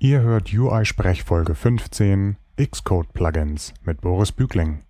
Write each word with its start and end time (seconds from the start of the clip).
Ihr 0.00 0.20
hört 0.20 0.54
UI 0.54 0.84
Sprechfolge 0.84 1.56
15 1.56 2.36
Xcode 2.56 3.12
Plugins 3.12 3.74
mit 3.82 4.00
Boris 4.00 4.30
Bügling. 4.30 4.84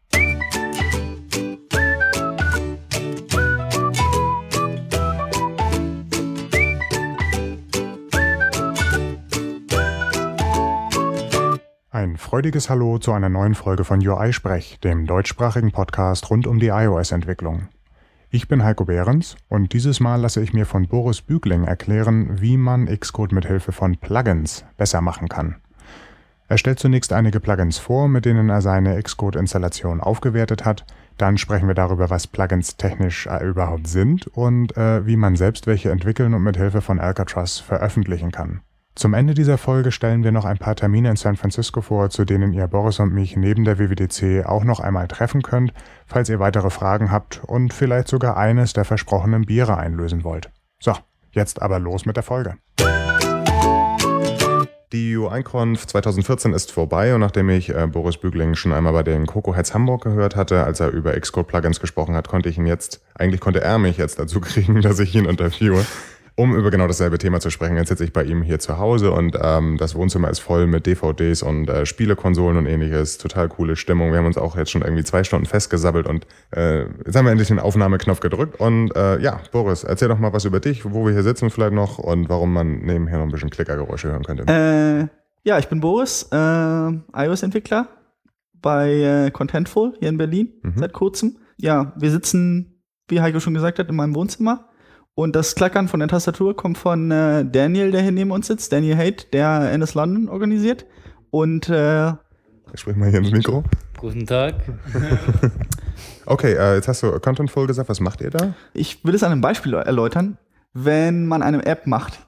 Ein 11.91 12.19
freudiges 12.19 12.69
Hallo 12.69 12.99
zu 12.99 13.13
einer 13.13 13.31
neuen 13.31 13.55
Folge 13.55 13.85
von 13.85 14.07
UI 14.07 14.35
Sprech, 14.35 14.79
dem 14.81 15.07
deutschsprachigen 15.07 15.73
Podcast 15.73 16.29
rund 16.29 16.47
um 16.47 16.59
die 16.59 16.69
iOS-Entwicklung. 16.69 17.69
Ich 18.31 18.47
bin 18.47 18.63
Heiko 18.63 18.85
Behrens 18.85 19.37
und 19.49 19.73
dieses 19.73 20.01
Mal 20.01 20.17
lasse 20.21 20.43
ich 20.43 20.53
mir 20.53 20.67
von 20.67 20.87
Boris 20.87 21.23
Bügling 21.23 21.65
erklären, 21.65 22.43
wie 22.43 22.59
man 22.59 22.85
Xcode 22.85 23.33
mit 23.33 23.47
Hilfe 23.47 23.73
von 23.73 23.97
Plugins 23.97 24.67
besser 24.77 25.01
machen 25.01 25.31
kann. 25.31 25.57
Er 26.47 26.59
stellt 26.59 26.79
zunächst 26.79 27.15
einige 27.15 27.41
Plugins 27.41 27.79
vor, 27.79 28.07
mit 28.07 28.27
denen 28.27 28.51
er 28.51 28.61
seine 28.61 29.03
Xcode-Installation 29.03 30.03
aufgewertet 30.03 30.67
hat. 30.67 30.85
Dann 31.17 31.39
sprechen 31.39 31.69
wir 31.69 31.75
darüber, 31.75 32.11
was 32.11 32.27
Plugins 32.27 32.77
technisch 32.77 33.27
äh, 33.27 33.43
überhaupt 33.47 33.87
sind 33.87 34.27
und 34.27 34.77
äh, 34.77 35.07
wie 35.07 35.17
man 35.17 35.35
selbst 35.35 35.67
welche 35.67 35.91
entwickeln 35.91 36.35
und 36.35 36.43
mit 36.43 36.59
Hilfe 36.59 36.83
von 36.83 37.01
Alcatraz 37.01 37.59
veröffentlichen 37.59 38.31
kann. 38.31 38.61
Zum 38.99 39.15
Ende 39.15 39.33
dieser 39.33 39.59
Folge 39.59 39.93
stellen 39.93 40.25
wir 40.25 40.33
noch 40.33 40.45
ein 40.45 40.59
paar 40.59 40.75
Termine 40.75 41.11
in 41.11 41.15
San 41.15 41.37
Francisco 41.37 41.83
vor, 41.83 42.11
zu 42.11 42.25
denen 42.25 42.53
ihr 42.53 42.67
Boris 42.67 42.99
und 42.99 43.13
mich 43.13 43.37
neben 43.37 43.65
der 43.65 43.79
WWDC 43.79 44.45
auch 44.45 44.65
noch 44.65 44.81
einmal 44.81 45.07
treffen 45.07 45.43
könnt, 45.43 45.73
falls 46.05 46.29
ihr 46.29 46.41
weitere 46.41 46.69
Fragen 46.69 47.13
habt 47.13 47.41
und 47.47 47.73
vielleicht 47.73 48.09
sogar 48.09 48.37
eines 48.37 48.73
der 48.73 48.85
versprochenen 48.85 49.43
Biere 49.43 49.77
einlösen 49.77 50.25
wollt. 50.25 50.51
So, 50.81 50.95
jetzt 51.31 51.63
aber 51.63 51.79
los 51.79 52.07
mit 52.07 52.17
der 52.17 52.25
Folge. 52.25 52.57
Die 54.93 55.17
UI-Conf 55.17 55.87
2014 55.87 56.53
ist 56.53 56.73
vorbei 56.73 57.15
und 57.15 57.21
nachdem 57.21 57.51
ich 57.51 57.73
äh, 57.73 57.87
Boris 57.87 58.17
Bügling 58.17 58.57
schon 58.57 58.73
einmal 58.73 58.95
bei 58.95 59.05
den 59.05 59.27
Coco 59.27 59.55
Heads 59.55 59.75
Hamburg 59.75 60.03
gehört 60.03 60.35
hatte, 60.35 60.65
als 60.65 60.81
er 60.81 60.91
über 60.91 61.13
Xcode-Plugins 61.13 61.79
gesprochen 61.79 62.17
hat, 62.17 62.27
konnte 62.27 62.49
ich 62.49 62.59
ihn 62.59 62.67
jetzt, 62.67 63.01
eigentlich 63.15 63.41
konnte 63.41 63.61
er 63.61 63.79
mich 63.79 63.97
jetzt 63.97 64.19
dazu 64.19 64.41
kriegen, 64.41 64.83
dass 64.83 64.99
ich 64.99 65.15
ihn 65.15 65.27
interviewe 65.27 65.87
um 66.39 66.55
über 66.55 66.71
genau 66.71 66.87
dasselbe 66.87 67.19
Thema 67.19 67.41
zu 67.41 67.51
sprechen. 67.51 67.77
Jetzt 67.77 67.89
sitze 67.89 68.05
ich 68.05 68.13
bei 68.13 68.23
ihm 68.23 68.43
hier 68.43 68.61
zu 68.61 68.79
Hause 68.79 69.11
und 69.11 69.37
ähm, 69.43 69.77
das 69.77 69.97
Wohnzimmer 69.97 70.31
ist 70.31 70.39
voll 70.39 70.69
mit 70.69 70.87
DVDs 70.87 71.43
und 71.43 71.69
äh, 71.69 71.85
Spielekonsolen 71.85 72.57
und 72.57 72.67
ähnliches. 72.67 73.19
Total 73.19 73.49
coole 73.49 73.75
Stimmung. 73.75 74.13
Wir 74.13 74.19
haben 74.19 74.27
uns 74.27 74.39
auch 74.39 74.57
jetzt 74.57 74.71
schon 74.71 74.83
irgendwie 74.83 75.03
zwei 75.03 75.25
Stunden 75.25 75.47
festgesabbelt 75.47 76.07
und 76.07 76.29
äh, 76.55 76.83
jetzt 77.05 77.17
haben 77.17 77.25
wir 77.25 77.33
endlich 77.33 77.49
den 77.49 77.59
Aufnahmeknopf 77.59 78.21
gedrückt. 78.21 78.61
Und 78.61 78.95
äh, 78.95 79.19
ja, 79.19 79.41
Boris, 79.51 79.83
erzähl 79.83 80.07
doch 80.07 80.21
mal 80.21 80.33
was 80.33 80.45
über 80.45 80.61
dich, 80.61 80.85
wo 80.85 81.05
wir 81.05 81.13
hier 81.13 81.25
sitzen 81.25 81.51
vielleicht 81.51 81.73
noch 81.73 81.99
und 81.99 82.29
warum 82.29 82.53
man 82.53 82.83
nebenher 82.83 83.19
noch 83.19 83.25
ein 83.25 83.33
bisschen 83.33 83.51
Klickergeräusche 83.51 84.07
hören 84.07 84.23
könnte. 84.23 84.45
Äh, 84.47 85.09
ja, 85.43 85.59
ich 85.59 85.67
bin 85.67 85.81
Boris, 85.81 86.29
äh, 86.31 86.37
iOS-Entwickler 86.37 87.89
bei 88.63 88.93
äh, 88.93 89.31
Contentful 89.33 89.95
hier 89.99 90.09
in 90.09 90.19
Berlin 90.19 90.53
mhm. 90.63 90.75
seit 90.77 90.93
kurzem. 90.93 91.39
Ja, 91.57 91.95
wir 91.97 92.13
sitzen, 92.13 92.81
wie 93.09 93.21
Heiko 93.21 93.41
schon 93.41 93.55
gesagt 93.55 93.81
hat, 93.81 93.89
in 93.89 93.97
meinem 93.97 94.15
Wohnzimmer 94.15 94.68
und 95.19 95.35
das 95.35 95.57
Klackern 95.57 95.89
von 95.89 95.99
der 95.99 96.09
Tastatur 96.09 96.55
kommt 96.55 96.79
von 96.79 97.11
äh, 97.11 97.45
Daniel, 97.45 97.91
der 97.91 98.03
hier 98.03 98.13
neben 98.13 98.31
uns 98.31 98.47
sitzt, 98.47 98.73
Daniel 98.73 98.97
Haidt, 98.97 99.35
der 99.35 99.73
NS 99.73 99.95
London 99.95 100.29
organisiert. 100.29 100.87
Und 101.31 101.69
äh, 101.69 102.13
Sprich 102.75 102.95
mal 102.95 103.11
hier 103.11 103.19
ins 103.19 103.33
Mikro. 103.33 103.65
Guten 103.97 104.29
Tag. 104.29 104.55
okay, 106.27 106.53
äh, 106.53 106.77
jetzt 106.77 106.87
hast 106.87 107.03
du 107.03 107.19
Contentful 107.19 107.67
gesagt. 107.67 107.89
Was 107.89 107.99
macht 107.99 108.21
ihr 108.21 108.31
da? 108.31 108.55
Ich 108.75 109.05
will 109.05 109.13
es 109.13 109.25
an 109.25 109.33
einem 109.33 109.41
Beispiel 109.41 109.75
erläutern. 109.75 110.39
Wenn 110.73 111.27
man 111.27 111.43
eine 111.43 111.67
App 111.67 111.89
macht, 111.89 112.21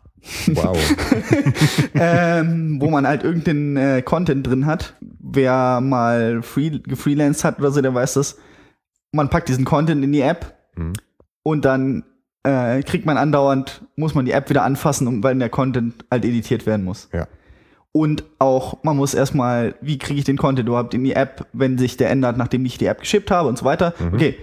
Wow. 0.49 0.77
ähm, 1.95 2.79
wo 2.81 2.91
man 2.91 3.07
halt 3.07 3.23
irgendeinen 3.23 3.77
äh, 3.77 4.03
Content 4.03 4.45
drin 4.49 4.67
hat. 4.67 4.97
Wer 5.01 5.81
mal 5.81 6.43
free, 6.43 6.81
gefreelanced 6.81 7.45
hat 7.45 7.61
oder 7.61 7.71
so, 7.71 7.81
der 7.81 7.95
weiß 7.95 8.15
das. 8.15 8.37
Man 9.13 9.31
packt 9.31 9.49
diesen 9.49 9.65
Content 9.65 10.03
in 10.03 10.11
die 10.11 10.23
App 10.23 10.57
mhm. 10.75 10.95
und 11.45 11.65
dann 11.65 12.03
äh, 12.43 12.83
kriegt 12.83 13.07
man 13.07 13.17
andauernd, 13.17 13.83
muss 13.97 14.15
man 14.15 14.25
die 14.25 14.33
App 14.33 14.49
wieder 14.51 14.63
anfassen, 14.63 15.23
weil 15.23 15.37
der 15.37 15.51
Content 15.51 16.05
halt 16.11 16.25
editiert 16.25 16.67
werden 16.67 16.85
muss. 16.85 17.09
Ja. 17.13 17.27
Und 17.93 18.25
auch, 18.39 18.83
man 18.85 18.97
muss 18.97 19.15
erstmal, 19.15 19.75
wie 19.81 19.99
kriege 19.99 20.19
ich 20.19 20.25
den 20.25 20.37
Content 20.37 20.69
überhaupt 20.69 20.95
in 20.95 21.03
die 21.03 21.13
App, 21.13 21.47
wenn 21.53 21.77
sich 21.77 21.97
der 21.97 22.11
ändert, 22.11 22.37
nachdem 22.37 22.65
ich 22.65 22.79
die 22.79 22.87
App 22.87 23.01
geschippt 23.01 23.31
habe 23.31 23.49
und 23.49 23.59
so 23.59 23.65
weiter. 23.65 23.95
Mhm. 23.99 24.15
Okay, 24.15 24.37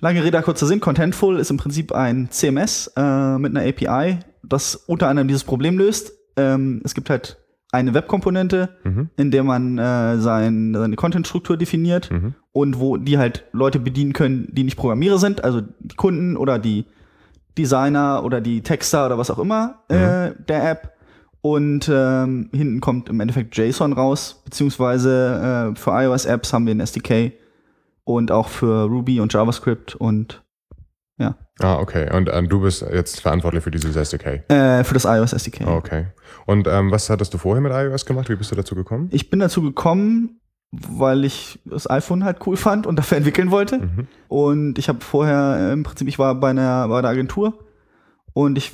lange 0.00 0.24
Rede, 0.24 0.40
kurzer 0.40 0.66
Sinn. 0.66 0.80
Contentful 0.80 1.38
ist 1.38 1.50
im 1.50 1.58
Prinzip 1.58 1.92
ein 1.92 2.28
CMS 2.30 2.92
äh, 2.96 3.38
mit 3.38 3.54
einer 3.54 3.68
API, 3.68 4.20
das 4.42 4.74
unter 4.74 5.08
anderem 5.08 5.28
dieses 5.28 5.44
Problem 5.44 5.76
löst. 5.76 6.12
Ähm, 6.36 6.80
es 6.82 6.94
gibt 6.94 7.10
halt 7.10 7.36
eine 7.72 7.92
Webkomponente, 7.92 8.70
mhm. 8.84 9.10
in 9.16 9.30
der 9.30 9.44
man 9.44 9.78
äh, 9.78 10.18
sein, 10.18 10.74
seine 10.74 10.96
Contentstruktur 10.96 11.56
definiert 11.56 12.10
mhm. 12.10 12.34
und 12.52 12.78
wo 12.78 12.96
die 12.96 13.18
halt 13.18 13.44
Leute 13.52 13.80
bedienen 13.80 14.12
können, 14.12 14.48
die 14.52 14.64
nicht 14.64 14.76
Programmierer 14.76 15.18
sind, 15.18 15.44
also 15.44 15.60
die 15.80 15.96
Kunden 15.96 16.36
oder 16.36 16.58
die 16.58 16.84
Designer 17.56 18.22
oder 18.24 18.40
die 18.40 18.62
Texter 18.62 19.06
oder 19.06 19.18
was 19.18 19.30
auch 19.30 19.38
immer 19.38 19.82
äh, 19.88 19.94
mhm. 19.94 20.02
äh, 20.02 20.34
der 20.48 20.70
App. 20.70 20.94
Und 21.40 21.90
ähm, 21.92 22.48
hinten 22.52 22.80
kommt 22.80 23.10
im 23.10 23.20
Endeffekt 23.20 23.54
JSON 23.56 23.92
raus, 23.92 24.40
beziehungsweise 24.46 25.72
äh, 25.74 25.78
für 25.78 25.90
iOS-Apps 25.90 26.54
haben 26.54 26.66
wir 26.66 26.74
ein 26.74 26.80
SDK 26.80 27.32
und 28.04 28.32
auch 28.32 28.48
für 28.48 28.84
Ruby 28.84 29.20
und 29.20 29.32
JavaScript 29.32 29.94
und 29.94 30.42
ja. 31.18 31.36
Ah, 31.60 31.76
okay. 31.76 32.10
Und 32.16 32.28
äh, 32.28 32.42
du 32.42 32.62
bist 32.62 32.82
jetzt 32.82 33.20
verantwortlich 33.20 33.62
für 33.62 33.70
dieses 33.70 33.94
SDK? 33.94 34.50
Äh, 34.50 34.84
für 34.84 34.94
das 34.94 35.04
iOS 35.04 35.32
SDK. 35.32 35.66
Okay. 35.66 36.06
Und 36.46 36.66
ähm, 36.66 36.90
was 36.90 37.08
hattest 37.10 37.32
du 37.34 37.38
vorher 37.38 37.60
mit 37.60 37.72
iOS 37.72 38.06
gemacht? 38.06 38.28
Wie 38.28 38.36
bist 38.36 38.50
du 38.50 38.56
dazu 38.56 38.74
gekommen? 38.74 39.08
Ich 39.12 39.30
bin 39.30 39.38
dazu 39.38 39.62
gekommen, 39.62 40.40
weil 40.88 41.24
ich 41.24 41.60
das 41.64 41.88
iPhone 41.88 42.24
halt 42.24 42.38
cool 42.46 42.56
fand 42.56 42.86
und 42.86 42.96
dafür 42.96 43.18
entwickeln 43.18 43.50
wollte. 43.50 43.78
Mhm. 43.78 44.08
Und 44.28 44.78
ich 44.78 44.88
habe 44.88 45.00
vorher 45.00 45.56
äh, 45.58 45.72
im 45.72 45.82
Prinzip, 45.82 46.08
ich 46.08 46.18
war 46.18 46.34
bei 46.34 46.50
einer, 46.50 46.88
bei 46.88 46.98
einer 46.98 47.08
Agentur 47.08 47.58
und 48.32 48.58
ich, 48.58 48.72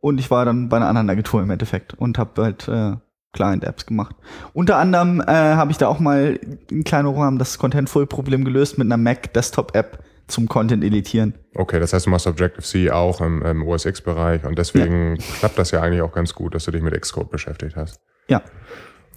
und 0.00 0.18
ich 0.18 0.30
war 0.30 0.44
dann 0.44 0.68
bei 0.68 0.76
einer 0.78 0.88
anderen 0.88 1.10
Agentur 1.10 1.42
im 1.42 1.50
Endeffekt 1.50 1.94
und 1.94 2.18
habe 2.18 2.42
halt 2.42 2.68
äh, 2.68 2.96
Client-Apps 3.32 3.86
gemacht. 3.86 4.14
Unter 4.52 4.76
anderem 4.76 5.20
äh, 5.20 5.24
habe 5.26 5.70
ich 5.70 5.78
da 5.78 5.88
auch 5.88 5.98
mal 5.98 6.38
in 6.70 6.84
kleinem 6.84 7.14
Rahmen 7.14 7.38
das 7.38 7.58
Contentful-Problem 7.58 8.44
gelöst 8.44 8.78
mit 8.78 8.86
einer 8.86 8.96
Mac-Desktop-App 8.98 10.04
zum 10.28 10.48
Content 10.48 10.84
editieren. 10.84 11.34
Okay, 11.54 11.80
das 11.80 11.92
heißt, 11.92 12.06
du 12.06 12.10
machst 12.10 12.26
Objective-C 12.26 12.90
auch 12.90 13.20
im, 13.20 13.42
im 13.42 13.66
OS 13.66 13.84
X-Bereich 13.84 14.44
und 14.44 14.58
deswegen 14.58 15.16
ja. 15.16 15.24
klappt 15.38 15.58
das 15.58 15.70
ja 15.70 15.82
eigentlich 15.82 16.02
auch 16.02 16.12
ganz 16.12 16.34
gut, 16.34 16.54
dass 16.54 16.64
du 16.64 16.70
dich 16.70 16.82
mit 16.82 16.98
Xcode 16.98 17.30
beschäftigt 17.30 17.76
hast. 17.76 18.00
Ja. 18.28 18.42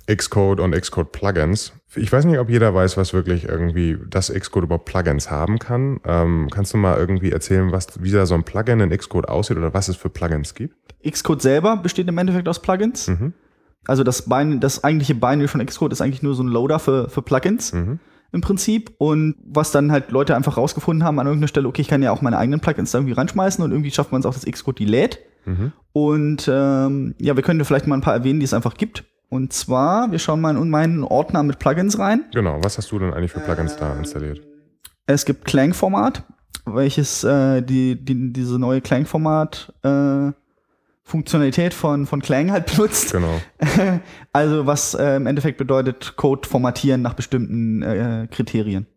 Xcode 0.08 0.60
und 0.60 0.80
Xcode 0.80 1.12
Plugins. 1.12 1.74
Ich 1.96 2.12
weiß 2.12 2.26
nicht, 2.26 2.40
ob 2.40 2.50
jeder 2.50 2.74
weiß, 2.74 2.98
was 2.98 3.14
wirklich 3.14 3.46
irgendwie 3.46 3.98
das 4.10 4.32
Xcode 4.32 4.66
über 4.66 4.78
Plugins 4.78 5.32
haben 5.32 5.60
kann. 5.60 6.00
Ähm, 6.06 6.50
kannst 6.52 6.74
du 6.74 6.78
mal 6.78 6.98
irgendwie 6.98 7.32
erzählen, 7.32 7.72
was, 7.72 8.02
wie 8.04 8.12
da 8.12 8.26
so 8.26 8.36
ein 8.36 8.44
Plugin 8.44 8.80
in 8.82 8.96
Xcode 8.96 9.28
aussieht 9.28 9.58
oder 9.58 9.74
was 9.74 9.88
es 9.88 9.96
für 9.96 10.10
Plugins 10.10 10.54
gibt? 10.54 10.76
Xcode 11.10 11.42
selber 11.42 11.78
besteht 11.78 12.08
im 12.08 12.18
Endeffekt 12.18 12.48
aus 12.48 12.62
Plugins. 12.62 13.08
Mhm. 13.08 13.34
Also 13.88 14.04
das, 14.04 14.24
Bein, 14.24 14.60
das 14.60 14.84
eigentliche 14.84 15.16
Binary 15.16 15.48
von 15.48 15.66
Xcode 15.66 15.94
ist 15.94 16.02
eigentlich 16.02 16.24
nur 16.24 16.36
so 16.36 16.44
ein 16.44 16.48
Loader 16.48 16.80
für, 16.80 17.10
für 17.10 17.22
Plugins. 17.22 17.74
Mhm. 17.74 18.00
Im 18.32 18.42
Prinzip. 18.42 18.92
Und 18.98 19.36
was 19.46 19.72
dann 19.72 19.92
halt 19.92 20.12
Leute 20.12 20.36
einfach 20.36 20.58
rausgefunden 20.58 21.04
haben 21.04 21.20
an 21.20 21.28
irgendeiner 21.28 21.48
Stelle, 21.48 21.68
okay, 21.68 21.82
ich 21.82 21.88
kann 21.88 22.04
ja 22.04 22.12
auch 22.12 22.22
meine 22.22 22.38
eigenen 22.38 22.60
Plugins 22.60 22.92
da 22.92 22.98
irgendwie 22.98 23.14
reinschmeißen 23.14 23.64
und 23.64 23.72
irgendwie 23.72 23.92
schafft 23.92 24.12
man 24.12 24.20
es 24.20 24.26
auch, 24.26 24.34
dass 24.34 24.46
Xcode 24.46 24.80
die 24.80 24.86
lädt. 24.86 25.20
Mhm. 25.46 25.72
Und 25.94 26.50
ähm, 26.52 27.16
ja, 27.20 27.36
wir 27.36 27.44
können 27.44 27.64
vielleicht 27.64 27.88
mal 27.88 27.96
ein 27.96 28.02
paar 28.02 28.16
erwähnen, 28.16 28.40
die 28.40 28.46
es 28.46 28.54
einfach 28.54 28.76
gibt. 28.76 29.06
Und 29.30 29.54
zwar, 29.54 30.12
wir 30.12 30.20
schauen 30.20 30.42
mal 30.42 30.56
in 30.56 30.70
meinen 30.70 31.04
Ordner 31.04 31.44
mit 31.44 31.60
Plugins 31.60 31.98
rein. 32.00 32.26
Genau, 32.34 32.60
was 32.64 32.78
hast 32.78 32.92
du 32.92 33.00
denn 33.00 33.14
eigentlich 33.14 33.32
für 33.32 33.40
Plugins 33.40 33.74
äh, 33.74 33.80
da 33.80 33.94
installiert? 33.98 34.42
Es 35.08 35.26
gibt 35.26 35.46
Clang-Format, 35.46 36.24
welches 36.66 37.24
äh, 37.24 37.62
die, 37.62 37.96
die, 37.96 38.34
diese 38.34 38.60
neue 38.60 38.82
Clang-Format 38.82 39.74
äh, 39.84 40.32
Funktionalität 41.04 41.76
von, 41.76 42.08
von 42.08 42.22
Clang 42.22 42.52
halt 42.52 42.66
benutzt. 42.76 43.12
Genau. 43.12 43.40
also 44.34 44.66
was 44.66 44.96
äh, 44.96 45.16
im 45.18 45.28
Endeffekt 45.28 45.58
bedeutet, 45.58 46.16
Code 46.16 46.48
formatieren 46.48 47.02
nach 47.02 47.14
bestimmten 47.14 47.84
äh, 47.84 48.28
Kriterien. 48.32 48.88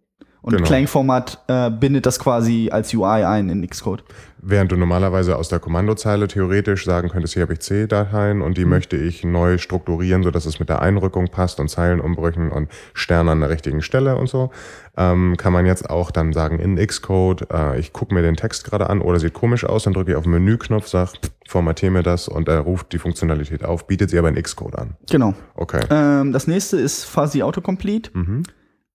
Und 0.40 0.52
genau. 0.52 0.66
Clang-Format 0.66 1.42
äh, 1.48 1.70
bindet 1.70 2.06
das 2.06 2.18
quasi 2.18 2.68
als 2.70 2.94
UI 2.94 3.24
ein 3.24 3.48
in 3.48 3.68
Xcode. 3.68 4.04
Während 4.40 4.70
du 4.70 4.76
normalerweise 4.76 5.36
aus 5.36 5.48
der 5.48 5.58
Kommandozeile 5.58 6.28
theoretisch 6.28 6.84
sagen 6.84 7.08
könntest, 7.08 7.34
hier 7.34 7.42
habe 7.42 7.54
ich 7.54 7.60
C-Dateien 7.60 8.40
und 8.40 8.56
die 8.56 8.64
mhm. 8.64 8.70
möchte 8.70 8.96
ich 8.96 9.24
neu 9.24 9.58
strukturieren, 9.58 10.22
sodass 10.22 10.46
es 10.46 10.60
mit 10.60 10.68
der 10.68 10.80
Einrückung 10.80 11.26
passt 11.28 11.58
und 11.58 11.68
Zeilenumbrüchen 11.68 12.52
und 12.52 12.68
Sterne 12.94 13.32
an 13.32 13.40
der 13.40 13.50
richtigen 13.50 13.82
Stelle 13.82 14.16
und 14.16 14.28
so, 14.28 14.50
ähm, 14.96 15.36
kann 15.36 15.52
man 15.52 15.66
jetzt 15.66 15.90
auch 15.90 16.12
dann 16.12 16.32
sagen 16.32 16.60
in 16.60 16.76
Xcode, 16.76 17.50
äh, 17.52 17.80
ich 17.80 17.92
gucke 17.92 18.14
mir 18.14 18.22
den 18.22 18.36
Text 18.36 18.64
gerade 18.64 18.88
an 18.88 19.00
oder 19.00 19.18
sieht 19.18 19.34
komisch 19.34 19.64
aus, 19.64 19.82
dann 19.82 19.92
drücke 19.92 20.12
ich 20.12 20.16
auf 20.16 20.22
den 20.22 20.32
Menüknopf, 20.32 20.86
sage, 20.86 21.12
formatiere 21.48 21.90
mir 21.90 22.02
das 22.04 22.28
und 22.28 22.48
er 22.48 22.60
ruft 22.60 22.92
die 22.92 22.98
Funktionalität 22.98 23.64
auf, 23.64 23.88
bietet 23.88 24.10
sie 24.10 24.18
aber 24.18 24.28
in 24.28 24.40
Xcode 24.40 24.76
an. 24.76 24.96
Genau. 25.10 25.34
Okay. 25.56 25.84
Ähm, 25.90 26.32
das 26.32 26.46
nächste 26.46 26.76
ist 26.76 27.04
Fuzzy 27.04 27.42
Autocomplete. 27.42 28.16
Mhm 28.16 28.44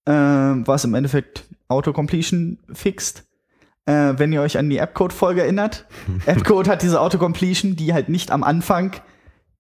äh, 0.06 0.12
was 0.12 0.84
im 0.86 0.94
Endeffekt 0.94 1.46
Autocompletion 1.68 2.60
fixt. 2.74 3.26
Äh, 3.86 4.14
wenn 4.18 4.32
ihr 4.32 4.42
euch 4.42 4.58
an 4.58 4.70
die 4.70 4.78
Appcode-Folge 4.78 5.42
erinnert. 5.42 5.86
Appcode 6.26 6.70
hat 6.70 6.82
diese 6.84 7.02
Autocompletion, 7.02 7.76
die 7.76 7.94
halt 7.94 8.08
nicht 8.10 8.32
am 8.32 8.44
Anfang 8.44 8.94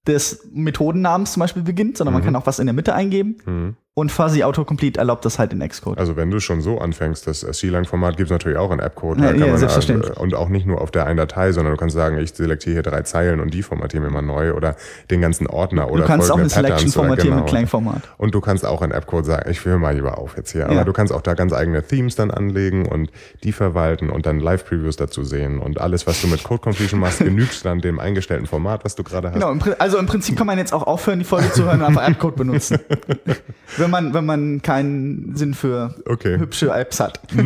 des 0.07 0.47
Methodennamens 0.53 1.33
zum 1.33 1.41
Beispiel 1.41 1.63
beginnt, 1.63 1.97
sondern 1.97 2.13
man 2.13 2.21
Mhm. 2.21 2.25
kann 2.27 2.35
auch 2.37 2.45
was 2.45 2.59
in 2.59 2.65
der 2.67 2.73
Mitte 2.73 2.93
eingeben. 2.93 3.37
Mhm. 3.45 3.75
Und 3.95 4.11
Fuzzy 4.11 4.43
Autocomplete 4.43 4.97
erlaubt 4.99 5.23
das 5.23 5.37
halt 5.37 5.53
in 5.53 5.59
Xcode. 5.67 5.99
Also 5.99 6.15
wenn 6.15 6.31
du 6.31 6.39
schon 6.39 6.61
so 6.61 6.79
anfängst, 6.79 7.27
das 7.27 7.41
C-Lang-Format 7.41 8.17
gibt 8.17 8.27
es 8.27 8.31
natürlich 8.31 8.57
auch 8.57 8.71
in 8.71 8.79
App-Code. 8.79 9.21
Ja, 9.21 9.27
kann 9.33 9.39
ja, 9.39 9.55
selbstverständlich. 9.55 10.17
äh, 10.17 10.19
Und 10.19 10.33
auch 10.33 10.49
nicht 10.49 10.65
nur 10.65 10.81
auf 10.81 10.89
der 10.89 11.05
einen 11.05 11.17
Datei, 11.17 11.51
sondern 11.51 11.73
du 11.75 11.77
kannst 11.79 11.95
sagen, 11.95 12.17
ich 12.17 12.33
selektiere 12.33 12.73
hier 12.73 12.81
drei 12.81 13.03
Zeilen 13.03 13.39
und 13.39 13.53
die 13.53 13.61
formatieren 13.61 14.03
wir 14.03 14.09
mal 14.11 14.23
neu 14.23 14.53
oder 14.53 14.75
den 15.11 15.21
ganzen 15.21 15.45
Ordner 15.45 15.91
oder 15.91 16.01
du 16.01 16.07
kannst 16.07 16.31
auch 16.31 16.37
folgende 16.37 16.55
eine 16.55 16.67
Selection 16.67 16.75
Patterns 16.75 16.93
formatieren 16.95 17.29
mit 17.35 17.45
genau. 17.45 17.49
Klangformat. 17.51 18.01
Und 18.17 18.33
du 18.33 18.41
kannst 18.41 18.65
auch 18.65 18.81
in 18.81 18.89
App-Code 18.89 19.25
sagen, 19.27 19.51
ich 19.51 19.63
höre 19.63 19.77
mal 19.77 19.93
lieber 19.93 20.17
auf 20.17 20.37
jetzt 20.37 20.51
hier. 20.53 20.65
Aber 20.65 20.73
Ja. 20.73 20.83
du 20.85 20.91
kannst 20.93 21.13
auch 21.13 21.21
da 21.21 21.35
ganz 21.35 21.53
eigene 21.53 21.83
Themes 21.83 22.15
dann 22.15 22.31
anlegen 22.31 22.87
und 22.87 23.11
die 23.43 23.51
verwalten 23.51 24.09
und 24.09 24.25
dann 24.25 24.39
Live-Previews 24.39 24.95
dazu 24.95 25.23
sehen. 25.23 25.59
Und 25.59 25.79
alles, 25.79 26.07
was 26.07 26.19
du 26.19 26.27
mit 26.29 26.43
Code 26.43 26.61
Completion 26.63 26.99
machst, 26.99 27.19
genügt 27.23 27.63
dann 27.63 27.79
dem 27.79 27.99
eingestellten 27.99 28.47
Format, 28.47 28.83
was 28.85 28.95
du 28.95 29.03
gerade 29.03 29.27
hast. 29.27 29.35
Genau, 29.39 29.53
also 29.77 29.99
im 29.99 30.07
Prinzip 30.07 30.35
kann 30.35 30.47
man 30.47 30.57
jetzt 30.57 30.73
auch 30.73 30.81
aufhören, 30.81 31.19
die 31.19 31.25
Folge 31.25 31.51
zu 31.51 31.65
hören 31.65 31.81
und 31.81 31.85
einfach 31.85 32.07
Appcode 32.07 32.37
benutzen. 32.37 32.79
wenn 33.83 33.91
man, 33.91 34.13
wenn 34.13 34.25
man 34.25 34.61
keinen 34.61 35.35
Sinn 35.35 35.53
für 35.53 35.93
Okay. 36.07 36.39
hübsche 36.39 36.69
Apps 36.71 36.99
hat. 36.99 37.19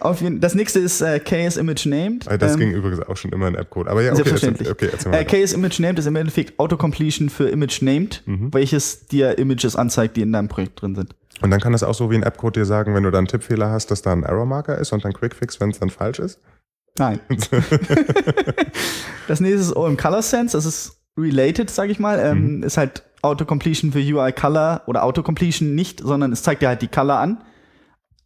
Auf 0.00 0.20
jeden, 0.20 0.40
das 0.40 0.54
nächste 0.54 0.80
ist 0.80 1.00
äh, 1.00 1.18
KS 1.20 1.56
Image 1.56 1.86
Named. 1.86 2.26
Äh, 2.26 2.38
Das 2.38 2.54
Ähm, 2.54 2.58
ging 2.60 2.72
übrigens 2.72 3.00
auch 3.00 3.16
schon 3.16 3.32
immer 3.32 3.48
in 3.48 3.54
App-Code. 3.54 3.90
Aber 3.90 4.02
ja, 4.02 4.08
okay, 4.12 4.16
Selbstverständlich. 4.16 4.70
okay 4.70 4.88
erzähl 4.92 5.12
mal. 5.12 5.18
Äh, 5.18 5.24
KS 5.24 5.52
Image 5.52 5.80
Named 5.80 5.98
ist 5.98 6.06
im 6.06 6.16
Endeffekt 6.16 6.58
Autocompletion 6.58 7.28
für 7.30 7.48
Image 7.48 7.82
Named, 7.82 8.22
Mhm. 8.26 8.52
welches 8.52 9.06
dir 9.06 9.38
Images 9.38 9.76
anzeigt, 9.76 10.16
die 10.16 10.22
in 10.22 10.32
deinem 10.32 10.48
Projekt 10.48 10.82
drin 10.82 10.94
sind. 10.94 11.14
Und 11.40 11.50
dann 11.50 11.60
kann 11.60 11.72
das 11.72 11.82
auch 11.82 11.94
so 11.94 12.10
wie 12.10 12.16
ein 12.16 12.22
App-Code 12.22 12.60
dir 12.60 12.64
sagen, 12.66 12.94
wenn 12.94 13.02
du 13.02 13.10
da 13.10 13.18
einen 13.18 13.26
Tippfehler 13.26 13.70
hast, 13.70 13.90
dass 13.90 14.02
da 14.02 14.12
ein 14.12 14.22
Error-Marker 14.22 14.78
ist 14.78 14.92
und 14.92 15.04
dann 15.04 15.12
Quickfix, 15.12 15.60
wenn 15.60 15.70
es 15.70 15.78
dann 15.78 15.90
falsch 15.90 16.18
ist? 16.18 16.38
Nein. 16.98 17.20
das 19.28 19.40
nächste 19.40 19.60
ist 19.60 19.76
OM 19.76 19.96
Color 19.96 20.22
Sense, 20.22 20.56
das 20.56 20.64
ist 20.66 20.98
related, 21.18 21.70
sag 21.70 21.90
ich 21.90 21.98
mal. 21.98 22.18
Ähm, 22.20 22.62
Ist 22.62 22.76
halt 22.76 23.02
Autocompletion 23.24 23.92
für 23.92 23.98
UI 23.98 24.32
Color 24.32 24.82
oder 24.86 25.02
Autocompletion 25.04 25.74
nicht, 25.74 26.00
sondern 26.00 26.32
es 26.32 26.42
zeigt 26.42 26.62
dir 26.62 26.68
halt 26.68 26.82
die 26.82 26.88
Color 26.88 27.18
an. 27.18 27.44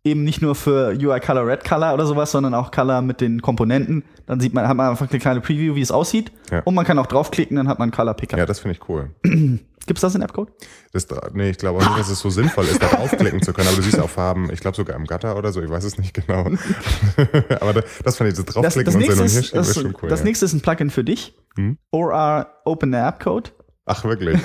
Eben 0.05 0.25
nicht 0.25 0.43
nur 0.43 0.55
für 0.55 0.97
UI 0.99 1.21
Color 1.21 1.47
Red 1.47 1.65
Color 1.65 1.95
oder 1.95 2.07
sowas, 2.07 2.31
sondern 2.31 2.55
auch 2.55 2.71
Color 2.71 3.03
mit 3.03 3.21
den 3.21 3.43
Komponenten. 3.43 4.05
Dann 4.27 4.41
sieht 4.41 4.55
man, 4.55 4.67
hat 4.67 4.77
man 4.77 4.91
einfach 4.91 5.11
eine 5.11 5.19
kleine 5.19 5.41
Preview, 5.41 5.75
wie 5.75 5.81
es 5.81 5.91
aussieht. 5.91 6.33
Ja. 6.51 6.61
Und 6.65 6.75
man 6.75 6.85
kann 6.85 6.99
auch 6.99 7.07
draufklicken, 7.07 7.57
dann 7.57 7.69
hat 7.69 7.79
man 7.79 7.87
einen 7.87 7.93
Color 7.93 8.15
Picker. 8.15 8.39
Ja, 8.39 8.47
das 8.47 8.61
finde 8.61 8.77
ich 8.77 8.89
cool. 8.89 9.11
Gibt's 9.87 10.03
das 10.03 10.15
in 10.15 10.21
Appcode? 10.21 10.53
Das, 10.93 11.07
nee, 11.33 11.49
ich 11.49 11.57
glaube 11.57 11.79
auch 11.79 11.85
nicht, 11.85 11.99
dass 11.99 12.11
es 12.11 12.21
so 12.21 12.29
sinnvoll 12.29 12.67
ist, 12.67 12.83
da 12.83 12.89
draufklicken 12.89 13.41
zu 13.41 13.55
können. 13.55 13.69
Aber 13.69 13.77
du 13.77 13.83
siehst 13.83 13.99
auch 13.99 14.11
Farben, 14.11 14.51
ich 14.53 14.61
glaube 14.61 14.77
sogar 14.77 14.95
im 14.97 15.07
Gutter 15.07 15.35
oder 15.37 15.51
so, 15.51 15.63
ich 15.63 15.71
weiß 15.71 15.83
es 15.85 15.97
nicht 15.97 16.13
genau. 16.13 16.45
aber 17.61 17.73
da, 17.73 17.83
das 18.05 18.17
fand 18.17 18.31
ich, 18.31 18.37
das 18.37 18.45
Das, 18.45 18.55
draufklicken 18.55 18.85
das, 18.85 18.95
und 18.95 19.17
so 19.17 19.23
und 19.23 19.31
schieben 19.31 19.49
das, 19.55 19.69
ist 19.69 19.81
schon 19.81 19.97
cool. 20.03 20.09
das 20.11 20.21
ja. 20.21 20.27
nächste 20.27 20.45
ist 20.45 20.53
ein 20.53 20.61
Plugin 20.61 20.91
für 20.91 21.05
dich. 21.05 21.35
Hm? 21.57 21.79
OR 21.91 22.49
Open 22.67 22.93
the 22.93 22.99
Appcode. 22.99 23.55
Ach, 23.91 24.05
wirklich? 24.05 24.39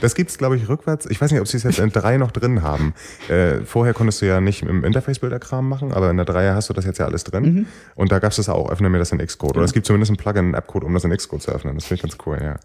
Das 0.00 0.14
gibt's, 0.14 0.38
glaube 0.38 0.56
ich, 0.56 0.68
rückwärts. 0.68 1.06
Ich 1.06 1.20
weiß 1.20 1.30
nicht, 1.32 1.40
ob 1.40 1.48
sie 1.48 1.56
es 1.56 1.62
jetzt 1.62 1.78
in 1.78 1.90
drei 1.90 2.16
noch 2.18 2.30
drin 2.30 2.62
haben. 2.62 2.94
Äh, 3.28 3.62
vorher 3.64 3.94
konntest 3.94 4.20
du 4.22 4.26
ja 4.26 4.40
nicht 4.40 4.62
im 4.62 4.84
Interface-Bilder-Kram 4.84 5.68
machen, 5.68 5.92
aber 5.92 6.10
in 6.10 6.16
der 6.16 6.26
Dreier 6.26 6.54
hast 6.54 6.68
du 6.68 6.74
das 6.74 6.84
jetzt 6.84 6.98
ja 6.98 7.06
alles 7.06 7.24
drin. 7.24 7.42
Mhm. 7.54 7.66
Und 7.94 8.12
da 8.12 8.18
gab's 8.18 8.36
das 8.36 8.48
auch, 8.48 8.70
öffne 8.70 8.88
mir 8.90 8.98
das 8.98 9.10
in 9.12 9.18
Xcode. 9.18 9.56
Oder 9.56 9.64
es 9.64 9.72
gibt 9.72 9.86
zumindest 9.86 10.12
ein 10.12 10.16
Plugin 10.16 10.50
in 10.50 10.54
App-Code, 10.54 10.86
um 10.86 10.94
das 10.94 11.04
in 11.04 11.10
Xcode 11.16 11.42
zu 11.42 11.50
öffnen. 11.50 11.74
Das 11.74 11.84
finde 11.86 11.96
ich 11.96 12.02
ganz 12.10 12.18
cool, 12.26 12.38
ja. 12.42 12.56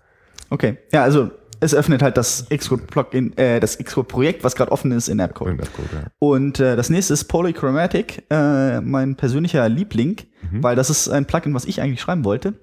Okay. 0.49 0.77
Ja, 0.91 1.03
also 1.03 1.31
es 1.61 1.73
öffnet 1.73 2.01
halt 2.03 2.17
das 2.17 2.47
Xcode-Plugin, 2.49 3.37
äh, 3.37 3.59
das 3.61 3.77
Xcode-Projekt, 3.77 4.43
was 4.43 4.55
gerade 4.55 4.71
offen 4.71 4.91
ist 4.91 5.07
in 5.07 5.19
Appcode. 5.19 5.51
In 5.51 5.59
App-Code, 5.59 5.89
ja. 5.93 6.07
Und 6.19 6.59
äh, 6.59 6.75
das 6.75 6.89
nächste 6.89 7.13
ist 7.13 7.23
Polychromatic, 7.25 8.23
äh, 8.29 8.81
mein 8.81 9.15
persönlicher 9.15 9.67
Liebling, 9.69 10.17
Mhm. 10.51 10.61
weil 10.61 10.75
das 10.75 10.89
ist 10.91 11.09
ein 11.09 11.25
Plugin, 11.25 11.53
was 11.55 11.65
ich 11.65 11.81
eigentlich 11.81 12.01
schreiben 12.01 12.23
wollte, 12.23 12.53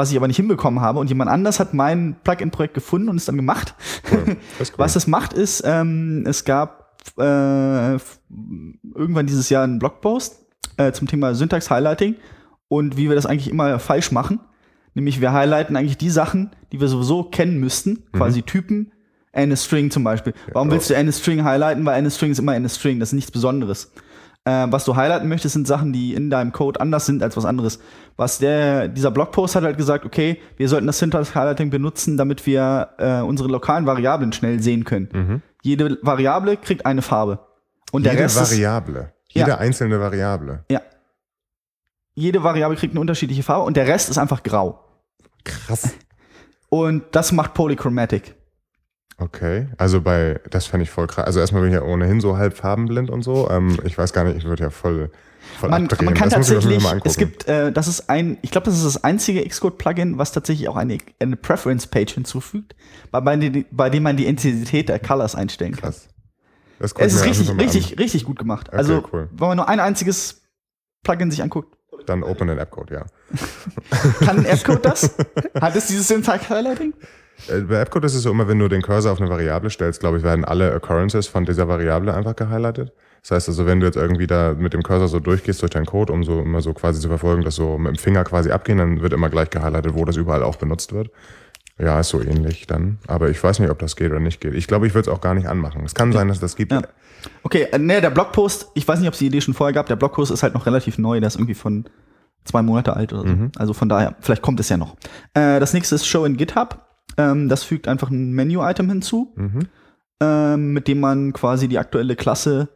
was 0.00 0.10
ich 0.10 0.16
aber 0.16 0.26
nicht 0.26 0.36
hinbekommen 0.36 0.80
habe. 0.80 0.98
Und 0.98 1.08
jemand 1.08 1.30
anders 1.30 1.60
hat 1.60 1.74
mein 1.74 2.16
Plugin-Projekt 2.24 2.72
gefunden 2.72 3.10
und 3.10 3.16
es 3.16 3.26
dann 3.26 3.36
gemacht. 3.36 3.74
Cool. 4.10 4.36
Das 4.58 4.70
cool. 4.72 4.78
Was 4.78 4.96
es 4.96 5.06
macht, 5.06 5.34
ist, 5.34 5.62
ähm, 5.64 6.24
es 6.26 6.44
gab 6.44 7.02
äh, 7.18 7.92
irgendwann 8.94 9.26
dieses 9.26 9.50
Jahr 9.50 9.64
einen 9.64 9.78
Blogpost 9.78 10.38
äh, 10.78 10.92
zum 10.92 11.06
Thema 11.06 11.34
Syntax-Highlighting 11.34 12.16
und 12.68 12.96
wie 12.96 13.08
wir 13.08 13.14
das 13.14 13.26
eigentlich 13.26 13.50
immer 13.50 13.78
falsch 13.78 14.10
machen. 14.10 14.40
Nämlich 14.94 15.20
wir 15.20 15.32
highlighten 15.32 15.76
eigentlich 15.76 15.98
die 15.98 16.10
Sachen, 16.10 16.50
die 16.72 16.80
wir 16.80 16.88
sowieso 16.88 17.24
kennen 17.24 17.60
müssten, 17.60 18.04
quasi 18.12 18.42
Typen, 18.42 18.92
AnyString 19.32 19.90
zum 19.90 20.02
Beispiel. 20.02 20.32
Warum 20.52 20.70
willst 20.70 20.90
du 20.90 20.96
AnyString 20.96 21.44
highlighten? 21.44 21.84
Weil 21.84 21.98
AnyString 21.98 22.32
ist 22.32 22.38
immer 22.38 22.52
AnyString, 22.52 22.98
das 22.98 23.10
ist 23.10 23.14
nichts 23.14 23.30
Besonderes. 23.30 23.92
Äh, 24.44 24.66
was 24.70 24.84
du 24.84 24.96
highlighten 24.96 25.28
möchtest, 25.28 25.52
sind 25.52 25.66
Sachen, 25.66 25.92
die 25.92 26.14
in 26.14 26.30
deinem 26.30 26.52
Code 26.52 26.80
anders 26.80 27.04
sind 27.06 27.22
als 27.22 27.36
was 27.36 27.44
anderes. 27.44 27.78
Was 28.16 28.38
der, 28.38 28.88
dieser 28.88 29.10
Blogpost 29.10 29.54
hat 29.54 29.64
halt 29.64 29.76
gesagt, 29.76 30.04
okay, 30.04 30.40
wir 30.56 30.68
sollten 30.68 30.86
das 30.86 30.98
Syntax-Highlighting 30.98 31.70
benutzen, 31.70 32.16
damit 32.16 32.46
wir 32.46 32.90
äh, 32.98 33.20
unsere 33.20 33.48
lokalen 33.50 33.84
Variablen 33.86 34.32
schnell 34.32 34.62
sehen 34.62 34.84
können. 34.84 35.42
Jede 35.62 35.98
Variable 36.02 36.56
kriegt 36.56 36.86
eine 36.86 37.02
Farbe. 37.02 37.40
Und 37.92 38.04
der 38.04 38.12
Jede 38.12 38.24
Rest 38.24 38.40
ist, 38.40 38.52
Variable. 38.52 39.12
Ja. 39.28 39.46
Jede 39.46 39.58
einzelne 39.58 40.00
Variable. 40.00 40.64
ja. 40.70 40.80
Jede 42.14 42.42
Variable 42.42 42.76
kriegt 42.76 42.92
eine 42.92 43.00
unterschiedliche 43.00 43.42
Farbe 43.42 43.64
und 43.64 43.76
der 43.76 43.86
Rest 43.86 44.10
ist 44.10 44.18
einfach 44.18 44.42
grau. 44.42 44.84
Krass. 45.44 45.94
Und 46.68 47.04
das 47.12 47.32
macht 47.32 47.54
Polychromatic. 47.54 48.34
Okay, 49.20 49.68
also 49.76 50.00
bei, 50.00 50.40
das 50.50 50.64
fände 50.66 50.84
ich 50.84 50.90
voll 50.90 51.06
krass. 51.06 51.26
Also 51.26 51.40
erstmal 51.40 51.60
bin 51.62 51.70
ich 51.70 51.76
ja 51.76 51.82
ohnehin 51.82 52.20
so 52.20 52.36
halb 52.38 52.56
farbenblind 52.56 53.10
und 53.10 53.22
so. 53.22 53.48
Ähm, 53.50 53.78
ich 53.84 53.96
weiß 53.98 54.12
gar 54.14 54.24
nicht, 54.24 54.38
ich 54.38 54.44
würde 54.44 54.62
ja 54.64 54.70
voll, 54.70 55.10
voll 55.58 55.68
Man, 55.68 55.84
abdrehen. 55.84 56.06
man 56.06 56.14
kann 56.14 56.30
das 56.30 56.48
tatsächlich, 56.48 56.82
es 57.04 57.16
gibt, 57.18 57.46
äh, 57.46 57.70
das 57.70 57.86
ist 57.86 58.08
ein, 58.08 58.38
ich 58.40 58.50
glaube, 58.50 58.64
das 58.64 58.78
ist 58.78 58.84
das 58.86 59.04
einzige 59.04 59.46
Xcode-Plugin, 59.46 60.16
was 60.16 60.32
tatsächlich 60.32 60.68
auch 60.68 60.76
eine, 60.76 60.96
eine 61.20 61.36
Preference-Page 61.36 62.14
hinzufügt, 62.14 62.74
bei, 63.10 63.20
bei, 63.20 63.36
dem- 63.36 63.66
bei 63.70 63.90
dem 63.90 64.02
man 64.04 64.16
die 64.16 64.24
Intensität 64.26 64.88
der 64.88 64.98
Colors 64.98 65.34
einstellen 65.34 65.72
kann. 65.72 65.90
Krass. 65.90 66.08
Das 66.78 66.92
Es 66.92 67.12
ist 67.14 67.24
richtig, 67.26 67.40
einfach 67.50 67.54
mal 67.56 67.62
richtig, 67.62 67.98
richtig 67.98 68.24
gut 68.24 68.38
gemacht. 68.38 68.68
Okay, 68.68 68.78
also, 68.78 69.04
cool. 69.12 69.28
wenn 69.32 69.48
man 69.48 69.56
nur 69.58 69.68
ein 69.68 69.80
einziges 69.80 70.40
Plugin 71.02 71.30
sich 71.30 71.42
anguckt, 71.42 71.76
An. 71.92 71.98
Dann 72.06 72.22
Open 72.22 72.48
in 72.48 72.58
Appcode, 72.58 72.90
ja. 72.92 73.04
kann 74.20 74.38
ein 74.38 74.46
Appcode 74.46 74.82
das? 74.86 75.14
Hat 75.60 75.76
es 75.76 75.88
dieses 75.88 76.08
Syntax-Highlighting? 76.08 76.94
Äh, 77.48 77.60
Bei 77.62 77.80
Appcode 77.80 78.04
ist 78.04 78.14
es 78.14 78.22
so 78.22 78.30
immer, 78.30 78.48
wenn 78.48 78.58
du 78.58 78.68
den 78.68 78.82
Cursor 78.82 79.12
auf 79.12 79.20
eine 79.20 79.30
Variable 79.30 79.70
stellst, 79.70 80.00
glaube 80.00 80.18
ich, 80.18 80.22
werden 80.22 80.44
alle 80.44 80.74
Occurrences 80.74 81.26
von 81.26 81.44
dieser 81.44 81.68
Variable 81.68 82.14
einfach 82.14 82.36
gehighlightet. 82.36 82.92
Das 83.22 83.32
heißt 83.32 83.48
also, 83.48 83.66
wenn 83.66 83.80
du 83.80 83.86
jetzt 83.86 83.96
irgendwie 83.96 84.26
da 84.26 84.54
mit 84.56 84.72
dem 84.72 84.82
Cursor 84.82 85.08
so 85.08 85.20
durchgehst 85.20 85.60
durch 85.60 85.70
deinen 85.70 85.86
Code, 85.86 86.12
um 86.12 86.24
so 86.24 86.40
immer 86.40 86.62
so 86.62 86.72
quasi 86.72 87.00
zu 87.00 87.08
verfolgen, 87.08 87.42
dass 87.42 87.56
so 87.56 87.76
mit 87.76 87.96
dem 87.96 87.98
Finger 87.98 88.24
quasi 88.24 88.50
abgehen, 88.50 88.78
dann 88.78 89.02
wird 89.02 89.12
immer 89.12 89.28
gleich 89.28 89.50
gehighlightet, 89.50 89.94
wo 89.94 90.04
das 90.04 90.16
überall 90.16 90.42
auch 90.42 90.56
benutzt 90.56 90.92
wird. 90.92 91.10
Ja, 91.78 91.98
ist 92.00 92.10
so 92.10 92.20
ähnlich 92.20 92.66
dann. 92.66 92.98
Aber 93.06 93.30
ich 93.30 93.42
weiß 93.42 93.58
nicht, 93.58 93.70
ob 93.70 93.78
das 93.78 93.96
geht 93.96 94.10
oder 94.10 94.20
nicht 94.20 94.40
geht. 94.40 94.54
Ich 94.54 94.66
glaube, 94.66 94.86
ich 94.86 94.94
würde 94.94 95.10
es 95.10 95.16
auch 95.16 95.22
gar 95.22 95.34
nicht 95.34 95.48
anmachen. 95.48 95.82
Es 95.84 95.94
kann 95.94 96.12
sein, 96.12 96.28
dass 96.28 96.40
das 96.40 96.56
gibt. 96.56 96.72
Ja. 96.72 96.82
Okay, 97.42 97.68
äh, 97.72 97.78
ne, 97.78 98.00
der 98.00 98.10
Blogpost, 98.10 98.68
ich 98.74 98.86
weiß 98.86 98.98
nicht, 98.98 99.08
ob 99.08 99.14
es 99.14 99.18
die 99.18 99.26
Idee 99.26 99.40
schon 99.40 99.54
vorher 99.54 99.72
gab, 99.72 99.86
der 99.86 99.96
Blogpost 99.96 100.30
ist 100.30 100.42
halt 100.42 100.54
noch 100.54 100.66
relativ 100.66 100.98
neu, 100.98 101.20
der 101.20 101.28
ist 101.28 101.36
irgendwie 101.36 101.54
von 101.54 101.84
zwei 102.44 102.62
Monate 102.62 102.96
alt 102.96 103.12
oder 103.12 103.22
so. 103.22 103.28
Mhm. 103.28 103.52
Also 103.56 103.72
von 103.72 103.88
daher, 103.88 104.16
vielleicht 104.20 104.42
kommt 104.42 104.60
es 104.60 104.68
ja 104.68 104.76
noch. 104.76 104.96
Äh, 105.34 105.60
das 105.60 105.72
nächste 105.72 105.94
ist 105.94 106.06
Show 106.06 106.24
in 106.24 106.36
GitHub. 106.36 106.86
Ähm, 107.20 107.48
das 107.48 107.62
fügt 107.64 107.86
einfach 107.88 108.10
ein 108.10 108.32
Menu-Item 108.32 108.88
hinzu, 108.88 109.32
Mhm. 109.36 109.60
ähm, 110.22 110.72
mit 110.72 110.88
dem 110.88 111.00
man 111.00 111.32
quasi 111.32 111.68
die 111.68 111.78
aktuelle 111.78 112.16
Klasse, 112.16 112.68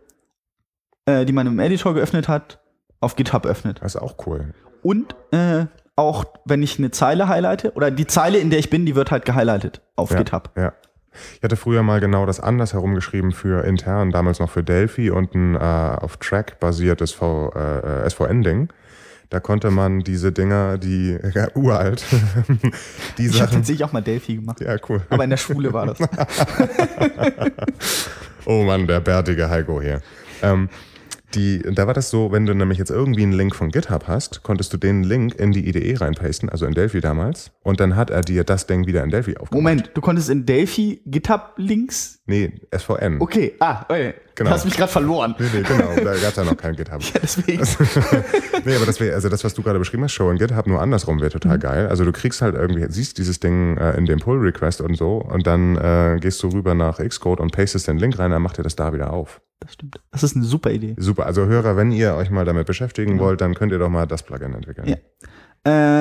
äh, 1.06 1.24
die 1.24 1.32
man 1.32 1.46
im 1.46 1.58
Editor 1.58 1.94
geöffnet 1.94 2.28
hat, 2.28 2.60
auf 3.00 3.16
GitHub 3.16 3.46
öffnet. 3.46 3.80
Das 3.82 3.94
ist 3.94 4.00
auch 4.00 4.26
cool. 4.26 4.54
Und 4.82 5.14
äh, 5.32 5.66
auch 5.96 6.24
wenn 6.44 6.62
ich 6.62 6.78
eine 6.78 6.90
Zeile 6.90 7.28
highlighte, 7.28 7.72
oder 7.74 7.90
die 7.90 8.06
Zeile, 8.06 8.38
in 8.38 8.50
der 8.50 8.58
ich 8.58 8.70
bin, 8.70 8.84
die 8.86 8.94
wird 8.96 9.10
halt 9.10 9.24
gehighlightet 9.24 9.80
auf 9.96 10.10
Ja, 10.10 10.18
GitHub. 10.18 10.50
Ja. 10.56 10.72
Ich 11.36 11.42
hatte 11.44 11.54
früher 11.56 11.84
mal 11.84 12.00
genau 12.00 12.26
das 12.26 12.40
anders 12.40 12.72
herumgeschrieben 12.72 13.30
für 13.30 13.64
intern, 13.64 14.10
damals 14.10 14.40
noch 14.40 14.50
für 14.50 14.64
Delphi 14.64 15.10
und 15.10 15.32
ein 15.34 15.54
äh, 15.54 15.58
auf 15.58 16.16
Track 16.16 16.58
basiertes 16.58 17.12
v, 17.12 17.50
äh, 17.54 18.10
SVN-Ding. 18.10 18.68
Da 19.30 19.40
konnte 19.40 19.70
man 19.70 20.00
diese 20.00 20.30
Dinger, 20.32 20.78
die 20.78 21.18
ja, 21.34 21.48
uralt, 21.54 22.04
die 23.18 23.26
Ich 23.26 23.28
habe 23.30 23.38
Sachen. 23.38 23.56
tatsächlich 23.58 23.84
auch 23.84 23.92
mal 23.92 24.00
Delphi 24.02 24.36
gemacht. 24.36 24.60
Ja, 24.60 24.76
cool. 24.88 25.02
Aber 25.10 25.24
in 25.24 25.30
der 25.30 25.36
Schule 25.36 25.72
war 25.72 25.86
das. 25.86 25.98
Oh 28.46 28.62
Mann, 28.62 28.86
der 28.86 29.00
bärtige 29.00 29.48
Heiko 29.48 29.80
hier. 29.80 30.02
Ähm, 30.42 30.68
die, 31.34 31.62
da 31.62 31.86
war 31.86 31.94
das 31.94 32.10
so, 32.10 32.30
wenn 32.32 32.46
du 32.46 32.54
nämlich 32.54 32.78
jetzt 32.78 32.90
irgendwie 32.90 33.22
einen 33.22 33.32
Link 33.32 33.56
von 33.56 33.70
GitHub 33.70 34.06
hast, 34.06 34.42
konntest 34.42 34.72
du 34.72 34.76
den 34.76 35.02
Link 35.02 35.34
in 35.34 35.52
die 35.52 35.68
IDE 35.68 36.00
reinpasten, 36.00 36.48
also 36.48 36.64
in 36.66 36.74
Delphi 36.74 37.00
damals, 37.00 37.50
und 37.62 37.80
dann 37.80 37.96
hat 37.96 38.10
er 38.10 38.20
dir 38.22 38.44
das 38.44 38.66
Ding 38.66 38.86
wieder 38.86 39.02
in 39.02 39.10
Delphi 39.10 39.32
aufgemacht. 39.36 39.52
Moment, 39.52 39.90
du 39.94 40.00
konntest 40.00 40.30
in 40.30 40.46
Delphi 40.46 41.02
GitHub-Links? 41.06 42.20
Nee, 42.26 42.52
SVN. 42.76 43.20
Okay, 43.20 43.54
ah, 43.60 43.82
okay. 43.88 44.14
Genau. 44.36 44.50
Du 44.50 44.54
hast 44.56 44.64
mich 44.64 44.76
gerade 44.76 44.90
verloren. 44.90 45.34
Nee, 45.38 45.46
nee, 45.54 45.62
genau, 45.62 45.94
da 45.96 46.12
gab 46.14 46.30
es 46.30 46.36
ja 46.36 46.44
noch 46.44 46.56
kein 46.56 46.74
GitHub. 46.76 47.00
Deswegen. 47.22 47.62
nee, 48.64 48.74
aber 48.76 48.86
das 48.86 48.98
wäre, 48.98 49.14
also 49.14 49.28
das, 49.28 49.44
was 49.44 49.54
du 49.54 49.62
gerade 49.62 49.78
beschrieben 49.78 50.02
hast, 50.04 50.12
Show 50.12 50.30
in 50.30 50.38
GitHub, 50.38 50.66
nur 50.66 50.80
andersrum 50.80 51.20
wäre 51.20 51.28
Mhm. 51.34 51.40
total 51.40 51.58
geil. 51.58 51.86
Also 51.88 52.04
du 52.04 52.12
kriegst 52.12 52.42
halt 52.42 52.54
irgendwie, 52.54 52.84
siehst 52.88 53.18
dieses 53.18 53.40
Ding 53.40 53.76
äh, 53.76 53.96
in 53.96 54.06
dem 54.06 54.20
Pull-Request 54.20 54.80
und 54.82 54.96
so 54.96 55.18
und 55.18 55.46
dann 55.46 55.76
äh, 55.76 56.18
gehst 56.20 56.42
du 56.42 56.48
rüber 56.48 56.74
nach 56.74 56.98
Xcode 56.98 57.40
und 57.40 57.52
pastest 57.52 57.88
den 57.88 57.98
Link 57.98 58.18
rein, 58.18 58.30
dann 58.30 58.42
macht 58.42 58.58
er 58.58 58.64
das 58.64 58.76
da 58.76 58.92
wieder 58.92 59.12
auf. 59.12 59.40
Das 59.64 59.72
stimmt. 59.72 60.00
Das 60.10 60.22
ist 60.22 60.36
eine 60.36 60.44
super 60.44 60.70
Idee. 60.70 60.94
Super, 60.98 61.26
also 61.26 61.46
Hörer, 61.46 61.76
wenn 61.76 61.90
ihr 61.90 62.14
euch 62.14 62.30
mal 62.30 62.44
damit 62.44 62.66
beschäftigen 62.66 63.18
wollt, 63.18 63.40
dann 63.40 63.54
könnt 63.54 63.72
ihr 63.72 63.78
doch 63.78 63.88
mal 63.88 64.06
das 64.06 64.22
Plugin 64.22 64.54
entwickeln. 64.54 64.86
Ja. 64.86 64.96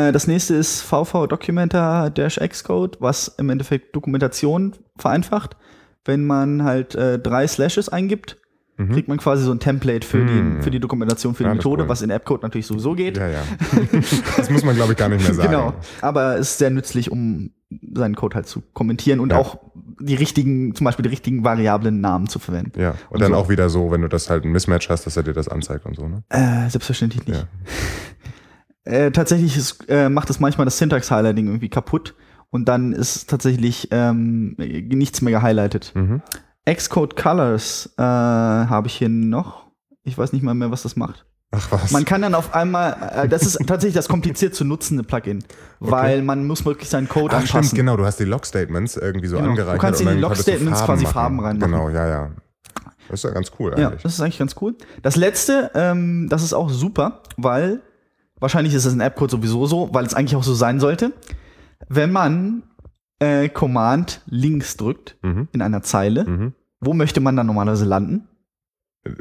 Äh, 0.07 0.11
das 0.11 0.27
nächste 0.27 0.55
ist 0.55 0.81
VV 0.81 1.27
Documenter 1.27 2.11
Xcode, 2.11 2.97
was 2.99 3.29
im 3.29 3.49
Endeffekt 3.49 3.95
Dokumentation 3.95 4.75
vereinfacht. 4.97 5.55
Wenn 6.03 6.25
man 6.25 6.63
halt 6.63 6.95
äh, 6.95 7.17
drei 7.17 7.47
Slashes 7.47 7.87
eingibt, 7.87 8.37
mhm. 8.77 8.91
kriegt 8.91 9.07
man 9.07 9.17
quasi 9.17 9.43
so 9.43 9.51
ein 9.51 9.59
Template 9.59 10.05
für, 10.05 10.17
mhm. 10.17 10.57
die, 10.57 10.63
für 10.63 10.71
die 10.71 10.79
Dokumentation, 10.79 11.35
für 11.35 11.43
ja, 11.43 11.49
die 11.49 11.57
Methode, 11.57 11.83
cool. 11.83 11.89
was 11.89 12.01
in 12.01 12.11
AppCode 12.11 12.43
natürlich 12.43 12.67
sowieso 12.67 12.93
geht. 12.93 13.17
Ja, 13.17 13.27
ja. 13.27 13.43
das 14.37 14.49
muss 14.49 14.63
man, 14.63 14.75
glaube 14.75 14.93
ich, 14.93 14.97
gar 14.97 15.09
nicht 15.09 15.23
mehr 15.23 15.33
sagen. 15.33 15.51
Genau. 15.51 15.73
Aber 16.01 16.35
es 16.35 16.51
ist 16.51 16.57
sehr 16.59 16.69
nützlich, 16.69 17.11
um 17.11 17.51
seinen 17.93 18.15
Code 18.15 18.35
halt 18.35 18.47
zu 18.47 18.61
kommentieren 18.73 19.19
und 19.19 19.31
ja. 19.31 19.37
auch 19.37 19.59
die 19.99 20.15
richtigen, 20.15 20.75
zum 20.75 20.85
Beispiel 20.85 21.03
die 21.03 21.09
richtigen 21.09 21.43
variablen 21.43 22.01
Namen 22.01 22.27
zu 22.27 22.39
verwenden. 22.39 22.79
Ja, 22.79 22.91
und, 22.91 22.97
und 23.11 23.21
dann 23.21 23.31
so. 23.31 23.37
auch 23.37 23.49
wieder 23.49 23.69
so, 23.69 23.91
wenn 23.91 24.01
du 24.01 24.09
das 24.09 24.29
halt 24.29 24.43
ein 24.43 24.51
Mismatch 24.51 24.89
hast, 24.89 25.05
dass 25.05 25.17
er 25.17 25.23
dir 25.23 25.33
das 25.33 25.47
anzeigt 25.47 25.85
und 25.85 25.95
so, 25.95 26.07
ne? 26.07 26.23
Äh, 26.29 26.69
selbstverständlich 26.69 27.25
nicht. 27.27 27.39
Ja. 27.39 27.47
Äh, 28.85 29.11
tatsächlich 29.11 29.55
ist, 29.55 29.85
äh, 29.87 30.09
macht 30.09 30.29
es 30.29 30.41
manchmal 30.41 30.65
das 30.65 30.77
Syntax-Highlighting 30.77 31.47
irgendwie 31.47 31.69
kaputt 31.69 32.15
und 32.49 32.67
dann 32.67 32.91
ist 32.91 33.29
tatsächlich 33.29 33.87
ähm, 33.91 34.55
nichts 34.57 35.21
mehr 35.21 35.31
gehighlightet. 35.31 35.93
Mhm. 35.95 36.21
Xcode 36.65 37.15
Colors 37.15 37.93
äh, 37.97 38.01
habe 38.01 38.87
ich 38.87 38.95
hier 38.95 39.09
noch. 39.09 39.65
Ich 40.03 40.17
weiß 40.17 40.33
nicht 40.33 40.43
mal 40.43 40.53
mehr, 40.53 40.71
was 40.71 40.83
das 40.83 40.95
macht. 40.95 41.25
Ach 41.51 41.71
was. 41.71 41.91
Man 41.91 42.03
kann 42.03 42.21
dann 42.21 42.33
auf 42.33 42.55
einmal, 42.55 42.95
äh, 43.15 43.27
das 43.27 43.43
ist 43.43 43.59
tatsächlich 43.67 43.93
das 43.93 44.07
kompliziert 44.07 44.55
zu 44.55 44.65
nutzende 44.65 45.03
Plugin, 45.03 45.43
weil 45.79 46.23
man 46.23 46.47
muss 46.47 46.65
wirklich 46.65 46.89
seinen 46.89 47.07
Code 47.07 47.35
Ach, 47.35 47.41
anpassen. 47.41 47.63
Stimmt, 47.63 47.79
genau, 47.79 47.95
du 47.95 48.05
hast 48.05 48.19
die 48.19 48.25
Log-Statements 48.25 48.97
irgendwie 48.97 49.27
so 49.27 49.37
genau. 49.37 49.49
angereichert. 49.49 49.77
Du 49.77 49.81
kannst 49.81 50.01
in 50.01 50.07
die 50.07 50.13
Log-Statements 50.15 50.83
quasi 50.83 51.05
Farben 51.05 51.39
reinmachen. 51.39 51.71
Genau, 51.71 51.89
ja, 51.89 52.07
ja. 52.07 52.31
Das 53.09 53.19
ist 53.19 53.23
ja 53.25 53.31
ganz 53.31 53.51
cool 53.59 53.71
eigentlich. 53.71 53.83
Ja, 53.83 53.95
das 54.01 54.13
ist 54.13 54.21
eigentlich 54.21 54.39
ganz 54.39 54.55
cool. 54.61 54.75
Das 55.03 55.15
letzte, 55.15 55.69
ähm, 55.75 56.27
das 56.29 56.41
ist 56.41 56.53
auch 56.53 56.69
super, 56.69 57.21
weil 57.37 57.81
wahrscheinlich 58.39 58.73
ist 58.73 58.85
es 58.85 58.93
in 58.93 59.01
App-Code 59.01 59.31
sowieso 59.31 59.67
so, 59.67 59.89
weil 59.93 60.05
es 60.05 60.15
eigentlich 60.15 60.35
auch 60.35 60.43
so 60.43 60.55
sein 60.55 60.79
sollte. 60.79 61.11
Wenn 61.87 62.11
man 62.11 62.63
äh, 63.23 63.49
Command 63.49 64.21
links 64.25 64.77
drückt 64.77 65.17
mhm. 65.21 65.47
in 65.51 65.61
einer 65.61 65.81
Zeile, 65.81 66.25
mhm. 66.25 66.53
wo 66.79 66.93
möchte 66.93 67.19
man 67.19 67.35
dann 67.35 67.47
normalerweise 67.47 67.85
landen? 67.85 68.27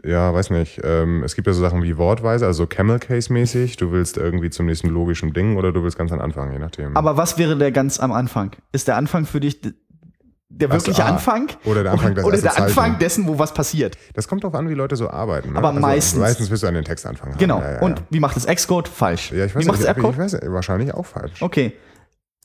ja, 0.05 0.33
weiß 0.33 0.51
nicht, 0.51 0.81
ähm, 0.85 1.23
es 1.25 1.35
gibt 1.35 1.47
ja 1.47 1.53
so 1.53 1.61
Sachen 1.61 1.83
wie 1.83 1.97
Wortweise, 1.97 2.47
also 2.47 2.67
Camel 2.67 2.99
Case 2.99 3.33
mäßig. 3.33 3.77
Du 3.77 3.91
willst 3.91 4.17
irgendwie 4.17 4.51
zum 4.51 4.67
nächsten 4.67 4.89
logischen 4.89 5.33
Ding 5.33 5.57
oder 5.57 5.73
du 5.73 5.83
willst 5.83 5.99
ganz 5.99 6.13
am 6.13 6.21
Anfang, 6.21 6.53
je 6.53 6.59
nachdem. 6.59 6.97
Aber 6.97 7.17
was 7.17 7.39
wäre 7.39 7.57
der 7.57 7.73
ganz 7.73 7.99
am 7.99 8.13
Anfang? 8.13 8.53
Ist 8.71 8.87
der 8.87 8.97
Anfang 8.97 9.27
für 9.27 9.41
dich 9.41 9.61
der 9.61 10.71
wirkliche 10.71 11.03
also, 11.03 11.15
Anfang? 11.15 11.49
Oder 11.65 11.83
der 11.83 11.93
Anfang, 11.93 12.15
des 12.15 12.25
oder 12.25 12.39
der 12.41 12.57
Anfang 12.59 12.99
dessen, 12.99 13.27
wo 13.27 13.39
was 13.39 13.55
passiert? 13.55 13.97
Das 14.15 14.29
kommt 14.29 14.45
darauf 14.45 14.55
an, 14.55 14.69
wie 14.69 14.75
Leute 14.75 14.95
so 14.95 15.11
arbeiten. 15.11 15.53
Ne? 15.53 15.59
Aber 15.59 15.69
also 15.69 15.81
meistens. 15.81 16.21
Meistens 16.21 16.51
wirst 16.51 16.63
du 16.63 16.69
an 16.69 16.75
den 16.75 16.85
Text 16.85 17.05
anfangen. 17.05 17.37
Genau. 17.39 17.59
Ja, 17.61 17.65
ja, 17.65 17.75
ja. 17.77 17.83
Und 17.83 18.03
wie 18.11 18.21
macht 18.21 18.37
das 18.37 18.47
Xcode? 18.47 18.87
Falsch. 18.87 19.33
Ja, 19.33 19.47
ich 19.47 19.55
weiß 19.55 19.65
wie 19.65 19.67
macht 19.67 19.81
das 19.81 19.87
Appcode? 19.87 20.13
Ich 20.13 20.19
weiß, 20.19 20.39
wahrscheinlich 20.47 20.95
auch 20.95 21.07
falsch. 21.07 21.43
Okay. 21.43 21.73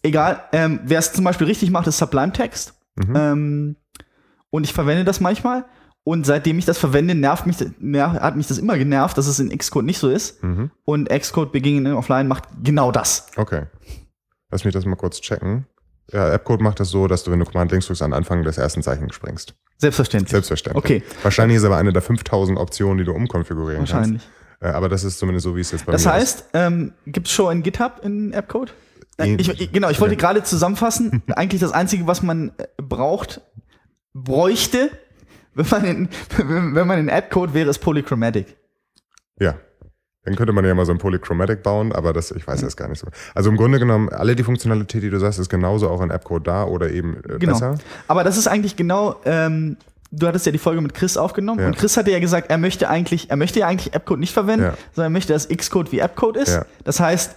Egal. 0.04 0.44
Ähm, 0.52 0.80
Wer 0.84 1.00
es 1.00 1.14
zum 1.14 1.24
Beispiel 1.24 1.48
richtig 1.48 1.72
macht, 1.72 1.88
ist 1.88 1.98
Sublime 1.98 2.32
Text. 2.32 2.74
Mhm. 2.96 3.16
Ähm, 3.16 3.76
und 4.50 4.64
ich 4.64 4.74
verwende 4.74 5.04
das 5.04 5.20
manchmal. 5.20 5.66
Und 6.04 6.26
seitdem 6.26 6.58
ich 6.58 6.64
das 6.64 6.78
verwende, 6.78 7.16
nervt 7.16 7.46
mich, 7.46 7.58
hat 7.60 8.36
mich 8.38 8.48
das 8.48 8.58
immer 8.58 8.78
genervt, 8.78 9.18
dass 9.18 9.28
es 9.28 9.40
in 9.40 9.56
Xcode 9.56 9.86
nicht 9.86 10.00
so 10.00 10.10
ist. 10.10 10.42
Mhm. 10.42 10.72
Und 10.86 11.10
Xcode 11.10 11.52
Beginning 11.52 11.94
Offline 11.94 12.30
macht 12.30 12.46
genau 12.64 12.94
das. 12.94 13.28
Okay. 13.36 13.66
Lass 14.50 14.64
mich 14.64 14.74
das 14.74 14.86
mal 14.86 14.96
kurz 14.96 15.20
checken. 15.20 15.66
Ja, 16.14 16.32
AppCode 16.34 16.62
macht 16.62 16.80
das 16.80 16.90
so, 16.90 17.08
dass 17.08 17.26
du, 17.26 17.32
wenn 17.32 17.40
du 17.40 17.46
Command 17.46 17.72
links 17.72 17.88
drückst, 17.88 18.02
an 18.02 18.14
Anfang 18.14 18.44
des 18.44 18.58
ersten 18.58 18.82
Zeichens 18.82 19.14
springst. 19.14 19.56
Selbstverständlich. 19.78 20.32
Selbstverständlich. 20.32 20.82
Okay. 20.82 21.04
Wahrscheinlich 21.22 21.58
ist 21.58 21.66
aber 21.66 21.76
eine 21.76 21.92
der 21.92 22.02
5000 22.02 22.58
Optionen, 22.58 23.00
die 23.00 23.04
du 23.04 23.12
umkonfigurieren 23.12 23.82
Wahrscheinlich. 23.82 24.22
kannst. 24.22 24.28
Wahrscheinlich. 24.62 24.74
Äh, 24.74 24.78
aber 24.78 24.88
das 24.88 25.04
ist 25.04 25.20
zumindest 25.20 25.44
so, 25.44 25.56
wie 25.58 25.60
es 25.60 25.72
jetzt 25.72 25.86
bei 25.86 25.92
das 25.92 26.06
mir 26.06 26.14
heißt, 26.14 26.40
ist. 26.40 26.50
Das 26.54 26.62
heißt, 26.64 26.72
ähm, 26.74 26.94
gibt 27.06 27.28
es 27.28 27.34
schon 27.34 27.58
in 27.58 27.64
GitHub 27.64 28.00
in 28.04 28.34
AppCode? 28.34 28.74
Ich, 29.18 29.72
genau, 29.72 29.90
ich 29.90 30.00
wollte 30.00 30.16
gerade 30.16 30.44
zusammenfassen. 30.44 31.24
Eigentlich 31.36 31.62
das 31.62 31.72
Einzige, 31.72 32.06
was 32.06 32.22
man 32.22 32.52
äh, 32.58 32.66
braucht, 32.78 33.42
bräuchte, 34.14 34.92
wenn 35.56 35.66
man 35.70 35.86
in, 35.86 36.10
wenn 36.76 36.88
man 36.88 37.00
in 37.00 37.10
App-Code 37.10 37.54
wäre, 37.54 37.70
ist 37.70 37.80
Polychromatic. 37.80 38.56
Ja. 39.40 39.56
Dann 40.24 40.36
könnte 40.36 40.52
man 40.52 40.66
ja 40.66 40.76
mal 40.76 40.86
so 40.86 40.92
ein 40.92 40.98
Polychromatic 40.98 41.64
bauen, 41.64 41.94
aber 41.94 42.12
das, 42.12 42.32
ich 42.32 42.46
weiß 42.46 42.62
jetzt 42.62 42.76
gar 42.76 42.90
nicht 42.90 43.00
so. 43.00 43.08
Also 43.34 43.50
im 43.50 43.56
Grunde 43.56 43.80
genommen, 43.80 44.10
alle 44.10 44.36
die 44.36 44.44
Funktionalität, 44.44 45.02
die 45.02 45.10
du 45.10 45.20
sagst, 45.20 45.40
ist 45.40 45.50
genauso 45.50 45.90
auch 45.90 46.02
in 46.02 46.10
App-Code 46.10 46.44
da 46.44 46.66
oder 46.66 46.92
eben 46.92 47.16
äh, 47.24 47.40
genau. 47.40 47.54
besser. 47.54 47.78
Aber 48.10 48.26
das 48.26 48.38
ist 48.38 48.48
eigentlich 48.48 48.76
genau, 48.76 49.16
ähm, 49.24 49.78
du 50.12 50.28
hattest 50.28 50.46
ja 50.46 50.52
die 50.52 50.58
Folge 50.58 50.82
mit 50.82 50.94
Chris 50.94 51.16
aufgenommen 51.16 51.62
ja. 51.62 51.68
und 51.68 51.78
Chris 51.78 51.96
hatte 51.96 52.12
ja 52.12 52.20
gesagt, 52.20 52.50
er 52.50 52.58
möchte 52.58 52.90
eigentlich, 52.90 53.30
er 53.30 53.38
möchte 53.38 53.60
ja 53.60 53.68
eigentlich 53.68 53.94
App-Code 53.94 54.20
nicht 54.20 54.34
verwenden, 54.34 54.66
ja. 54.66 54.74
sondern 54.94 55.12
er 55.12 55.16
möchte, 55.16 55.32
dass 55.32 55.48
Xcode 55.48 55.94
wie 55.94 56.00
App-Code 56.00 56.42
ist. 56.42 56.56
Ja. 56.56 56.66
Das 56.84 57.00
heißt, 57.00 57.36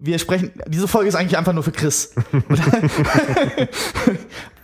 wir 0.00 0.18
sprechen, 0.18 0.52
diese 0.66 0.86
Folge 0.86 1.08
ist 1.08 1.16
eigentlich 1.16 1.36
einfach 1.36 1.52
nur 1.52 1.64
für 1.64 1.72
Chris. 1.72 2.14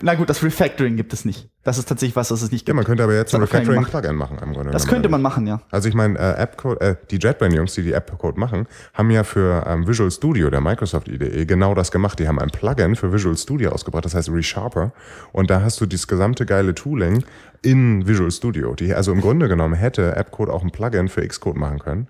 Na 0.00 0.14
gut, 0.14 0.28
das 0.28 0.42
Refactoring 0.42 0.96
gibt 0.96 1.12
es 1.12 1.24
nicht. 1.24 1.48
Das 1.64 1.78
ist 1.78 1.88
tatsächlich 1.88 2.14
was, 2.14 2.28
das 2.28 2.42
es 2.42 2.52
nicht 2.52 2.66
gibt. 2.66 2.68
Ja, 2.68 2.74
man 2.74 2.84
könnte 2.84 3.02
aber 3.02 3.14
jetzt 3.14 3.34
ein 3.34 3.40
Refactoring-Plugin 3.40 4.14
machen 4.14 4.38
im 4.42 4.52
Grunde. 4.52 4.70
Das 4.70 4.86
könnte 4.86 5.08
man 5.08 5.22
machen, 5.22 5.46
ja. 5.46 5.62
Also 5.70 5.88
ich 5.88 5.94
meine, 5.94 6.18
äh, 6.18 6.42
Appcode, 6.42 6.80
äh, 6.80 6.96
die 7.10 7.16
JetBrain-Jungs, 7.16 7.74
die 7.74 7.82
die 7.82 7.92
App-Code 7.92 8.38
machen, 8.38 8.68
haben 8.92 9.10
ja 9.10 9.24
für 9.24 9.64
ähm, 9.66 9.88
Visual 9.88 10.10
Studio, 10.10 10.50
der 10.50 10.60
Microsoft 10.60 11.08
IDE, 11.08 11.46
genau 11.46 11.74
das 11.74 11.90
gemacht. 11.90 12.18
Die 12.18 12.28
haben 12.28 12.38
ein 12.38 12.50
Plugin 12.50 12.94
für 12.94 13.12
Visual 13.12 13.36
Studio 13.36 13.70
ausgebracht, 13.70 14.04
das 14.04 14.14
heißt 14.14 14.28
ReSharper. 14.30 14.92
Und 15.32 15.50
da 15.50 15.62
hast 15.62 15.80
du 15.80 15.86
dieses 15.86 16.06
gesamte 16.06 16.46
geile 16.46 16.74
Tooling 16.74 17.24
in 17.62 18.06
Visual 18.06 18.30
Studio. 18.30 18.74
Die, 18.74 18.94
also 18.94 19.10
im 19.10 19.20
Grunde 19.20 19.48
genommen 19.48 19.74
hätte 19.74 20.16
Appcode 20.16 20.50
auch 20.50 20.62
ein 20.62 20.70
Plugin 20.70 21.08
für 21.08 21.26
Xcode 21.26 21.56
machen 21.56 21.78
können. 21.78 22.08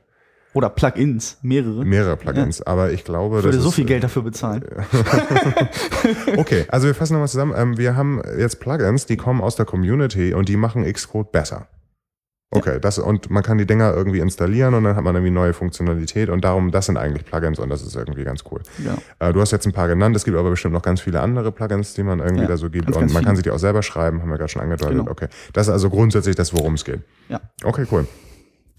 Oder 0.55 0.71
Plugins, 0.71 1.39
mehrere. 1.43 1.85
Mehrere 1.85 2.17
Plugins, 2.17 2.61
ja. 2.61 2.69
aber 2.69 2.93
ich 2.93 3.05
glaube, 3.05 3.39
ich 3.39 3.45
würde 3.45 3.61
so 3.61 3.73
viel 3.73 3.85
Geld 3.85 4.05
dafür 4.05 4.23
bezahlen. 4.23 4.65
okay, 6.37 6.65
also 6.69 6.87
wir 6.87 6.95
fassen 6.95 7.15
nochmal 7.15 7.29
zusammen. 7.29 7.53
Ähm, 7.57 7.77
wir 7.77 7.97
haben 7.97 8.23
jetzt 8.39 8.61
Plugins, 8.61 9.07
die 9.07 9.17
kommen 9.17 9.41
aus 9.41 9.57
der 9.57 9.67
Community 9.67 10.33
und 10.33 10.49
die 10.49 10.57
machen 10.57 10.91
Xcode 10.91 11.33
besser. 11.33 11.67
Okay, 12.55 12.75
ja. 12.75 12.79
das, 12.79 12.99
und 12.99 13.31
man 13.31 13.43
kann 13.43 13.59
die 13.59 13.67
Dinger 13.67 13.93
irgendwie 13.93 14.21
installieren 14.21 14.75
und 14.75 14.85
dann 14.85 14.95
hat 14.95 15.03
man 15.03 15.17
irgendwie 15.17 15.33
neue 15.33 15.53
Funktionalität 15.53 16.29
und 16.29 16.45
darum, 16.45 16.71
das 16.71 16.87
sind 16.87 16.97
eigentlich 16.97 17.25
Plugins 17.25 17.59
und 17.59 17.69
das 17.69 17.83
ist 17.83 17.97
irgendwie 17.97 18.23
ganz 18.23 18.45
cool. 18.51 18.61
Ja. 18.85 18.97
Äh, 19.29 19.33
du 19.33 19.41
hast 19.41 19.51
jetzt 19.51 19.67
ein 19.67 19.73
paar 19.73 19.89
genannt, 19.89 20.15
es 20.15 20.25
gibt 20.25 20.37
aber 20.37 20.51
bestimmt 20.51 20.73
noch 20.73 20.83
ganz 20.83 21.01
viele 21.01 21.21
andere 21.21 21.51
Plugins, 21.51 21.95
die 21.95 22.05
man 22.05 22.21
irgendwie 22.21 22.47
da 22.47 22.57
so 22.57 22.71
gibt 22.71 22.87
ganz, 22.87 22.97
und 22.97 23.03
ganz 23.03 23.13
man 23.13 23.23
viel. 23.23 23.27
kann 23.27 23.37
sie 23.37 23.43
die 23.43 23.51
auch 23.51 23.59
selber 23.59 23.83
schreiben, 23.83 24.23
haben 24.23 24.31
wir 24.31 24.39
gerade 24.39 24.51
schon 24.51 24.63
angedeutet. 24.63 24.99
Genau. 24.99 25.11
Okay, 25.11 25.27
das 25.53 25.67
ist 25.67 25.73
also 25.73 25.91
grundsätzlich 25.91 26.37
das, 26.37 26.55
worum 26.55 26.75
es 26.75 26.85
geht. 26.85 27.01
Ja. 27.29 27.41
Okay, 27.65 27.87
cool. 27.91 28.07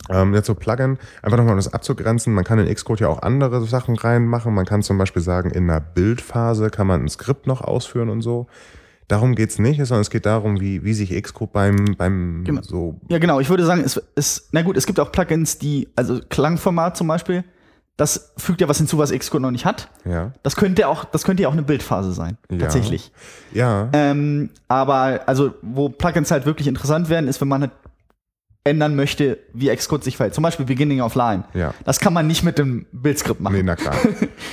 Ähm, 0.09 0.33
jetzt 0.33 0.47
so 0.47 0.55
Plugin, 0.55 0.97
einfach 1.21 1.37
nochmal 1.37 1.53
um 1.53 1.57
das 1.57 1.73
abzugrenzen, 1.73 2.33
man 2.33 2.43
kann 2.43 2.59
in 2.59 2.73
Xcode 2.73 3.01
ja 3.01 3.07
auch 3.07 3.21
andere 3.21 3.65
Sachen 3.65 3.95
reinmachen. 3.95 4.53
Man 4.53 4.65
kann 4.65 4.83
zum 4.83 4.97
Beispiel 4.97 5.21
sagen, 5.21 5.49
in 5.49 5.69
einer 5.69 5.81
Bildphase 5.81 6.69
kann 6.69 6.87
man 6.87 7.03
ein 7.03 7.09
Skript 7.09 7.47
noch 7.47 7.61
ausführen 7.61 8.09
und 8.09 8.21
so. 8.21 8.47
Darum 9.07 9.35
geht's 9.35 9.59
nicht, 9.59 9.77
sondern 9.77 10.01
es 10.01 10.09
geht 10.09 10.25
darum, 10.25 10.59
wie, 10.59 10.83
wie 10.83 10.93
sich 10.93 11.11
Xcode 11.21 11.53
beim, 11.53 11.95
beim 11.97 12.43
genau. 12.43 12.61
so. 12.63 12.99
Ja, 13.07 13.19
genau. 13.19 13.39
Ich 13.39 13.49
würde 13.49 13.63
sagen, 13.63 13.83
es 13.85 14.01
ist, 14.15 14.49
na 14.51 14.63
gut, 14.63 14.77
es 14.77 14.87
gibt 14.87 14.99
auch 14.99 15.11
Plugins, 15.11 15.59
die, 15.59 15.89
also 15.95 16.19
Klangformat 16.27 16.97
zum 16.97 17.07
Beispiel, 17.07 17.43
das 17.97 18.33
fügt 18.37 18.61
ja 18.61 18.67
was 18.67 18.77
hinzu, 18.77 18.97
was 18.97 19.11
Xcode 19.11 19.41
noch 19.41 19.51
nicht 19.51 19.65
hat. 19.65 19.89
Ja. 20.05 20.33
Das 20.43 20.55
könnte 20.55 20.87
auch, 20.87 21.05
das 21.05 21.23
könnte 21.23 21.43
ja 21.43 21.49
auch 21.49 21.53
eine 21.53 21.63
Bildphase 21.63 22.11
sein, 22.11 22.37
ja. 22.51 22.57
tatsächlich. 22.57 23.11
Ja. 23.53 23.89
Ähm, 23.93 24.49
aber 24.67 25.21
also, 25.27 25.53
wo 25.61 25.89
Plugins 25.89 26.31
halt 26.31 26.45
wirklich 26.45 26.67
interessant 26.67 27.07
werden, 27.09 27.27
ist, 27.27 27.39
wenn 27.41 27.47
man 27.47 27.61
halt 27.61 27.71
ändern 28.65 28.95
möchte, 28.95 29.37
wie 29.53 29.73
Xcode 29.73 30.03
sich 30.03 30.17
verhält. 30.17 30.33
Zum 30.33 30.41
Beispiel 30.41 30.65
Beginning 30.65 30.99
of 30.99 31.13
Line. 31.13 31.43
Ja. 31.53 31.75
Das 31.85 31.99
kann 31.99 32.13
man 32.13 32.25
nicht 32.25 32.43
mit 32.43 32.57
dem 32.57 32.87
Bildskript 32.91 33.39
machen. 33.39 33.55
Nee, 33.55 33.63
na 33.63 33.75
klar. 33.75 33.95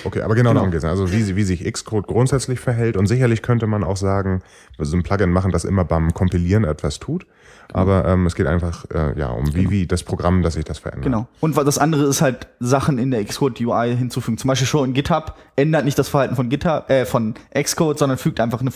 Okay, 0.04 0.20
aber 0.20 0.34
genau, 0.34 0.50
genau. 0.50 0.60
darum 0.60 0.70
geht 0.70 0.78
es. 0.78 0.84
Also 0.84 1.12
wie, 1.12 1.36
wie 1.36 1.44
sich 1.44 1.64
Xcode 1.72 2.06
grundsätzlich 2.06 2.60
verhält. 2.60 2.96
Und 2.96 3.06
sicherlich 3.06 3.40
könnte 3.40 3.66
man 3.66 3.84
auch 3.84 3.96
sagen, 3.96 4.42
so 4.78 4.96
ein 4.96 5.02
Plugin 5.02 5.30
machen, 5.30 5.52
das 5.52 5.64
immer 5.64 5.84
beim 5.84 6.12
Kompilieren 6.12 6.64
etwas 6.64 6.98
tut. 6.98 7.26
Genau. 7.68 7.80
Aber 7.80 8.04
ähm, 8.06 8.26
es 8.26 8.34
geht 8.34 8.46
einfach 8.46 8.84
äh, 8.90 9.18
ja, 9.18 9.28
um 9.28 9.54
wie, 9.54 9.60
genau. 9.60 9.70
wie 9.70 9.86
das 9.86 10.02
Programm, 10.02 10.42
dass 10.42 10.54
sich 10.54 10.64
das 10.64 10.78
verändert. 10.78 11.04
Genau. 11.04 11.28
Und 11.40 11.56
das 11.56 11.78
andere 11.78 12.04
ist 12.04 12.20
halt, 12.20 12.48
Sachen 12.60 12.98
in 12.98 13.10
der 13.10 13.24
Xcode 13.24 13.60
UI 13.60 13.96
hinzufügen. 13.96 14.36
Zum 14.36 14.48
Beispiel 14.48 14.66
schon 14.66 14.88
in 14.88 14.94
GitHub 14.94 15.36
ändert 15.56 15.84
nicht 15.84 15.98
das 15.98 16.08
Verhalten 16.08 16.36
von 16.36 16.50
GitHub, 16.50 16.90
äh, 16.90 17.06
von 17.06 17.34
Xcode, 17.54 17.98
sondern 17.98 18.18
fügt 18.18 18.40
einfach 18.40 18.60
eine, 18.60 18.70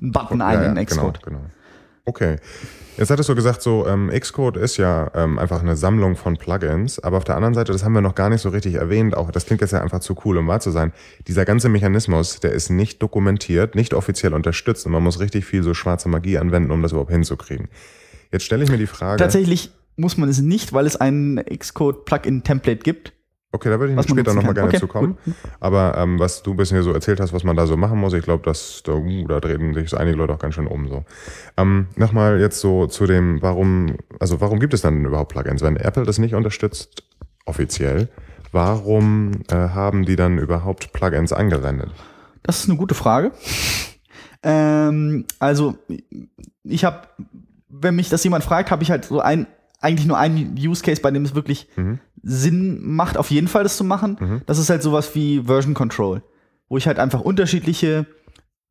einen 0.00 0.12
Button 0.12 0.40
ein 0.40 0.54
ja, 0.54 0.64
ja, 0.64 0.72
in 0.72 0.84
Xcode. 0.84 1.22
Genau, 1.22 1.38
genau. 1.38 1.50
Okay. 2.06 2.38
Jetzt 3.00 3.08
hattest 3.08 3.30
du 3.30 3.34
gesagt, 3.34 3.62
so 3.62 3.86
ähm, 3.86 4.10
Xcode 4.10 4.58
ist 4.58 4.76
ja 4.76 5.10
ähm, 5.14 5.38
einfach 5.38 5.62
eine 5.62 5.74
Sammlung 5.74 6.16
von 6.16 6.36
Plugins, 6.36 6.98
aber 6.98 7.16
auf 7.16 7.24
der 7.24 7.34
anderen 7.34 7.54
Seite, 7.54 7.72
das 7.72 7.82
haben 7.82 7.94
wir 7.94 8.02
noch 8.02 8.14
gar 8.14 8.28
nicht 8.28 8.42
so 8.42 8.50
richtig 8.50 8.74
erwähnt, 8.74 9.16
auch 9.16 9.30
das 9.30 9.46
klingt 9.46 9.62
jetzt 9.62 9.70
ja 9.70 9.80
einfach 9.80 10.00
zu 10.00 10.14
cool, 10.26 10.36
um 10.36 10.46
wahr 10.46 10.60
zu 10.60 10.70
sein. 10.70 10.92
Dieser 11.26 11.46
ganze 11.46 11.70
Mechanismus, 11.70 12.40
der 12.40 12.52
ist 12.52 12.68
nicht 12.68 13.00
dokumentiert, 13.00 13.74
nicht 13.74 13.94
offiziell 13.94 14.34
unterstützt 14.34 14.84
und 14.84 14.92
man 14.92 15.02
muss 15.02 15.18
richtig 15.18 15.46
viel 15.46 15.62
so 15.62 15.72
schwarze 15.72 16.10
Magie 16.10 16.36
anwenden, 16.36 16.70
um 16.72 16.82
das 16.82 16.92
überhaupt 16.92 17.10
hinzukriegen. 17.10 17.68
Jetzt 18.32 18.44
stelle 18.44 18.64
ich 18.64 18.70
mir 18.70 18.76
die 18.76 18.86
Frage. 18.86 19.16
Tatsächlich 19.16 19.70
muss 19.96 20.18
man 20.18 20.28
es 20.28 20.42
nicht, 20.42 20.74
weil 20.74 20.84
es 20.84 20.96
ein 20.96 21.42
Xcode 21.58 22.04
Plugin 22.04 22.42
Template 22.42 22.82
gibt. 22.82 23.14
Okay, 23.52 23.68
da 23.68 23.80
würde 23.80 23.94
ich 23.94 24.08
später 24.08 24.32
nochmal 24.32 24.54
gerne 24.54 24.68
okay, 24.68 24.78
zu 24.78 24.86
kommen. 24.86 25.18
Gut. 25.24 25.34
Aber 25.58 25.96
ähm, 25.98 26.20
was 26.20 26.42
du 26.42 26.52
ein 26.52 26.56
bisschen 26.56 26.76
hier 26.76 26.84
so 26.84 26.92
erzählt 26.92 27.18
hast, 27.18 27.32
was 27.32 27.42
man 27.42 27.56
da 27.56 27.66
so 27.66 27.76
machen 27.76 27.98
muss, 27.98 28.12
ich 28.12 28.22
glaube, 28.22 28.44
dass 28.44 28.82
da, 28.84 28.92
uh, 28.92 29.26
da 29.26 29.40
drehen 29.40 29.74
sich 29.74 29.90
so 29.90 29.96
einige 29.96 30.16
Leute 30.16 30.34
auch 30.34 30.38
ganz 30.38 30.54
schön 30.54 30.68
um. 30.68 30.88
So. 30.88 31.04
Ähm, 31.56 31.88
nochmal 31.96 32.38
jetzt 32.40 32.60
so 32.60 32.86
zu 32.86 33.06
dem, 33.06 33.42
warum, 33.42 33.96
also 34.20 34.40
warum 34.40 34.60
gibt 34.60 34.72
es 34.72 34.82
dann 34.82 35.04
überhaupt 35.04 35.32
Plugins? 35.32 35.62
Wenn 35.62 35.76
Apple 35.76 36.04
das 36.04 36.18
nicht 36.18 36.36
unterstützt, 36.36 37.02
offiziell, 37.44 38.08
warum 38.52 39.42
äh, 39.48 39.54
haben 39.54 40.04
die 40.04 40.14
dann 40.14 40.38
überhaupt 40.38 40.92
Plugins 40.92 41.32
angewendet? 41.32 41.90
Das 42.44 42.60
ist 42.60 42.68
eine 42.68 42.78
gute 42.78 42.94
Frage. 42.94 43.32
ähm, 44.44 45.24
also, 45.40 45.74
ich 46.62 46.84
habe, 46.84 47.08
wenn 47.68 47.96
mich 47.96 48.10
das 48.10 48.22
jemand 48.22 48.44
fragt, 48.44 48.70
habe 48.70 48.84
ich 48.84 48.92
halt 48.92 49.06
so 49.06 49.18
ein, 49.18 49.48
eigentlich 49.80 50.06
nur 50.06 50.18
einen 50.18 50.56
Use 50.58 50.82
Case, 50.82 51.00
bei 51.00 51.10
dem 51.10 51.24
es 51.24 51.34
wirklich 51.34 51.68
mhm. 51.76 51.98
Sinn 52.22 52.80
macht, 52.82 53.16
auf 53.16 53.30
jeden 53.30 53.48
Fall 53.48 53.62
das 53.62 53.76
zu 53.76 53.84
machen. 53.84 54.16
Mhm. 54.20 54.42
Das 54.46 54.58
ist 54.58 54.70
halt 54.70 54.82
sowas 54.82 55.14
wie 55.14 55.42
Version 55.44 55.74
Control, 55.74 56.22
wo 56.68 56.76
ich 56.76 56.86
halt 56.86 56.98
einfach 56.98 57.22
unterschiedliche, 57.22 58.06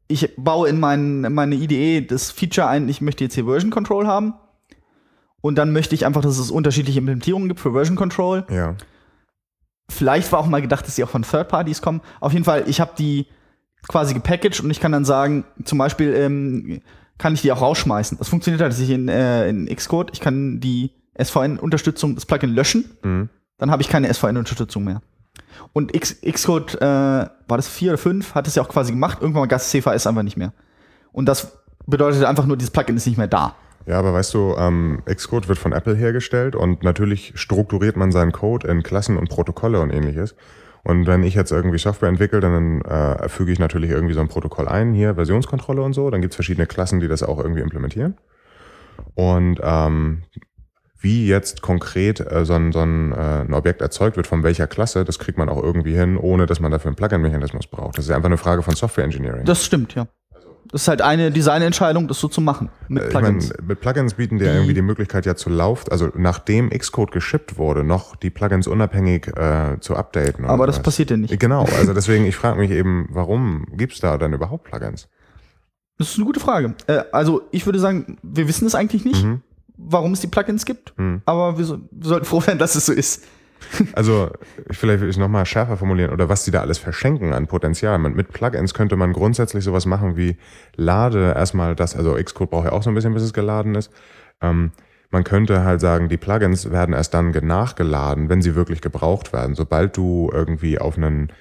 ich 0.07 0.35
baue 0.37 0.69
in, 0.69 0.79
mein, 0.79 1.23
in 1.23 1.33
meine 1.33 1.55
IDE 1.55 2.01
das 2.01 2.31
Feature 2.31 2.67
ein, 2.67 2.87
ich 2.89 3.01
möchte 3.01 3.23
jetzt 3.23 3.33
hier 3.33 3.45
Version 3.45 3.71
Control 3.71 4.07
haben. 4.07 4.33
Und 5.41 5.57
dann 5.57 5.71
möchte 5.71 5.95
ich 5.95 6.05
einfach, 6.05 6.21
dass 6.21 6.37
es 6.37 6.51
unterschiedliche 6.51 6.99
Implementierungen 6.99 7.47
gibt 7.47 7.61
für 7.61 7.71
Version 7.71 7.95
Control. 7.95 8.45
Ja. 8.49 8.75
Vielleicht 9.89 10.31
war 10.31 10.39
auch 10.39 10.47
mal 10.47 10.61
gedacht, 10.61 10.85
dass 10.85 10.95
die 10.95 11.03
auch 11.03 11.09
von 11.09 11.23
Third 11.23 11.47
Parties 11.47 11.81
kommen. 11.81 12.01
Auf 12.19 12.33
jeden 12.33 12.45
Fall, 12.45 12.65
ich 12.67 12.79
habe 12.81 12.91
die 12.97 13.27
quasi 13.87 14.13
gepackaged 14.13 14.59
und 14.61 14.69
ich 14.69 14.79
kann 14.79 14.91
dann 14.91 15.05
sagen, 15.05 15.45
zum 15.63 15.77
Beispiel 15.77 16.13
ähm, 16.13 16.81
kann 17.17 17.33
ich 17.33 17.41
die 17.41 17.51
auch 17.51 17.61
rausschmeißen. 17.61 18.17
Das 18.17 18.27
funktioniert 18.27 18.61
halt 18.61 18.73
sich 18.73 18.89
in, 18.89 19.07
äh, 19.07 19.47
in 19.47 19.73
Xcode. 19.73 20.11
Ich 20.13 20.19
kann 20.19 20.59
die 20.59 20.91
SVN-Unterstützung, 21.23 22.15
das 22.15 22.25
Plugin 22.25 22.53
löschen. 22.53 22.89
Mhm. 23.03 23.29
Dann 23.57 23.71
habe 23.71 23.81
ich 23.81 23.89
keine 23.89 24.11
SVN-Unterstützung 24.13 24.83
mehr. 24.83 25.01
Und 25.73 25.95
X, 25.95 26.21
Xcode, 26.21 26.75
äh, 26.81 26.85
war 26.85 27.57
das 27.57 27.67
vier 27.67 27.91
oder 27.91 27.97
fünf, 27.97 28.35
hat 28.35 28.47
es 28.47 28.55
ja 28.55 28.63
auch 28.63 28.69
quasi 28.69 28.91
gemacht. 28.91 29.19
Irgendwann 29.21 29.47
gab 29.47 29.59
es 29.59 29.69
CVS 29.69 30.07
einfach 30.07 30.23
nicht 30.23 30.37
mehr. 30.37 30.53
Und 31.11 31.25
das 31.25 31.59
bedeutet 31.85 32.23
einfach 32.23 32.45
nur, 32.45 32.57
dieses 32.57 32.71
Plugin 32.71 32.97
ist 32.97 33.05
nicht 33.07 33.17
mehr 33.17 33.27
da. 33.27 33.55
Ja, 33.85 33.97
aber 33.97 34.13
weißt 34.13 34.33
du, 34.33 34.55
ähm, 34.57 35.01
Xcode 35.05 35.47
wird 35.47 35.57
von 35.57 35.71
Apple 35.71 35.95
hergestellt 35.95 36.55
und 36.55 36.83
natürlich 36.83 37.33
strukturiert 37.35 37.97
man 37.97 38.11
seinen 38.11 38.31
Code 38.31 38.67
in 38.67 38.83
Klassen 38.83 39.17
und 39.17 39.29
Protokolle 39.29 39.79
und 39.79 39.89
ähnliches. 39.89 40.35
Und 40.83 41.07
wenn 41.07 41.23
ich 41.23 41.33
jetzt 41.33 41.51
irgendwie 41.51 41.77
Software 41.77 42.09
entwickle, 42.09 42.39
dann 42.39 42.81
äh, 42.81 43.27
füge 43.29 43.51
ich 43.51 43.59
natürlich 43.59 43.91
irgendwie 43.91 44.13
so 44.13 44.21
ein 44.21 44.27
Protokoll 44.27 44.67
ein, 44.67 44.93
hier 44.93 45.15
Versionskontrolle 45.15 45.81
und 45.81 45.93
so. 45.93 46.09
Dann 46.09 46.21
gibt's 46.21 46.35
verschiedene 46.35 46.67
Klassen, 46.67 46.99
die 46.99 47.07
das 47.07 47.23
auch 47.23 47.39
irgendwie 47.39 47.61
implementieren. 47.61 48.17
Und 49.15 49.59
ähm, 49.61 50.23
wie 50.99 51.27
jetzt 51.27 51.61
konkret 51.61 52.19
äh, 52.19 52.45
so, 52.45 52.53
ein, 52.53 52.71
so 52.71 52.79
ein, 52.79 53.11
äh, 53.11 53.41
ein 53.41 53.53
Objekt 53.53 53.81
erzeugt 53.81 54.17
wird, 54.17 54.27
von 54.27 54.43
welcher 54.43 54.67
Klasse, 54.67 55.05
das 55.05 55.17
kriegt 55.17 55.37
man 55.37 55.49
auch 55.49 55.61
irgendwie 55.61 55.95
hin, 55.95 56.17
ohne 56.17 56.45
dass 56.45 56.59
man 56.59 56.71
dafür 56.71 56.89
einen 56.89 56.95
Plugin-Mechanismus 56.95 57.67
braucht. 57.67 57.97
Das 57.97 58.05
ist 58.05 58.11
einfach 58.11 58.27
eine 58.27 58.37
Frage 58.37 58.63
von 58.63 58.75
Software 58.75 59.05
Engineering. 59.05 59.45
Das 59.45 59.65
stimmt, 59.65 59.95
ja. 59.95 60.07
Das 60.71 60.83
ist 60.83 60.87
halt 60.87 61.01
eine 61.01 61.31
Designentscheidung, 61.31 62.07
das 62.07 62.19
so 62.19 62.27
zu 62.27 62.41
machen 62.41 62.69
mit 62.89 63.09
Plugins. 63.09 63.45
Ich 63.45 63.57
mein, 63.57 63.67
mit 63.67 63.81
Plugins 63.81 64.13
bieten 64.13 64.37
dir 64.37 64.53
irgendwie 64.53 64.75
die 64.75 64.83
Möglichkeit 64.83 65.25
ja 65.25 65.35
zu 65.35 65.49
laufen, 65.49 65.89
also 65.89 66.09
nachdem 66.15 66.69
Xcode 66.69 67.11
geschippt 67.11 67.57
wurde, 67.57 67.83
noch 67.83 68.15
die 68.15 68.29
Plugins 68.29 68.67
unabhängig 68.67 69.27
äh, 69.35 69.77
zu 69.79 69.95
updaten. 69.95 70.45
Aber 70.45 70.67
das 70.67 70.75
was. 70.75 70.83
passiert 70.83 71.09
ja 71.09 71.17
nicht. 71.17 71.39
Genau, 71.39 71.63
also 71.79 71.93
deswegen, 71.93 72.25
ich 72.25 72.35
frage 72.35 72.59
mich 72.59 72.69
eben, 72.69 73.07
warum 73.09 73.65
gibt's 73.71 73.99
da 73.99 74.17
dann 74.19 74.33
überhaupt 74.33 74.65
Plugins? 74.65 75.07
Das 75.97 76.11
ist 76.11 76.17
eine 76.17 76.25
gute 76.25 76.39
Frage. 76.39 76.75
Äh, 76.85 77.03
also 77.11 77.41
ich 77.51 77.65
würde 77.65 77.79
sagen, 77.79 78.17
wir 78.21 78.47
wissen 78.47 78.67
es 78.67 78.75
eigentlich 78.75 79.05
nicht, 79.05 79.25
mhm. 79.25 79.41
Warum 79.79 80.13
es 80.13 80.21
die 80.21 80.27
Plugins 80.27 80.65
gibt, 80.65 80.97
mhm. 80.97 81.21
aber 81.25 81.57
wir, 81.57 81.65
so, 81.65 81.79
wir 81.91 82.09
sollten 82.09 82.25
froh 82.25 82.41
sein, 82.41 82.57
dass 82.57 82.75
es 82.75 82.85
so 82.85 82.93
ist. 82.93 83.25
Also, 83.93 84.31
vielleicht 84.71 85.01
will 85.01 85.09
ich 85.09 85.17
nochmal 85.17 85.45
schärfer 85.45 85.75
formulieren, 85.75 86.11
oder 86.11 86.29
was 86.29 86.45
die 86.45 86.51
da 86.51 86.61
alles 86.61 86.77
verschenken 86.77 87.33
an 87.33 87.47
Potenzial. 87.47 87.99
Mit 87.99 88.31
Plugins 88.31 88.73
könnte 88.73 88.95
man 88.95 89.11
grundsätzlich 89.11 89.65
sowas 89.65 89.85
machen 89.85 90.15
wie 90.15 90.37
lade 90.77 91.33
erstmal 91.35 91.75
das, 91.75 91.95
also 91.95 92.13
Xcode 92.15 92.49
braucht 92.49 92.65
ja 92.65 92.71
auch 92.71 92.83
so 92.83 92.89
ein 92.89 92.95
bisschen, 92.95 93.13
bis 93.13 93.23
es 93.23 93.33
geladen 93.33 93.75
ist. 93.75 93.91
Ähm, 94.41 94.71
man 95.11 95.23
könnte 95.23 95.63
halt 95.63 95.81
sagen, 95.81 96.07
die 96.07 96.17
Plugins 96.17 96.71
werden 96.71 96.93
erst 96.93 97.13
dann 97.13 97.31
nachgeladen, 97.31 98.29
wenn 98.29 98.41
sie 98.41 98.55
wirklich 98.55 98.81
gebraucht 98.81 99.33
werden. 99.33 99.55
Sobald 99.55 99.97
du 99.97 100.29
irgendwie 100.31 100.79
auf 100.79 100.97
einen 100.97 101.31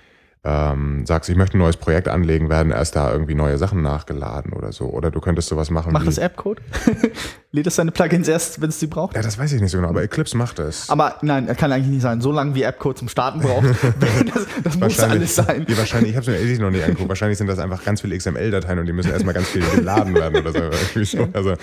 ähm, 0.45 1.04
sagst, 1.04 1.28
ich 1.28 1.37
möchte 1.37 1.57
ein 1.57 1.61
neues 1.61 1.76
Projekt 1.76 2.09
anlegen, 2.09 2.49
werden 2.49 2.71
erst 2.73 2.97
da 2.97 3.12
irgendwie 3.12 3.35
neue 3.35 3.59
Sachen 3.59 3.83
nachgeladen 3.83 4.52
oder 4.52 4.73
so. 4.73 4.87
Oder 4.87 5.11
du 5.11 5.21
könntest 5.21 5.49
sowas 5.49 5.71
machen. 5.71 5.92
Macht 5.92 6.07
das 6.07 6.18
App-Code? 6.18 6.62
Lädt 7.52 7.66
es 7.66 7.76
seine 7.76 7.90
Plugins 7.90 8.28
erst, 8.28 8.61
wenn 8.61 8.68
es 8.68 8.78
sie 8.78 8.87
braucht? 8.87 9.16
Ja, 9.16 9.22
das 9.22 9.38
weiß 9.38 9.53
ich 9.53 9.61
nicht 9.61 9.70
so 9.70 9.79
genau, 9.79 9.88
aber 9.88 10.03
Eclipse 10.03 10.37
macht 10.37 10.59
es. 10.59 10.88
Aber 10.90 11.16
nein, 11.22 11.46
kann 11.57 11.72
eigentlich 11.72 11.88
nicht 11.88 12.03
sein. 12.03 12.20
So 12.20 12.31
lange 12.31 12.55
wie 12.55 12.62
App-Code 12.62 12.96
zum 12.98 13.09
Starten 13.09 13.40
braucht, 13.40 13.64
das, 14.35 14.46
das 14.62 14.79
muss 14.79 15.01
alles 15.01 15.35
sein. 15.35 15.66
Ja, 15.68 15.77
wahrscheinlich, 15.77 16.11
ich 16.11 16.16
habe 16.16 16.22
es 16.22 16.29
mir 16.29 16.37
ehrlich 16.37 16.59
noch 16.61 16.70
nicht 16.70 16.85
angeguckt. 16.85 17.09
Wahrscheinlich 17.09 17.38
sind 17.38 17.48
das 17.48 17.59
einfach 17.59 17.85
ganz 17.85 18.01
viele 18.01 18.16
XML-Dateien 18.16 18.79
und 18.79 18.87
die 18.87 18.92
müssen 18.92 19.11
erstmal 19.11 19.35
ganz 19.35 19.48
viel 19.48 19.64
geladen 19.74 20.14
werden 20.14 20.46
oder 20.46 20.53
so. 20.53 20.59
Also 21.33 21.55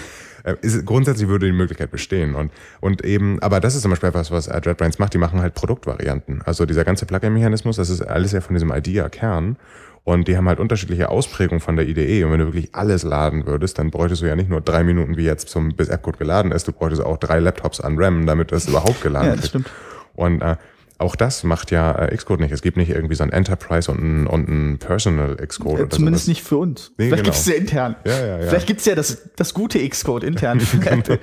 äh, 0.46 0.56
ist, 0.62 0.86
grundsätzlich 0.86 1.28
würde 1.28 1.48
die 1.48 1.52
Möglichkeit 1.52 1.92
bestehen. 1.92 2.36
Und, 2.36 2.52
und 2.80 3.04
eben, 3.04 3.42
aber 3.42 3.60
das 3.60 3.76
ist 3.76 3.82
zum 3.82 3.92
Beispiel 3.92 4.10
etwas, 4.10 4.32
was 4.32 4.46
JetBrains 4.46 5.00
macht, 5.00 5.14
die 5.14 5.18
machen 5.18 5.42
halt 5.42 5.56
Produktvarianten. 5.56 6.42
Also 6.44 6.66
dieser 6.66 6.84
ganze 6.84 7.06
Plugin-Mechanismus, 7.06 7.78
das 7.78 7.90
ist 7.90 8.02
alles 8.02 8.32
ja 8.32 8.42
von 8.42 8.56
diesem 8.56 8.72
Idea-Kern. 8.72 9.58
Und 10.04 10.28
die 10.28 10.38
haben 10.38 10.48
halt 10.48 10.60
unterschiedliche 10.60 11.10
Ausprägungen 11.10 11.62
von 11.62 11.76
der 11.76 11.88
IDE. 11.88 12.24
Und 12.24 12.32
wenn 12.32 12.40
du 12.40 12.46
wirklich 12.46 12.76
alles 12.76 13.02
laden 13.02 13.48
würdest, 13.48 13.80
dann 13.80 13.90
bräuchtest 13.90 14.22
du 14.22 14.28
ja 14.28 14.36
nicht 14.36 14.52
nur 14.52 14.62
drei 14.62 14.84
Minuten, 14.84 15.18
wie 15.18 15.26
jetzt 15.26 15.50
zum 15.50 15.76
bis 15.76 15.90
App-Code 15.90 16.20
geladen 16.20 16.52
ist, 16.52 16.68
du 16.68 16.74
bräuchtest 16.74 17.04
auch 17.04 17.18
drei 17.18 17.40
Laptops 17.40 17.82
an 17.82 17.98
RAM, 17.98 18.28
damit 18.28 18.52
das 18.52 18.68
überhaupt 18.68 19.02
geladen 19.02 19.30
ja, 19.30 19.36
das 19.36 19.48
stimmt. 19.48 19.72
Und 20.14 20.44
äh, 20.44 20.58
auch 20.98 21.16
das 21.16 21.44
macht 21.44 21.72
ja 21.72 21.94
äh, 21.94 22.16
Xcode 22.16 22.40
nicht. 22.40 22.52
Es 22.52 22.62
gibt 22.62 22.78
nicht 22.78 22.90
irgendwie 22.90 23.16
so 23.16 23.24
ein 23.24 23.32
Enterprise 23.32 23.92
und 23.92 24.00
ein, 24.00 24.28
und 24.28 24.48
ein 24.48 24.78
Personal 24.78 25.36
Xcode. 25.36 25.80
Ja, 25.80 25.90
zumindest 25.90 26.26
sowas. 26.26 26.28
nicht 26.28 26.44
für 26.44 26.58
uns. 26.58 26.92
Nee, 26.98 27.08
Vielleicht 27.08 27.24
genau. 27.24 27.34
gibt 27.34 27.36
es 27.36 27.46
ja 27.46 27.54
intern. 27.56 27.96
Ja, 28.06 28.20
ja, 28.20 28.40
ja. 28.40 28.48
Vielleicht 28.48 28.68
gibt 28.68 28.80
es 28.80 28.86
ja 28.86 28.96
das, 28.96 29.30
das 29.36 29.54
gute 29.54 29.88
Xcode 29.88 30.24
intern. 30.24 30.62
genau. 30.80 31.04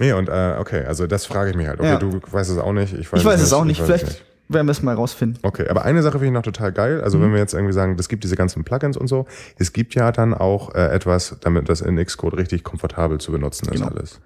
nee, 0.00 0.12
und 0.12 0.28
äh, 0.28 0.56
okay, 0.58 0.84
also 0.84 1.06
das 1.06 1.26
frage 1.26 1.50
ich 1.50 1.56
mich 1.56 1.68
halt. 1.68 1.78
Okay, 1.78 1.88
ja. 1.88 1.98
du 1.98 2.20
weißt 2.30 2.50
es 2.50 2.58
auch 2.58 2.72
nicht. 2.72 2.92
Ich 2.94 3.12
weiß, 3.12 3.20
ich 3.20 3.26
weiß 3.26 3.40
es, 3.40 3.52
auch 3.52 3.64
nicht. 3.64 3.80
Vielleicht 3.80 4.06
nicht. 4.06 4.24
werden 4.48 4.66
wir 4.66 4.72
es 4.72 4.82
mal 4.82 4.96
rausfinden. 4.96 5.38
Okay, 5.42 5.68
aber 5.68 5.84
eine 5.84 6.02
Sache 6.02 6.14
finde 6.14 6.26
ich 6.26 6.32
noch 6.32 6.42
total 6.42 6.72
geil. 6.72 7.00
Also 7.02 7.18
mhm. 7.18 7.22
wenn 7.22 7.32
wir 7.34 7.38
jetzt 7.38 7.54
irgendwie 7.54 7.74
sagen, 7.74 7.96
es 7.96 8.08
gibt 8.08 8.24
diese 8.24 8.34
ganzen 8.34 8.64
Plugins 8.64 8.96
und 8.96 9.06
so, 9.06 9.26
es 9.56 9.72
gibt 9.72 9.94
ja 9.94 10.10
dann 10.10 10.34
auch 10.34 10.74
äh, 10.74 10.88
etwas, 10.88 11.36
damit 11.42 11.68
das 11.68 11.80
in 11.80 12.04
Xcode 12.04 12.38
richtig 12.38 12.64
komfortabel 12.64 13.20
zu 13.20 13.30
benutzen 13.30 13.66
ist 13.66 13.74
genau. 13.74 13.86
alles. 13.86 14.20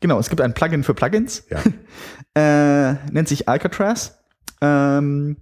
Genau, 0.00 0.18
es 0.18 0.28
gibt 0.28 0.40
ein 0.40 0.54
Plugin 0.54 0.82
für 0.82 0.94
Plugins. 0.94 1.46
Ja. 1.50 1.60
äh, 2.90 2.96
nennt 3.12 3.28
sich 3.28 3.48
Alcatraz. 3.48 4.18
Ähm, 4.60 5.36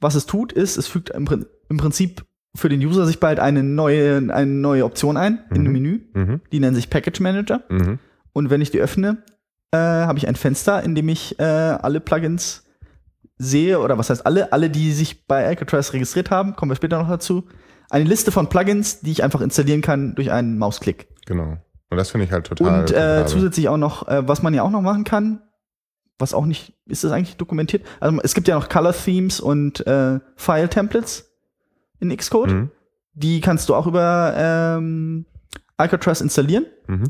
was 0.00 0.14
es 0.14 0.26
tut, 0.26 0.52
ist, 0.52 0.76
es 0.76 0.86
fügt 0.86 1.10
im, 1.10 1.26
im, 1.68 1.76
Prinzip 1.76 2.24
für 2.54 2.68
den 2.68 2.80
User 2.80 3.06
sich 3.06 3.20
bald 3.20 3.40
eine 3.40 3.62
neue, 3.62 4.16
eine 4.32 4.50
neue 4.50 4.84
Option 4.84 5.16
ein 5.16 5.44
mhm. 5.50 5.56
in 5.56 5.64
dem 5.64 5.72
Menü. 5.72 6.00
Mhm. 6.14 6.40
Die 6.52 6.60
nennt 6.60 6.76
sich 6.76 6.90
Package 6.90 7.20
Manager. 7.20 7.62
Mhm. 7.68 7.98
Und 8.32 8.50
wenn 8.50 8.60
ich 8.60 8.70
die 8.70 8.80
öffne, 8.80 9.22
äh, 9.70 9.76
habe 9.76 10.18
ich 10.18 10.28
ein 10.28 10.36
Fenster, 10.36 10.82
in 10.82 10.94
dem 10.94 11.08
ich 11.08 11.38
äh, 11.38 11.42
alle 11.42 12.00
Plugins 12.00 12.64
sehe, 13.36 13.80
oder 13.80 13.98
was 13.98 14.10
heißt 14.10 14.26
alle, 14.26 14.52
alle, 14.52 14.70
die 14.70 14.92
sich 14.92 15.26
bei 15.26 15.46
Alcatraz 15.46 15.92
registriert 15.92 16.30
haben, 16.30 16.56
kommen 16.56 16.70
wir 16.70 16.76
später 16.76 16.98
noch 16.98 17.08
dazu. 17.08 17.44
Eine 17.90 18.04
Liste 18.04 18.32
von 18.32 18.48
Plugins, 18.48 19.00
die 19.00 19.12
ich 19.12 19.22
einfach 19.22 19.40
installieren 19.40 19.80
kann 19.80 20.14
durch 20.14 20.30
einen 20.30 20.58
Mausklick. 20.58 21.08
Genau. 21.26 21.58
Und 21.90 21.96
das 21.96 22.10
finde 22.10 22.26
ich 22.26 22.32
halt 22.32 22.46
total. 22.46 22.80
Und 22.80 22.90
äh, 22.92 23.24
zusätzlich 23.26 23.68
auch 23.68 23.78
noch, 23.78 24.06
äh, 24.08 24.26
was 24.26 24.42
man 24.42 24.54
ja 24.54 24.62
auch 24.62 24.70
noch 24.70 24.82
machen 24.82 25.04
kann, 25.04 25.40
was 26.18 26.34
auch 26.34 26.46
nicht, 26.46 26.74
ist 26.86 27.04
das 27.04 27.12
eigentlich 27.12 27.36
dokumentiert? 27.36 27.84
Also 28.00 28.18
es 28.22 28.34
gibt 28.34 28.48
ja 28.48 28.56
noch 28.56 28.68
Color 28.68 28.92
Themes 28.92 29.40
und 29.40 29.86
äh, 29.86 30.18
File 30.36 30.68
Templates 30.68 31.30
in 32.00 32.14
Xcode. 32.14 32.50
Mhm. 32.50 32.70
Die 33.14 33.40
kannst 33.40 33.68
du 33.68 33.74
auch 33.74 33.86
über 33.86 34.34
ähm, 34.36 35.26
Alcatraz 35.76 36.20
installieren. 36.20 36.66
Mhm. 36.86 37.04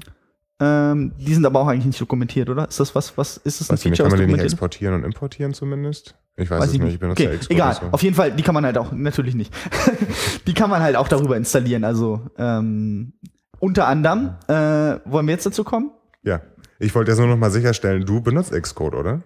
Ähm, 0.60 1.12
die 1.18 1.34
sind 1.34 1.46
aber 1.46 1.60
auch 1.60 1.68
eigentlich 1.68 1.86
nicht 1.86 2.00
dokumentiert, 2.00 2.48
oder? 2.48 2.68
Ist 2.68 2.80
das 2.80 2.94
was, 2.94 3.16
was 3.16 3.36
ist 3.38 3.60
das 3.60 3.70
ein 3.70 3.78
Feature? 3.78 4.08
Kann 4.08 4.18
man 4.18 4.26
die 4.26 4.32
nicht 4.32 4.44
exportieren 4.44 4.94
und 4.94 5.04
importieren 5.04 5.54
zumindest? 5.54 6.16
Ich 6.36 6.50
weiß, 6.50 6.60
weiß 6.60 6.66
es 6.66 6.72
nicht. 6.72 6.82
nicht. 6.82 6.94
Ich 6.94 7.00
benutze 7.00 7.22
okay, 7.22 7.32
ja 7.32 7.38
Xcode 7.38 7.54
Egal, 7.54 7.74
so. 7.74 7.86
auf 7.92 8.02
jeden 8.02 8.16
Fall, 8.16 8.32
die 8.32 8.42
kann 8.42 8.54
man 8.54 8.64
halt 8.64 8.76
auch, 8.76 8.92
natürlich 8.92 9.34
nicht. 9.34 9.54
die 10.46 10.54
kann 10.54 10.68
man 10.68 10.82
halt 10.82 10.96
auch 10.96 11.08
darüber 11.08 11.36
installieren. 11.36 11.84
Also 11.84 12.22
ähm, 12.36 13.12
unter 13.60 13.86
anderem, 13.86 14.34
äh, 14.48 15.00
wollen 15.04 15.26
wir 15.26 15.32
jetzt 15.32 15.46
dazu 15.46 15.64
kommen? 15.64 15.90
Ja. 16.22 16.40
Ich 16.78 16.94
wollte 16.94 17.10
jetzt 17.10 17.18
nur 17.18 17.28
noch 17.28 17.36
mal 17.36 17.50
sicherstellen, 17.50 18.06
du 18.06 18.20
benutzt 18.20 18.52
Xcode, 18.52 18.94
oder? 18.94 19.22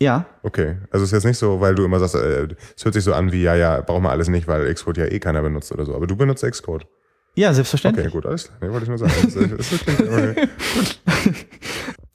Ja. 0.00 0.26
Okay. 0.42 0.76
Also 0.90 1.04
es 1.04 1.10
ist 1.10 1.12
jetzt 1.12 1.24
nicht 1.24 1.38
so, 1.38 1.60
weil 1.60 1.74
du 1.74 1.84
immer 1.84 1.98
sagst, 1.98 2.14
äh, 2.14 2.48
es 2.76 2.84
hört 2.84 2.94
sich 2.94 3.04
so 3.04 3.14
an 3.14 3.32
wie, 3.32 3.42
ja, 3.42 3.54
ja, 3.54 3.80
brauchen 3.80 4.02
wir 4.02 4.10
alles 4.10 4.28
nicht, 4.28 4.46
weil 4.46 4.72
Xcode 4.72 4.98
ja 4.98 5.06
eh 5.06 5.18
keiner 5.18 5.42
benutzt 5.42 5.72
oder 5.72 5.84
so. 5.84 5.94
Aber 5.94 6.06
du 6.06 6.16
benutzt 6.16 6.44
Xcode. 6.44 6.86
Ja, 7.36 7.52
selbstverständlich. 7.52 8.06
Okay, 8.06 8.14
gut, 8.14 8.26
alles 8.26 8.44
klar. 8.44 8.58
Nee, 8.60 8.70
wollte 8.70 8.84
ich 8.84 8.88
nur 8.88 8.98
sagen. 8.98 9.12
Das, 9.24 9.34
das, 9.34 9.84
das 9.84 10.00
okay. 10.00 10.48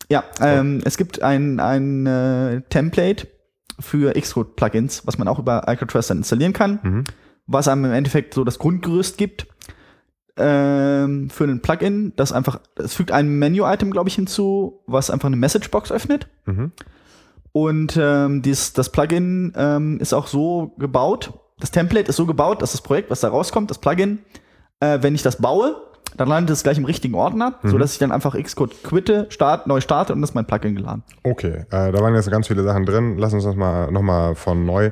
ja, 0.09 0.23
ähm, 0.41 0.81
es 0.85 0.97
gibt 0.97 1.21
ein, 1.21 1.59
ein 1.59 2.05
äh, 2.05 2.61
Template 2.69 3.27
für 3.79 4.13
Xcode-Plugins, 4.13 5.05
was 5.05 5.17
man 5.17 5.27
auch 5.27 5.39
über 5.39 5.67
Alcatraz 5.67 6.07
dann 6.07 6.19
installieren 6.19 6.53
kann, 6.53 6.79
mhm. 6.83 7.03
was 7.47 7.67
einem 7.67 7.85
im 7.85 7.91
Endeffekt 7.91 8.33
so 8.33 8.43
das 8.43 8.59
Grundgerüst 8.59 9.17
gibt 9.17 9.47
ähm, 10.39 11.29
für 11.29 11.43
ein 11.43 11.61
Plugin, 11.61 12.13
das 12.15 12.31
einfach, 12.31 12.59
es 12.75 12.93
fügt 12.93 13.11
ein 13.11 13.29
Menu-Item, 13.39 13.91
glaube 13.91 14.09
ich, 14.09 14.15
hinzu, 14.15 14.81
was 14.87 15.11
einfach 15.11 15.27
eine 15.27 15.35
Messagebox 15.35 15.91
öffnet. 15.91 16.27
Mhm. 16.45 16.71
Und 17.51 17.97
ähm, 18.01 18.41
dies, 18.41 18.73
das 18.73 18.91
Plugin 18.91 19.53
ähm, 19.55 19.99
ist 19.99 20.13
auch 20.13 20.27
so 20.27 20.73
gebaut, 20.77 21.33
das 21.59 21.71
Template 21.71 22.09
ist 22.09 22.15
so 22.15 22.25
gebaut, 22.25 22.61
dass 22.61 22.71
das 22.71 22.81
Projekt, 22.81 23.09
was 23.09 23.19
da 23.19 23.29
rauskommt, 23.29 23.69
das 23.69 23.79
Plugin, 23.79 24.19
äh, 24.79 24.99
wenn 25.01 25.13
ich 25.15 25.23
das 25.23 25.37
baue, 25.37 25.75
dann 26.15 26.27
landet 26.29 26.51
es 26.53 26.63
gleich 26.63 26.77
im 26.77 26.85
richtigen 26.85 27.15
Ordner, 27.15 27.55
Mhm. 27.61 27.69
sodass 27.69 27.93
ich 27.93 27.99
dann 27.99 28.11
einfach 28.11 28.35
Xcode 28.41 28.81
quitte, 28.83 29.27
start, 29.29 29.67
neu 29.67 29.81
starte 29.81 30.13
und 30.13 30.21
das 30.21 30.31
ist 30.31 30.35
mein 30.35 30.45
Plugin 30.45 30.75
geladen. 30.75 31.03
Okay, 31.23 31.65
äh, 31.69 31.91
da 31.91 31.93
waren 31.99 32.15
jetzt 32.15 32.31
ganz 32.31 32.47
viele 32.47 32.63
Sachen 32.63 32.85
drin. 32.85 33.17
Lass 33.17 33.33
uns 33.33 33.43
das 33.43 33.55
mal 33.55 33.91
nochmal 33.91 34.35
von 34.35 34.65
neu. 34.65 34.91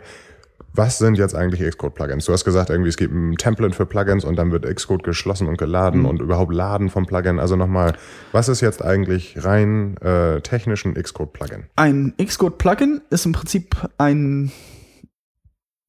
Was 0.78 1.00
sind 1.00 1.18
jetzt 1.18 1.36
eigentlich 1.36 1.68
Xcode-Plugins? 1.68 2.26
Du 2.26 2.34
hast 2.34 2.46
gesagt, 2.46 2.70
irgendwie 2.70 2.90
es 2.90 2.98
gibt 2.98 3.14
ein 3.14 3.36
Template 3.36 3.74
für 3.76 3.86
Plugins 3.88 4.24
und 4.24 4.36
dann 4.38 4.52
wird 4.52 4.64
Xcode 4.66 5.04
geschlossen 5.04 5.48
und 5.48 5.58
geladen 5.58 6.06
und 6.06 6.22
überhaupt 6.22 6.54
Laden 6.54 6.90
vom 6.90 7.06
Plugin. 7.08 7.40
Also 7.40 7.56
nochmal, 7.56 7.94
was 8.32 8.48
ist 8.48 8.62
jetzt 8.62 8.84
eigentlich 8.86 9.44
rein 9.44 9.98
äh, 9.98 10.40
technischen 10.42 10.94
Xcode-Plugin? 10.94 11.64
Ein 11.76 12.14
Xcode-Plugin 12.24 13.02
ist 13.10 13.26
im 13.26 13.32
Prinzip 13.32 13.76
ein, 13.98 14.52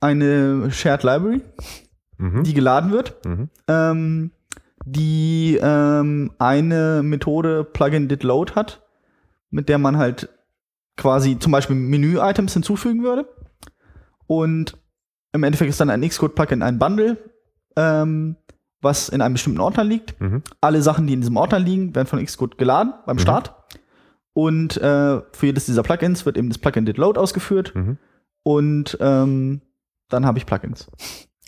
eine 0.00 0.70
Shared 0.70 1.02
Library, 1.02 1.40
Mhm. 2.16 2.42
die 2.44 2.54
geladen 2.54 2.90
wird, 2.90 3.14
Mhm. 3.26 3.48
ähm, 3.68 4.30
die 4.86 5.58
ähm, 5.62 6.32
eine 6.38 7.02
Methode 7.04 7.62
Plugin 7.64 8.08
did 8.08 8.22
load 8.22 8.54
hat, 8.54 8.80
mit 9.50 9.68
der 9.68 9.76
man 9.78 9.98
halt 9.98 10.28
quasi 10.96 11.38
zum 11.38 11.52
Beispiel 11.52 11.76
Menü-Items 11.76 12.54
hinzufügen 12.54 13.02
würde. 13.02 13.28
Und 14.28 14.76
im 15.32 15.42
Endeffekt 15.42 15.70
ist 15.70 15.80
dann 15.80 15.90
ein 15.90 16.08
Xcode-Plugin 16.08 16.62
ein 16.62 16.78
Bundle, 16.78 17.16
ähm, 17.76 18.36
was 18.80 19.08
in 19.08 19.20
einem 19.20 19.34
bestimmten 19.34 19.60
Ordner 19.60 19.82
liegt. 19.82 20.20
Mhm. 20.20 20.42
Alle 20.60 20.82
Sachen, 20.82 21.08
die 21.08 21.14
in 21.14 21.20
diesem 21.20 21.36
Ordner 21.36 21.58
liegen, 21.58 21.94
werden 21.96 22.06
von 22.06 22.24
Xcode 22.24 22.56
geladen 22.56 22.94
beim 23.06 23.16
Mhm. 23.16 23.20
Start. 23.20 23.54
Und 24.34 24.76
äh, 24.76 25.20
für 25.32 25.46
jedes 25.46 25.66
dieser 25.66 25.82
Plugins 25.82 26.24
wird 26.24 26.36
eben 26.36 26.48
das 26.48 26.58
Plugin 26.58 26.86
did 26.86 26.96
load 26.96 27.18
ausgeführt. 27.18 27.74
Mhm. 27.74 27.98
Und 28.44 28.96
ähm, 29.00 29.62
dann 30.08 30.24
habe 30.24 30.38
ich 30.38 30.46
Plugins. 30.46 30.88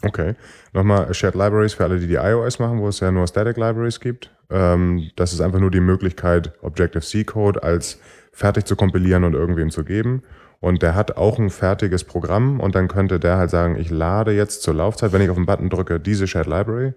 Okay. 0.03 0.35
Nochmal 0.73 1.13
Shared 1.15 1.35
Libraries 1.35 1.75
für 1.75 1.85
alle, 1.85 2.01
die 2.01 2.09
die 2.09 2.15
iOS 2.15 2.59
machen, 2.59 2.81
wo 2.81 2.89
es 2.89 3.01
ja 3.01 3.13
nur 3.13 3.27
Static 3.27 3.57
Libraries 3.57 4.01
gibt. 4.01 4.35
Ähm, 4.51 5.11
das 5.17 5.33
ist 5.33 5.41
einfach 5.41 5.61
nur 5.61 5.71
die 5.71 5.81
Möglichkeit, 5.81 6.53
Objective-C-Code 6.63 7.63
als 7.63 8.01
fertig 8.33 8.65
zu 8.65 8.77
kompilieren 8.77 9.25
und 9.25 9.35
irgendwem 9.35 9.71
zu 9.71 9.85
geben. 9.85 10.23
Und 10.61 10.83
der 10.83 10.95
hat 10.95 11.17
auch 11.17 11.39
ein 11.39 11.49
fertiges 11.51 12.05
Programm 12.05 12.61
und 12.61 12.75
dann 12.75 12.87
könnte 12.89 13.19
der 13.19 13.39
halt 13.39 13.49
sagen, 13.51 13.77
ich 13.77 13.91
lade 13.91 14.33
jetzt 14.33 14.63
zur 14.63 14.75
Laufzeit, 14.75 15.13
wenn 15.13 15.23
ich 15.23 15.31
auf 15.31 15.37
den 15.37 15.47
Button 15.47 15.71
drücke, 15.71 15.99
diese 15.99 16.27
Shared 16.27 16.47
Library 16.47 16.93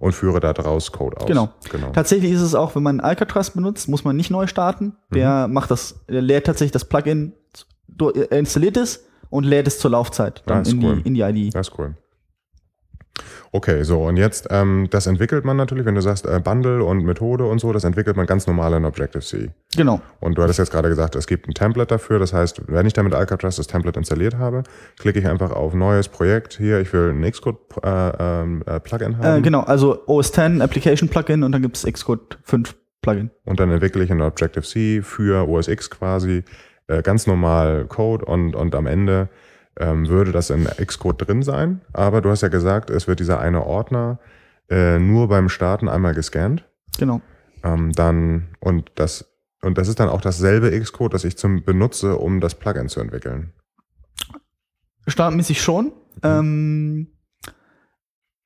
und 0.00 0.12
führe 0.12 0.40
da 0.40 0.52
draus 0.52 0.90
Code 0.90 1.18
aus. 1.18 1.26
Genau. 1.26 1.50
genau. 1.70 1.90
Tatsächlich 1.92 2.32
ist 2.32 2.40
es 2.40 2.54
auch, 2.56 2.74
wenn 2.74 2.82
man 2.82 2.98
Alcatraz 3.00 3.50
benutzt, 3.50 3.88
muss 3.88 4.02
man 4.04 4.16
nicht 4.16 4.30
neu 4.32 4.48
starten. 4.48 4.96
Der 5.14 5.46
Mhm. 5.46 5.54
macht 5.54 5.70
das, 5.70 6.00
der 6.08 6.22
lädt 6.22 6.46
tatsächlich 6.46 6.72
das 6.72 6.84
Plugin, 6.86 7.32
äh, 8.00 8.38
installiert 8.38 8.76
es 8.76 9.04
und 9.30 9.44
lädt 9.44 9.68
es 9.68 9.78
zur 9.78 9.92
Laufzeit 9.92 10.42
dann 10.46 10.58
Ah, 10.58 10.60
ist 10.62 10.72
in, 10.72 10.84
cool. 10.84 10.96
die, 10.96 11.02
in 11.08 11.14
die 11.14 11.20
ID. 11.20 11.54
Das 11.54 11.68
ist 11.68 11.78
cool. 11.78 11.94
Okay, 13.52 13.84
so 13.84 14.02
und 14.02 14.16
jetzt, 14.16 14.48
ähm, 14.50 14.88
das 14.90 15.06
entwickelt 15.06 15.44
man 15.44 15.56
natürlich, 15.56 15.86
wenn 15.86 15.94
du 15.94 16.00
sagst 16.00 16.26
äh, 16.26 16.40
Bundle 16.42 16.82
und 16.82 17.04
Methode 17.04 17.46
und 17.46 17.60
so, 17.60 17.72
das 17.72 17.84
entwickelt 17.84 18.16
man 18.16 18.26
ganz 18.26 18.46
normal 18.46 18.72
in 18.72 18.84
Objective-C. 18.84 19.50
Genau. 19.76 20.00
Und 20.20 20.36
du 20.36 20.42
hattest 20.42 20.58
jetzt 20.58 20.72
gerade 20.72 20.88
gesagt, 20.88 21.14
es 21.14 21.26
gibt 21.26 21.48
ein 21.48 21.54
Template 21.54 21.86
dafür. 21.86 22.18
Das 22.18 22.32
heißt, 22.32 22.62
wenn 22.66 22.86
ich 22.86 22.92
damit 22.92 23.14
Alcatraz 23.14 23.56
das 23.56 23.68
Template 23.68 23.98
installiert 23.98 24.36
habe, 24.38 24.64
klicke 24.98 25.20
ich 25.20 25.26
einfach 25.28 25.52
auf 25.52 25.74
neues 25.74 26.08
Projekt. 26.08 26.54
Hier, 26.54 26.80
ich 26.80 26.92
will 26.92 27.10
ein 27.10 27.30
Xcode-Plugin 27.30 28.62
äh, 28.66 28.76
äh, 28.76 28.80
Plugin 28.80 29.18
haben. 29.18 29.38
Äh, 29.38 29.40
genau, 29.42 29.60
also 29.60 30.02
OS 30.06 30.32
10 30.32 30.60
Application 30.60 31.08
Plugin 31.08 31.44
und 31.44 31.52
dann 31.52 31.62
gibt 31.62 31.76
es 31.76 31.84
Xcode 31.84 32.38
5 32.42 32.74
Plugin. 33.02 33.30
Und 33.44 33.60
dann 33.60 33.70
entwickle 33.70 34.02
ich 34.02 34.10
in 34.10 34.20
Objective-C 34.20 35.02
für 35.02 35.48
OS 35.48 35.68
X 35.68 35.90
quasi 35.90 36.42
äh, 36.88 37.02
ganz 37.02 37.26
normal 37.26 37.86
Code 37.86 38.24
und, 38.24 38.56
und 38.56 38.74
am 38.74 38.86
Ende 38.86 39.28
ähm, 39.78 40.08
würde 40.08 40.32
das 40.32 40.50
in 40.50 40.64
Xcode 40.64 41.26
drin 41.26 41.42
sein. 41.42 41.80
Aber 41.92 42.20
du 42.20 42.30
hast 42.30 42.42
ja 42.42 42.48
gesagt, 42.48 42.90
es 42.90 43.06
wird 43.08 43.20
dieser 43.20 43.40
eine 43.40 43.64
Ordner 43.64 44.18
äh, 44.70 44.98
nur 44.98 45.28
beim 45.28 45.48
Starten 45.48 45.88
einmal 45.88 46.14
gescannt. 46.14 46.64
Genau. 46.98 47.20
Ähm, 47.62 47.92
dann, 47.92 48.48
und 48.60 48.92
das, 48.94 49.26
und 49.62 49.78
das 49.78 49.88
ist 49.88 50.00
dann 50.00 50.08
auch 50.08 50.20
dasselbe 50.20 50.78
Xcode, 50.78 51.14
das 51.14 51.24
ich 51.24 51.36
zum 51.36 51.64
benutze, 51.64 52.16
um 52.16 52.40
das 52.40 52.54
Plugin 52.54 52.88
zu 52.88 53.00
entwickeln. 53.00 53.52
Standardmäßig 55.06 55.60
schon. 55.60 55.92
Ähm, 56.22 57.08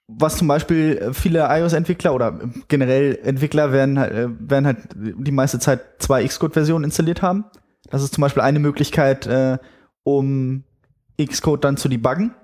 was 0.09 0.39
zum 0.39 0.49
Beispiel 0.49 1.11
viele 1.13 1.47
iOS-Entwickler 1.51 2.15
oder 2.15 2.41
generell 2.69 3.19
Entwickler 3.23 3.73
werden, 3.73 3.99
halt, 3.99 4.31
werden 4.41 4.67
halt 4.67 4.79
die 4.97 5.33
meiste 5.33 5.59
Zeit 5.59 5.83
zwei 5.99 6.27
Xcode-Versionen 6.27 6.85
installiert 6.85 7.21
haben. 7.21 7.45
Das 7.91 8.03
ist 8.03 8.15
zum 8.15 8.23
Beispiel 8.23 8.43
eine 8.43 8.59
Möglichkeit, 8.59 9.27
äh, 9.27 9.59
um 10.05 10.65
Xcode 11.27 11.65
dann 11.65 11.77
zu 11.77 11.89
debuggen. 11.89 12.35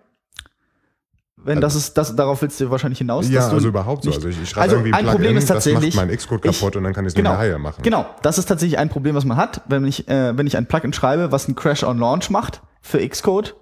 Wenn 1.36 1.60
das 1.60 1.74
ist, 1.74 1.94
das, 1.98 2.16
darauf 2.16 2.40
willst 2.40 2.58
du 2.60 2.70
wahrscheinlich 2.70 2.98
hinaus. 2.98 3.28
Ja, 3.28 3.40
dass 3.40 3.50
du 3.50 3.56
also 3.56 3.68
überhaupt 3.68 4.04
so. 4.04 4.08
nicht- 4.08 4.16
Also 4.16 4.28
ich, 4.28 4.40
ich 4.42 4.48
schreibe 4.48 4.62
Also 4.62 4.76
irgendwie 4.76 4.94
ein 4.94 5.04
Problem 5.06 5.36
ist 5.36 5.46
tatsächlich, 5.46 5.90
das 5.90 5.96
macht 5.96 6.06
mein 6.08 6.16
Xcode 6.16 6.44
ich- 6.46 6.58
kaputt 6.58 6.76
und 6.76 6.84
dann 6.84 6.94
kann 6.94 7.04
ich 7.04 7.08
es 7.08 7.14
genau, 7.14 7.32
nicht 7.38 7.48
mehr 7.48 7.58
machen. 7.58 7.82
Genau, 7.82 8.06
das 8.22 8.38
ist 8.38 8.46
tatsächlich 8.46 8.78
ein 8.78 8.88
Problem, 8.88 9.14
was 9.14 9.26
man 9.26 9.36
hat. 9.36 9.60
Wenn 9.68 9.84
ich, 9.84 10.08
äh, 10.08 10.36
wenn 10.38 10.46
ich 10.46 10.56
ein 10.56 10.66
Plugin 10.66 10.92
schreibe, 10.94 11.32
was 11.32 11.46
einen 11.46 11.54
Crash 11.54 11.82
on 11.84 11.98
Launch 11.98 12.30
macht 12.30 12.62
für 12.80 13.06
Xcode, 13.06 13.56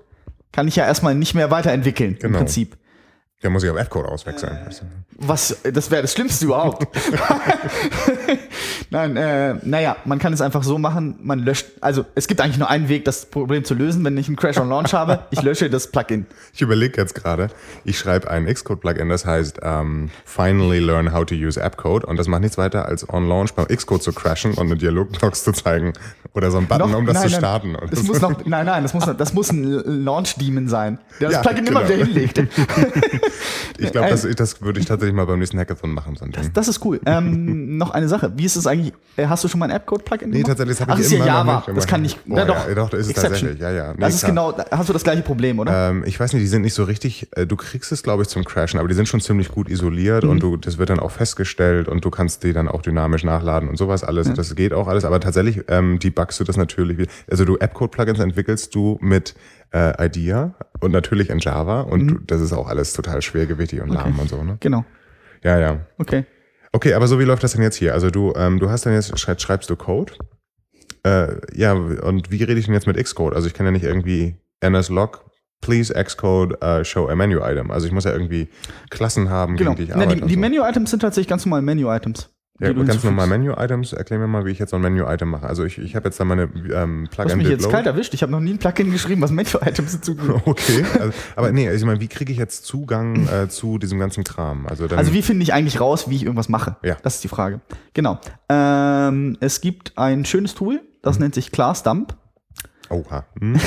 kann 0.52 0.68
ich 0.68 0.76
ja 0.76 0.84
erstmal 0.86 1.14
nicht 1.16 1.34
mehr 1.34 1.50
weiterentwickeln 1.50 2.14
Genau. 2.20 2.26
im 2.38 2.44
Prinzip. 2.44 2.76
Der 3.42 3.50
muss 3.50 3.64
ich 3.64 3.70
auf 3.70 3.76
F-Code 3.76 4.08
auswechseln. 4.08 4.56
Was, 5.18 5.56
das 5.72 5.90
wäre 5.90 6.02
das 6.02 6.12
Schlimmste 6.12 6.44
überhaupt. 6.44 6.86
Nein, 8.90 9.16
äh, 9.16 9.54
naja, 9.62 9.96
man 10.04 10.18
kann 10.18 10.32
es 10.32 10.40
einfach 10.40 10.62
so 10.62 10.78
machen, 10.78 11.16
man 11.22 11.40
löscht, 11.40 11.66
also 11.80 12.04
es 12.14 12.28
gibt 12.28 12.40
eigentlich 12.40 12.58
nur 12.58 12.68
einen 12.70 12.88
Weg, 12.88 13.04
das 13.04 13.26
Problem 13.26 13.64
zu 13.64 13.74
lösen, 13.74 14.04
wenn 14.04 14.16
ich 14.16 14.26
einen 14.28 14.36
Crash 14.36 14.58
on 14.58 14.68
Launch 14.68 14.92
habe. 14.94 15.20
Ich 15.30 15.42
lösche 15.42 15.70
das 15.70 15.88
Plugin. 15.90 16.26
Ich 16.52 16.60
überlege 16.62 17.00
jetzt 17.00 17.14
gerade, 17.14 17.48
ich 17.84 17.98
schreibe 17.98 18.30
ein 18.30 18.46
Xcode-Plugin, 18.46 19.08
das 19.08 19.24
heißt 19.26 19.58
ähm, 19.62 20.10
Finally 20.24 20.78
Learn 20.80 21.12
How 21.12 21.24
to 21.24 21.34
Use 21.34 21.60
App-Code 21.60 22.06
und 22.06 22.16
das 22.18 22.28
macht 22.28 22.42
nichts 22.42 22.58
weiter, 22.58 22.86
als 22.86 23.08
on 23.08 23.28
Launch 23.28 23.54
beim 23.54 23.66
Xcode 23.66 24.02
zu 24.02 24.12
crashen 24.12 24.52
und 24.54 24.66
eine 24.66 24.76
Dialogbox 24.76 25.42
zu 25.44 25.52
zeigen 25.52 25.92
oder 26.34 26.50
so 26.50 26.58
ein 26.58 26.66
Button, 26.66 26.90
Noch- 26.90 26.98
um 26.98 27.06
das 27.06 27.14
nein, 27.14 27.24
zu 27.24 27.30
nein, 27.32 27.38
starten. 27.40 27.76
oder 27.76 27.86
Das 27.88 28.00
so. 28.00 28.04
muss 28.06 28.20
noch, 28.20 28.44
nein, 28.44 28.66
nein, 28.66 28.82
das 28.82 28.94
muss, 28.94 29.06
noch, 29.06 29.16
das 29.16 29.32
muss 29.32 29.50
ein 29.50 30.04
Launch-Demon 30.04 30.68
sein, 30.68 30.98
der 31.20 31.30
das 31.30 31.36
Ja, 31.36 31.42
Plugin 31.42 31.66
immer 31.66 31.82
genau. 31.82 31.94
wieder 31.94 32.04
hinlegt. 32.06 32.42
ich 33.78 33.92
glaube, 33.92 34.10
das, 34.10 34.26
das 34.36 34.62
würde 34.62 34.80
ich 34.80 34.86
tatsächlich 34.86 35.14
mal 35.14 35.24
beim 35.26 35.38
nächsten 35.38 35.58
Hackathon 35.58 35.92
machen. 35.92 36.16
So 36.16 36.24
Ding. 36.26 36.50
Das 36.52 36.68
ist 36.68 36.84
cool. 36.84 37.00
Ähm, 37.06 37.76
noch 37.78 37.90
eine 37.90 38.08
Sache. 38.08 38.32
Wie 38.36 38.44
ist 38.44 38.56
es 38.56 38.66
eigentlich? 38.66 38.92
Äh, 39.16 39.26
hast 39.26 39.44
du 39.44 39.48
schon 39.48 39.60
mal 39.60 39.66
ein 39.66 39.76
App-Code-Plugin 39.76 40.30
Nee, 40.30 40.42
tatsächlich, 40.42 40.78
das 40.78 40.86
habe 40.88 41.00
ich 41.00 41.06
ist 41.06 41.12
ja 41.12 41.18
immer 41.18 41.26
noch 41.26 41.46
Java. 41.46 41.64
nicht 41.66 41.76
das 41.76 41.86
kann 41.86 42.02
nicht. 42.02 42.18
Oh, 42.26 42.32
na, 42.34 42.44
doch, 42.44 42.68
ja, 42.68 42.74
doch, 42.74 42.90
das 42.90 43.00
ist 43.00 43.06
es 43.06 43.10
Exception. 43.12 43.50
tatsächlich. 43.50 43.60
Ja, 43.60 43.70
ja. 43.70 43.92
Nee, 43.92 44.00
das 44.00 44.14
ist 44.14 44.24
klar. 44.24 44.52
genau, 44.54 44.64
hast 44.70 44.88
du 44.88 44.92
das 44.92 45.04
gleiche 45.04 45.22
Problem, 45.22 45.58
oder? 45.58 45.90
Ähm, 45.90 46.04
ich 46.06 46.18
weiß 46.18 46.32
nicht, 46.32 46.42
die 46.42 46.48
sind 46.48 46.62
nicht 46.62 46.74
so 46.74 46.84
richtig, 46.84 47.28
äh, 47.36 47.46
du 47.46 47.56
kriegst 47.56 47.92
es, 47.92 48.02
glaube 48.02 48.22
ich, 48.22 48.28
zum 48.28 48.44
Crashen, 48.44 48.78
aber 48.78 48.88
die 48.88 48.94
sind 48.94 49.08
schon 49.08 49.20
ziemlich 49.20 49.48
gut 49.50 49.68
isoliert 49.68 50.24
und 50.24 50.40
du, 50.42 50.56
das 50.56 50.78
wird 50.78 50.90
dann 50.90 51.00
auch 51.00 51.10
festgestellt 51.10 51.88
und 51.88 52.04
du 52.04 52.10
kannst 52.10 52.42
die 52.44 52.52
dann 52.52 52.68
auch 52.68 52.82
dynamisch 52.82 53.24
nachladen 53.24 53.68
und 53.68 53.76
sowas 53.76 54.04
alles. 54.04 54.32
Das 54.32 54.54
geht 54.54 54.72
auch 54.72 54.88
alles, 54.88 55.04
aber 55.04 55.20
tatsächlich 55.20 55.64
ähm, 55.68 55.98
debuggst 55.98 56.40
du 56.40 56.44
das 56.44 56.56
natürlich. 56.56 57.08
Also 57.30 57.44
du 57.44 57.56
App-Code-Plugins 57.58 58.18
entwickelst 58.18 58.74
du 58.74 58.98
mit 59.00 59.34
äh, 59.72 60.06
Idea 60.06 60.54
und 60.80 60.90
natürlich 60.92 61.30
in 61.30 61.38
Java 61.38 61.80
und 61.82 62.06
du, 62.08 62.18
das 62.26 62.40
ist 62.40 62.52
auch 62.52 62.68
alles 62.68 62.92
total 62.92 63.22
schwergewichtig 63.22 63.80
und 63.80 63.88
lahm 63.88 64.18
und 64.18 64.28
so, 64.28 64.42
ne? 64.42 64.56
Genau. 64.60 64.84
Ja, 65.42 65.58
ja. 65.58 65.80
Okay. 65.98 66.24
Okay, 66.72 66.94
aber 66.94 67.06
so 67.06 67.18
wie 67.18 67.24
läuft 67.24 67.42
das 67.42 67.52
denn 67.52 67.62
jetzt 67.62 67.76
hier? 67.76 67.92
Also 67.94 68.10
du, 68.10 68.32
ähm, 68.36 68.58
du 68.58 68.70
hast 68.70 68.86
dann 68.86 68.94
jetzt, 68.94 69.18
schrei- 69.18 69.38
schreibst 69.38 69.68
du 69.68 69.76
Code. 69.76 70.12
Äh, 71.04 71.36
ja, 71.54 71.72
und 71.72 72.30
wie 72.30 72.42
rede 72.44 72.54
ich 72.58 72.64
denn 72.66 72.74
jetzt 72.74 72.86
mit 72.86 72.96
Xcode? 72.96 73.34
Also 73.34 73.46
ich 73.48 73.54
kann 73.54 73.66
ja 73.66 73.72
nicht 73.72 73.84
irgendwie 73.84 74.36
nslog, 74.64 75.24
please 75.60 75.92
Xcode 75.92 76.56
uh, 76.64 76.84
show 76.84 77.08
a 77.08 77.14
menu 77.16 77.40
item. 77.42 77.70
Also 77.70 77.86
ich 77.86 77.92
muss 77.92 78.04
ja 78.04 78.12
irgendwie 78.12 78.48
Klassen 78.90 79.28
haben, 79.28 79.56
Genau. 79.56 79.72
gegen 79.74 79.78
die 79.78 79.82
ich 79.84 79.88
Na, 79.96 80.02
arbeite. 80.04 80.20
die 80.22 80.26
die 80.28 80.34
so. 80.34 80.40
Menu-Items 80.40 80.90
sind 80.90 81.00
tatsächlich 81.00 81.28
ganz 81.28 81.44
normal 81.44 81.62
Menu-Items. 81.62 82.30
Ja, 82.62 82.72
du 82.72 82.84
ganz 82.84 83.02
normal 83.04 83.26
Menu-Items. 83.26 83.92
Erklär 83.92 84.18
mir 84.18 84.26
mal, 84.26 84.44
wie 84.44 84.50
ich 84.50 84.58
jetzt 84.58 84.70
so 84.70 84.76
ein 84.76 84.82
Menu-Item 84.82 85.28
mache. 85.30 85.46
Also 85.46 85.64
ich, 85.64 85.78
ich 85.78 85.94
habe 85.96 86.08
jetzt 86.08 86.18
da 86.20 86.24
meine 86.24 86.42
ähm, 86.42 86.50
Du 86.64 86.72
hast 86.72 87.10
Plugin 87.10 87.38
mich 87.38 87.48
jetzt 87.48 87.68
kalt 87.70 87.86
erwischt. 87.86 88.14
Ich 88.14 88.22
habe 88.22 88.32
noch 88.32 88.40
nie 88.40 88.52
ein 88.54 88.58
Plugin 88.58 88.90
geschrieben, 88.92 89.20
was 89.22 89.30
Menu-Items 89.30 89.92
hinzufügt. 89.92 90.42
Okay, 90.46 90.84
also, 90.98 91.12
aber 91.36 91.52
nee, 91.52 91.68
also 91.68 91.78
ich 91.80 91.86
meine, 91.86 92.00
wie 92.00 92.08
kriege 92.08 92.32
ich 92.32 92.38
jetzt 92.38 92.64
Zugang 92.64 93.26
äh, 93.28 93.48
zu 93.48 93.78
diesem 93.78 93.98
ganzen 93.98 94.24
Kram? 94.24 94.66
Also, 94.66 94.86
dann, 94.88 94.98
Also 94.98 95.12
wie 95.12 95.22
finde 95.22 95.42
ich 95.42 95.52
eigentlich 95.52 95.80
raus, 95.80 96.08
wie 96.08 96.16
ich 96.16 96.22
irgendwas 96.22 96.48
mache? 96.48 96.76
Ja. 96.82 96.96
Das 97.02 97.16
ist 97.16 97.24
die 97.24 97.28
Frage. 97.28 97.60
Genau. 97.94 98.18
Ähm, 98.48 99.36
es 99.40 99.60
gibt 99.60 99.96
ein 99.96 100.24
schönes 100.24 100.54
Tool, 100.54 100.80
das 101.02 101.16
Mhm. 101.16 101.22
nennt 101.22 101.34
sich 101.34 101.52
ClassDump. 101.52 102.14
Oha. 102.92 103.24
Hm? 103.40 103.58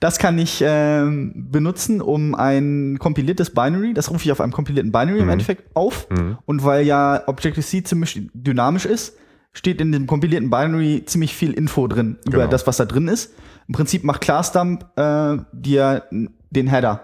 Das 0.00 0.18
kann 0.18 0.38
ich 0.38 0.62
ähm, 0.64 1.32
benutzen, 1.50 2.00
um 2.00 2.34
ein 2.34 2.96
kompiliertes 2.98 3.50
Binary, 3.50 3.92
das 3.94 4.10
rufe 4.10 4.24
ich 4.24 4.32
auf 4.32 4.40
einem 4.40 4.52
kompilierten 4.52 4.92
Binary 4.92 5.16
Mhm. 5.16 5.22
im 5.22 5.28
Endeffekt 5.30 5.74
auf. 5.76 6.06
Und 6.46 6.64
weil 6.64 6.86
ja 6.86 7.22
Objective-C 7.26 7.82
ziemlich 7.82 8.28
dynamisch 8.34 8.86
ist, 8.86 9.16
steht 9.52 9.80
in 9.80 9.90
dem 9.92 10.06
kompilierten 10.06 10.50
Binary 10.50 11.02
ziemlich 11.06 11.34
viel 11.34 11.52
Info 11.52 11.86
drin 11.88 12.18
über 12.26 12.38
Genau. 12.38 12.50
das, 12.50 12.66
was 12.66 12.76
da 12.76 12.84
drin 12.84 13.08
ist. 13.08 13.32
Im 13.68 13.74
Prinzip 13.74 14.04
macht 14.04 14.20
ClassDump 14.20 14.84
äh, 14.96 15.38
dir 15.52 16.04
den 16.10 16.66
Header. 16.68 17.00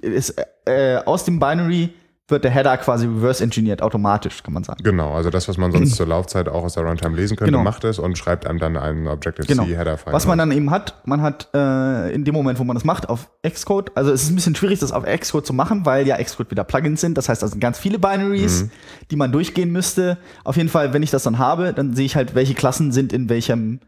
Ist, 0.00 0.34
äh, 0.66 0.96
aus 1.06 1.24
dem 1.24 1.38
Binary 1.40 1.94
wird 2.30 2.44
der 2.44 2.50
Header 2.50 2.76
quasi 2.78 3.06
reverse 3.06 3.42
engineert, 3.42 3.82
automatisch, 3.82 4.42
kann 4.42 4.54
man 4.54 4.64
sagen. 4.64 4.82
Genau, 4.82 5.12
also 5.14 5.30
das, 5.30 5.48
was 5.48 5.56
man 5.58 5.72
sonst 5.72 5.94
zur 5.96 6.06
Laufzeit 6.06 6.48
auch 6.48 6.64
aus 6.64 6.74
der 6.74 6.84
Runtime 6.84 7.16
lesen 7.16 7.36
könnte, 7.36 7.52
Genau. 7.52 7.62
macht 7.64 7.84
es 7.84 7.98
und 7.98 8.16
schreibt 8.18 8.46
einem 8.46 8.58
dann 8.58 8.76
einen 8.76 9.06
Objective-C 9.08 9.54
Genau. 9.54 9.66
Was 10.06 10.26
man 10.26 10.38
dann 10.38 10.50
eben 10.52 10.70
hat, 10.70 10.94
man 11.04 11.22
hat 11.22 11.48
äh, 11.54 12.12
in 12.14 12.24
dem 12.24 12.34
Moment, 12.34 12.58
wo 12.58 12.64
man 12.64 12.74
das 12.74 12.84
macht, 12.84 13.08
auf 13.08 13.30
Xcode, 13.48 13.90
also 13.96 14.10
es 14.12 14.22
ist 14.22 14.30
ein 14.30 14.34
bisschen 14.36 14.54
schwierig, 14.54 14.78
das 14.78 14.92
auf 14.92 15.04
Xcode 15.04 15.46
zu 15.46 15.52
machen, 15.52 15.84
weil 15.86 16.06
ja 16.06 16.16
Xcode 16.22 16.50
wieder 16.50 16.64
Plugins 16.64 17.00
sind. 17.00 17.16
Das 17.18 17.28
heißt, 17.28 17.42
da 17.42 17.48
sind 17.48 17.60
ganz 17.60 17.78
viele 17.78 17.98
Binaries, 17.98 18.62
Mhm. 18.64 18.70
die 19.10 19.16
man 19.16 19.32
durchgehen 19.32 19.70
müsste. 19.72 20.18
Auf 20.44 20.56
jeden 20.56 20.68
Fall, 20.68 20.92
wenn 20.92 21.02
ich 21.02 21.10
das 21.10 21.22
dann 21.24 21.38
habe, 21.38 21.72
dann 21.72 21.94
sehe 21.94 22.06
ich 22.06 22.16
halt, 22.16 22.34
welche 22.34 22.54
Klassen 22.54 22.92
sind 22.92 23.12
in 23.12 23.28
welchem 23.28 23.80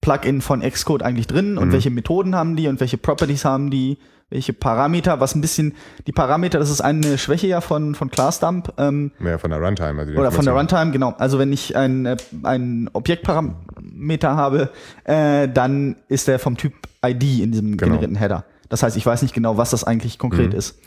Plugin 0.00 0.40
von 0.40 0.60
Xcode 0.60 1.02
eigentlich 1.02 1.26
drin 1.26 1.58
und 1.58 1.68
Mhm. 1.68 1.72
welche 1.72 1.90
Methoden 1.90 2.34
haben 2.36 2.54
die 2.56 2.68
und 2.68 2.80
welche 2.80 2.96
Properties 2.98 3.44
haben 3.44 3.70
die, 3.70 3.98
welche 4.28 4.52
Parameter, 4.52 5.20
was 5.20 5.34
ein 5.34 5.40
bisschen, 5.40 5.74
die 6.06 6.12
Parameter, 6.12 6.58
das 6.58 6.68
ist 6.70 6.80
eine 6.80 7.16
Schwäche 7.16 7.46
ja 7.46 7.60
von, 7.60 7.94
von 7.94 8.10
ClassDump, 8.10 8.72
ähm, 8.76 9.12
Mehr 9.20 9.38
von 9.38 9.50
der 9.50 9.60
Runtime. 9.60 10.00
Also 10.00 10.12
oder 10.14 10.32
von 10.32 10.44
der. 10.44 10.54
Runtime, 10.54 10.90
genau. 10.90 11.14
Also 11.18 11.38
wenn 11.38 11.52
ich 11.52 11.76
ein, 11.76 12.06
äh, 12.06 12.16
ein 12.42 12.90
Objektparameter 12.92 14.36
habe, 14.36 14.70
äh, 15.04 15.48
dann 15.48 15.96
ist 16.08 16.28
der 16.28 16.38
vom 16.38 16.56
Typ 16.56 16.72
ID 17.04 17.40
in 17.40 17.52
diesem 17.52 17.76
Genau. 17.76 17.92
generierten 17.92 18.16
Header. 18.16 18.44
Das 18.68 18.82
heißt, 18.82 18.96
ich 18.96 19.06
weiß 19.06 19.22
nicht 19.22 19.34
genau, 19.34 19.56
was 19.56 19.70
das 19.70 19.84
eigentlich 19.84 20.18
konkret 20.18 20.52
Mhm. 20.52 20.58
ist. 20.58 20.78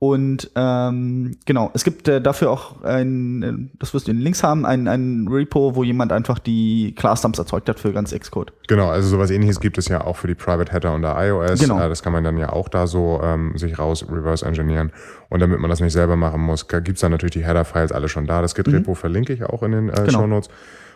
Und 0.00 0.52
ähm, 0.54 1.36
genau, 1.44 1.72
es 1.74 1.82
gibt 1.82 2.06
äh, 2.06 2.20
dafür 2.20 2.52
auch 2.52 2.82
ein, 2.82 3.42
äh, 3.42 3.76
das 3.80 3.94
wirst 3.94 4.06
du 4.06 4.12
in 4.12 4.18
den 4.18 4.22
Links 4.22 4.44
haben, 4.44 4.64
ein, 4.64 4.86
ein 4.86 5.26
Repo, 5.28 5.74
wo 5.74 5.82
jemand 5.82 6.12
einfach 6.12 6.38
die 6.38 6.94
Class-Dumps 6.96 7.40
erzeugt 7.40 7.68
hat 7.68 7.80
für 7.80 7.92
ganz 7.92 8.16
Xcode. 8.16 8.52
Genau, 8.68 8.88
also 8.90 9.08
sowas 9.08 9.32
ähnliches 9.32 9.58
gibt 9.58 9.76
es 9.76 9.88
ja 9.88 10.04
auch 10.04 10.14
für 10.16 10.28
die 10.28 10.36
Private 10.36 10.72
Header 10.72 10.94
unter 10.94 11.16
iOS. 11.26 11.58
Genau. 11.58 11.80
Äh, 11.80 11.88
Das 11.88 12.04
kann 12.04 12.12
man 12.12 12.22
dann 12.22 12.38
ja 12.38 12.52
auch 12.52 12.68
da 12.68 12.86
so 12.86 13.20
ähm, 13.24 13.58
sich 13.58 13.76
raus 13.80 14.06
reverse 14.08 14.46
engineeren. 14.46 14.92
Und 15.30 15.40
damit 15.40 15.58
man 15.58 15.68
das 15.68 15.80
nicht 15.80 15.92
selber 15.94 16.14
machen 16.14 16.42
muss, 16.42 16.68
gibt 16.68 16.90
es 16.90 17.00
dann 17.00 17.10
natürlich 17.10 17.32
die 17.34 17.44
Header-Files 17.44 17.90
alle 17.90 18.08
schon 18.08 18.26
da. 18.28 18.40
Das 18.40 18.54
Git-Repo 18.54 18.94
verlinke 18.94 19.32
ich 19.32 19.42
auch 19.42 19.64
in 19.64 19.72
den 19.72 19.88
äh, 19.88 20.00
Mhm. 20.00 20.06
Genau. 20.06 20.18
Shownotes. 20.20 20.48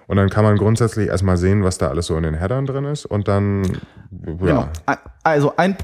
Und 0.07 0.17
dann 0.17 0.31
kann 0.31 0.45
man 0.45 0.57
grundsätzlich 0.57 1.09
erstmal 1.09 1.39
sehen, 1.39 1.65
was 1.65 1.77
da 1.77 1.89
alles 1.89 2.07
so 2.07 2.17
in 2.17 2.23
den 2.23 2.35
Headern 2.35 2.67
drin 2.67 2.85
ist. 2.85 3.05
Und 3.05 3.27
dann, 3.27 3.65
ja, 3.65 4.33
Genau. 4.39 4.69
Also 5.25 5.55
ein 5.57 5.77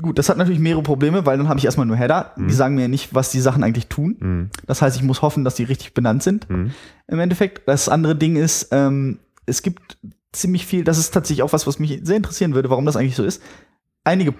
gut, 0.00 0.18
das 0.18 0.28
hat 0.28 0.36
natürlich 0.36 0.60
mehrere 0.60 0.82
Probleme, 0.82 1.24
weil 1.26 1.38
dann 1.38 1.48
habe 1.48 1.58
ich 1.58 1.64
erstmal 1.64 1.86
nur 1.86 1.96
Header. 1.96 2.32
Die 2.36 2.52
sagen 2.52 2.74
mir 2.74 2.88
nicht, 2.88 3.14
was 3.14 3.30
die 3.30 3.40
Sachen 3.40 3.62
eigentlich 3.62 3.86
tun. 3.88 4.16
Mhm. 4.18 4.50
Das 4.66 4.82
heißt, 4.82 4.96
ich 4.96 5.02
muss 5.02 5.22
hoffen, 5.22 5.44
dass 5.44 5.54
die 5.54 5.64
richtig 5.64 5.94
benannt 5.94 6.22
sind. 6.22 6.48
Mhm. 6.50 6.72
Im 7.06 7.18
Endeffekt. 7.20 7.68
Das 7.68 7.88
andere 7.88 8.16
Ding 8.16 8.36
ist, 8.36 8.68
ähm, 8.72 9.18
es 9.46 9.62
gibt 9.62 9.98
ziemlich 10.32 10.66
viel, 10.66 10.84
das 10.84 10.98
ist 10.98 11.12
tatsächlich 11.12 11.42
auch 11.42 11.52
was, 11.52 11.66
was 11.66 11.78
mich 11.78 12.00
sehr 12.02 12.16
interessieren 12.16 12.54
würde, 12.54 12.70
warum 12.70 12.86
das 12.86 12.96
eigentlich 12.96 13.16
so 13.16 13.24
ist. 13.24 13.40
Einige, 14.02 14.34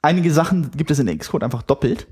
einige 0.00 0.32
Sachen 0.32 0.70
gibt 0.70 0.90
es 0.90 0.98
in 0.98 1.18
Xcode 1.18 1.44
einfach 1.44 1.62
doppelt. 1.62 2.06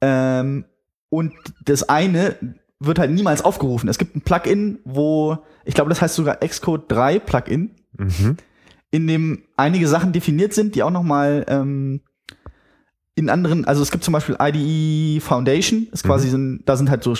Ähm, 0.00 0.64
und 1.08 1.32
das 1.64 1.88
eine 1.88 2.36
wird 2.80 2.98
halt 2.98 3.10
niemals 3.10 3.42
aufgerufen. 3.42 3.88
Es 3.88 3.98
gibt 3.98 4.16
ein 4.16 4.20
Plugin, 4.20 4.80
wo, 4.84 5.38
ich 5.64 5.74
glaube, 5.74 5.88
das 5.88 6.02
heißt 6.02 6.14
sogar 6.14 6.36
Xcode 6.36 6.90
3 6.90 7.18
Plugin, 7.20 7.70
Mhm. 7.98 8.36
In 8.96 9.06
dem 9.06 9.42
einige 9.56 9.86
Sachen 9.88 10.12
definiert 10.12 10.52
sind, 10.54 10.74
die 10.74 10.82
auch 10.82 10.90
noch 10.90 11.02
mal 11.02 11.44
ähm, 11.48 12.00
in 13.14 13.30
anderen, 13.30 13.64
also 13.64 13.82
es 13.82 13.90
gibt 13.90 14.04
zum 14.04 14.12
Beispiel 14.12 14.36
IDE 14.40 15.20
Foundation, 15.20 15.86
ist 15.92 16.04
quasi 16.04 16.28
so 16.28 16.36
ein, 16.36 16.62
da 16.66 16.76
sind 16.76 16.90
halt 16.90 17.02
so 17.02 17.14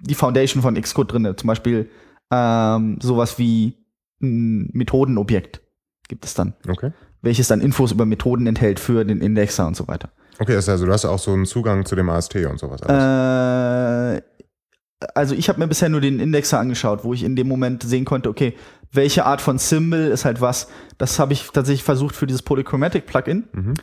die 0.00 0.14
Foundation 0.14 0.62
von 0.62 0.80
Xcode 0.80 1.12
drin, 1.12 1.34
zum 1.36 1.46
Beispiel 1.48 1.88
ähm, 2.30 2.98
sowas 3.02 3.38
wie 3.38 3.74
ein 4.22 4.70
Methodenobjekt 4.72 5.60
gibt 6.08 6.24
es 6.24 6.34
dann, 6.34 6.54
Okay. 6.68 6.92
welches 7.20 7.48
dann 7.48 7.60
Infos 7.60 7.92
über 7.92 8.06
Methoden 8.06 8.46
enthält 8.46 8.80
für 8.80 9.04
den 9.04 9.20
Indexer 9.20 9.66
und 9.66 9.76
so 9.76 9.88
weiter. 9.88 10.10
Okay, 10.38 10.54
das 10.54 10.64
ist 10.64 10.68
also 10.70 10.86
du 10.86 10.92
hast 10.92 11.04
auch 11.04 11.18
so 11.18 11.32
einen 11.32 11.46
Zugang 11.46 11.84
zu 11.84 11.94
dem 11.94 12.08
AST 12.08 12.36
und 12.36 12.58
sowas 12.58 12.82
alles. 12.82 14.18
Äh, 14.18 14.22
also 15.14 15.34
ich 15.34 15.48
habe 15.48 15.58
mir 15.58 15.68
bisher 15.68 15.88
nur 15.88 16.00
den 16.00 16.20
Indexer 16.20 16.58
angeschaut, 16.58 17.04
wo 17.04 17.12
ich 17.12 17.22
in 17.22 17.36
dem 17.36 17.48
Moment 17.48 17.82
sehen 17.82 18.04
konnte, 18.04 18.28
okay, 18.30 18.54
welche 18.92 19.24
Art 19.24 19.40
von 19.40 19.58
Symbol 19.58 19.98
ist 20.00 20.24
halt 20.24 20.40
was. 20.40 20.68
Das 20.98 21.18
habe 21.18 21.32
ich 21.32 21.48
tatsächlich 21.52 21.82
versucht 21.82 22.14
für 22.14 22.26
dieses 22.26 22.42
Polychromatic 22.42 23.06
Plugin. 23.06 23.48
Mhm. 23.52 23.74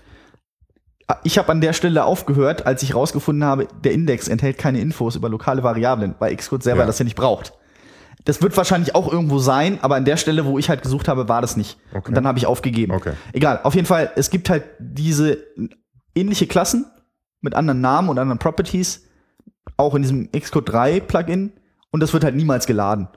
Ich 1.23 1.39
habe 1.39 1.51
an 1.51 1.59
der 1.59 1.73
Stelle 1.73 2.03
aufgehört, 2.05 2.67
als 2.67 2.83
ich 2.83 2.93
rausgefunden 2.93 3.43
habe, 3.43 3.67
der 3.83 3.93
Index 3.93 4.27
enthält 4.27 4.59
keine 4.59 4.79
Infos 4.79 5.15
über 5.15 5.27
lokale 5.27 5.63
Variablen, 5.63 6.13
weil 6.19 6.35
Xcode 6.35 6.61
selber 6.61 6.81
Ja. 6.81 6.85
das 6.85 6.99
ja 6.99 7.05
nicht 7.05 7.15
braucht. 7.15 7.53
Das 8.25 8.43
wird 8.43 8.55
wahrscheinlich 8.57 8.93
auch 8.93 9.11
irgendwo 9.11 9.39
sein, 9.39 9.79
aber 9.81 9.95
an 9.95 10.05
der 10.05 10.17
Stelle, 10.17 10.45
wo 10.45 10.59
ich 10.59 10.69
halt 10.69 10.83
gesucht 10.83 11.07
habe, 11.07 11.27
war 11.27 11.41
das 11.41 11.57
nicht. 11.57 11.79
Okay. 11.91 12.09
Und 12.09 12.13
dann 12.15 12.27
habe 12.27 12.37
ich 12.37 12.45
aufgegeben. 12.45 12.91
Okay. 12.93 13.13
Egal, 13.33 13.61
auf 13.63 13.73
jeden 13.73 13.87
Fall, 13.87 14.11
es 14.17 14.29
gibt 14.29 14.49
halt 14.49 14.65
diese 14.77 15.39
ähnliche 16.13 16.45
Klassen 16.45 16.85
mit 17.41 17.55
anderen 17.55 17.81
Namen 17.81 18.09
und 18.09 18.19
anderen 18.19 18.37
Properties, 18.37 19.07
auch 19.77 19.95
in 19.95 20.03
diesem 20.03 20.29
Xcode 20.31 20.69
3 20.69 20.99
Plugin, 20.99 21.53
und 21.91 22.01
das 22.01 22.13
wird 22.13 22.23
halt 22.23 22.35
niemals 22.35 22.67
geladen. 22.67 23.07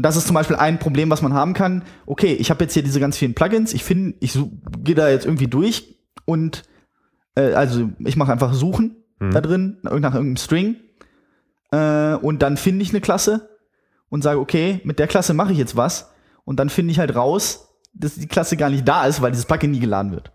Und 0.00 0.04
das 0.04 0.16
ist 0.16 0.26
zum 0.26 0.32
Beispiel 0.32 0.56
ein 0.56 0.78
Problem, 0.78 1.10
was 1.10 1.20
man 1.20 1.34
haben 1.34 1.52
kann. 1.52 1.82
Okay, 2.06 2.32
ich 2.32 2.48
habe 2.48 2.64
jetzt 2.64 2.72
hier 2.72 2.82
diese 2.82 3.00
ganz 3.00 3.18
vielen 3.18 3.34
Plugins, 3.34 3.74
ich 3.74 3.84
finde, 3.84 4.14
ich 4.20 4.38
gehe 4.78 4.94
da 4.94 5.10
jetzt 5.10 5.26
irgendwie 5.26 5.46
durch 5.46 5.94
und 6.24 6.62
äh, 7.34 7.52
also 7.52 7.90
ich 7.98 8.16
mache 8.16 8.32
einfach 8.32 8.54
Suchen 8.54 8.96
da 9.18 9.42
drin, 9.42 9.76
nach 9.82 9.92
nach 9.92 10.14
irgendeinem 10.14 10.38
String, 10.38 10.76
äh, 11.70 12.14
und 12.14 12.40
dann 12.40 12.56
finde 12.56 12.82
ich 12.82 12.88
eine 12.92 13.02
Klasse 13.02 13.50
und 14.08 14.22
sage, 14.22 14.40
okay, 14.40 14.80
mit 14.84 14.98
der 14.98 15.06
Klasse 15.06 15.34
mache 15.34 15.52
ich 15.52 15.58
jetzt 15.58 15.76
was, 15.76 16.10
und 16.46 16.58
dann 16.58 16.70
finde 16.70 16.92
ich 16.92 16.98
halt 16.98 17.14
raus, 17.14 17.68
dass 17.92 18.14
die 18.14 18.26
Klasse 18.26 18.56
gar 18.56 18.70
nicht 18.70 18.88
da 18.88 19.04
ist, 19.04 19.20
weil 19.20 19.32
dieses 19.32 19.44
Plugin 19.44 19.72
nie 19.72 19.80
geladen 19.80 20.12
wird. 20.12 20.32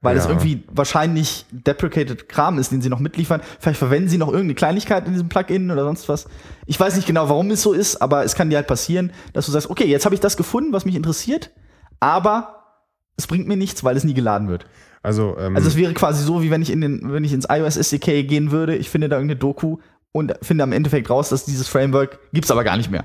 Weil 0.00 0.16
es 0.16 0.24
Ja. 0.24 0.30
irgendwie 0.30 0.62
wahrscheinlich 0.70 1.44
deprecated 1.50 2.28
Kram 2.28 2.58
ist, 2.58 2.70
den 2.70 2.80
sie 2.80 2.88
noch 2.88 3.00
mitliefern. 3.00 3.40
Vielleicht 3.58 3.78
verwenden 3.80 4.08
sie 4.08 4.16
noch 4.18 4.28
irgendeine 4.28 4.54
Kleinigkeit 4.54 5.04
in 5.06 5.12
diesem 5.12 5.28
Plugin 5.28 5.70
oder 5.72 5.82
sonst 5.84 6.08
was. 6.08 6.26
Ich 6.66 6.78
weiß 6.78 6.94
nicht 6.94 7.06
genau, 7.06 7.28
warum 7.28 7.50
es 7.50 7.62
so 7.62 7.72
ist, 7.72 8.00
aber 8.00 8.24
es 8.24 8.36
kann 8.36 8.48
dir 8.48 8.56
halt 8.56 8.68
passieren, 8.68 9.12
dass 9.32 9.46
du 9.46 9.52
sagst, 9.52 9.68
okay, 9.68 9.86
jetzt 9.86 10.04
habe 10.04 10.14
ich 10.14 10.20
das 10.20 10.36
gefunden, 10.36 10.72
was 10.72 10.84
mich 10.84 10.94
interessiert, 10.94 11.50
aber 11.98 12.62
es 13.16 13.26
bringt 13.26 13.48
mir 13.48 13.56
nichts, 13.56 13.82
weil 13.82 13.96
es 13.96 14.04
nie 14.04 14.14
geladen 14.14 14.48
wird. 14.48 14.66
Also, 15.02 15.36
ähm, 15.38 15.56
Also 15.56 15.66
es 15.68 15.76
wäre 15.76 15.92
quasi 15.94 16.22
so, 16.24 16.42
wie 16.42 16.50
wenn 16.52 16.62
ich 16.62 16.70
in 16.70 16.80
den, 16.80 17.12
wenn 17.12 17.24
ich 17.24 17.32
ins 17.32 17.46
iOS 17.50 17.76
SDK 17.76 18.22
gehen 18.22 18.52
würde, 18.52 18.76
ich 18.76 18.90
finde 18.90 19.08
da 19.08 19.16
irgendeine 19.16 19.38
Doku 19.40 19.78
und 20.12 20.32
finde 20.42 20.62
am 20.64 20.72
Endeffekt 20.72 21.10
raus, 21.10 21.28
dass 21.28 21.44
dieses 21.44 21.66
Framework 21.66 22.20
gibt's 22.32 22.50
aber 22.52 22.62
gar 22.62 22.76
nicht 22.76 22.90
mehr. 22.90 23.04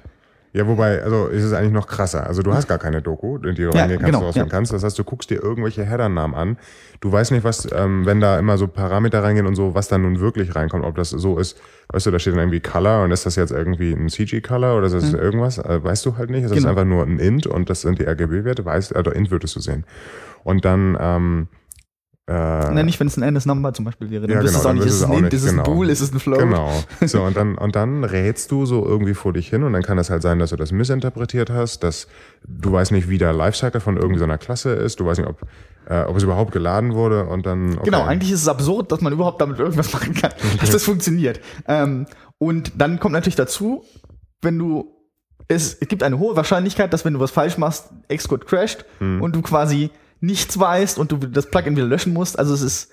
Ja, 0.55 0.67
wobei, 0.67 1.01
also 1.01 1.27
ist 1.27 1.43
es 1.43 1.51
eigentlich 1.51 1.71
noch 1.73 1.87
krasser. 1.87 2.27
Also 2.27 2.43
du 2.43 2.53
hast 2.53 2.67
gar 2.67 2.77
keine 2.77 3.01
Doku, 3.01 3.37
in 3.37 3.55
die 3.55 3.63
du 3.63 3.71
Ja, 3.71 3.81
reingehen 3.81 3.97
kannst, 3.99 4.05
genau, 4.05 4.19
du 4.19 4.25
rausfinden 4.27 4.49
ja. 4.51 4.55
kannst. 4.55 4.71
Das 4.71 4.83
heißt, 4.83 4.99
du 4.99 5.03
guckst 5.03 5.31
dir 5.31 5.41
irgendwelche 5.41 5.83
Header-Namen 5.83 6.35
an. 6.35 6.57
Du 7.01 7.11
weißt 7.11 7.31
nicht, 7.31 7.43
was, 7.43 7.67
ähm, 7.75 8.05
wenn 8.05 8.19
da 8.19 8.37
immer 8.37 8.59
so 8.59 8.67
Parameter 8.67 9.23
reingehen 9.23 9.47
und 9.47 9.55
so, 9.55 9.73
was 9.73 9.87
dann 9.87 10.03
nun 10.03 10.19
wirklich 10.19 10.55
reinkommt, 10.55 10.85
ob 10.85 10.95
das 10.95 11.09
so 11.09 11.39
ist. 11.39 11.59
Weißt 11.91 12.05
du, 12.05 12.11
da 12.11 12.19
steht 12.19 12.33
dann 12.33 12.39
irgendwie 12.41 12.59
Color 12.59 13.03
und 13.03 13.11
ist 13.11 13.25
das 13.25 13.35
jetzt 13.35 13.51
irgendwie 13.51 13.93
ein 13.93 14.09
CG-Color 14.09 14.77
oder 14.77 14.85
ist 14.87 14.93
das 14.93 15.13
irgendwas? 15.13 15.57
Äh, 15.57 15.83
weißt 15.83 16.05
du 16.05 16.17
halt 16.17 16.29
nicht. 16.29 16.43
Es 16.45 16.51
ist 16.51 16.57
Mhm. 16.57 16.59
Genau. 16.59 16.69
einfach 16.69 16.85
nur 16.85 17.03
ein 17.03 17.17
Int 17.17 17.47
und 17.47 17.69
das 17.71 17.81
sind 17.81 17.97
die 17.97 18.05
RGB-Werte. 18.07 18.63
Weißt, 18.63 18.95
also 18.95 19.09
Int 19.09 19.31
würdest 19.31 19.55
du 19.55 19.59
sehen. 19.59 19.85
Und 20.43 20.65
dann, 20.65 20.95
ähm, 20.99 21.47
äh, 22.27 22.71
Ne, 22.73 22.83
nicht, 22.85 22.99
wenn 22.99 23.07
es 23.07 23.17
ein 23.17 23.23
endless 23.23 23.45
Number 23.45 23.73
zum 23.73 23.83
Beispiel 23.85 24.09
wäre. 24.09 24.27
Dann 24.27 24.37
Ja, 24.37 24.41
genau, 24.41 24.63
dann 24.63 24.71
auch 24.71 24.73
nicht, 24.73 24.85
ist 24.85 24.93
es 24.95 25.03
ein 25.03 25.09
du 25.09 25.15
auch 25.17 25.21
nicht, 25.21 25.33
ist 25.33 25.43
es 25.43 25.49
ein 25.49 25.57
genau. 25.57 25.63
Bool, 25.63 25.89
ist 25.89 25.99
es 26.01 26.13
ein 26.13 26.19
Float? 26.19 26.39
Genau. 26.39 26.71
So, 27.05 27.21
und 27.21 27.35
dann, 27.35 27.57
und 27.57 27.75
dann 27.75 28.03
rätst 28.05 28.49
du 28.51 28.65
so 28.65 28.85
irgendwie 28.85 29.13
vor 29.13 29.33
dich 29.33 29.49
hin 29.49 29.63
und 29.63 29.73
dann 29.73 29.83
kann 29.83 29.97
es 29.97 30.09
halt 30.09 30.21
sein, 30.21 30.39
dass 30.39 30.51
du 30.51 30.55
das 30.55 30.71
missinterpretiert 30.71 31.49
hast, 31.49 31.83
dass 31.83 32.07
du 32.47 32.71
weißt 32.71 32.91
nicht, 32.93 33.09
wie 33.09 33.17
der 33.17 33.33
Lifecycle 33.33 33.81
von 33.81 33.97
irgendwie 33.97 34.19
so 34.19 34.23
einer 34.23 34.37
Klasse 34.37 34.71
ist, 34.71 34.99
du 35.01 35.05
weißt 35.05 35.19
nicht, 35.19 35.29
ob, 35.29 35.41
äh, 35.89 36.03
ob 36.03 36.15
es 36.15 36.23
überhaupt 36.23 36.53
geladen 36.53 36.93
wurde 36.93 37.25
und 37.25 37.45
dann. 37.45 37.73
Okay. 37.73 37.81
Genau, 37.85 38.03
eigentlich 38.03 38.31
ist 38.31 38.41
es 38.43 38.47
absurd, 38.47 38.91
dass 38.93 39.01
man 39.01 39.11
überhaupt 39.11 39.41
damit 39.41 39.59
irgendwas 39.59 39.91
machen 39.91 40.13
kann, 40.13 40.31
dass 40.61 40.69
das 40.71 40.83
funktioniert. 40.85 41.41
Ähm, 41.67 42.05
und 42.37 42.71
dann 42.77 42.99
kommt 43.01 43.13
natürlich 43.13 43.35
dazu, 43.35 43.83
wenn 44.41 44.57
du 44.57 44.93
es, 45.49 45.73
es 45.79 45.87
gibt 45.89 46.03
eine 46.03 46.19
hohe 46.19 46.37
Wahrscheinlichkeit, 46.37 46.93
dass 46.93 47.03
wenn 47.03 47.13
du 47.13 47.19
was 47.19 47.31
falsch 47.31 47.57
machst, 47.57 47.89
Xcode 48.07 48.47
crasht 48.47 48.85
Hm. 48.99 49.21
und 49.21 49.35
du 49.35 49.41
quasi 49.41 49.89
nichts 50.23 50.57
weißt 50.59 50.97
und 50.97 51.11
du 51.11 51.17
das 51.17 51.49
Plugin 51.49 51.75
wieder 51.75 51.85
löschen 51.87 52.13
musst. 52.13 52.39
Also 52.39 52.53
es 52.53 52.61
ist 52.61 52.91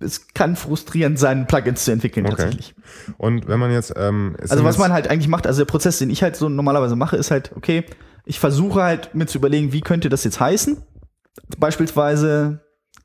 es 0.00 0.26
kann 0.34 0.56
frustrierend 0.56 1.16
sein, 1.18 1.46
Plugins 1.46 1.84
zu 1.84 1.92
entwickeln 1.92 2.26
Okay. 2.26 2.34
tatsächlich. 2.36 2.74
Und 3.18 3.46
wenn 3.46 3.60
man 3.60 3.70
jetzt. 3.70 3.92
Ähm, 3.96 4.34
Also 4.40 4.64
was 4.64 4.76
man 4.78 4.92
halt 4.92 5.06
eigentlich 5.08 5.28
macht, 5.28 5.46
also 5.46 5.60
der 5.60 5.66
Prozess, 5.70 5.98
den 5.98 6.10
ich 6.10 6.22
halt 6.24 6.34
so 6.34 6.48
normalerweise 6.48 6.96
mache, 6.96 7.16
ist 7.16 7.30
halt, 7.30 7.52
okay, 7.54 7.84
ich 8.24 8.40
versuche 8.40 8.82
halt 8.82 9.14
mir 9.14 9.26
zu 9.26 9.38
überlegen, 9.38 9.72
wie 9.72 9.80
könnte 9.80 10.08
das 10.08 10.24
jetzt 10.24 10.40
heißen. 10.40 10.82
Beispielsweise, 11.58 12.60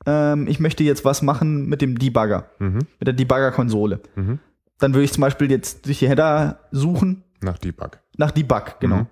ähm, 0.07 0.47
ich 0.47 0.59
möchte 0.59 0.83
jetzt 0.83 1.05
was 1.05 1.21
machen 1.21 1.67
mit 1.67 1.81
dem 1.81 1.99
Debugger, 1.99 2.49
Mhm, 2.59 2.79
mit 2.99 3.07
der 3.07 3.13
Debugger-Konsole. 3.13 3.99
mhm. 4.15 4.39
Dann 4.79 4.93
würde 4.93 5.05
ich 5.05 5.13
zum 5.13 5.21
Beispiel 5.21 5.49
jetzt 5.51 5.85
durch 5.87 5.99
die 5.99 6.07
Header 6.07 6.59
suchen 6.71 7.23
Nach 7.41 7.57
Debug. 7.57 7.99
nach 8.17 8.31
Debug, 8.31 8.79
genau. 8.79 8.97
Mhm. 8.97 9.07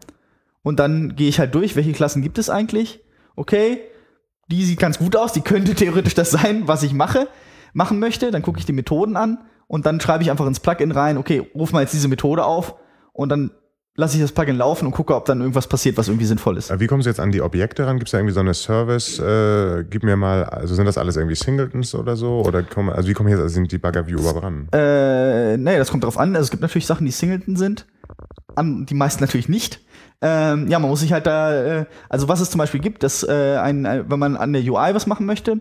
Und 0.63 0.79
dann 0.79 1.15
gehe 1.15 1.29
ich 1.29 1.39
halt 1.39 1.53
durch, 1.53 1.75
welche 1.75 1.91
Klassen 1.91 2.21
gibt 2.23 2.37
es 2.39 2.49
eigentlich? 2.49 3.01
Okay, 3.35 3.81
die 4.49 4.63
sieht 4.63 4.79
ganz 4.79 4.97
gut 4.97 5.15
aus, 5.15 5.33
die 5.33 5.41
könnte 5.41 5.75
theoretisch 5.75 6.13
das 6.13 6.31
sein, 6.31 6.67
was 6.67 6.83
ich 6.83 6.93
mache, 6.93 7.27
machen 7.73 7.99
möchte. 7.99 8.31
Dann 8.31 8.41
gucke 8.41 8.59
ich 8.59 8.65
die 8.65 8.73
Methoden 8.73 9.17
an 9.17 9.39
und 9.67 9.85
dann 9.85 9.99
schreibe 9.99 10.23
ich 10.23 10.31
einfach 10.31 10.45
ins 10.45 10.59
Plugin 10.59 10.91
rein, 10.91 11.17
okay, 11.17 11.49
ruf 11.55 11.71
mal 11.71 11.81
jetzt 11.81 11.93
diese 11.93 12.07
Methode 12.07 12.45
auf 12.45 12.75
und 13.13 13.29
dann 13.29 13.51
lasse 13.97 14.17
ich 14.17 14.21
das 14.21 14.33
Plugin 14.33 14.57
laufen 14.57 14.85
und 14.85 14.91
gucke, 14.91 15.15
ob 15.15 15.25
dann 15.25 15.39
irgendwas 15.39 15.67
passiert, 15.67 15.97
was 15.97 16.09
irgendwie 16.09 16.25
sinnvoll 16.25 16.57
ist. 16.57 16.79
Wie 16.79 16.87
kommst 16.87 17.05
du 17.05 17.09
jetzt 17.09 17.19
an 17.19 17.31
die 17.31 17.41
Objekte 17.41 17.87
ran? 17.87 17.97
Gibt 17.97 18.09
es 18.09 18.11
da 18.11 18.17
irgendwie 18.17 18.33
so 18.33 18.41
eine 18.41 18.53
Service? 18.53 19.19
Äh, 19.19 19.85
gib 19.89 20.03
mir 20.03 20.17
mal, 20.17 20.43
also 20.43 20.75
sind 20.75 20.85
das 20.85 20.97
alles 20.97 21.15
irgendwie 21.15 21.35
Singletons 21.35 21.95
oder 21.95 22.15
so? 22.17 22.41
Oder 22.41 22.61
kommen, 22.63 22.89
also 22.89 23.07
wie 23.07 23.13
kommen 23.13 23.29
hier, 23.29 23.37
also 23.37 23.47
sind 23.47 23.71
die 23.71 23.77
Bugger 23.77 24.05
View 24.07 24.19
überhaupt 24.19 24.43
ran? 24.43 24.67
Äh, 24.73 25.57
nee, 25.57 25.77
das 25.77 25.91
kommt 25.91 26.03
drauf 26.03 26.17
an. 26.17 26.35
Also 26.35 26.45
es 26.45 26.51
gibt 26.51 26.61
natürlich 26.61 26.85
Sachen, 26.85 27.05
die 27.05 27.11
Singleton 27.11 27.55
sind. 27.55 27.85
An, 28.55 28.85
die 28.85 28.95
meisten 28.95 29.23
natürlich 29.23 29.47
nicht. 29.47 29.79
Ähm, 30.21 30.67
ja, 30.67 30.79
man 30.79 30.89
muss 30.89 31.01
sich 31.01 31.11
halt 31.13 31.27
da, 31.27 31.53
äh, 31.81 31.85
also 32.09 32.27
was 32.27 32.39
es 32.39 32.49
zum 32.49 32.59
Beispiel 32.59 32.79
gibt, 32.79 33.03
dass 33.03 33.23
äh, 33.23 33.57
ein, 33.57 33.85
ein, 33.85 34.09
wenn 34.09 34.19
man 34.19 34.37
an 34.37 34.53
der 34.53 34.61
UI 34.63 34.93
was 34.95 35.07
machen 35.07 35.25
möchte, 35.25 35.59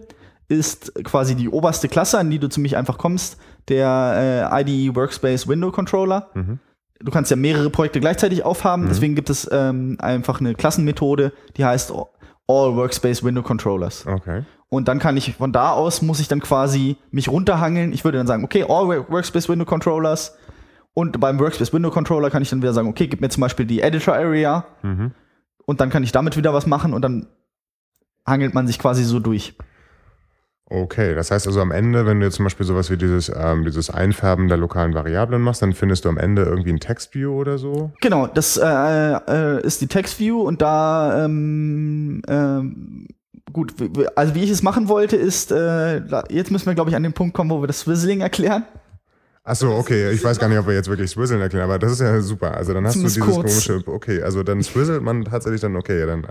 ist 0.49 0.95
quasi 1.05 1.35
die 1.35 1.49
oberste 1.49 1.89
Klasse, 1.89 2.19
an 2.19 2.31
die 2.31 2.39
du 2.39 2.49
ziemlich 2.49 2.77
einfach 2.77 2.99
kommst, 2.99 3.37
der 3.69 4.51
äh, 4.53 4.63
IDE 4.63 4.95
Workspace 4.95 5.49
Window 5.49 5.71
Controller. 5.71 6.29
Du 7.01 7.11
kannst 7.11 7.31
ja 7.31 7.37
mehrere 7.37 7.71
Projekte 7.71 8.01
gleichzeitig 8.01 8.45
aufhaben, 8.45 8.87
deswegen 8.89 9.15
gibt 9.15 9.29
es 9.31 9.49
ähm, 9.53 9.97
einfach 10.01 10.41
eine 10.41 10.55
Klassenmethode, 10.55 11.33
die 11.57 11.65
heißt 11.65 11.91
All 12.47 12.77
Workspace 12.77 13.25
Window 13.25 13.43
Controllers. 13.43 14.07
Okay. 14.07 14.45
Und 14.69 14.89
dann 14.89 14.99
kann 14.99 15.17
ich 15.17 15.35
von 15.35 15.53
da 15.53 15.71
aus 15.73 16.03
muss 16.03 16.21
ich 16.21 16.29
dann 16.29 16.41
quasi 16.41 16.97
mich 17.11 17.29
runterhangeln. 17.29 17.93
Ich 17.93 18.05
würde 18.05 18.19
dann 18.19 18.27
sagen, 18.27 18.45
okay, 18.45 18.65
all 18.69 18.87
Wo- 18.89 19.11
Workspace 19.13 19.49
Window 19.49 19.65
Controllers. 19.65 20.37
Und 20.95 21.19
beim 21.21 21.41
Workspace 21.41 21.73
Window 21.73 21.91
Controller 21.91 22.31
kann 22.31 22.43
ich 22.43 22.51
dann 22.51 22.63
wieder 22.63 22.73
sagen, 22.73 22.89
okay, 22.89 23.09
gib 23.09 23.21
mir 23.21 23.29
zum 23.29 23.41
Beispiel 23.41 23.67
die 23.67 23.81
Editor 23.81 24.15
Area. 24.15 24.65
Mhm. 24.83 25.11
Und 25.67 25.81
dann 25.81 25.91
kann 25.91 26.05
ich 26.05 26.13
damit 26.13 26.37
wieder 26.37 26.55
was 26.55 26.67
machen 26.67 26.95
und 26.95 27.03
dann 27.03 27.27
hangelt 28.27 28.55
man 28.55 28.67
sich 28.67 28.79
quasi 28.79 29.03
so 29.03 29.19
durch. 29.19 29.55
Okay, 30.67 31.15
das 31.15 31.31
heißt 31.31 31.47
also 31.47 31.61
am 31.61 31.73
Ende, 31.73 32.07
wenn 32.07 32.21
du 32.21 32.27
jetzt 32.27 32.37
zum 32.37 32.47
Beispiel 32.47 32.65
sowas 32.65 32.91
wie 32.91 32.97
dieses, 32.97 33.31
ähm, 33.35 33.65
dieses 33.65 33.91
Einfärben 33.91 34.49
der 34.49 34.57
lokalen 34.57 34.95
Variablen 34.95 35.43
machst, 35.43 35.61
dann 35.61 35.75
findest 35.75 36.05
du 36.05 36.09
am 36.09 36.17
Ende 36.17 36.43
irgendwie 36.43 36.71
ein 36.71 36.81
Textview 36.81 37.33
oder 37.33 37.59
so? 37.59 37.93
Genau, 38.01 38.27
das 38.27 38.57
äh, 38.57 38.65
äh, 38.65 39.63
ist 39.63 39.83
die 39.83 39.89
Text 39.89 40.19
View 40.19 40.41
und 40.41 40.63
da 40.63 41.25
ähm, 41.25 42.23
ähm, 42.29 43.09
gut, 43.53 43.75
also 44.17 44.35
wie 44.35 44.43
ich 44.43 44.51
es 44.51 44.63
machen 44.63 44.89
wollte, 44.89 45.17
ist 45.17 45.53
äh, 45.53 46.01
jetzt 46.31 46.51
müssen 46.51 46.67
wir 46.67 46.75
glaube 46.75 46.89
ich 46.89 46.97
an 46.97 47.03
den 47.03 47.13
Punkt 47.13 47.35
kommen, 47.35 47.51
wo 47.51 47.63
wir 47.63 47.67
das 47.67 47.81
Swizzling 47.81 48.23
erklären. 48.23 48.65
Achso, 49.47 49.77
okay, 49.77 50.11
ich 50.11 50.25
weiß 50.25 50.39
gar 50.39 50.49
nicht, 50.49 50.59
ob 50.59 50.67
wir 50.67 50.73
jetzt 50.73 50.89
wirklich 50.89 51.11
Swizzlen 51.11 51.39
erklären, 51.43 51.65
aber 51.65 51.79
das 51.79 51.93
ist 51.93 52.01
ja 52.01 52.19
super. 52.23 52.57
Also 52.57 52.73
dann 52.73 52.87
hast 52.87 52.95
Zumindest 52.95 53.19
du 53.19 53.21
dieses 53.21 53.35
kurz. 53.35 53.67
komische, 53.69 53.89
okay, 53.91 54.23
also 54.23 54.43
dann 54.43 54.63
swizzelt 54.63 55.03
man 55.03 55.23
tatsächlich 55.27 55.61
dann, 55.61 55.77
okay, 55.77 56.07
dann. 56.07 56.27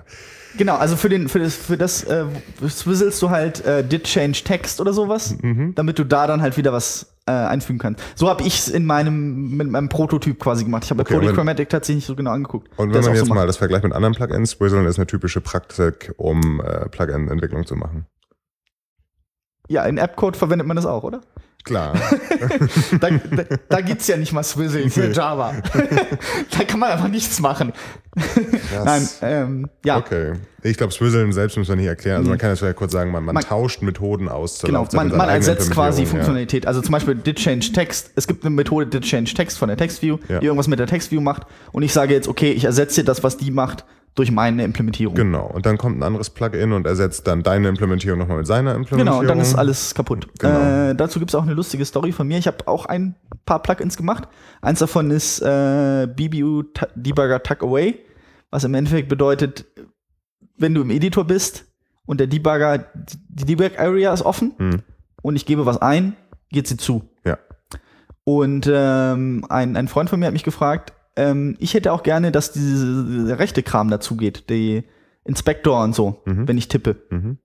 Genau, 0.57 0.77
also 0.77 0.95
für, 0.95 1.09
den, 1.09 1.29
für 1.29 1.37
das, 1.37 1.55
für 1.55 1.77
das 1.77 2.03
äh, 2.05 2.25
swizzlest 2.67 3.21
du 3.21 3.29
halt 3.29 3.63
äh, 3.65 3.83
did 3.87 4.05
change 4.05 4.41
text 4.43 4.81
oder 4.81 4.93
sowas, 4.93 5.35
Mhm. 5.43 5.75
damit 5.75 5.99
du 5.99 6.05
da 6.05 6.25
dann 6.25 6.41
halt 6.41 6.57
wieder 6.57 6.73
was 6.73 7.13
äh, 7.27 7.31
einfügen 7.31 7.77
kannst. 7.77 8.01
So 8.15 8.29
habe 8.29 8.41
ich 8.43 8.57
es 8.57 8.67
in 8.67 8.83
meinem, 8.83 9.55
mit 9.57 9.69
meinem 9.69 9.89
Prototyp 9.89 10.39
quasi 10.39 10.63
gemacht. 10.63 10.83
Ich 10.85 10.89
habe 10.89 11.01
Okay, 11.03 11.13
Polychromatic 11.13 11.69
tatsächlich 11.69 11.97
nicht 11.97 12.07
so 12.07 12.15
genau 12.15 12.31
angeguckt. 12.31 12.67
Und 12.77 12.95
wenn 12.95 13.03
man 13.03 13.13
jetzt 13.13 13.27
so 13.27 13.33
mal 13.35 13.45
das 13.45 13.57
vergleicht 13.57 13.83
mit 13.83 13.93
anderen 13.93 14.15
Plugins, 14.15 14.49
Swizzlen 14.51 14.87
ist 14.87 14.97
eine 14.97 15.05
typische 15.05 15.39
Praktik, 15.39 16.15
um 16.17 16.61
äh, 16.61 16.89
Plugin-Entwicklung 16.89 17.67
zu 17.67 17.75
machen. 17.75 18.07
Ja, 19.69 19.85
in 19.85 19.99
Appcode 19.99 20.35
verwendet 20.35 20.67
man 20.67 20.75
das 20.75 20.87
auch, 20.87 21.03
oder? 21.03 21.21
Klar. 21.63 21.93
Da, 22.99 23.09
da, 23.09 23.43
da 23.69 23.81
gibt's 23.81 24.07
ja 24.07 24.17
nicht 24.17 24.33
mal 24.33 24.43
Swizzling 24.43 24.89
für 24.89 25.07
Nee. 25.07 25.13
Java. 25.13 25.53
da 26.57 26.63
kann 26.65 26.79
man 26.79 26.91
einfach 26.91 27.07
nichts 27.07 27.39
machen. 27.39 27.73
Nein, 28.85 29.07
ähm, 29.21 29.69
ja. 29.83 29.97
Okay. 29.97 30.33
Ich 30.61 30.77
glaube, 30.77 30.93
Swizzlen 30.93 31.31
selbst 31.33 31.57
muss 31.57 31.67
man 31.69 31.77
nicht 31.77 31.87
erklären. 31.87 32.17
Also 32.17 32.29
man 32.29 32.37
kann 32.37 32.49
jetzt 32.49 32.59
vielleicht 32.59 32.77
kurz 32.77 32.91
sagen, 32.91 33.11
man, 33.11 33.23
man, 33.23 33.33
Man- 33.35 33.43
tauscht 33.43 33.81
Methoden 33.81 34.29
aus 34.29 34.59
Genau, 34.61 34.87
man, 34.93 35.09
man 35.15 35.29
ersetzt 35.29 35.71
quasi 35.71 36.05
Funktionalität. 36.05 36.67
Also 36.67 36.81
zum 36.81 36.91
Beispiel 36.91 37.15
did 37.15 37.37
change 37.37 37.71
text. 37.73 38.11
Es 38.15 38.27
gibt 38.27 38.45
eine 38.45 38.53
Methode 38.53 38.87
did 38.87 39.03
change 39.03 39.33
text 39.33 39.57
von 39.57 39.67
der 39.69 39.77
Textview, 39.77 40.17
Ja. 40.29 40.39
die 40.39 40.45
irgendwas 40.45 40.67
mit 40.67 40.79
der 40.79 40.87
Textview 40.87 41.21
macht. 41.21 41.43
Und 41.71 41.83
ich 41.83 41.93
sage 41.93 42.13
jetzt, 42.13 42.27
okay, 42.27 42.51
ich 42.51 42.65
ersetze 42.65 43.03
das, 43.03 43.23
was 43.23 43.37
die 43.37 43.51
macht, 43.51 43.85
durch 44.15 44.31
meine 44.31 44.63
Implementierung. 44.63 45.15
Genau. 45.15 45.47
Und 45.47 45.65
dann 45.65 45.77
kommt 45.77 45.97
ein 45.97 46.03
anderes 46.03 46.29
Plugin 46.29 46.71
und 46.71 46.85
ersetzt 46.85 47.25
dann 47.27 47.41
deine 47.41 47.67
Implementierung 47.69 48.19
nochmal 48.19 48.37
mit 48.37 48.47
seiner 48.47 48.75
Implementierung. 48.75 49.05
Genau, 49.05 49.19
und 49.19 49.27
dann 49.27 49.39
ist 49.39 49.55
alles 49.55 49.95
kaputt. 49.95 50.27
Genau. 50.37 50.89
Äh, 50.91 50.95
dazu 50.95 51.19
gibt's 51.19 51.33
auch 51.33 51.43
eine 51.43 51.53
lustige 51.53 51.83
Story 51.83 52.11
von 52.11 52.27
mir. 52.27 52.37
Ich 52.37 52.45
habe 52.47 52.67
auch 52.67 52.85
ein 52.85 53.15
paar 53.45 53.61
Plugins 53.61 53.97
gemacht. 53.97 54.27
Eins 54.61 54.79
davon 54.79 55.09
ist 55.09 55.41
äh, 55.41 56.07
BBU 56.15 56.63
Debugger 56.95 57.41
Tuck 57.41 57.63
Away, 57.63 57.99
was 58.51 58.63
im 58.63 58.73
Endeffekt 58.75 59.09
bedeutet, 59.09 59.65
wenn 60.57 60.75
du 60.75 60.81
im 60.81 60.91
Editor 60.91 61.25
bist 61.25 61.65
und 62.05 62.19
der 62.19 62.27
Debugger, 62.27 62.85
die 63.29 63.45
Debug 63.45 63.79
Area 63.79 64.13
ist 64.13 64.21
offen 64.21 64.53
Hm. 64.57 64.81
und 65.23 65.35
ich 65.35 65.45
gebe 65.47 65.65
was 65.65 65.77
ein, 65.81 66.15
geht 66.49 66.67
sie 66.67 66.77
zu. 66.77 67.09
Ja. 67.25 67.39
Und 68.25 68.69
ähm, 68.71 69.43
ein, 69.49 69.75
ein 69.75 69.87
Freund 69.87 70.09
von 70.09 70.19
mir 70.19 70.27
hat 70.27 70.33
mich 70.33 70.43
gefragt, 70.43 70.93
ähm, 71.15 71.55
ich 71.59 71.73
hätte 71.73 71.91
auch 71.93 72.03
gerne, 72.03 72.31
dass 72.31 72.51
diese, 72.51 73.05
dieser 73.05 73.39
rechte 73.39 73.63
Kram 73.63 73.89
dazu 73.89 74.15
geht, 74.17 74.49
die 74.49 74.83
Inspector 75.25 75.81
und 75.83 75.93
so, 75.95 76.21
Mhm. 76.25 76.47
wenn 76.47 76.57
ich 76.57 76.67
tippe. 76.67 76.95
Mhm. 77.09 77.37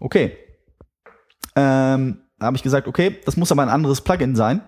Okay. 0.00 0.36
Ähm, 1.56 2.18
da 2.38 2.46
habe 2.46 2.56
ich 2.56 2.62
gesagt, 2.62 2.86
okay, 2.88 3.16
das 3.24 3.36
muss 3.36 3.52
aber 3.52 3.62
ein 3.62 3.68
anderes 3.68 4.00
Plugin 4.00 4.34
sein. 4.36 4.62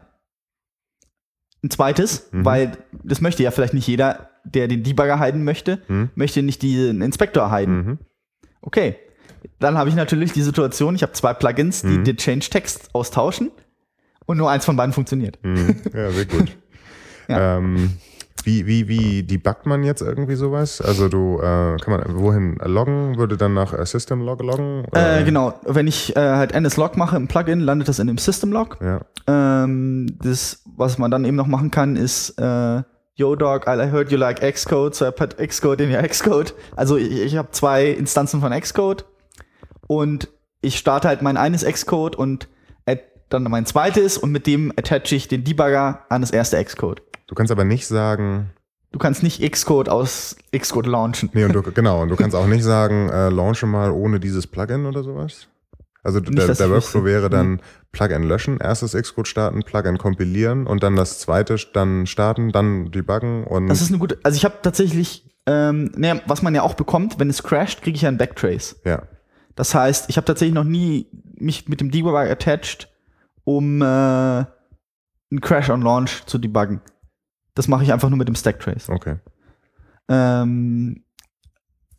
Ein 1.65 1.71
zweites, 1.71 2.29
Mhm. 2.33 2.45
weil 2.45 2.73
das 3.05 3.21
möchte 3.21 3.43
ja 3.43 3.51
vielleicht 3.51 3.75
nicht 3.75 3.87
jeder, 3.87 4.31
der 4.45 4.69
den 4.69 4.83
Debugger 4.83 5.19
heiden 5.19 5.45
möchte, 5.45 5.81
Mhm. 5.89 6.11
möchte 6.15 6.43
nicht 6.43 6.63
den 6.63 7.01
Inspector 7.01 7.51
heiden. 7.51 7.75
Mhm. 7.77 7.99
Okay. 8.61 8.97
Dann 9.59 9.77
habe 9.79 9.89
ich 9.89 9.97
natürlich 9.97 10.33
die 10.33 10.43
Situation, 10.43 10.95
ich 10.95 11.03
habe 11.03 11.13
zwei 11.13 11.35
Plugins, 11.35 11.83
die 11.83 11.99
Mhm. 11.99 12.05
den 12.05 12.17
Change 12.17 12.49
Text 12.51 12.91
austauschen 12.95 13.51
und 14.27 14.37
nur 14.39 14.51
eins 14.51 14.65
von 14.65 14.77
beiden 14.77 14.93
funktioniert. 14.93 15.39
Ja, 15.93 16.11
sehr 16.11 16.27
gut. 16.27 16.57
Ja. 17.29 17.59
ähm, 17.59 17.93
wie, 18.45 18.67
wie, 18.67 18.89
wie 18.89 19.23
debuggt 19.23 19.67
man 19.67 19.85
jetzt 19.85 20.03
irgendwie 20.03 20.35
sowas? 20.35 20.81
Also 20.81 21.09
du, 21.09 21.39
äh, 21.39 21.77
kann 21.77 21.89
man 21.89 22.03
wohin 22.19 22.57
loggen? 22.65 23.17
Würde 23.17 23.37
dann 23.37 23.55
nach 23.55 23.73
äh, 23.73 23.87
System 23.87 24.21
Log 24.21 24.43
loggen? 24.43 24.85
Äh, 24.93 25.23
genau, 25.25 25.55
wenn 25.65 25.87
ich 25.87 26.17
äh, 26.17 26.21
halt 26.21 26.53
NSLog 26.59 26.97
mache 26.97 27.17
im 27.17 27.29
Plugin, 27.29 27.61
landet 27.61 27.89
das 27.89 27.99
in 27.99 28.07
dem 28.07 28.19
System 28.19 28.53
Log. 28.53 28.79
Ja. 28.81 29.01
Ähm, 29.27 30.07
das, 30.23 30.63
was 30.77 30.99
man 30.99 31.11
dann 31.11 31.25
eben 31.25 31.37
noch 31.37 31.47
machen 31.47 31.71
kann, 31.71 31.97
ist 31.97 32.39
äh, 32.39 32.83
Yo 33.15 33.37
Dog, 33.37 33.67
I 33.67 33.91
heard 33.91 34.11
you 34.11 34.19
like 34.19 34.41
Xcode, 34.41 34.95
so 34.95 35.07
I 35.07 35.11
put 35.11 35.37
Xcode 35.37 35.81
in 35.83 35.95
your 35.95 36.03
Xcode. 36.03 36.55
Also 36.75 36.97
ich, 36.97 37.13
ich 37.13 37.37
habe 37.37 37.51
zwei 37.53 37.89
Instanzen 37.89 38.41
von 38.41 38.53
Xcode 38.53 39.05
und 39.87 40.29
ich 40.61 40.79
starte 40.79 41.09
halt 41.09 41.23
mein 41.23 41.37
eines 41.37 41.65
Xcode 41.65 42.17
und 42.17 42.49
dann 43.33 43.45
mein 43.45 43.67
zweites 43.67 44.19
und 44.19 44.31
mit 44.31 44.47
dem 44.47 44.73
attache 44.77 45.15
ich 45.15 45.29
den 45.29 45.45
Debugger 45.45 46.05
an 46.09 46.21
das 46.21 46.31
erste 46.31 46.63
Xcode. 46.63 47.03
Du 47.33 47.35
kannst 47.35 47.51
aber 47.51 47.65
nicht 47.65 47.87
sagen, 47.87 48.51
Du 48.91 48.99
kannst 48.99 49.23
nicht 49.23 49.41
Xcode 49.41 49.89
aus 49.89 50.37
Xcode 50.55 50.87
launchen. 50.87 51.31
nee, 51.33 51.45
und 51.47 51.55
du, 51.55 51.63
genau, 51.75 52.03
und 52.03 52.11
du 52.11 52.17
kannst 52.17 52.37
auch 52.37 52.47
nicht 52.47 52.63
sagen, 52.63 53.09
äh, 53.09 53.31
launche 53.31 53.65
mal 53.65 53.91
ohne 53.91 54.21
dieses 54.21 54.47
Plugin 54.47 54.85
oder 54.85 55.03
sowas? 55.03 55.49
Also 56.03 56.19
Nicht, 56.21 56.37
der, 56.37 56.55
der 56.55 56.69
Workflow 56.69 57.07
wäre 57.07 57.31
dann 57.31 57.63
Plugin 57.91 58.25
löschen, 58.25 58.59
erstes 58.59 58.93
Xcode 58.93 59.29
starten, 59.29 59.63
Plugin 59.63 59.97
kompilieren 59.97 60.67
und 60.67 60.83
dann 60.83 60.95
das 60.95 61.21
zweite 61.21 61.57
dann 61.73 62.07
starten, 62.07 62.53
dann 62.53 62.91
debuggen 62.91 63.45
und 63.45 63.69
Das 63.69 63.81
ist 63.81 63.89
eine 63.89 63.99
gute. 63.99 64.19
Also 64.25 64.37
ich 64.37 64.45
habe 64.45 64.57
tatsächlich, 64.61 65.35
ähm, 65.47 65.91
naja, 65.97 66.21
was 66.27 66.43
man 66.43 66.55
ja 66.55 66.61
auch 66.61 66.75
bekommt, 66.75 67.19
wenn 67.19 67.31
es 67.31 67.43
crasht, 67.43 67.81
kriege 67.81 67.97
ich 67.97 68.03
ja 68.03 68.11
einen 68.11 68.19
Backtrace. 68.19 68.77
ja. 68.85 69.05
Das 69.55 69.75
heißt, 69.75 70.11
ich 70.11 70.19
habe 70.19 70.27
tatsächlich 70.27 70.55
noch 70.55 70.65
nie 70.65 71.07
mich 71.39 71.67
mit 71.67 71.81
dem 71.81 71.91
Debugger 71.91 72.31
attached, 72.31 72.91
um 73.45 73.81
äh, 73.81 73.85
einen 73.85 74.47
Crash 75.41 75.71
on 75.71 75.81
Launch 75.81 76.27
zu 76.27 76.37
debuggen. 76.37 76.83
Das 77.55 77.69
mache 77.69 77.85
ich 77.85 77.93
einfach 77.93 78.09
nur 78.09 78.19
mit 78.19 78.29
dem 78.29 78.35
Stacktrace. 78.35 78.89
Okay. 78.89 79.17
Ähm, 80.09 81.05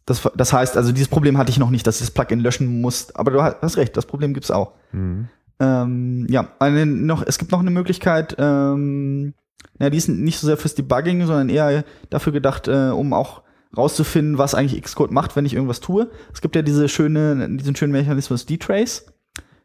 das, 0.06 0.28
das 0.36 0.52
heißt, 0.54 0.76
also 0.78 0.92
dieses 0.92 1.08
Problem 1.08 1.38
hatte 1.38 1.52
ich 1.52 1.60
noch 1.60 1.70
nicht, 1.70 1.88
dass 1.88 1.96
ich 1.98 2.08
das 2.08 2.12
Plugin 2.12 2.40
löschen 2.40 2.82
muss. 2.82 3.16
Aber 3.16 3.32
du 3.32 3.42
hast 3.42 3.78
recht, 3.78 3.96
das 3.96 4.06
Problem 4.06 4.34
gibt's 4.34 4.52
auch. 4.52 4.74
Mhm. 4.92 5.30
Ähm, 5.60 6.28
ja, 6.30 6.50
eine, 6.60 6.86
noch, 6.86 7.24
es 7.26 7.38
gibt 7.38 7.52
noch 7.52 7.60
eine 7.60 7.72
Möglichkeit, 7.72 8.36
ähm, 8.40 9.34
ja, 9.80 9.90
die 9.90 9.98
ist 9.98 10.10
nicht 10.10 10.40
so 10.40 10.48
sehr 10.48 10.58
fürs 10.58 10.76
Debugging, 10.76 11.26
sondern 11.26 11.50
eher 11.50 11.86
dafür 12.10 12.34
gedacht, 12.34 12.68
äh, 12.68 12.90
um 12.90 13.14
auch 13.14 13.44
rauszufinden, 13.76 14.38
was 14.38 14.56
eigentlich 14.56 14.82
Xcode 14.82 15.12
macht, 15.12 15.36
wenn 15.36 15.46
ich 15.46 15.54
irgendwas 15.54 15.80
tue. 15.80 16.10
Es 16.34 16.42
gibt 16.42 16.56
ja 16.56 16.62
diese 16.62 16.90
schöne, 16.90 17.58
diesen 17.58 17.76
schönen 17.76 17.94
Mechanismus 17.94 18.46
D-Trace 18.46 19.06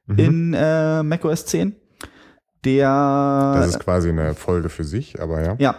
Mhm. 0.09 0.18
in 0.18 0.55
äh, 0.55 1.03
macOS 1.03 1.44
10. 1.46 1.77
Der 2.76 3.52
Das 3.57 3.68
ist 3.68 3.81
quasi 3.81 4.11
eine 4.11 4.35
Folge 4.35 4.68
für 4.68 4.85
sich, 4.85 5.20
aber 5.20 5.42
ja. 5.42 5.57
ja, 5.59 5.74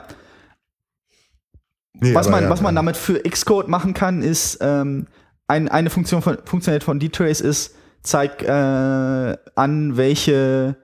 Nee, 1.93 2.13
was 2.15 2.27
aber 2.27 2.37
man, 2.37 2.43
ja, 2.45 2.49
was 2.49 2.61
man 2.61 2.73
ja. 2.75 2.79
damit 2.79 2.97
für 2.97 3.19
Xcode 3.19 3.67
machen 3.67 3.93
kann, 3.93 4.21
ist 4.21 4.59
ähm, 4.61 5.07
ein, 5.47 5.67
eine 5.67 5.89
Funktion 5.89 6.21
von, 6.21 6.37
Funktionalität 6.45 6.85
von 6.85 6.99
D-Trace 6.99 7.41
ist, 7.41 7.75
zeig 8.01 8.41
äh, 8.43 9.37
an, 9.55 9.97
welche 9.97 10.77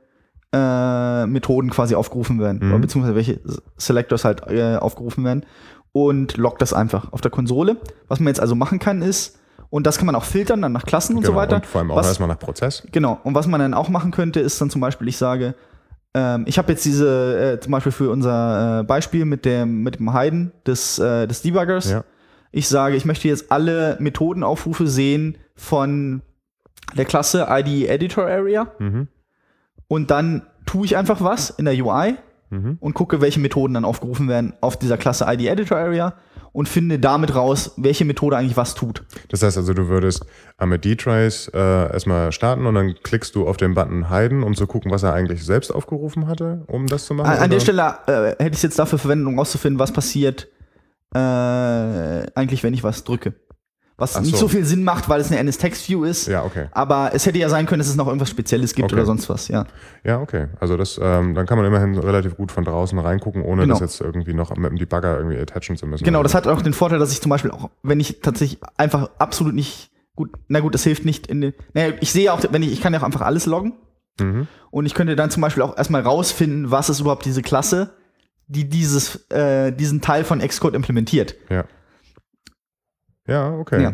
äh, 0.52 1.26
Methoden 1.26 1.70
quasi 1.70 1.96
aufgerufen 1.96 2.40
werden, 2.40 2.60
Mhm. 2.70 2.82
beziehungsweise 2.82 3.16
welche 3.16 3.40
Selectors 3.78 4.26
halt 4.26 4.42
äh, 4.48 4.76
aufgerufen 4.76 5.24
werden 5.24 5.46
und 5.94 6.36
loggt 6.38 6.62
das 6.62 6.74
einfach 6.74 7.14
auf 7.14 7.22
der 7.22 7.32
Konsole. 7.32 7.78
Was 8.08 8.20
man 8.20 8.28
jetzt 8.28 8.42
also 8.42 8.56
machen 8.56 8.80
kann, 8.80 9.02
ist, 9.02 9.40
und 9.70 9.88
das 9.88 9.98
kann 9.98 10.06
man 10.08 10.16
auch 10.16 10.26
filtern, 10.26 10.62
dann 10.62 10.74
nach 10.74 10.84
Klassen 10.86 11.16
und 11.16 11.22
genau, 11.22 11.34
so 11.34 11.38
weiter. 11.38 11.56
Und 11.58 11.66
vor 11.66 11.80
allem 11.82 11.92
auch 11.92 11.98
was, 11.98 12.08
erstmal 12.08 12.28
nach 12.30 12.40
Prozess. 12.40 12.84
Genau. 12.92 13.20
Und 13.24 13.36
was 13.36 13.48
man 13.48 13.60
dann 13.62 13.74
auch 13.74 13.88
machen 13.90 14.12
könnte, 14.12 14.40
ist 14.42 14.60
dann 14.60 14.70
zum 14.70 14.82
Beispiel, 14.82 15.08
ich 15.08 15.18
sage, 15.18 15.48
ähm, 15.48 15.56
ich 16.46 16.58
habe 16.58 16.72
jetzt 16.72 16.86
diese, 16.86 17.56
äh, 17.56 17.60
zum 17.60 17.72
Beispiel 17.72 17.92
für 17.92 18.10
unser 18.10 18.80
äh, 18.80 18.84
Beispiel 18.84 19.26
mit 19.26 19.44
dem, 19.44 19.84
mit 19.84 20.00
dem 20.00 20.14
Heiden 20.14 20.52
des, 20.66 20.98
äh, 21.00 21.28
des 21.28 21.42
Debuggers. 21.42 21.92
Ja. 21.92 22.04
Ich 22.52 22.70
sage, 22.70 22.96
ich 22.96 23.04
möchte 23.06 23.28
jetzt 23.28 23.52
alle 23.52 23.98
Methodenaufrufe 24.00 24.88
sehen 24.88 25.38
von 25.56 26.22
der 26.96 27.04
Klasse 27.06 27.48
ID 27.50 27.90
Editor 27.90 28.26
Area 28.28 28.68
Mhm. 28.80 29.08
und 29.88 30.10
dann 30.12 30.44
tue 30.66 30.86
ich 30.86 30.96
einfach 30.96 31.22
was 31.22 31.50
in 31.50 31.66
der 31.66 31.74
UI 31.76 32.16
Mhm. 32.50 32.78
und 32.80 32.94
gucke, 32.94 33.22
welche 33.22 33.40
Methoden 33.40 33.74
dann 33.74 33.86
aufgerufen 33.86 34.28
werden 34.28 34.54
auf 34.62 34.78
dieser 34.78 34.98
Klasse 34.98 35.26
ID 35.28 35.48
Editor 35.48 35.78
Area 35.78 36.14
und 36.52 36.70
finde 36.70 37.00
damit 37.00 37.36
raus, 37.36 37.74
welche 37.76 38.06
Methode 38.06 38.38
eigentlich 38.38 38.56
was 38.56 38.76
tut. 38.76 39.04
Das 39.30 39.44
heißt 39.44 39.58
also, 39.58 39.74
du 39.74 39.90
würdest 39.90 40.26
mit 40.64 40.86
D-Trace 40.86 41.52
äh, 41.54 41.92
erstmal 41.92 42.32
starten 42.32 42.66
und 42.66 42.76
dann 42.76 42.96
klickst 43.04 43.36
du 43.36 43.46
auf 43.46 43.58
den 43.58 43.74
Button 43.74 44.10
Heiden, 44.10 44.42
um 44.42 44.56
zu 44.56 44.66
gucken, 44.66 44.90
was 44.90 45.04
er 45.04 45.14
eigentlich 45.14 45.44
selbst 45.44 45.72
aufgerufen 45.72 46.28
hatte, 46.28 46.64
um 46.68 46.88
das 46.88 47.08
zu 47.08 47.14
machen? 47.14 47.30
An, 47.30 47.40
an 47.40 47.50
der? 47.50 47.60
Stelle 47.60 47.98
äh, 48.08 48.12
hätte 48.42 48.52
ich 48.52 48.58
es 48.58 48.62
jetzt 48.62 48.80
dafür 48.80 49.00
verwendet, 49.00 49.28
um 49.28 49.38
rauszufinden, 49.38 49.80
was 49.80 49.92
passiert 49.92 50.48
äh, 51.14 51.20
eigentlich, 51.20 52.64
wenn 52.64 52.74
ich 52.74 52.84
was 52.84 53.04
drücke. 53.04 53.34
Was 53.98 54.18
Ach 54.18 54.22
nicht 54.22 54.32
so. 54.32 54.42
so 54.42 54.48
viel 54.50 54.66
Sinn 54.66 54.84
macht, 54.84 55.08
weil 55.08 55.22
es 55.22 55.32
eine 55.32 55.40
NS-Text-View 55.40 56.04
ist. 56.04 56.28
Ja, 56.28 56.44
okay. 56.44 56.66
Aber 56.72 57.12
es 57.14 57.26
hätte 57.26 57.38
ja 57.38 57.48
sein 57.48 57.66
können, 57.66 57.80
dass 57.80 57.88
es 57.88 57.96
noch 57.96 58.08
irgendwas 58.08 58.30
Spezielles 58.30 58.76
gibt 58.76 58.86
Okay. 58.88 58.96
oder 58.96 59.06
sonst 59.06 59.30
was, 59.30 59.48
ja. 59.48 59.66
Ja, 60.04 60.20
okay. 60.20 60.48
Also 60.60 60.76
das, 60.76 61.00
ähm, 61.02 61.34
dann 61.34 61.46
kann 61.46 61.58
man 61.58 61.66
immerhin 61.66 61.98
relativ 61.98 62.36
gut 62.36 62.52
von 62.52 62.66
draußen 62.66 63.00
reingucken, 63.00 63.42
ohne 63.42 63.62
Genau. 63.62 63.76
das 63.76 63.80
jetzt 63.80 64.02
irgendwie 64.02 64.34
noch 64.34 64.54
mit 64.58 64.70
dem 64.70 64.78
Debugger 64.78 65.18
irgendwie 65.18 65.38
attachen 65.38 65.78
zu 65.78 65.88
müssen. 65.88 66.04
Genau, 66.04 66.24
das 66.24 66.36
hat 66.36 66.46
auch 66.46 66.62
den 66.62 66.74
Vorteil, 66.74 67.00
dass 67.00 67.14
ich 67.14 67.22
zum 67.22 67.30
Beispiel 67.30 67.52
auch, 67.52 67.70
wenn 67.84 68.02
ich 68.02 68.20
tatsächlich 68.22 68.60
einfach 68.76 69.10
absolut 69.18 69.54
nicht 69.56 69.92
gut, 70.14 70.30
na 70.50 70.60
gut, 70.60 70.74
das 70.74 70.84
hilft 70.84 71.06
nicht 71.06 71.28
in 71.28 71.40
den, 71.40 71.54
naja, 71.74 71.94
ich 72.02 72.12
sehe 72.12 72.34
auch, 72.34 72.42
wenn 72.52 72.64
ich, 72.64 72.74
ich 72.74 72.82
kann 72.82 72.94
ja 72.94 73.00
auch 73.00 73.04
einfach 73.04 73.22
alles 73.22 73.46
loggen 73.46 73.74
Mhm. 74.20 74.48
und 74.72 74.86
ich 74.86 74.94
könnte 74.94 75.16
dann 75.16 75.30
zum 75.30 75.42
Beispiel 75.42 75.64
auch 75.64 75.78
erstmal 75.78 76.02
rausfinden, 76.02 76.70
was 76.72 76.90
ist 76.90 77.00
überhaupt 77.02 77.26
diese 77.26 77.42
Klasse, 77.42 77.94
die 78.48 78.68
dieses, 78.70 79.30
äh, 79.32 79.72
diesen 79.72 80.02
Teil 80.02 80.24
von 80.26 80.40
Xcode 80.40 80.76
implementiert. 80.76 81.36
Ja. 81.50 81.64
Ja, 83.28 83.58
okay. 83.58 83.82
Ja. 83.82 83.94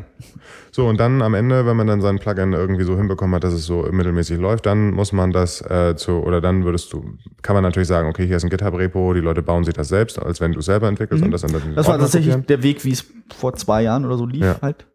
So, 0.71 0.87
und 0.87 0.99
dann 0.99 1.21
am 1.21 1.33
Ende, 1.33 1.65
wenn 1.65 1.77
man 1.77 1.87
dann 1.87 2.01
sein 2.01 2.19
Plugin 2.19 2.51
irgendwie 2.51 2.83
so 2.83 2.97
hinbekommen 2.97 3.33
hat, 3.35 3.43
dass 3.45 3.53
es 3.53 3.65
so 3.65 3.83
mittelmäßig 3.89 4.37
läuft, 4.39 4.65
dann 4.65 4.91
muss 4.91 5.13
man 5.13 5.31
das 5.31 5.61
äh, 5.61 5.95
zu, 5.95 6.13
oder 6.23 6.41
dann 6.41 6.65
würdest 6.65 6.91
du, 6.91 7.13
kann 7.41 7.53
man 7.53 7.63
natürlich 7.63 7.87
sagen, 7.87 8.09
okay, 8.09 8.27
hier 8.27 8.35
ist 8.37 8.43
ein 8.43 8.49
GitHub-Repo, 8.49 9.13
die 9.13 9.21
Leute 9.21 9.41
bauen 9.41 9.63
sich 9.63 9.73
das 9.73 9.87
selbst, 9.87 10.21
als 10.21 10.41
wenn 10.41 10.51
du 10.51 10.59
es 10.59 10.65
selber 10.65 10.87
entwickelst 10.89 11.23
und 11.23 11.31
das 11.31 11.41
dann 11.41 11.51
Mhm. 11.51 11.75
Das 11.75 11.87
war 11.87 11.97
tatsächlich 11.97 12.33
kopieren. 12.33 12.47
der 12.47 12.63
Weg, 12.63 12.83
wie 12.83 12.91
es 12.91 13.05
vor 13.33 13.53
zwei 13.53 13.83
Jahren 13.83 14.05
oder 14.05 14.17
so 14.17 14.25
lief 14.25 14.43
Ja. 14.43 14.57
halt. 14.61 14.85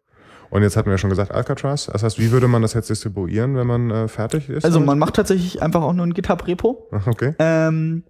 Und 0.49 0.61
jetzt 0.61 0.77
hatten 0.77 0.85
wir 0.87 0.93
ja 0.93 0.97
schon 0.97 1.09
gesagt, 1.09 1.31
Alcatraz. 1.31 1.87
Das 1.91 2.03
heißt, 2.03 2.19
wie 2.19 2.31
würde 2.31 2.47
man 2.47 2.61
das 2.61 2.73
jetzt 2.73 2.89
distribuieren, 2.89 3.55
wenn 3.57 3.67
man 3.67 3.91
äh, 3.91 4.07
fertig 4.07 4.49
ist? 4.49 4.63
Also 4.63 4.79
man 4.79 4.97
macht 4.99 5.15
tatsächlich 5.15 5.61
einfach 5.61 5.81
auch 5.81 5.93
nur 5.93 6.05
ein 6.05 6.13
GitHub-Repo. 6.13 6.89
Okay. 7.07 7.33
Ähm, 7.39 8.03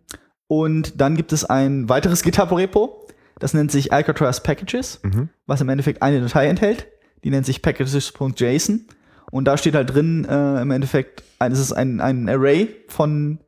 und 0.47 1.01
dann 1.01 1.15
gibt 1.15 1.33
es 1.33 1.45
ein 1.45 1.89
weiteres 1.89 2.21
GitHub-Repo, 2.23 3.06
das 3.39 3.53
nennt 3.53 3.71
sich 3.71 3.91
Alcatraz 3.93 4.41
Packages, 4.43 4.99
Mhm. 5.03 5.29
was 5.45 5.61
im 5.61 5.69
Endeffekt 5.69 6.01
eine 6.01 6.21
Datei 6.21 6.47
enthält. 6.47 6.87
Die 7.23 7.29
nennt 7.29 7.45
sich 7.45 7.61
packages.json. 7.61 8.85
Und 9.31 9.45
da 9.45 9.57
steht 9.57 9.75
halt 9.75 9.93
drin, 9.93 10.25
äh, 10.29 10.61
im 10.61 10.71
Endeffekt, 10.71 11.23
ein, 11.39 11.51
es 11.51 11.59
ist 11.59 11.73
ein, 11.73 11.99
ein 11.99 12.29
Array 12.29 12.73
von, 12.87 13.39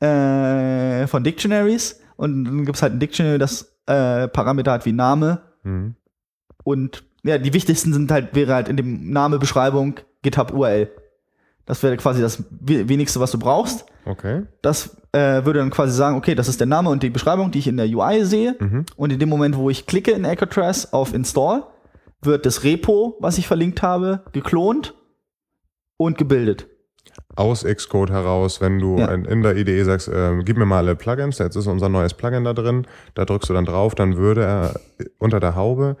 äh, 0.00 1.06
von 1.06 1.24
Dictionaries. 1.24 2.00
Und 2.16 2.44
dann 2.44 2.64
gibt 2.64 2.76
es 2.76 2.82
halt 2.82 2.92
ein 2.94 3.00
Dictionary, 3.00 3.38
das 3.38 3.72
äh, 3.86 4.28
Parameter 4.28 4.72
hat 4.72 4.86
wie 4.86 4.92
Name. 4.92 5.40
Mhm. 5.64 5.94
Und 6.64 7.04
ja, 7.24 7.38
die 7.38 7.52
wichtigsten 7.52 7.92
sind 7.92 8.10
halt, 8.10 8.34
wäre 8.34 8.54
halt 8.54 8.68
in 8.68 8.76
dem 8.76 9.10
Name, 9.10 9.38
Beschreibung, 9.38 9.96
GitHub 10.22 10.52
URL. 10.52 10.90
Das 11.66 11.82
wäre 11.82 11.96
quasi 11.96 12.20
das 12.20 12.44
we- 12.60 12.88
wenigste, 12.88 13.20
was 13.20 13.30
du 13.30 13.38
brauchst. 13.38 13.84
Okay. 14.08 14.42
Das 14.62 14.96
äh, 15.12 15.44
würde 15.44 15.58
dann 15.58 15.70
quasi 15.70 15.92
sagen, 15.94 16.16
okay, 16.16 16.34
das 16.34 16.48
ist 16.48 16.60
der 16.60 16.66
Name 16.66 16.88
und 16.90 17.02
die 17.02 17.10
Beschreibung, 17.10 17.50
die 17.50 17.58
ich 17.58 17.66
in 17.68 17.76
der 17.76 17.86
UI 17.86 18.24
sehe. 18.24 18.56
Mhm. 18.58 18.86
Und 18.96 19.12
in 19.12 19.18
dem 19.18 19.28
Moment, 19.28 19.56
wo 19.56 19.68
ich 19.70 19.86
klicke 19.86 20.12
in 20.12 20.24
Alcatraz 20.24 20.86
auf 20.92 21.12
Install, 21.12 21.64
wird 22.22 22.46
das 22.46 22.64
Repo, 22.64 23.16
was 23.20 23.36
ich 23.38 23.46
verlinkt 23.46 23.82
habe, 23.82 24.24
geklont 24.32 24.94
und 25.98 26.16
gebildet. 26.18 26.66
Aus 27.36 27.64
Xcode 27.64 28.10
heraus, 28.10 28.60
wenn 28.60 28.78
du 28.78 28.98
Ja. 28.98 29.08
in, 29.12 29.24
in 29.24 29.42
der 29.42 29.56
IDE 29.56 29.84
sagst, 29.84 30.08
äh, 30.08 30.42
gib 30.42 30.56
mir 30.56 30.66
mal 30.66 30.78
alle 30.78 30.96
Plugins, 30.96 31.38
jetzt 31.38 31.56
ist 31.56 31.66
unser 31.66 31.88
neues 31.88 32.14
Plugin 32.14 32.44
da 32.44 32.52
drin, 32.54 32.86
da 33.14 33.24
drückst 33.24 33.50
du 33.50 33.54
dann 33.54 33.64
drauf, 33.64 33.94
dann 33.94 34.16
würde 34.16 34.42
er 34.44 34.80
unter 35.18 35.38
der 35.38 35.54
Haube 35.54 35.96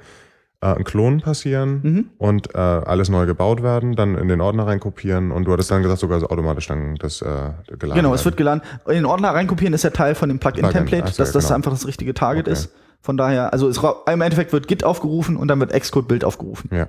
äh, 0.60 0.74
ein 0.74 0.84
Klon 0.84 1.20
passieren 1.20 1.80
Mhm. 1.82 2.10
und 2.18 2.54
äh, 2.54 2.58
alles 2.58 3.08
neu 3.08 3.26
gebaut 3.26 3.62
werden, 3.62 3.94
dann 3.94 4.16
in 4.16 4.28
den 4.28 4.40
Ordner 4.40 4.66
reinkopieren 4.66 5.30
und 5.30 5.44
du 5.44 5.52
hattest 5.52 5.70
dann 5.70 5.82
gesagt, 5.82 6.00
sogar 6.00 6.18
automatisch 6.30 6.66
dann 6.66 6.96
das 6.96 7.22
äh, 7.22 7.50
geladen 7.78 7.94
Genau, 8.02 8.14
es 8.14 8.24
wird 8.24 8.36
geladen. 8.36 8.62
In 8.86 8.94
den 8.94 9.06
Ordner 9.06 9.30
reinkopieren 9.30 9.72
ist 9.74 9.84
ja 9.84 9.90
Teil 9.90 10.14
von 10.14 10.28
dem 10.28 10.38
Plugin-Template, 10.38 10.84
Plugin, 10.88 11.04
ach 11.06 11.12
so, 11.12 11.22
dass 11.22 11.32
das 11.32 11.44
genau. 11.44 11.56
einfach 11.56 11.70
das 11.72 11.86
richtige 11.86 12.14
Target 12.14 12.46
Okay. 12.46 12.52
ist. 12.52 12.72
Von 13.00 13.16
daher, 13.16 13.52
also 13.52 13.68
es, 13.68 13.78
im 13.78 14.20
Endeffekt 14.20 14.52
wird 14.52 14.66
Git 14.66 14.82
aufgerufen 14.84 15.36
und 15.36 15.46
dann 15.48 15.60
wird 15.60 15.72
Xcode-Bild 15.72 16.24
aufgerufen. 16.24 16.68
Ja. 16.74 16.88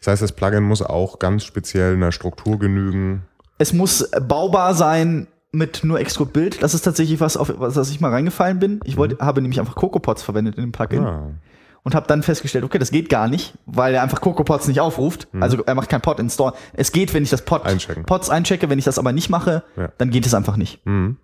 Das 0.00 0.08
heißt, 0.08 0.22
das 0.22 0.32
Plugin 0.32 0.64
muss 0.64 0.82
auch 0.82 1.18
ganz 1.20 1.44
speziell 1.44 1.94
einer 1.94 2.10
Struktur 2.12 2.58
genügen. 2.58 3.22
Es 3.58 3.72
muss 3.72 4.10
baubar 4.26 4.74
sein 4.74 5.28
mit 5.52 5.84
nur 5.84 6.00
Xcode-Bild. 6.00 6.62
Das 6.62 6.74
ist 6.74 6.82
tatsächlich 6.82 7.20
was, 7.20 7.36
auf 7.36 7.52
was 7.56 7.88
ich 7.90 8.00
mal 8.00 8.10
reingefallen 8.10 8.58
bin. 8.58 8.80
Ich 8.84 8.96
wollte, 8.96 9.18
habe 9.24 9.40
nämlich 9.40 9.60
einfach 9.60 9.76
CocoaPods 9.76 10.22
verwendet 10.24 10.56
in 10.56 10.62
dem 10.62 10.72
Plugin. 10.72 11.00
Mhm. 11.02 11.06
Ah, 11.06 11.28
und 11.84 11.94
habe 11.94 12.06
dann 12.08 12.22
festgestellt, 12.22 12.64
okay, 12.64 12.78
das 12.78 12.90
geht 12.90 13.08
gar 13.08 13.28
nicht, 13.28 13.54
weil 13.66 13.94
er 13.94 14.02
einfach 14.02 14.20
CocoaPods 14.20 14.66
nicht 14.68 14.80
aufruft. 14.80 15.28
Also 15.38 15.62
er 15.64 15.74
macht 15.76 15.88
kein 15.88 16.00
Pod 16.00 16.18
install. 16.18 16.52
Es 16.72 16.90
geht, 16.92 17.14
wenn 17.14 17.22
ich 17.22 17.30
das 17.30 17.44
Pod 17.44 17.62
Mhm. 17.64 17.70
Einchecken. 17.70 18.04
Pods 18.04 18.30
einchecke, 18.30 18.68
wenn 18.70 18.78
ich 18.78 18.84
das 18.86 18.98
aber 18.98 19.12
nicht 19.12 19.28
mache, 19.30 19.62
Ja. 19.76 19.92
dann 19.98 20.10
geht 20.10 20.26
es 20.26 20.34
einfach 20.34 20.56
nicht. 20.56 20.84
mhm. 20.86 21.18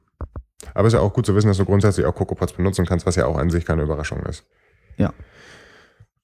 Aber 0.74 0.86
ist 0.88 0.92
ja 0.92 1.00
auch 1.00 1.14
gut 1.14 1.24
zu 1.24 1.34
wissen, 1.34 1.48
dass 1.48 1.56
du 1.56 1.64
grundsätzlich 1.64 2.04
auch 2.04 2.14
CocoaPods 2.14 2.52
benutzen 2.52 2.84
kannst, 2.84 3.06
was 3.06 3.16
ja 3.16 3.24
auch 3.26 3.38
an 3.38 3.48
sich 3.48 3.64
keine 3.64 3.82
Überraschung 3.82 4.20
ist. 4.26 4.44
Ja. 4.98 5.12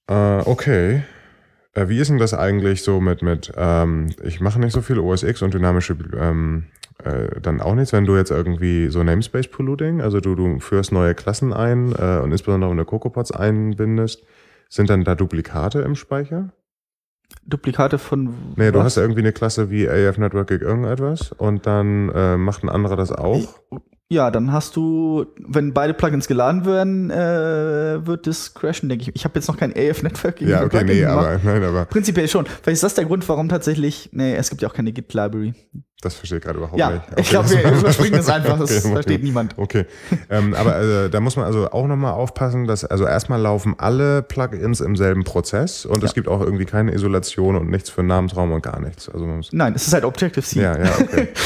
Äh, 0.09 0.43
okay. 0.45 1.03
Äh, 1.76 1.88
wie 1.88 1.98
ist 1.98 2.08
denn 2.08 2.18
das 2.18 2.32
eigentlich 2.32 2.82
so 2.82 3.00
mit, 3.00 3.22
mit 3.22 3.52
ähm, 3.56 4.08
ich 4.24 4.40
mache 4.40 4.58
nicht 4.58 4.72
so 4.72 4.80
viel 4.80 4.98
OS 4.98 5.22
X 5.22 5.42
und 5.42 5.52
dynamische 5.52 5.96
ähm, 6.18 6.64
äh, 7.04 7.40
dann 7.40 7.60
auch 7.60 7.74
nichts, 7.74 7.92
wenn 7.92 8.06
du 8.06 8.16
jetzt 8.16 8.30
irgendwie 8.30 8.88
so 8.88 9.02
Namespace 9.02 9.48
Polluting, 9.48 10.00
also 10.00 10.20
du, 10.20 10.34
du 10.34 10.58
führst 10.58 10.90
neue 10.90 11.14
Klassen 11.14 11.52
ein 11.52 11.92
äh, 11.92 12.20
und 12.22 12.32
insbesondere 12.32 12.70
wenn 12.70 12.78
du 12.78 12.84
CocoaPods 12.86 13.32
einbindest, 13.32 14.24
sind 14.70 14.88
dann 14.88 15.04
da 15.04 15.14
Duplikate 15.14 15.80
im 15.80 15.94
Speicher? 15.94 16.50
Duplikate 17.44 17.98
von. 17.98 18.34
Nee, 18.56 18.72
du 18.72 18.78
was? 18.78 18.86
hast 18.86 18.96
irgendwie 18.96 19.20
eine 19.20 19.32
Klasse 19.32 19.70
wie 19.70 19.88
AF 19.88 20.16
Network 20.16 20.50
irgendetwas 20.50 21.32
und 21.32 21.66
dann 21.66 22.08
äh, 22.08 22.36
macht 22.36 22.64
ein 22.64 22.68
anderer 22.70 22.96
das 22.96 23.12
auch. 23.12 23.60
Ja, 24.09 24.30
dann 24.30 24.52
hast 24.52 24.76
du, 24.76 25.26
wenn 25.48 25.74
beide 25.74 25.92
Plugins 25.92 26.28
geladen 26.28 26.64
werden, 26.64 27.11
äh, 27.11 28.07
wird 28.07 28.28
das 28.28 28.54
crashen, 28.54 28.88
denke 28.88 29.02
ich. 29.02 29.16
Ich 29.16 29.24
habe 29.24 29.36
jetzt 29.36 29.48
noch 29.48 29.57
kein 29.57 29.72
AF-Network 29.72 30.40
Ja, 30.42 30.62
okay, 30.62 30.84
nee, 30.84 31.04
aber, 31.04 31.40
nein, 31.42 31.64
aber 31.64 31.86
Prinzipiell 31.86 32.28
schon. 32.28 32.46
Vielleicht 32.46 32.74
ist 32.74 32.82
das 32.84 32.94
der 32.94 33.04
Grund, 33.07 33.28
warum 33.28 33.48
tatsächlich. 33.48 34.09
Nee, 34.12 34.36
es 34.36 34.48
gibt 34.48 34.62
ja 34.62 34.68
auch 34.68 34.74
keine 34.74 34.92
Git-Library. 34.92 35.54
das 36.02 36.14
verstehe 36.14 36.38
ich 36.38 36.44
gerade 36.44 36.59
überhaupt 36.59 36.78
Ja, 36.78 36.90
nicht. 36.90 37.02
ich 37.16 37.30
glaube, 37.30 37.50
wir 37.50 37.68
überspringen 37.80 38.12
das 38.18 38.28
einfach. 38.28 38.61
Das 38.61 38.84
Okay, 38.84 38.92
versteht 38.92 39.24
niemand. 39.24 39.59
Okay, 39.59 39.86
ähm, 40.30 40.54
aber 40.54 40.78
äh, 40.80 41.11
da 41.11 41.18
muss 41.18 41.34
man 41.34 41.44
also 41.46 41.68
auch 41.72 41.88
nochmal 41.88 42.12
aufpassen, 42.12 42.68
dass 42.68 42.84
also 42.84 43.07
erstmal 43.07 43.40
laufen 43.40 43.74
alle 43.78 44.22
Plugins 44.22 44.80
im 44.80 44.94
selben 44.94 45.24
Prozess 45.24 45.84
und 45.84 46.04
es 46.04 46.11
Ja. 46.11 46.14
gibt 46.14 46.28
auch 46.28 46.42
irgendwie 46.42 46.64
keine 46.66 46.94
Isolation 46.94 47.57
und 47.57 47.70
nichts 47.70 47.90
für 47.90 48.04
Namensraum 48.04 48.52
und 48.52 48.62
gar 48.62 48.78
nichts. 48.78 49.09
Also 49.09 49.26
Nein, 49.50 49.72
es 49.74 49.88
ist 49.88 49.94
halt 49.94 50.04
Objective-C. 50.04 50.61
ja, 50.62 50.78
ja, 50.78 50.92
okay. 51.00 51.28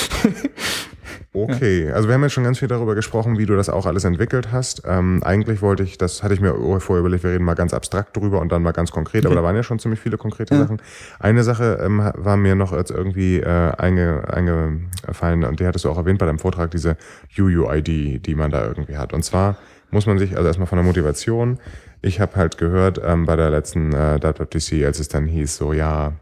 Okay, 1.32 1.88
also 1.92 2.08
wir 2.08 2.14
haben 2.14 2.22
jetzt 2.24 2.32
schon 2.32 2.42
ganz 2.42 2.58
viel 2.58 2.66
darüber 2.66 2.96
gesprochen, 2.96 3.38
wie 3.38 3.46
du 3.46 3.54
das 3.54 3.68
auch 3.68 3.86
alles 3.86 4.02
entwickelt 4.02 4.50
hast. 4.50 4.82
Ähm, 4.84 5.22
eigentlich 5.22 5.62
wollte 5.62 5.84
ich, 5.84 5.96
das 5.96 6.24
hatte 6.24 6.34
ich 6.34 6.40
mir 6.40 6.52
vorher 6.80 6.98
überlegt, 7.00 7.22
wir 7.22 7.30
reden 7.30 7.44
mal 7.44 7.54
ganz 7.54 7.72
abstrakt 7.72 8.16
drüber 8.16 8.40
und 8.40 8.50
dann 8.50 8.64
mal 8.64 8.72
ganz 8.72 8.90
konkret, 8.90 9.24
aber 9.26 9.36
da 9.36 9.42
waren 9.44 9.54
ja 9.54 9.62
schon 9.62 9.78
ziemlich 9.78 10.00
viele 10.00 10.18
konkrete 10.18 10.54
Ja. 10.54 10.62
Sachen. 10.62 10.82
Eine 11.20 11.44
Sache 11.44 11.78
ähm, 11.84 11.98
war 12.14 12.36
mir 12.36 12.56
noch 12.56 12.72
jetzt 12.72 12.90
irgendwie 12.90 13.38
äh, 13.38 13.46
einge, 13.46 14.24
eingefallen 14.28 15.44
und 15.44 15.60
die 15.60 15.66
hattest 15.66 15.84
du 15.84 15.90
auch 15.90 15.98
erwähnt 15.98 16.18
bei 16.18 16.26
deinem 16.26 16.40
Vortrag, 16.40 16.72
diese 16.72 16.96
UUID, 17.38 18.26
die 18.26 18.34
man 18.34 18.50
da 18.50 18.66
irgendwie 18.66 18.96
hat. 18.96 19.12
Und 19.12 19.24
zwar 19.24 19.56
muss 19.92 20.06
man 20.06 20.18
sich, 20.18 20.36
also 20.36 20.48
erstmal 20.48 20.66
von 20.66 20.78
der 20.78 20.84
Motivation, 20.84 21.60
ich 22.02 22.18
habe 22.20 22.34
halt 22.34 22.58
gehört 22.58 23.00
ähm, 23.04 23.26
bei 23.26 23.36
der 23.36 23.50
letzten 23.50 23.92
äh, 23.92 24.18
WWDC, 24.20 24.84
als 24.84 24.98
es 24.98 25.06
dann 25.08 25.26
hieß, 25.26 25.56
so 25.56 25.72
ja, 25.72 26.14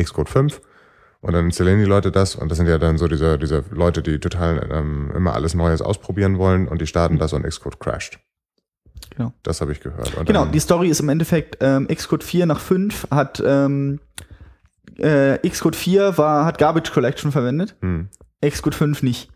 Xcode 0.00 0.30
5 0.30 0.60
und 1.20 1.32
dann 1.32 1.46
installieren 1.46 1.78
die 1.78 1.86
Leute 1.86 2.12
das 2.12 2.36
und 2.36 2.50
das 2.50 2.58
sind 2.58 2.68
ja 2.68 2.78
dann 2.78 2.98
so 2.98 3.08
diese, 3.08 3.38
diese 3.38 3.64
Leute, 3.70 4.02
die 4.02 4.18
total 4.18 4.68
ähm, 4.70 5.10
immer 5.14 5.34
alles 5.34 5.54
Neues 5.54 5.82
ausprobieren 5.82 6.38
wollen 6.38 6.68
und 6.68 6.80
die 6.80 6.86
starten 6.86 7.18
das 7.18 7.32
und 7.32 7.44
Xcode 7.44 7.78
crasht. 7.80 8.18
Genau. 9.16 9.32
Das 9.42 9.60
habe 9.60 9.72
ich 9.72 9.80
gehört. 9.80 10.14
Und 10.16 10.26
Genau, 10.26 10.44
die 10.44 10.60
Story 10.60 10.88
ist 10.88 11.00
im 11.00 11.08
Endeffekt, 11.08 11.58
ähm, 11.60 11.88
Xcode 11.88 12.24
4 12.24 12.46
nach 12.46 12.60
5 12.60 13.08
hat 13.10 13.42
ähm, 13.44 14.00
äh, 14.98 15.38
Xcode 15.48 15.76
4 15.76 16.18
war, 16.18 16.44
hat 16.44 16.58
Garbage 16.58 16.92
Collection 16.92 17.32
verwendet, 17.32 17.76
hm, 17.80 18.08
Xcode 18.44 18.74
5 18.74 19.02
nicht. 19.02 19.30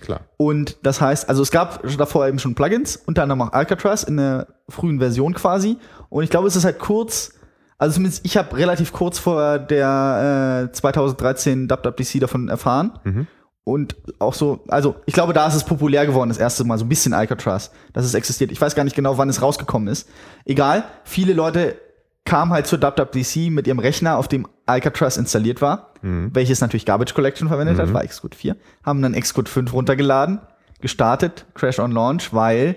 klar. 0.00 0.22
Und 0.36 0.78
das 0.82 1.00
heißt, 1.00 1.28
also 1.28 1.42
es 1.42 1.50
gab 1.50 1.82
davor 1.98 2.26
eben 2.28 2.38
schon 2.38 2.54
Plugins, 2.54 2.96
unter 2.96 3.22
anderem 3.22 3.42
auch 3.42 3.52
Alcatraz 3.52 4.02
in 4.04 4.16
der 4.16 4.46
frühen 4.68 4.98
Version 4.98 5.34
quasi. 5.34 5.76
Und 6.08 6.24
ich 6.24 6.30
glaube, 6.30 6.48
es 6.48 6.56
ist 6.56 6.64
halt 6.64 6.78
kurz, 6.78 7.32
also 7.80 7.94
zumindest 7.94 8.24
ich 8.24 8.36
habe 8.36 8.56
relativ 8.56 8.92
kurz 8.92 9.18
vor 9.18 9.58
der 9.58 10.68
äh, 10.70 10.72
2013 10.72 11.68
WWDC 11.68 12.20
davon 12.20 12.48
erfahren. 12.48 12.92
Mhm. 13.04 13.26
und 13.64 13.96
auch 14.18 14.34
so, 14.34 14.64
also 14.68 14.96
ich 15.06 15.14
glaube, 15.14 15.32
da 15.32 15.46
ist 15.46 15.54
es 15.54 15.64
populär 15.64 16.06
geworden, 16.06 16.28
das 16.30 16.38
erste 16.38 16.64
Mal 16.64 16.78
so 16.78 16.84
ein 16.84 16.88
bisschen 16.88 17.12
Alcatraz, 17.12 17.70
dass 17.92 18.04
es 18.04 18.14
existiert. 18.14 18.50
Ich 18.52 18.60
weiß 18.60 18.74
gar 18.74 18.84
nicht 18.84 18.96
genau, 18.96 19.18
wann 19.18 19.28
es 19.28 19.42
rausgekommen 19.42 19.88
ist. 19.88 20.08
Egal, 20.44 20.84
viele 21.04 21.32
Leute 21.34 21.76
kamen 22.24 22.52
halt 22.52 22.66
zur 22.66 22.80
WWDC 22.80 23.50
mit 23.50 23.66
ihrem 23.66 23.78
Rechner, 23.78 24.16
auf 24.18 24.28
dem 24.28 24.46
Alcatraz 24.66 25.16
installiert 25.16 25.60
war, 25.62 25.92
Mhm. 26.02 26.30
welches 26.32 26.60
natürlich 26.60 26.86
Garbage 26.86 27.14
Collection 27.14 27.48
verwendet 27.48 27.78
hat, 27.78 27.92
war 27.92 28.04
Xcode 28.06 28.34
4, 28.34 28.56
haben 28.84 29.02
dann 29.02 29.12
Xcode 29.14 29.48
5 29.48 29.72
runtergeladen, 29.72 30.40
gestartet, 30.80 31.46
Crash 31.54 31.78
on 31.78 31.92
Launch, 31.92 32.32
weil 32.32 32.76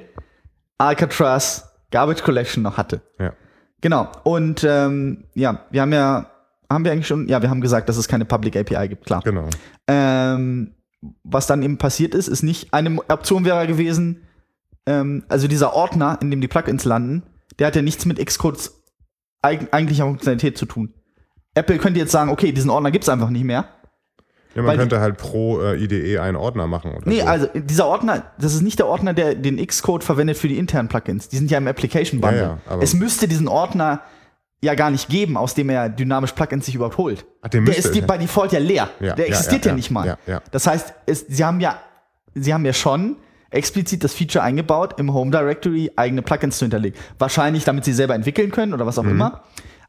Alcatraz 0.77 1.73
Garbage 1.91 2.23
Collection 2.23 2.63
noch 2.63 2.77
hatte. 2.77 3.01
Ja. 3.19 3.33
Genau. 3.83 4.07
Und 4.23 4.63
ähm, 4.63 5.25
ja, 5.35 5.59
wir 5.69 5.81
haben 5.81 5.91
ja, 5.91 6.31
haben 6.71 6.85
wir 6.85 6.93
eigentlich 6.93 7.05
schon, 7.05 7.27
ja, 7.27 7.41
wir 7.41 7.49
haben 7.49 7.59
gesagt, 7.59 7.89
dass 7.89 7.97
es 7.97 8.07
keine 8.07 8.23
Public 8.23 8.55
API 8.55 8.87
gibt, 8.87 9.05
klar. 9.05 9.21
Genau. 9.25 9.49
Ähm, 9.87 10.71
was 11.25 11.47
dann 11.47 11.61
eben 11.61 11.77
passiert 11.77 12.15
ist, 12.15 12.29
ist 12.29 12.43
nicht, 12.43 12.73
eine 12.73 12.97
Option 13.09 13.43
wäre 13.43 13.67
gewesen, 13.67 14.21
ähm, 14.85 15.25
also 15.27 15.49
dieser 15.49 15.73
Ordner, 15.73 16.17
in 16.21 16.31
dem 16.31 16.39
die 16.39 16.47
Plugins 16.47 16.85
landen, 16.85 17.23
der 17.59 17.67
hat 17.67 17.75
ja 17.75 17.81
nichts 17.81 18.05
mit 18.05 18.25
Xcodes 18.25 18.81
eig 19.41 19.67
eigentlicher 19.73 20.05
Funktionalität 20.05 20.57
zu 20.57 20.65
tun. 20.65 20.93
Apple 21.53 21.77
könnte 21.77 21.99
jetzt 21.99 22.13
sagen, 22.13 22.31
okay, 22.31 22.53
diesen 22.53 22.69
Ordner 22.69 22.89
gibt's 22.89 23.09
einfach 23.09 23.29
nicht 23.29 23.43
mehr. 23.43 23.65
Ja, 24.55 24.61
man 24.61 24.71
Weil- 24.71 24.77
könnte 24.77 24.99
halt 24.99 25.17
pro 25.17 25.61
äh, 25.61 25.75
IDE 25.83 26.19
einen 26.19 26.35
Ordner 26.37 26.67
machen. 26.67 26.91
Oder 26.95 27.07
Nee, 27.09 27.21
so. 27.21 27.25
also 27.27 27.47
dieser 27.55 27.87
Ordner, 27.87 28.23
das 28.39 28.53
ist 28.53 28.61
nicht 28.61 28.77
der 28.79 28.87
Ordner, 28.87 29.13
der 29.13 29.35
den 29.35 29.57
Xcode 29.65 30.03
verwendet 30.03 30.37
für 30.37 30.47
die 30.47 30.57
internen 30.57 30.89
Plugins. 30.89 31.27
Die 31.29 31.37
sind 31.37 31.49
ja 31.49 31.57
im 31.57 31.67
Application 31.67 32.21
Bundle. 32.21 32.59
Ja, 32.67 32.75
ja, 32.75 32.81
es 32.81 32.93
müsste 32.93 33.27
diesen 33.27 33.47
Ordner 33.47 34.01
ja 34.61 34.75
gar 34.75 34.91
nicht 34.91 35.09
geben, 35.09 35.35
aus 35.37 35.55
dem 35.55 35.69
er 35.69 35.89
dynamisch 35.89 36.31
Plugins 36.33 36.65
sich 36.65 36.75
überhaupt 36.75 36.97
holt. 36.97 37.25
Ach, 37.41 37.49
der 37.49 37.61
müsste 37.61 37.89
ist 37.89 37.95
es, 37.97 38.05
bei 38.07 38.17
Default 38.17 38.51
ja 38.53 38.59
leer. 38.59 38.89
Ja, 38.99 39.15
der 39.15 39.25
ja, 39.27 39.31
existiert 39.33 39.65
ja, 39.65 39.69
ja, 39.69 39.73
ja, 39.73 39.75
nicht 39.75 39.91
mal. 39.91 40.07
ja, 40.07 40.17
ja. 40.27 40.41
Das 40.51 40.67
heißt, 40.67 40.93
es, 41.07 41.25
sie 41.27 41.43
haben 41.43 41.59
ja, 41.59 41.79
sie 42.35 42.53
haben 42.53 42.63
ja 42.65 42.73
schon 42.73 43.17
explizit 43.49 44.03
das 44.03 44.13
Feature 44.13 44.43
eingebaut, 44.43 44.99
im 44.99 45.13
Home 45.13 45.31
Directory 45.31 45.91
eigene 45.95 46.21
Plugins 46.21 46.57
zu 46.57 46.65
hinterlegen. 46.65 46.97
Wahrscheinlich, 47.19 47.65
damit 47.65 47.85
sie 47.85 47.93
selber 47.93 48.15
entwickeln 48.15 48.51
können 48.51 48.73
oder 48.73 48.85
was 48.85 48.97
Mhm. 48.97 49.05
auch 49.07 49.11
immer. 49.11 49.43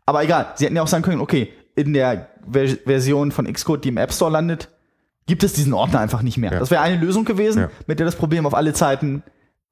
Aber 0.07 0.23
egal, 0.25 0.49
sie 0.57 0.65
hätten 0.67 0.77
ja 0.77 0.83
auch 0.83 0.87
sagen 0.89 1.03
können, 1.05 1.21
okay, 1.21 1.51
in 1.77 1.93
der 1.93 2.29
Ver 2.51 2.69
Version 2.85 3.33
von 3.33 3.51
Xcode, 3.53 3.85
die 3.85 3.89
im 3.89 3.97
App 3.97 4.13
Store 4.13 4.31
landet, 4.31 4.69
gibt 5.27 5.43
es 5.43 5.55
diesen 5.55 5.73
Ordner 5.73 6.01
einfach 6.01 6.23
nicht 6.23 6.37
mehr. 6.37 6.53
Ja. 6.53 6.59
Das 6.59 6.71
wäre 6.71 6.83
eine 6.83 6.97
Lösung 7.01 7.25
gewesen, 7.25 7.63
Ja. 7.63 7.71
mit 7.87 7.99
der 7.99 8.07
das 8.07 8.17
Problem 8.17 8.47
auf 8.47 8.55
alle 8.55 8.73
Zeiten 8.75 9.23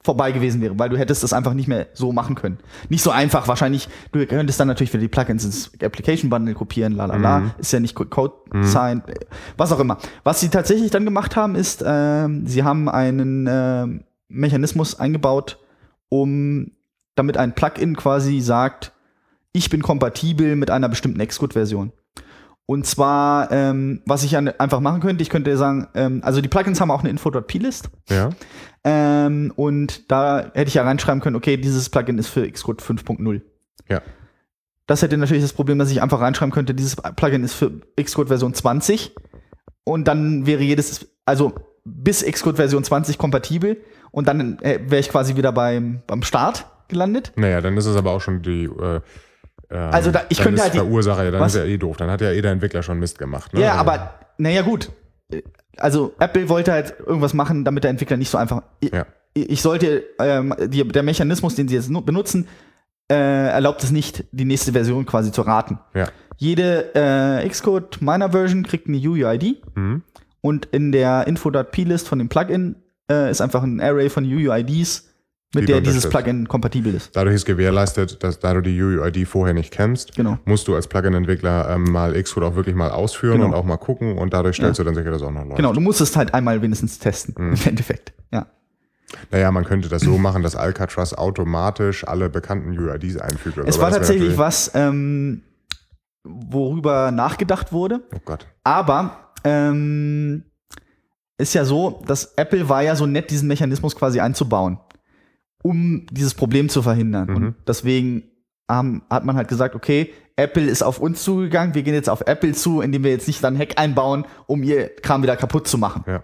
vorbei 0.05 0.33
gewesen 0.33 0.61
wäre, 0.61 0.77
weil 0.81 0.89
du 0.89 0.97
hättest 0.99 1.23
das 1.23 1.33
einfach 1.33 1.55
nicht 1.55 1.69
mehr 1.69 1.87
so 1.93 2.11
machen 2.11 2.35
können. 2.35 2.59
Nicht 2.89 3.03
so 3.05 3.11
einfach, 3.13 3.47
wahrscheinlich, 3.47 3.89
du 4.11 4.27
könntest 4.27 4.59
dann 4.59 4.67
natürlich 4.67 4.93
wieder 4.93 5.01
die 5.03 5.09
Plugins 5.09 5.45
ins 5.45 5.71
Application 5.81 6.29
Bundle 6.29 6.55
kopieren, 6.55 6.95
la 6.97 7.05
la 7.07 7.17
la, 7.17 7.55
ist 7.59 7.73
ja 7.73 7.79
nicht 7.79 7.95
Code 7.95 8.35
Sign, 8.63 9.03
äh, 9.07 9.15
was 9.57 9.71
auch 9.71 9.79
immer. 9.79 9.99
Was 10.25 10.41
sie 10.41 10.49
tatsächlich 10.49 10.91
dann 10.91 11.05
gemacht 11.05 11.37
haben, 11.37 11.55
ist, 11.55 11.85
ähm, 11.87 12.47
sie 12.49 12.65
haben 12.65 12.89
einen 12.89 13.47
ähm, 13.49 14.05
Mechanismus 14.29 14.99
eingebaut, 14.99 15.59
um 16.09 16.73
damit 17.15 17.37
ein 17.37 17.55
Plugin 17.55 17.95
quasi 17.95 18.41
sagt, 18.41 18.92
ich 19.53 19.71
bin 19.71 19.83
kompatibel 19.83 20.57
mit 20.57 20.71
einer 20.71 20.89
bestimmten 20.89 21.27
Xcode-Version. 21.27 21.93
Und 22.65 22.87
zwar, 22.87 23.51
ähm, 23.51 24.03
was 24.07 24.23
ich 24.23 24.37
an- 24.37 24.49
einfach 24.49 24.81
machen 24.81 25.01
könnte, 25.01 25.23
ich 25.23 25.31
könnte 25.31 25.57
sagen, 25.57 25.89
ähm, 25.95 26.21
also 26.25 26.41
die 26.41 26.49
Plugins 26.49 26.81
haben 26.81 26.91
auch 26.91 27.01
eine 27.01 27.11
info.plist. 27.11 27.91
Ja. 28.09 28.31
Ähm, 28.85 29.53
und 29.57 30.11
da 30.11 30.51
hätte 30.55 30.69
ich 30.69 30.75
ja 30.75 30.83
reinschreiben 30.85 31.21
können, 31.21 31.37
okay, 31.37 31.57
dieses 31.57 31.91
Plugin 31.91 32.19
ist 32.19 32.29
für 32.29 32.49
Xcode 32.51 32.81
5.0. 32.81 33.43
Ja. 33.89 34.01
Das 34.87 35.03
hätte 35.03 35.17
natürlich 35.17 35.43
das 35.43 35.53
Problem, 35.53 35.79
dass 35.79 35.91
ich 35.91 36.03
einfach 36.03 36.21
reinschreiben 36.21 36.53
könnte, 36.53 36.75
dieses 36.75 36.97
Plugin 36.97 37.45
ist 37.45 37.55
für 37.55 37.73
Xcode 38.01 38.29
Version 38.29 38.55
20. 38.55 39.15
Und 39.85 40.07
dann 40.07 40.47
wäre 40.47 40.63
jedes, 40.63 41.09
also 41.27 41.55
bis 41.85 42.25
Xcode 42.25 42.57
Version 42.57 42.85
20 42.85 43.19
kompatibel. 43.19 43.79
Und 44.13 44.29
dann 44.29 44.59
äh, 44.61 44.79
wäre 44.87 45.01
ich 45.01 45.09
quasi 45.09 45.37
wieder 45.37 45.53
beim, 45.53 46.03
beim 46.07 46.23
Start 46.23 46.67
gelandet. 46.89 47.33
Naja, 47.37 47.61
dann 47.61 47.77
ist 47.77 47.87
es 47.87 47.97
aber 47.97 48.13
auch 48.13 48.21
schon 48.21 48.43
die. 48.43 48.65
Äh, 48.65 49.01
Also 49.73 50.11
da- 50.11 50.23
ich 50.29 50.39
dann 50.39 50.45
könnte 50.47 50.57
ist 50.59 50.63
halt 50.65 50.75
die- 50.75 50.79
Verursacher, 50.79 51.25
ja, 51.25 51.31
dann 51.31 51.41
Was? 51.41 51.55
ist 51.55 51.61
ja 51.61 51.67
eh 51.67 51.77
doof. 51.79 51.97
Dann 51.97 52.11
hat 52.11 52.21
ja 52.21 52.31
eh 52.31 52.41
der 52.43 52.53
Entwickler 52.53 52.83
schon 52.83 52.99
Mist 52.99 53.19
gemacht. 53.19 53.53
Ne? 53.55 53.61
Ja, 53.61 53.71
Also- 53.73 53.81
aber, 53.81 54.15
naja, 54.39 54.63
gut. 54.63 54.91
Also, 55.79 56.13
Apple 56.19 56.49
wollte 56.49 56.73
halt 56.73 56.95
irgendwas 57.07 57.33
machen, 57.35 57.65
damit 57.65 57.85
der 57.85 57.91
Entwickler 57.91 58.17
nicht 58.19 58.29
so 58.29 58.37
einfach. 58.39 58.63
Ja. 58.83 59.07
Ich, 59.35 59.49
ich 59.51 59.63
sollte, 59.63 60.05
ähm, 60.19 60.55
die, 60.67 60.87
der 60.87 61.03
Mechanismus, 61.03 61.55
den 61.55 61.69
sie 61.69 61.75
jetzt 61.77 61.89
nu- 61.91 62.03
benutzen, 62.03 62.47
äh, 63.11 63.15
erlaubt 63.49 63.83
es 63.83 63.91
nicht, 63.91 64.25
die 64.33 64.45
nächste 64.45 64.73
Version 64.73 65.07
quasi 65.07 65.33
zu 65.33 65.43
raten. 65.43 65.79
Ja. 65.95 66.09
Jede 66.37 66.95
äh, 66.95 67.49
Xcode 67.49 68.01
Minor 68.03 68.31
Version 68.33 68.63
kriegt 68.65 68.89
eine 68.89 68.99
UUID 68.99 69.63
Mhm. 69.75 70.03
und 70.43 70.67
in 70.67 70.93
der 70.93 71.27
info.plist 71.27 72.07
von 72.09 72.19
dem 72.19 72.29
Plugin 72.29 72.77
äh, 73.11 73.31
ist 73.31 73.41
einfach 73.41 73.63
ein 73.63 73.81
Array 73.81 74.11
von 74.11 74.25
UUIDs, 74.25 75.09
mit 75.55 75.65
Die 75.69 75.73
der 75.73 75.81
dieses. 75.81 76.09
Plugin 76.09 76.49
kompatibel 76.49 76.95
ist. 76.95 77.15
Dadurch 77.15 77.35
ist 77.37 77.45
gewährleistet, 77.45 78.23
dass 78.23 78.39
da 78.39 78.55
du 78.55 78.61
die 78.63 78.81
UUID 78.83 79.27
vorher 79.29 79.53
nicht 79.55 79.71
kennst, 79.73 80.15
Genau. 80.15 80.39
musst 80.47 80.67
du 80.69 80.75
als 80.75 80.87
Plugin-Entwickler 80.89 81.69
ähm, 81.71 81.85
mal 81.85 82.15
Xcode 82.21 82.45
auch 82.45 82.55
wirklich 82.57 82.75
mal 82.75 82.91
ausführen 82.91 83.39
Genau. 83.39 83.49
und 83.49 83.55
auch 83.55 83.65
mal 83.65 83.77
gucken 83.77 84.17
und 84.17 84.33
dadurch 84.33 84.57
stellst 84.57 84.79
du 84.81 84.85
dann 84.85 84.95
sicher, 84.95 85.11
dass 85.11 85.23
auch 85.23 85.31
noch 85.31 85.45
läuft. 85.45 85.57
Genau, 85.57 85.73
du 85.73 85.81
musst 85.81 86.01
es 86.01 86.17
halt 86.17 86.33
einmal 86.35 86.63
wenigstens 86.63 86.99
testen, 86.99 87.35
Mhm. 87.37 87.55
im 87.55 87.69
Endeffekt. 87.69 88.13
Ja. 88.33 88.47
Naja, 89.31 89.51
man 89.53 89.65
könnte 89.65 89.91
das 89.91 90.01
so 90.03 90.17
machen, 90.17 90.43
dass 90.43 90.57
Alcatraz 90.57 91.13
automatisch 91.13 92.07
alle 92.09 92.31
bekannten 92.31 92.79
UIDs 92.79 93.19
einfügt. 93.19 93.59
Es 93.67 93.79
war 93.79 93.91
tatsächlich 93.91 94.39
was, 94.39 94.71
ähm, 94.75 95.43
worüber 96.25 97.11
nachgedacht 97.11 97.73
wurde. 97.73 98.01
Oh 98.15 98.19
Gott. 98.25 98.47
Aber 98.65 99.33
ähm, 99.45 100.45
ist 101.37 101.55
ja 101.55 101.65
so, 101.65 102.03
dass 102.07 102.33
Apple 102.37 102.69
war 102.69 102.83
ja 102.83 102.95
so 102.97 103.07
nett, 103.07 103.31
diesen 103.31 103.49
Mechanismus 103.49 103.97
quasi 103.97 104.21
einzubauen, 104.21 104.79
um 105.63 106.07
dieses 106.11 106.35
Problem 106.35 106.69
zu 106.69 106.83
verhindern. 106.83 107.29
Mhm. 107.29 107.37
Und 107.37 107.55
deswegen 107.67 108.25
ähm, 108.71 109.03
hat 109.09 109.25
man 109.25 109.37
halt 109.37 109.49
gesagt, 109.49 109.75
okay, 109.75 110.13
Apple 110.37 110.65
ist 110.65 110.83
auf 110.83 110.99
uns 110.99 111.23
zugegangen, 111.23 111.75
wir 111.75 111.83
gehen 111.83 111.95
jetzt 111.95 112.09
auf 112.09 112.23
Apple 112.27 112.53
zu, 112.53 112.81
indem 112.81 113.05
wir 113.05 113.11
jetzt 113.11 113.27
nicht 113.27 113.43
dann 113.45 113.59
Hack 113.59 113.79
einbauen, 113.79 114.25
um 114.47 114.63
ihr 114.63 114.89
Kram 114.97 115.23
wieder 115.23 115.37
kaputt 115.37 115.69
zu 115.69 115.79
machen. 115.79 116.05
Ja. 116.07 116.23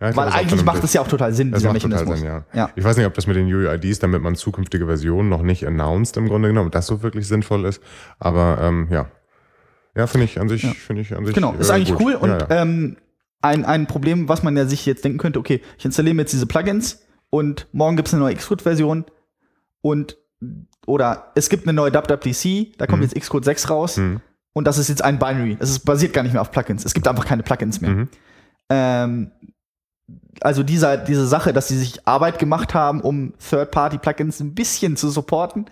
Ja, 0.00 0.16
Weil 0.16 0.30
eigentlich 0.30 0.64
macht 0.64 0.82
es 0.82 0.92
ja 0.94 1.00
auch 1.00 1.06
total 1.06 1.32
Sinn, 1.32 1.52
Das 1.52 1.60
dieser 1.60 1.72
Mechanismus. 1.72 2.18
Sinn, 2.18 2.26
ja. 2.26 2.44
Ja. 2.52 2.70
Ich 2.74 2.82
weiß 2.82 2.96
nicht, 2.96 3.06
ob 3.06 3.14
das 3.14 3.28
mit 3.28 3.36
den 3.36 3.46
UIDs, 3.46 4.00
damit 4.00 4.20
man 4.20 4.34
zukünftige 4.34 4.86
Versionen 4.86 5.28
noch 5.28 5.42
nicht 5.42 5.64
announced 5.64 6.16
im 6.16 6.26
Grunde 6.28 6.48
genommen, 6.48 6.66
ob 6.66 6.72
das 6.72 6.88
so 6.88 7.04
wirklich 7.04 7.28
sinnvoll 7.28 7.64
ist. 7.66 7.80
Aber 8.18 8.58
ähm, 8.60 8.88
ja. 8.90 9.06
Ja, 9.94 10.08
finde 10.08 10.24
ich 10.24 10.40
an 10.40 10.48
sich, 10.48 10.66
finde 10.66 11.02
ich 11.02 11.16
an 11.16 11.24
sich. 11.24 11.36
Genau, 11.36 11.52
ist 11.52 11.70
äh, 11.70 11.74
eigentlich 11.74 11.94
gut. 11.94 12.02
cool. 12.02 12.14
Und. 12.14 12.46
Ähm, 12.50 12.96
ein, 13.42 13.64
ein 13.64 13.86
Problem, 13.86 14.28
was 14.28 14.42
man 14.42 14.56
ja 14.56 14.66
sich 14.66 14.86
jetzt 14.86 15.04
denken 15.04 15.18
könnte, 15.18 15.38
okay, 15.38 15.60
ich 15.76 15.84
installiere 15.84 16.14
mir 16.14 16.22
jetzt 16.22 16.32
diese 16.32 16.46
Plugins 16.46 17.02
und 17.32 17.66
morgen 17.72 17.96
gibt 17.96 18.08
es 18.08 18.14
eine 18.14 18.22
neue 18.22 18.34
Xcode-Version 18.36 19.06
und 19.80 20.18
oder 20.86 21.30
es 21.34 21.48
gibt 21.48 21.66
eine 21.66 21.72
neue 21.72 21.92
WWDC, 21.94 22.76
da 22.76 22.86
kommt 22.86 22.98
Mhm. 22.98 23.08
jetzt 23.08 23.14
Xcode 23.20 23.44
6 23.44 23.70
raus 23.70 23.96
Mhm. 23.96 24.20
und 24.52 24.66
das 24.66 24.76
ist 24.78 24.88
jetzt 24.88 25.02
ein 25.02 25.18
Binary. 25.18 25.56
Es 25.60 25.70
ist, 25.70 25.80
basiert 25.80 26.12
gar 26.12 26.22
nicht 26.24 26.32
mehr 26.32 26.42
auf 26.42 26.50
Plugins. 26.50 26.84
Es 26.84 26.92
gibt 26.94 27.08
einfach 27.08 27.24
keine 27.24 27.42
Plugins 27.42 27.80
mehr. 27.80 27.90
Mhm. 27.90 28.08
Ähm, 28.68 29.30
also 30.40 30.62
dieser, 30.62 30.96
diese 30.96 31.26
Sache, 31.26 31.52
dass 31.52 31.68
sie 31.68 31.78
sich 31.78 32.06
Arbeit 32.06 32.38
gemacht 32.38 32.74
haben, 32.74 33.00
um 33.00 33.32
Third-Party-Plugins 33.48 34.40
ein 34.40 34.54
bisschen 34.54 34.96
zu 34.96 35.08
supporten, 35.08 35.66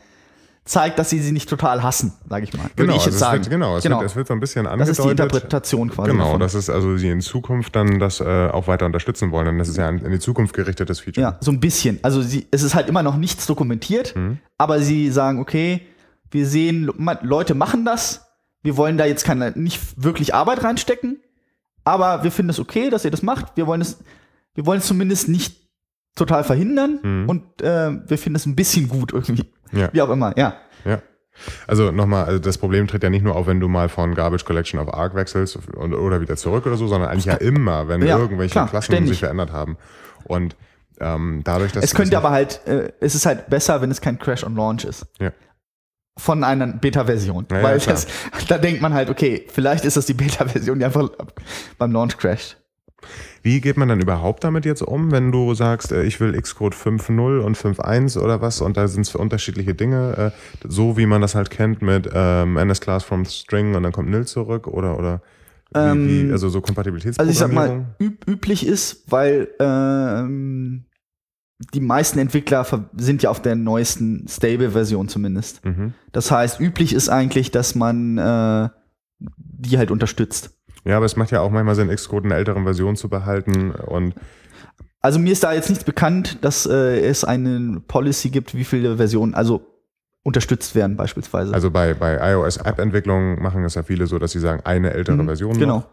zeigt, 0.71 0.99
dass 0.99 1.11
sie 1.11 1.19
sie 1.21 1.33
nicht 1.33 1.49
total 1.49 1.83
hassen, 1.83 2.13
sage 2.29 2.45
ich 2.45 2.53
mal. 2.55 2.63
Würde 2.65 2.75
Genau, 2.77 2.93
ich 2.97 3.05
jetzt 3.05 3.07
also 3.07 3.17
es 3.17 3.21
sagen. 3.21 3.41
Wird, 3.43 3.51
genau, 3.51 3.77
es, 3.77 3.85
Wird, 3.85 4.03
es 4.03 4.17
wird 4.17 4.27
so 4.29 4.35
ein 4.35 4.41
bisschen 4.41 4.65
das 4.65 4.73
angedeutet. 4.73 4.99
ist 4.99 5.05
die 5.05 5.11
Interpretation 5.11 5.91
quasi. 5.91 6.11
Genau, 6.11 6.25
davon. 6.25 6.41
das 6.41 6.55
ist 6.55 6.71
also 6.71 6.97
sie 6.97 7.09
in 7.11 7.21
Zukunft 7.21 7.75
dann 7.77 7.99
das 7.99 8.21
äh, 8.21 8.49
auch 8.49 8.67
weiter 8.69 8.87
unterstützen 8.87 9.33
wollen. 9.33 9.47
Denn 9.47 9.59
das 9.59 9.69
ist 9.69 9.77
ja 9.79 9.89
ein 9.89 9.99
in 9.99 10.13
die 10.13 10.19
Zukunft 10.21 10.55
gerichtetes 10.55 11.01
Feature. 11.01 11.23
Ja, 11.23 11.37
so 11.41 11.51
ein 11.51 11.61
bisschen. 11.61 11.99
Also 12.03 12.23
sie, 12.23 12.47
es 12.51 12.63
ist 12.63 12.75
halt 12.75 12.89
immer 12.89 13.03
noch 13.03 13.17
nichts 13.17 13.47
dokumentiert, 13.47 14.15
Mhm. 14.17 14.39
aber 14.59 14.81
sie 14.81 15.11
sagen, 15.11 15.41
okay, 15.41 15.83
wir 16.31 16.47
sehen, 16.47 16.91
Leute 17.23 17.55
machen 17.55 17.85
das, 17.85 18.27
wir 18.63 18.77
wollen 18.77 18.97
da 18.99 19.07
jetzt 19.07 19.25
keine, 19.25 19.53
nicht 19.57 19.81
wirklich 19.97 20.35
Arbeit 20.35 20.63
reinstecken, 20.63 21.19
aber 21.85 22.23
wir 22.23 22.31
finden 22.31 22.51
es 22.51 22.61
okay, 22.61 22.91
dass 22.91 23.05
ihr 23.05 23.11
das 23.11 23.23
macht. 23.23 23.57
Wir 23.57 23.67
wollen 23.67 23.81
es, 23.81 23.99
wir 24.55 24.67
wollen 24.67 24.79
es 24.81 24.87
zumindest 24.87 25.29
nicht 25.29 25.57
total 26.15 26.45
verhindern 26.45 27.01
Mhm. 27.03 27.29
und 27.29 27.63
äh, 27.63 27.91
wir 28.09 28.19
finden 28.19 28.37
es 28.37 28.47
ein 28.47 28.55
bisschen 28.57 28.89
gut 28.89 29.13
irgendwie. 29.13 29.51
Ja. 29.73 29.89
Wie 29.93 30.03
auch 30.03 30.11
immer, 30.11 30.37
ja. 30.37 30.55
Ja. 30.85 31.01
Also 31.67 31.91
nochmal, 31.91 32.25
also 32.27 32.39
das 32.39 32.59
Problem 32.59 32.87
tritt 32.87 33.03
ja 33.03 33.09
nicht 33.11 33.23
nur 33.23 33.35
auf, 33.37 33.47
wenn 33.47 33.61
du 33.61 33.69
mal 33.69 33.89
von 33.89 34.15
Garbage 34.15 34.45
Collection 34.45 34.79
auf 34.79 34.93
Arc 34.93 35.15
wechselst 35.15 35.59
und, 35.75 35.95
oder 35.95 36.21
wieder 36.21 36.37
zurück 36.37 36.67
oder 36.67 36.77
so, 36.77 36.87
sondern 36.87 37.09
eigentlich 37.11 37.25
ja 37.27 37.35
immer, 37.35 37.89
wenn 37.89 38.03
Ja, 38.03 38.19
irgendwelche 38.19 38.53
klar, 38.53 38.69
Klassen 38.69 38.93
ständig. 38.93 39.11
sich 39.13 39.21
verändert 39.21 39.53
haben. 39.53 39.79
Und 40.25 40.55
ähm, 41.01 41.41
dadurch, 41.45 41.73
dass 41.73 41.83
Es 41.85 41.95
könnte 41.95 42.17
aber 42.19 42.31
halt, 42.31 42.61
äh, 42.67 42.93
es 43.01 43.15
ist 43.15 43.25
halt 43.25 43.49
besser, 43.49 43.81
wenn 43.81 43.91
es 43.91 44.01
kein 44.03 44.19
Crash 44.19 44.45
on 44.45 44.55
Launch 44.55 44.85
ist. 44.85 45.07
Ja. 45.19 45.33
Von 46.19 46.45
einer 46.45 46.67
Beta-Version. 46.67 47.47
Ja, 47.51 47.63
Weil 47.63 47.79
das, 47.79 48.07
da 48.49 48.59
denkt 48.59 48.83
man 48.83 48.93
halt, 48.93 49.09
okay, 49.09 49.47
vielleicht 49.51 49.87
ist 49.87 49.97
das 49.97 50.05
die 50.05 50.13
Beta-Version, 50.15 50.79
die 50.79 50.85
einfach 50.85 51.09
beim 51.79 51.93
Launch 51.93 52.19
crasht. 52.19 52.59
Wie 53.43 53.61
geht 53.61 53.77
man 53.77 53.89
dann 53.89 54.01
überhaupt 54.01 54.45
damit 54.45 54.65
jetzt 54.65 54.83
um, 54.83 55.11
wenn 55.11 55.33
du 55.33 55.55
sagst, 55.55 55.93
äh, 55.93 56.03
ich 56.05 56.21
will 56.21 56.33
Xcode 56.41 56.75
5.0 56.75 57.41
und 57.41 57.57
5.1 57.57 58.19
oder 58.19 58.41
was 58.41 58.61
und 58.61 58.77
da 58.77 58.89
sind 58.89 59.03
es 59.03 59.11
für 59.11 59.19
unterschiedliche 59.19 59.75
Dinge, 59.75 60.33
äh, 60.33 60.69
so 60.69 60.97
wie 60.97 61.07
man 61.07 61.21
das 61.21 61.35
halt 61.35 61.51
kennt 61.51 61.83
mit 61.83 62.09
ähm, 62.13 62.57
NS 62.57 62.81
Class 62.81 63.05
from 63.05 63.25
String 63.25 63.75
und 63.75 63.83
dann 63.83 63.93
kommt 63.93 64.11
Nil 64.11 64.27
zurück 64.27 64.67
oder 64.67 64.99
oder 64.99 65.23
Ähm, 65.75 66.07
wie, 66.07 66.29
wie, 66.29 66.33
also 66.33 66.49
so 66.49 66.59
Also 66.59 67.31
ich 67.31 67.39
sag 67.39 67.51
Kompatibilitätsprogrammierung? 67.55 67.87
mal, 67.99 68.05
üb 68.05 68.29
üblich 68.29 68.67
ist, 68.67 69.05
weil 69.11 69.49
ähm, 69.61 70.85
die 71.75 71.81
meisten 71.81 72.19
Entwickler 72.19 72.67
sind 72.97 73.23
ja 73.23 73.31
auf 73.31 73.43
der 73.43 73.55
neuesten 73.55 74.27
Stable-Version 74.27 75.09
zumindest. 75.09 75.65
mhm. 75.65 75.95
Das 76.13 76.31
heißt, 76.31 76.59
üblich 76.59 76.95
ist 76.95 77.09
eigentlich, 77.09 77.51
dass 77.51 77.75
man 77.75 78.19
äh, 78.19 78.69
die 79.37 79.79
halt 79.79 79.91
unterstützt. 79.91 80.59
Ja, 80.85 80.97
aber 80.97 81.07
es 81.07 81.17
macht 81.17 81.31
ja 81.31 81.41
auch 81.41 81.51
manchmal 81.51 81.75
Sinn, 81.75 81.89
Xcode 81.89 82.25
in 82.25 82.31
einer 82.33 82.39
älteren 82.39 82.65
Version 82.65 82.97
zu 82.97 83.09
behalten 83.09 83.71
und 83.73 84.15
Also 85.01 85.19
mir 85.19 85.33
ist 85.33 85.43
da 85.45 85.53
jetzt 85.53 85.69
nichts 85.69 85.85
bekannt, 85.85 86.39
dass 86.43 86.67
äh, 86.67 87.01
es 87.01 87.25
eine 87.25 87.81
Policy 87.87 88.31
gibt, 88.31 88.55
wie 88.55 88.65
viele 88.65 88.97
Versionen 88.97 89.35
also 89.35 89.63
unterstützt 90.23 90.75
werden 90.75 90.97
beispielsweise. 90.97 91.55
also 91.55 91.71
bei, 91.71 91.95
bei 91.95 92.33
iOS-App-Entwicklung 92.33 93.41
machen 93.43 93.65
es 93.65 93.75
ja 93.75 93.83
viele 93.83 94.07
so, 94.07 94.19
dass 94.19 94.33
sie 94.33 94.41
sagen, 94.41 94.61
eine 94.65 94.93
ältere 94.93 95.17
Mhm, 95.17 95.27
Version 95.27 95.59
Genau. 95.59 95.77
noch. 95.79 95.87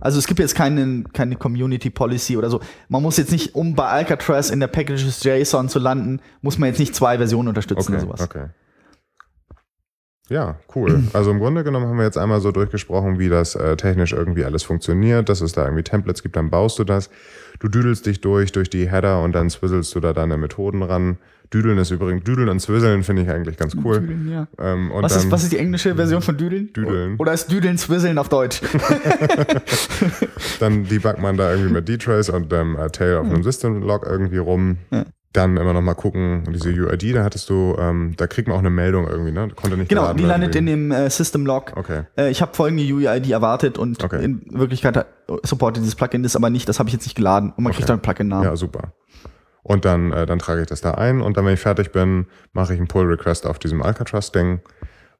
Also 0.00 0.18
es 0.18 0.26
gibt 0.26 0.40
jetzt 0.40 0.54
keine, 0.56 1.04
keine 1.12 1.36
Community 1.36 1.90
Policy 1.90 2.36
oder 2.36 2.50
so. 2.50 2.60
Man 2.88 3.02
muss 3.02 3.16
jetzt 3.18 3.30
nicht, 3.30 3.54
um 3.54 3.74
bei 3.76 3.86
Alcatraz 3.86 4.50
in 4.50 4.58
der 4.58 4.66
Packages 4.66 5.22
JSON 5.22 5.68
zu 5.68 5.78
landen, 5.78 6.20
muss 6.40 6.58
man 6.58 6.68
jetzt 6.68 6.78
nicht 6.80 6.94
zwei 6.94 7.18
Versionen 7.18 7.48
unterstützen 7.48 7.94
Okay, 7.94 8.04
oder 8.04 8.16
sowas. 8.18 8.20
okay. 8.22 8.46
Ja, 10.28 10.56
cool. 10.74 11.02
Also 11.12 11.30
im 11.30 11.38
Grunde 11.40 11.64
genommen 11.64 11.86
haben 11.86 11.98
wir 11.98 12.04
jetzt 12.04 12.16
einmal 12.16 12.40
so 12.40 12.52
durchgesprochen, 12.52 13.18
wie 13.18 13.28
das 13.28 13.54
äh, 13.54 13.76
technisch 13.76 14.12
irgendwie 14.12 14.44
alles 14.44 14.62
funktioniert, 14.62 15.28
dass 15.28 15.40
es 15.40 15.52
da 15.52 15.64
irgendwie 15.64 15.82
Templates 15.82 16.22
gibt, 16.22 16.36
dann 16.36 16.48
baust 16.48 16.78
du 16.78 16.84
das. 16.84 17.10
Du 17.58 17.68
düdelst 17.68 18.06
dich 18.06 18.20
durch, 18.20 18.52
durch 18.52 18.70
die 18.70 18.90
Header 18.90 19.22
und 19.22 19.32
dann 19.32 19.50
swizzlest 19.50 19.94
du 19.94 20.00
da 20.00 20.12
deine 20.12 20.36
Methoden 20.36 20.82
ran. 20.82 21.18
Düdeln 21.52 21.76
ist 21.76 21.90
übrigens, 21.90 22.24
Düdeln 22.24 22.48
und 22.48 22.60
Swizzeln 22.60 23.02
finde 23.02 23.22
ich 23.22 23.28
eigentlich 23.28 23.58
ganz 23.58 23.76
cool. 23.84 24.00
Düdeln, 24.00 24.30
ja. 24.30 24.46
Ähm, 24.58 24.90
Was 24.94 25.12
dann, 25.12 25.22
ist, 25.22 25.30
was 25.30 25.42
ist 25.42 25.52
die 25.52 25.58
englische 25.58 25.94
Version 25.94 26.22
von 26.22 26.36
Düdeln? 26.36 26.72
Düdeln. 26.72 27.16
Oder 27.18 27.34
ist 27.34 27.52
Düdeln 27.52 27.76
Swizzle 27.76 28.18
auf 28.18 28.30
Deutsch? 28.30 28.62
dann 30.60 30.84
debuggt 30.84 31.20
man 31.20 31.36
da 31.36 31.50
irgendwie 31.50 31.72
mit 31.72 31.88
D-Trace 31.88 32.30
und 32.30 32.50
dem 32.50 32.76
äh, 32.76 32.88
Tail 32.88 33.18
auf 33.18 33.26
einem 33.26 33.42
System-Log 33.42 34.06
irgendwie 34.06 34.38
rum. 34.38 34.78
Ja. 34.90 35.04
Dann 35.32 35.56
immer 35.56 35.72
noch 35.72 35.80
mal 35.80 35.94
gucken, 35.94 36.44
diese 36.52 36.68
UID, 36.68 37.14
da 37.14 37.24
hattest 37.24 37.48
du, 37.48 37.74
ähm, 37.78 38.12
da 38.18 38.26
kriegt 38.26 38.48
man 38.48 38.54
auch 38.54 38.60
eine 38.60 38.68
Meldung 38.68 39.06
irgendwie, 39.08 39.32
ne? 39.32 39.48
Konnte 39.56 39.78
nicht 39.78 39.88
genau, 39.88 40.12
die 40.12 40.24
landet 40.24 40.54
in 40.54 40.66
wegen- 40.66 40.90
dem 40.90 40.92
äh, 40.92 41.08
System 41.08 41.46
Log. 41.46 41.72
Okay. 41.74 42.02
Äh, 42.18 42.30
ich 42.30 42.42
habe 42.42 42.52
folgende 42.54 42.84
UID 42.84 43.30
erwartet 43.30 43.78
und 43.78 44.04
Okay. 44.04 44.22
in 44.22 44.44
Wirklichkeit 44.50 45.06
supportet 45.42 45.82
dieses 45.82 45.94
Plugin 45.94 46.22
das 46.22 46.36
aber 46.36 46.50
nicht. 46.50 46.68
Das 46.68 46.78
habe 46.78 46.90
ich 46.90 46.92
jetzt 46.92 47.04
nicht 47.04 47.14
geladen. 47.14 47.50
Und 47.56 47.64
man 47.64 47.72
kriegt 47.72 47.84
Okay. 47.84 47.88
dann 47.88 47.94
einen 47.94 48.02
Plugin-Namen. 48.02 48.44
Ja, 48.44 48.56
super. 48.56 48.92
Und 49.62 49.84
dann, 49.86 50.12
äh, 50.12 50.26
dann 50.26 50.38
trage 50.38 50.60
ich 50.62 50.66
das 50.66 50.80
da 50.82 50.92
ein 50.94 51.22
und 51.22 51.36
dann, 51.36 51.46
wenn 51.46 51.54
ich 51.54 51.60
fertig 51.60 51.92
bin, 51.92 52.26
mache 52.52 52.74
ich 52.74 52.78
einen 52.78 52.88
Pull-Request 52.88 53.46
auf 53.46 53.58
diesem 53.58 53.80
Alcatraz-Ding. 53.80 54.60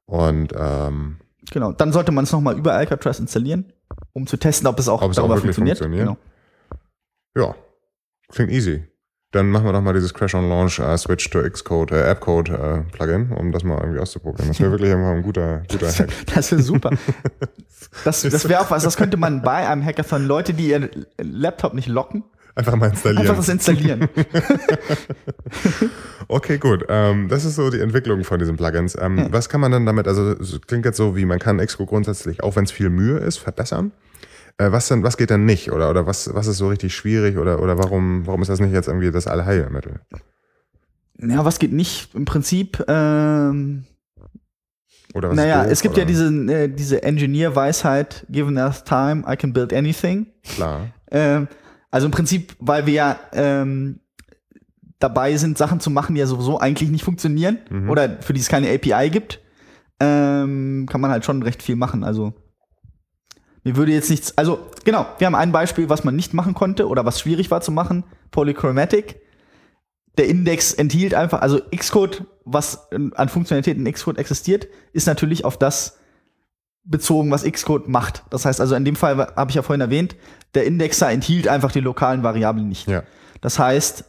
Und 0.05 0.53
ähm, 0.59 1.17
Genau. 1.51 1.73
Dann 1.73 1.91
sollte 1.93 2.13
man 2.13 2.25
es 2.25 2.33
nochmal 2.33 2.59
über 2.59 2.75
Alcatraz 2.75 3.19
installieren, 3.19 3.73
um 4.13 4.27
zu 4.27 4.37
testen, 4.37 4.67
ob 4.69 4.79
es 4.79 4.89
auch 4.89 5.01
Ob 5.03 5.11
es 5.11 5.19
auch 5.19 5.23
darüber 5.23 5.37
wirklich 5.37 5.57
funktioniert. 5.57 5.79
funktioniert. 5.79 6.19
Genau. 7.35 7.47
ja, 7.49 7.55
klingt 8.29 8.51
easy. 8.53 8.85
Dann 9.33 9.51
machen 9.51 9.65
wir 9.65 9.73
doch 9.73 9.81
mal 9.81 9.95
dieses 9.95 10.13
Crash 10.15 10.35
on 10.35 10.49
Launch 10.49 10.79
äh, 10.79 10.97
Switch 10.99 11.29
to 11.31 11.43
Xcode, 11.43 11.93
äh, 11.93 12.11
Appcode 12.11 12.51
äh, 12.51 12.81
Plugin, 12.93 13.33
um 13.33 13.51
das 13.51 13.65
mal 13.65 13.79
irgendwie 13.79 13.99
auszuprobieren. 13.99 14.49
Das 14.49 14.61
wäre 14.61 14.71
wirklich 14.73 14.91
immer 14.91 15.11
ein 15.11 15.23
guter, 15.23 15.63
guter 15.71 15.89
Hack. 15.91 16.11
Das 16.35 16.53
wäre 16.53 16.63
super. 16.63 16.91
Das, 18.05 18.23
das 18.23 18.49
wäre 18.49 18.63
auch 18.63 18.71
was, 18.71 18.85
das 18.85 18.97
könnte 18.97 19.19
man 19.19 19.43
bei 19.43 19.69
einem 19.69 19.85
Hackathon 19.85 20.27
Leute, 20.27 20.55
die 20.55 20.69
ihren 20.69 20.89
Laptop 21.19 21.75
nicht 21.75 21.89
locken, 21.89 22.25
Einfach 22.55 22.77
mal 22.77 22.89
installieren. 22.91 23.23
einfach 23.23 23.37
das 23.37 23.49
installieren. 23.49 24.09
Okay, 26.29 26.57
gut. 26.57 26.87
Ähm, 26.89 27.29
das 27.29 27.45
ist 27.45 27.57
so 27.57 27.69
die 27.69 27.81
Entwicklung 27.81 28.25
von 28.25 28.39
diesen 28.39 28.57
Plugins. 28.57 28.97
Ähm, 28.99 29.27
Was 29.31 29.51
kann 29.51 29.61
man 29.61 29.71
dann 29.71 29.85
damit, 29.85 30.09
also 30.09 30.31
es 30.31 30.61
klingt 30.67 30.87
jetzt 30.87 30.97
so, 30.97 31.15
wie 31.15 31.27
man 31.27 31.39
kann 31.39 31.59
Xcode 31.59 31.89
grundsätzlich, 31.89 32.43
auch 32.43 32.57
wenn 32.57 32.65
es 32.65 32.71
viel 32.73 32.89
Mühe 32.89 33.19
ist, 33.19 33.37
verbessern. 33.37 33.93
Äh, 34.59 34.71
was, 34.73 34.89
denn, 34.89 35.03
was 35.03 35.17
geht 35.17 35.31
denn 35.31 35.45
nicht? 35.45 35.73
Oder, 35.73 35.91
oder 35.91 36.07
was, 36.07 36.33
was 36.35 36.47
ist 36.47 36.59
so 36.59 36.69
richtig 36.69 36.95
schwierig? 36.95 37.39
Oder, 37.39 37.61
oder 37.61 37.79
warum, 37.79 38.27
warum 38.27 38.43
ist 38.43 38.49
das 38.49 38.61
nicht 38.61 38.73
jetzt 38.73 38.89
irgendwie 38.89 39.11
das 39.11 39.27
Allheilmittel? 39.27 40.01
ja, 41.19 41.45
was 41.45 41.59
geht 41.59 41.73
nicht? 41.73 42.15
Im 42.15 42.25
Prinzip, 42.25 42.83
ähm, 42.89 43.85
Oder 45.15 45.31
was 45.31 45.37
naja, 45.37 45.63
doof, 45.65 45.73
es 45.73 45.81
gibt 45.83 45.95
oder? 45.95 46.03
ja 46.03 46.07
diese, 46.07 46.27
äh, 46.53 46.69
diese 46.69 47.03
Engineer-Weisheit, 47.03 48.27
given 48.29 48.57
enough 48.57 48.83
time, 48.85 49.23
I 49.31 49.37
can 49.37 49.53
build 49.53 49.73
anything. 49.73 50.27
Klar. 50.43 50.89
Ähm, 51.11 51.49
also 51.91 52.07
im 52.07 52.11
Prinzip, 52.11 52.57
weil 52.59 52.87
wir 52.87 52.95
ja 52.95 53.21
ähm, 53.33 54.01
dabei 54.99 55.37
sind, 55.37 55.59
Sachen 55.59 55.81
zu 55.81 55.91
machen, 55.91 56.15
die 56.15 56.21
ja 56.21 56.27
sowieso 56.27 56.59
eigentlich 56.59 56.91
nicht 56.91 57.05
funktionieren 57.05 57.59
Mhm. 57.71 57.91
oder 57.91 58.19
für 58.23 58.33
die 58.33 58.41
es 58.41 58.49
keine 58.49 58.69
API 58.73 59.11
gibt, 59.11 59.41
ähm, 60.01 60.87
kann 60.91 61.01
man 61.01 61.11
halt 61.11 61.25
schon 61.25 61.43
recht 61.43 61.63
viel 61.63 61.77
machen. 61.77 62.03
Also 62.05 62.33
mir 63.65 63.77
würde 63.77 63.93
jetzt 63.93 64.11
nichts, 64.11 64.37
also 64.37 64.59
genau, 64.85 65.07
wir 65.19 65.27
haben 65.27 65.35
ein 65.35 65.53
Beispiel, 65.53 65.89
was 65.89 66.05
man 66.05 66.17
nicht 66.17 66.35
machen 66.35 66.55
konnte 66.55 66.89
oder 66.89 67.05
was 67.05 67.21
schwierig 67.21 67.51
war 67.51 67.61
zu 67.61 67.71
machen, 67.71 68.05
Polychromatic. 68.31 69.21
Der 70.19 70.27
Index 70.27 70.75
enthielt 70.75 71.15
einfach, 71.15 71.41
also 71.41 71.61
Xcode, 71.75 72.25
was 72.45 72.91
an 72.93 73.29
Funktionalitäten 73.29 73.87
in 73.87 73.93
Xcode 73.93 74.19
existiert, 74.19 74.67
ist 74.93 75.07
natürlich 75.07 75.45
auf 75.45 75.57
das 75.57 75.99
bezogen, 76.85 77.31
was 77.31 77.45
Xcode 77.45 77.89
macht. 77.89 78.25
Das 78.31 78.45
heißt 78.45 78.61
also, 78.61 78.75
in 78.75 78.85
dem 78.85 78.97
Fall 78.97 79.17
habe 79.17 79.51
ich 79.51 79.55
ja 79.55 79.63
vorhin 79.63 79.81
erwähnt, 79.81 80.17
der 80.55 80.67
Indexer 80.67 81.11
enthielt 81.11 81.49
einfach 81.49 81.73
die 81.73 81.81
lokalen 81.81 82.23
Variablen 82.23 82.69
nicht. 82.69 82.89
Ja. 82.89 83.05
Das 83.41 83.59
heißt, 83.59 84.05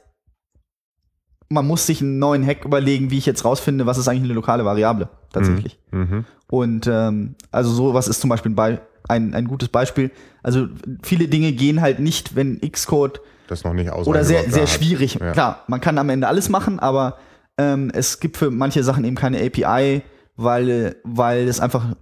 man 1.49 1.67
muss 1.67 1.85
sich 1.85 2.01
einen 2.01 2.19
neuen 2.19 2.45
Hack 2.45 2.65
überlegen, 2.65 3.11
wie 3.11 3.19
ich 3.19 3.25
jetzt 3.25 3.45
rausfinde, 3.45 3.85
was 3.85 3.97
ist 3.97 4.07
eigentlich 4.07 4.23
eine 4.23 4.33
lokale 4.33 4.65
Variable 4.65 5.09
tatsächlich. 5.31 5.79
Mhm. 5.91 6.25
Und 6.49 6.87
ähm, 6.87 7.35
also 7.51 7.71
sowas 7.71 8.07
ist 8.07 8.21
zum 8.21 8.29
Beispiel 8.29 8.51
ein, 8.51 8.55
Be 8.55 8.81
ein, 9.07 9.33
ein 9.33 9.45
gutes 9.47 9.69
Beispiel. 9.69 10.11
Also 10.41 10.67
viele 11.03 11.27
Dinge 11.27 11.51
gehen 11.53 11.81
halt 11.81 11.99
nicht, 11.99 12.35
wenn 12.35 12.59
Xcode 12.61 13.21
Das 13.47 13.63
noch 13.63 13.73
nicht 13.73 13.89
aus. 13.89 14.07
oder 14.07 14.23
sehr, 14.23 14.49
sehr 14.49 14.67
schwierig. 14.67 15.15
Ja. 15.15 15.31
Klar, 15.31 15.63
man 15.67 15.81
kann 15.81 15.97
am 15.97 16.09
Ende 16.09 16.27
alles 16.27 16.49
machen, 16.49 16.79
aber 16.79 17.17
ähm, 17.57 17.91
es 17.93 18.19
gibt 18.19 18.37
für 18.37 18.49
manche 18.51 18.83
Sachen 18.83 19.03
eben 19.03 19.15
keine 19.15 19.39
API, 19.43 20.01
weil, 20.35 20.95
weil 21.03 21.47
es 21.47 21.59
einfach 21.59 21.95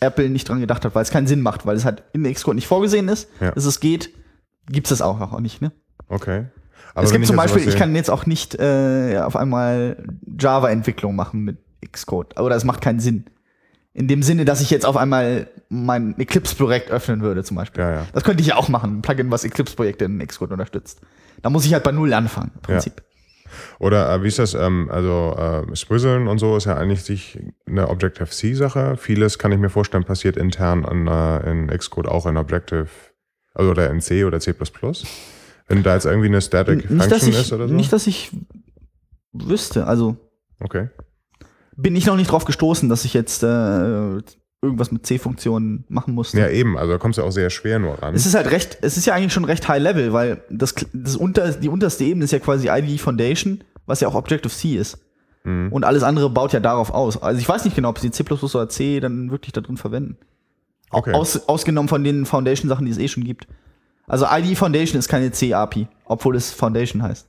Apple 0.00 0.28
nicht 0.28 0.48
dran 0.48 0.60
gedacht 0.60 0.84
hat, 0.84 0.94
weil 0.94 1.02
es 1.02 1.10
keinen 1.10 1.26
Sinn 1.26 1.40
macht, 1.42 1.66
weil 1.66 1.76
es 1.76 1.84
halt 1.84 2.02
in 2.12 2.22
Xcode 2.32 2.54
nicht 2.56 2.66
vorgesehen 2.66 3.08
ist, 3.08 3.28
Ja. 3.40 3.50
dass 3.52 3.64
es 3.64 3.80
geht, 3.80 4.10
gibt 4.70 4.86
es 4.86 4.90
das 4.90 5.02
auch 5.02 5.18
noch 5.18 5.38
nicht. 5.40 5.60
Ne? 5.62 5.72
Okay. 6.08 6.46
Aber 6.94 7.04
es 7.04 7.12
gibt 7.12 7.26
zum 7.26 7.36
Beispiel, 7.36 7.66
ich 7.68 7.76
kann 7.76 7.94
jetzt 7.94 8.10
auch 8.10 8.24
nicht 8.24 8.54
äh, 8.54 9.18
auf 9.22 9.36
einmal 9.36 10.02
Java-Entwicklung 10.38 11.14
machen 11.14 11.42
mit 11.42 11.58
Xcode. 11.92 12.38
Oder 12.40 12.56
es 12.56 12.64
macht 12.64 12.80
keinen 12.80 13.00
Sinn. 13.00 13.26
In 13.96 14.08
dem 14.08 14.22
Sinne, 14.22 14.44
dass 14.44 14.60
ich 14.60 14.68
jetzt 14.68 14.84
auf 14.84 14.98
einmal 14.98 15.48
mein 15.70 16.18
Eclipse-Projekt 16.18 16.90
öffnen 16.90 17.22
würde, 17.22 17.42
zum 17.44 17.56
Beispiel. 17.56 17.82
Ja, 17.82 17.90
ja. 17.92 18.06
Das 18.12 18.24
könnte 18.24 18.42
ich 18.42 18.48
ja 18.48 18.56
auch 18.56 18.68
machen, 18.68 18.98
ein 18.98 19.02
Plugin, 19.02 19.30
was 19.30 19.42
Eclipse-Projekte 19.42 20.04
in 20.04 20.18
Xcode 20.18 20.52
unterstützt. 20.52 21.00
Da 21.40 21.48
muss 21.48 21.64
ich 21.64 21.72
halt 21.72 21.82
bei 21.82 21.92
Null 21.92 22.12
anfangen, 22.12 22.50
im 22.56 22.60
Prinzip. 22.60 23.02
Oder 23.78 24.12
äh, 24.12 24.22
wie 24.22 24.28
ist 24.28 24.38
das? 24.38 24.52
Ähm, 24.52 24.90
also 24.92 25.34
äh, 25.38 25.74
Swizzlen 25.74 26.28
und 26.28 26.38
so 26.38 26.58
ist 26.58 26.66
ja 26.66 26.76
eigentlich 26.76 27.04
sich 27.04 27.38
eine 27.66 27.88
Objective-C-Sache. 27.88 28.98
Vieles 28.98 29.38
kann 29.38 29.50
ich 29.52 29.58
mir 29.58 29.70
vorstellen, 29.70 30.04
passiert 30.04 30.36
intern 30.36 30.84
in, 30.84 31.06
äh, 31.06 31.50
in 31.50 31.68
Xcode 31.68 32.08
auch 32.08 32.26
in 32.26 32.36
Objective, 32.36 32.88
also 33.54 33.70
oder 33.70 33.88
in 33.88 34.02
C 34.02 34.24
oder 34.24 34.40
C++. 34.40 34.54
Wenn 35.68 35.82
da 35.82 35.94
jetzt 35.94 36.04
irgendwie 36.04 36.28
eine 36.28 36.42
Static 36.42 36.90
Nicht, 36.90 37.00
dass 37.00 37.06
Function 37.08 37.30
ich, 37.30 37.40
ist 37.40 37.52
oder 37.54 37.68
so. 37.68 37.74
nicht, 37.74 37.92
dass 37.94 38.06
ich 38.06 38.30
wüsste. 39.32 39.86
Also 39.86 40.16
okay. 40.60 40.90
Bin 41.76 41.94
ich 41.96 42.06
noch 42.06 42.16
nicht 42.16 42.30
drauf 42.30 42.44
gestoßen, 42.44 42.88
dass 42.88 43.04
ich 43.04 43.14
jetzt 43.14 43.42
äh, 43.42 44.20
irgendwas 44.62 44.90
mit 44.90 45.06
C-Funktionen 45.06 45.84
machen 45.88 46.14
musste. 46.14 46.38
Ja, 46.38 46.48
eben. 46.48 46.76
Also 46.76 46.92
da 46.92 46.98
kommst 46.98 47.18
du 47.18 47.22
auch 47.22 47.30
sehr 47.30 47.50
schwer 47.50 47.78
nur 47.78 47.94
ran. 48.02 48.14
Es 48.14 48.26
ist 48.26 48.34
halt 48.34 48.50
recht, 48.50 48.78
es 48.82 48.96
ist 48.96 49.06
ja 49.06 49.14
eigentlich 49.14 49.32
schon 49.32 49.44
recht 49.44 49.68
high 49.68 49.82
level, 49.82 50.12
weil 50.12 50.42
das, 50.50 50.74
das 50.92 51.16
unter, 51.16 51.52
die 51.52 51.68
unterste 51.68 52.04
Ebene 52.04 52.24
ist 52.24 52.32
ja 52.32 52.38
quasi 52.38 52.68
IDE 52.68 52.98
Foundation, 52.98 53.62
was 53.86 54.00
ja 54.00 54.08
auch 54.08 54.14
Objective-C 54.14 54.76
ist. 54.76 54.98
Mhm. 55.44 55.72
Und 55.72 55.84
alles 55.84 56.02
andere 56.02 56.30
baut 56.30 56.52
ja 56.52 56.60
darauf 56.60 56.90
aus. 56.90 57.22
Also 57.22 57.40
ich 57.40 57.48
weiß 57.48 57.64
nicht 57.64 57.76
genau, 57.76 57.90
ob 57.90 57.98
sie 57.98 58.10
C 58.10 58.24
oder 58.24 58.68
C 58.68 59.00
dann 59.00 59.30
wirklich 59.30 59.52
da 59.52 59.60
drin 59.60 59.76
verwenden. 59.76 60.16
Okay. 60.90 61.12
Aus, 61.12 61.48
ausgenommen 61.48 61.88
von 61.88 62.02
den 62.04 62.26
Foundation-Sachen, 62.26 62.86
die 62.86 62.92
es 62.92 62.98
eh 62.98 63.08
schon 63.08 63.24
gibt. 63.24 63.46
Also 64.06 64.26
IDE 64.30 64.54
Foundation 64.54 64.98
ist 64.98 65.08
keine 65.08 65.32
C-API, 65.32 65.88
obwohl 66.04 66.36
es 66.36 66.52
Foundation 66.52 67.02
heißt. 67.02 67.28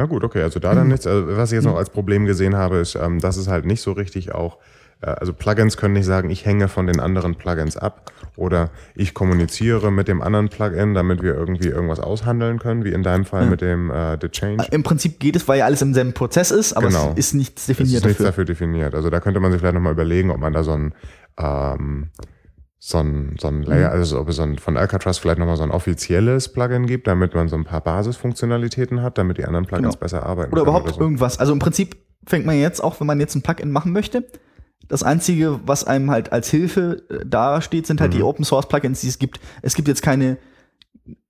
Ja 0.00 0.06
gut, 0.06 0.24
okay, 0.24 0.40
also 0.42 0.58
da 0.60 0.74
dann 0.74 0.88
nichts. 0.88 1.06
Also, 1.06 1.36
was 1.36 1.52
ich 1.52 1.56
jetzt 1.56 1.66
noch 1.66 1.76
als 1.76 1.90
Problem 1.90 2.24
gesehen 2.24 2.56
habe, 2.56 2.78
ist, 2.78 2.94
ähm, 2.94 3.18
dass 3.20 3.36
es 3.36 3.48
halt 3.48 3.66
nicht 3.66 3.82
so 3.82 3.92
richtig 3.92 4.32
auch, 4.34 4.56
äh, 5.02 5.08
also 5.10 5.34
Plugins 5.34 5.76
können 5.76 5.92
nicht 5.92 6.06
sagen, 6.06 6.30
ich 6.30 6.46
hänge 6.46 6.68
von 6.68 6.86
den 6.86 7.00
anderen 7.00 7.34
Plugins 7.34 7.76
ab 7.76 8.10
oder 8.34 8.70
ich 8.94 9.12
kommuniziere 9.12 9.92
mit 9.92 10.08
dem 10.08 10.22
anderen 10.22 10.48
Plugin, 10.48 10.94
damit 10.94 11.22
wir 11.22 11.34
irgendwie 11.34 11.68
irgendwas 11.68 12.00
aushandeln 12.00 12.58
können, 12.58 12.82
wie 12.86 12.92
in 12.92 13.02
deinem 13.02 13.26
Fall 13.26 13.44
mit 13.44 13.60
dem 13.60 13.90
äh, 13.90 14.16
The 14.18 14.30
Change. 14.30 14.68
Im 14.70 14.82
Prinzip 14.84 15.20
geht 15.20 15.36
es, 15.36 15.46
weil 15.48 15.58
ja 15.58 15.66
alles 15.66 15.82
im 15.82 15.92
selben 15.92 16.14
Prozess 16.14 16.50
ist, 16.50 16.72
aber 16.72 16.86
Genau. 16.88 17.10
es 17.12 17.26
ist 17.26 17.34
nichts 17.34 17.60
Es 17.64 17.66
definiert 17.66 17.96
ist 17.98 18.04
nichts 18.06 18.16
dafür. 18.18 18.26
dafür 18.30 18.44
definiert. 18.46 18.94
Also 18.94 19.10
da 19.10 19.20
könnte 19.20 19.38
man 19.40 19.52
sich 19.52 19.60
vielleicht 19.60 19.74
nochmal 19.74 19.92
überlegen, 19.92 20.30
ob 20.30 20.38
man 20.40 20.54
da 20.54 20.62
so 20.62 20.72
ein 20.72 20.94
ähm, 21.38 22.08
so 22.82 22.96
ein, 22.98 23.36
so 23.38 23.48
ein 23.48 23.62
Layer, 23.62 23.88
Mhm. 23.90 23.94
also 24.00 24.18
ob 24.18 24.30
es 24.30 24.36
so 24.36 24.42
ein, 24.42 24.56
von 24.58 24.76
Alcatraz 24.78 25.18
vielleicht 25.18 25.38
nochmal 25.38 25.58
so 25.58 25.62
ein 25.62 25.70
offizielles 25.70 26.48
Plugin 26.50 26.86
gibt, 26.86 27.06
damit 27.06 27.34
man 27.34 27.46
so 27.48 27.56
ein 27.56 27.64
paar 27.64 27.82
Basisfunktionalitäten 27.82 29.02
hat, 29.02 29.18
damit 29.18 29.36
die 29.36 29.44
anderen 29.44 29.66
Plugins 29.66 29.94
Genau. 29.94 30.00
besser 30.00 30.24
arbeiten 30.24 30.50
Oder 30.52 30.62
überhaupt 30.62 30.94
so. 30.94 31.00
irgendwas. 31.00 31.38
Also 31.38 31.52
im 31.52 31.58
Prinzip 31.58 31.96
fängt 32.26 32.46
man 32.46 32.58
jetzt 32.58 32.82
auch, 32.82 32.98
wenn 32.98 33.06
man 33.06 33.20
jetzt 33.20 33.34
ein 33.34 33.42
Plugin 33.42 33.70
machen 33.70 33.92
möchte, 33.92 34.24
Das 34.88 35.02
Einzige, 35.04 35.60
was 35.66 35.84
einem 35.84 36.10
halt 36.10 36.32
als 36.32 36.48
Hilfe 36.50 37.02
äh, 37.10 37.24
dasteht, 37.24 37.86
sind 37.86 38.00
halt 38.00 38.12
die 38.12 38.22
Open 38.24 38.44
Source 38.44 38.66
Plugins, 38.66 39.02
die 39.02 39.08
es 39.08 39.18
gibt. 39.20 39.38
Es 39.62 39.74
gibt 39.74 39.86
jetzt 39.86 40.02
keine 40.02 40.36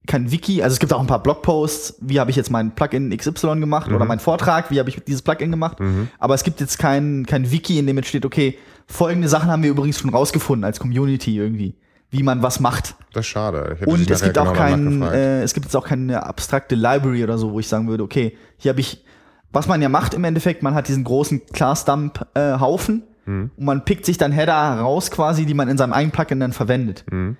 kein 0.07 0.31
Wiki, 0.33 0.63
also 0.63 0.73
es 0.75 0.79
gibt 0.81 0.93
auch 0.95 1.01
ein 1.01 1.07
paar 1.07 1.23
Blogposts, 1.23 1.97
wie 2.01 2.19
habe 2.19 2.31
ich 2.31 2.37
jetzt 2.37 2.51
mein 2.51 2.75
Plugin 2.75 3.15
XY 3.15 3.61
gemacht 3.61 3.93
oder 3.93 4.07
meinen 4.07 4.19
Vortrag, 4.19 4.71
wie 4.71 4.79
habe 4.79 4.89
ich 4.89 4.99
dieses 5.05 5.21
Plugin 5.23 5.51
gemacht, 5.51 5.77
aber 6.19 6.35
es 6.35 6.43
gibt 6.43 6.61
jetzt 6.61 6.79
kein, 6.79 7.27
kein 7.27 7.51
Wiki, 7.53 7.79
in 7.79 7.87
dem 7.87 7.97
jetzt 7.99 8.09
steht, 8.09 8.25
okay, 8.25 8.57
folgende 8.91 9.29
Sachen 9.29 9.51
haben 9.51 9.63
wir 9.63 9.71
übrigens 9.71 9.99
schon 9.99 10.11
rausgefunden 10.11 10.65
als 10.65 10.81
Community 10.81 11.37
irgendwie, 11.37 11.75
wie 12.11 12.23
man 12.23 12.43
was 12.43 12.61
macht. 12.61 12.95
Das 13.13 13.25
ist 13.27 13.31
schade. 13.31 13.77
Und 13.87 14.11
es 14.11 14.23
gibt 14.23 14.39
auch 14.39 14.53
genau 14.53 14.59
kein, 14.59 15.03
äh, 15.03 15.43
es 15.43 15.55
gibt 15.55 15.67
jetzt 15.67 15.77
auch 15.77 15.87
keine 15.87 16.25
abstrakte 16.27 16.75
Library 16.75 17.25
oder 17.25 17.39
so, 17.39 17.53
wo 17.53 17.61
ich 17.61 17.69
sagen 17.69 17.89
würde, 17.89 18.03
okay, 18.03 18.37
hier 18.59 18.71
habe 18.71 18.81
ich, 18.81 19.05
was 19.53 19.67
man 19.67 19.81
ja 19.83 19.89
macht 19.89 20.15
im 20.15 20.25
Endeffekt, 20.25 20.63
man 20.63 20.75
hat 20.75 20.89
diesen 20.89 21.05
großen 21.05 21.47
Class-Dump-Haufen 21.53 23.05
Mhm. 23.27 23.51
und 23.57 23.65
man 23.65 23.85
pickt 23.85 24.07
sich 24.07 24.19
dann 24.19 24.33
Header 24.33 24.77
heraus 24.77 25.11
quasi, 25.11 25.45
die 25.47 25.55
man 25.55 25.69
in 25.69 25.77
seinem 25.79 25.93
eigenen 25.93 26.11
Plugin 26.11 26.41
dann 26.41 26.53
verwendet. 26.53 27.05
Mhm. 27.11 27.37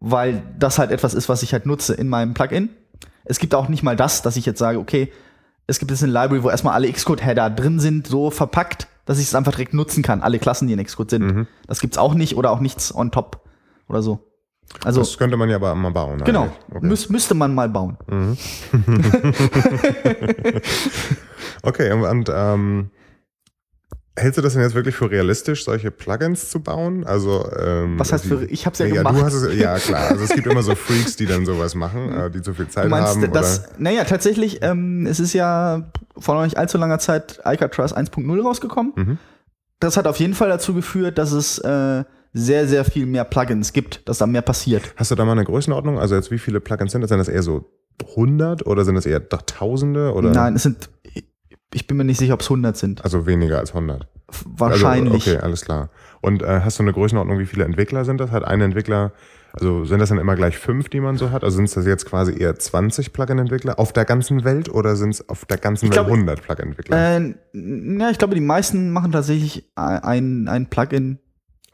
Weil 0.00 0.42
das 0.58 0.78
halt 0.78 0.90
etwas 0.90 1.14
ist, 1.14 1.28
was 1.28 1.42
ich 1.42 1.52
halt 1.52 1.66
nutze 1.66 1.94
in 1.94 2.08
meinem 2.08 2.34
Plugin. 2.34 2.70
Es 3.24 3.38
gibt 3.38 3.54
auch 3.54 3.68
nicht 3.68 3.82
mal 3.82 3.94
das, 3.96 4.22
dass 4.22 4.36
ich 4.36 4.46
jetzt 4.46 4.58
sage, 4.58 4.78
okay, 4.78 5.12
es 5.68 5.78
gibt 5.78 5.92
jetzt 5.92 6.02
eine 6.02 6.12
Library, 6.12 6.42
wo 6.42 6.50
erstmal 6.50 6.74
alle 6.74 6.90
Xcode-Header 6.90 7.50
drin 7.50 7.78
sind, 7.78 8.08
so 8.08 8.30
verpackt, 8.30 8.88
dass 9.04 9.18
ich 9.18 9.26
es 9.26 9.34
einfach 9.34 9.52
direkt 9.52 9.74
nutzen 9.74 10.02
kann, 10.02 10.22
alle 10.22 10.38
Klassen, 10.38 10.66
die 10.66 10.74
in 10.74 10.82
Xcode 10.82 11.10
sind. 11.10 11.22
Mhm. 11.22 11.46
Das 11.66 11.80
gibt's 11.80 11.98
auch 11.98 12.14
nicht 12.14 12.36
oder 12.36 12.50
auch 12.50 12.60
nichts 12.60 12.92
on 12.92 13.12
top 13.12 13.44
oder 13.88 14.02
so. 14.02 14.24
Also 14.84 15.00
das 15.00 15.16
könnte 15.16 15.36
man 15.36 15.48
ja 15.48 15.56
aber 15.56 15.74
mal 15.74 15.92
bauen. 15.92 16.22
Genau. 16.24 16.50
Okay. 16.70 16.86
Müs 16.86 17.08
müsste 17.08 17.34
man 17.34 17.54
mal 17.54 17.68
bauen. 17.68 17.96
Okay, 21.62 21.92
und, 21.92 22.04
und 22.04 22.30
ähm, 22.32 22.90
hältst 24.18 24.38
du 24.38 24.42
das 24.42 24.52
denn 24.54 24.62
jetzt 24.62 24.74
wirklich 24.74 24.96
für 24.96 25.10
realistisch, 25.10 25.64
solche 25.64 25.90
Plugins 25.90 26.50
zu 26.50 26.60
bauen? 26.60 27.04
Also 27.04 27.48
ähm, 27.58 27.98
Was 27.98 28.12
heißt 28.12 28.26
für, 28.26 28.44
ich 28.44 28.66
hab's 28.66 28.78
ja, 28.78 28.86
ja, 28.86 28.96
gemacht. 28.96 29.16
Du 29.16 29.24
hast 29.24 29.34
es, 29.34 29.58
ja, 29.58 29.78
klar. 29.78 30.10
Also 30.10 30.24
es 30.24 30.30
gibt 30.30 30.46
immer 30.46 30.62
so 30.62 30.74
Freaks, 30.74 31.16
die 31.16 31.26
dann 31.26 31.46
sowas 31.46 31.74
machen, 31.74 32.12
äh, 32.12 32.30
die 32.30 32.42
zu 32.42 32.54
viel 32.54 32.68
Zeit 32.68 32.84
Du 32.84 32.88
meinst, 32.88 33.16
haben. 33.16 33.32
das, 33.32 33.68
naja, 33.78 34.04
tatsächlich, 34.04 34.58
ähm, 34.62 35.06
es 35.06 35.20
ist 35.20 35.32
ja 35.32 35.90
vor 36.16 36.34
noch 36.34 36.44
nicht 36.44 36.58
allzu 36.58 36.78
langer 36.78 36.98
Zeit 36.98 37.44
Alcatraz 37.46 37.92
1.0 37.94 38.42
rausgekommen. 38.42 38.92
Mhm. 38.96 39.18
Das 39.80 39.96
hat 39.96 40.06
auf 40.06 40.18
jeden 40.18 40.34
Fall 40.34 40.48
dazu 40.48 40.74
geführt, 40.74 41.18
dass 41.18 41.32
es 41.32 41.58
äh, 41.58 42.04
sehr, 42.32 42.66
sehr 42.66 42.84
viel 42.84 43.06
mehr 43.06 43.24
Plugins 43.24 43.72
gibt, 43.72 44.08
dass 44.08 44.18
da 44.18 44.26
mehr 44.26 44.42
passiert. 44.42 44.92
Hast 44.96 45.10
du 45.10 45.14
da 45.14 45.24
mal 45.24 45.32
eine 45.32 45.44
Größenordnung? 45.44 45.98
Also 45.98 46.14
jetzt 46.14 46.30
wie 46.30 46.38
viele 46.38 46.60
Plugins 46.60 46.92
sind 46.92 47.00
das? 47.02 47.08
Sind 47.08 47.18
das 47.18 47.28
eher 47.28 47.42
so 47.42 47.70
100 48.10 48.66
oder 48.66 48.84
sind 48.84 48.94
das 48.94 49.06
eher 49.06 49.28
Tausende? 49.28 50.12
Oder? 50.12 50.30
Nein, 50.30 50.56
es 50.56 50.64
sind, 50.64 50.90
ich 51.74 51.86
bin 51.86 51.96
mir 51.96 52.04
nicht 52.04 52.18
sicher, 52.18 52.34
ob 52.34 52.40
es 52.40 52.46
100 52.46 52.76
sind. 52.76 53.04
Also 53.04 53.26
weniger 53.26 53.58
als 53.58 53.70
100. 53.74 54.06
Wahrscheinlich. 54.44 55.26
Also, 55.26 55.30
okay, 55.32 55.40
alles 55.42 55.64
klar. 55.64 55.90
Und 56.20 56.42
äh, 56.42 56.60
hast 56.64 56.78
du 56.78 56.82
eine 56.82 56.92
Größenordnung, 56.92 57.38
wie 57.38 57.46
viele 57.46 57.64
Entwickler 57.64 58.04
sind 58.04 58.20
das? 58.20 58.30
Hat 58.30 58.44
ein 58.44 58.60
Entwickler, 58.60 59.12
also 59.52 59.84
sind 59.84 60.00
das 60.00 60.08
dann 60.10 60.18
immer 60.18 60.34
gleich 60.36 60.58
fünf, 60.58 60.88
die 60.88 61.00
man 61.00 61.16
so 61.16 61.30
hat? 61.30 61.44
Also 61.44 61.56
sind 61.56 61.64
es 61.66 61.74
das 61.74 61.86
jetzt 61.86 62.04
quasi 62.06 62.38
eher 62.38 62.54
20 62.58 63.12
Plugin-Entwickler 63.12 63.78
auf 63.78 63.92
der 63.92 64.04
ganzen 64.04 64.44
Welt 64.44 64.68
oder 64.68 64.96
sind 64.96 65.10
es 65.10 65.28
auf 65.28 65.44
der 65.46 65.56
ganzen 65.58 65.86
Ich 65.86 65.90
Welt 65.92 66.06
glaube- 66.06 66.12
100 66.12 66.42
Plugin-Entwickler? 66.42 67.16
Äh, 67.16 67.34
ja, 67.98 68.10
ich 68.10 68.18
glaube, 68.18 68.34
die 68.34 68.40
meisten 68.40 68.90
machen 68.90 69.12
tatsächlich 69.12 69.70
ein, 69.76 70.48
ein 70.48 70.66
Plugin. 70.68 71.18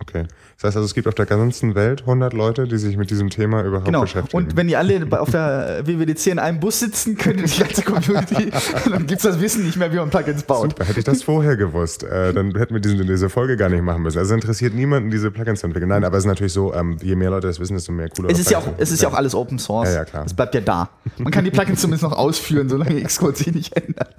Okay. 0.00 0.24
Das 0.56 0.64
heißt 0.64 0.76
also, 0.76 0.86
es 0.86 0.92
gibt 0.94 1.06
auf 1.06 1.14
der 1.14 1.24
ganzen 1.24 1.74
Welt 1.76 2.00
100 2.02 2.32
Leute, 2.32 2.66
die 2.66 2.76
sich 2.78 2.96
mit 2.96 3.10
diesem 3.10 3.30
Thema 3.30 3.62
überhaupt 3.62 3.86
Genau. 3.86 4.02
beschäftigen. 4.02 4.36
Und 4.36 4.56
wenn 4.56 4.66
die 4.66 4.76
alle 4.76 5.00
auf 5.20 5.30
der 5.30 5.82
WWDC 5.86 6.26
in 6.26 6.38
einem 6.40 6.58
Bus 6.60 6.80
sitzen, 6.80 7.16
könnte 7.16 7.44
die 7.44 7.58
ganze 7.58 7.82
Community, 7.82 8.50
dann 8.90 9.06
gibt's 9.06 9.22
das 9.22 9.40
Wissen 9.40 9.64
nicht 9.64 9.76
mehr, 9.76 9.92
wie 9.92 9.96
man 9.96 10.10
Plugins 10.10 10.42
baut. 10.42 10.70
Super, 10.72 10.84
hätte 10.84 10.98
ich 10.98 11.04
das 11.04 11.22
vorher 11.22 11.56
gewusst, 11.56 12.02
äh, 12.02 12.32
dann 12.34 12.54
hätten 12.56 12.74
wir 12.74 12.80
diesen, 12.80 13.06
diese 13.06 13.30
Folge 13.30 13.56
gar 13.56 13.68
nicht 13.68 13.82
machen 13.82 14.02
müssen. 14.02 14.18
Also 14.18 14.34
es 14.34 14.42
interessiert 14.42 14.74
niemanden, 14.74 15.10
diese 15.10 15.30
Plugins 15.30 15.60
zu 15.60 15.66
entwickeln. 15.66 15.88
Nein, 15.88 16.04
aber 16.04 16.16
es 16.18 16.24
ist 16.24 16.28
natürlich 16.28 16.52
so, 16.52 16.74
ähm, 16.74 16.96
je 17.00 17.14
mehr 17.14 17.30
Leute 17.30 17.46
das 17.46 17.60
wissen, 17.60 17.74
desto 17.74 17.92
mehr 17.92 18.08
cooler 18.08 18.30
Es 18.30 18.38
ist 18.40 18.50
ja 18.50 18.58
auch, 18.58 18.66
es 18.76 18.90
ist 18.90 19.00
ja 19.00 19.08
auch 19.08 19.14
alles 19.14 19.34
Open 19.34 19.58
Source. 19.60 19.88
Ja, 19.90 19.94
ja, 19.96 20.04
klar. 20.04 20.26
Es 20.26 20.34
bleibt 20.34 20.54
ja 20.56 20.60
da. 20.60 20.90
Man 21.18 21.32
kann 21.32 21.44
die 21.44 21.50
Plugins 21.52 21.80
zumindest 21.80 22.02
noch 22.02 22.12
ausführen, 22.18 22.68
solange 22.68 23.00
Xcode 23.02 23.36
sich 23.36 23.54
nicht 23.54 23.76
ändert. 23.76 24.14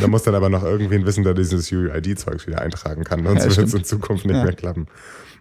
Da 0.00 0.06
muss 0.08 0.22
dann 0.22 0.34
aber 0.34 0.48
noch 0.48 0.64
irgendwen 0.64 1.04
wissen, 1.06 1.22
der 1.22 1.34
dieses 1.34 1.70
UUID-Zeugs 1.70 2.46
wieder 2.46 2.60
eintragen 2.62 3.04
kann. 3.04 3.24
Sonst 3.24 3.44
Ja, 3.44 3.56
wird 3.56 3.68
es 3.68 3.74
in 3.74 3.84
Zukunft 3.84 4.24
nicht 4.26 4.36
Ja. 4.36 4.42
mehr 4.44 4.52
klappen. 4.54 4.86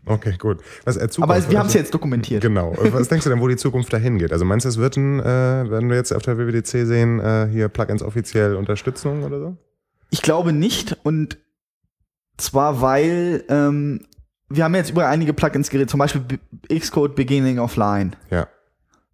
Okay, 0.08 0.36
gut. 0.38 0.60
Was, 0.86 0.98
äh, 0.98 1.10
Zukunft, 1.10 1.36
Aber 1.36 1.52
wir 1.52 1.60
haben 1.60 1.68
es 1.68 1.74
jetzt 1.74 1.94
dokumentiert. 1.94 2.42
Genau. 2.42 2.74
Was 2.78 3.10
denkst 3.10 3.26
du 3.26 3.30
denn, 3.30 3.40
wo 3.42 3.48
die 3.48 3.58
Zukunft 3.58 3.92
dahin 3.92 4.18
geht? 4.18 4.32
Also 4.32 4.46
meinst 4.46 4.66
du, 4.66 4.70
es 4.70 4.78
wird 4.78 4.98
ein, 4.98 5.20
äh, 5.20 5.70
wenn 5.70 5.90
wir 5.90 5.98
jetzt 5.98 6.14
auf 6.14 6.24
der 6.24 6.38
WWDC 6.38 6.86
sehen, 6.86 7.20
äh, 7.20 7.48
hier 7.52 7.68
Plugins 7.70 8.02
offiziell 8.02 8.56
Unterstützung 8.56 9.24
oder 9.24 9.40
so? 9.40 9.58
Ich 10.10 10.22
glaube 10.22 10.54
nicht. 10.54 10.98
Und 11.04 11.38
zwar, 12.38 12.82
weil 12.82 13.44
ähm, 13.50 14.06
wir 14.50 14.64
haben 14.64 14.76
jetzt 14.76 14.92
über 14.92 15.08
einige 15.08 15.34
Plugins 15.34 15.70
geredet, 15.70 15.90
zum 15.90 16.00
Beispiel 16.00 16.22
Xcode 16.70 17.16
Beginning 17.16 17.60
of 17.60 17.76
Line. 17.76 18.12
Ja. 18.30 18.48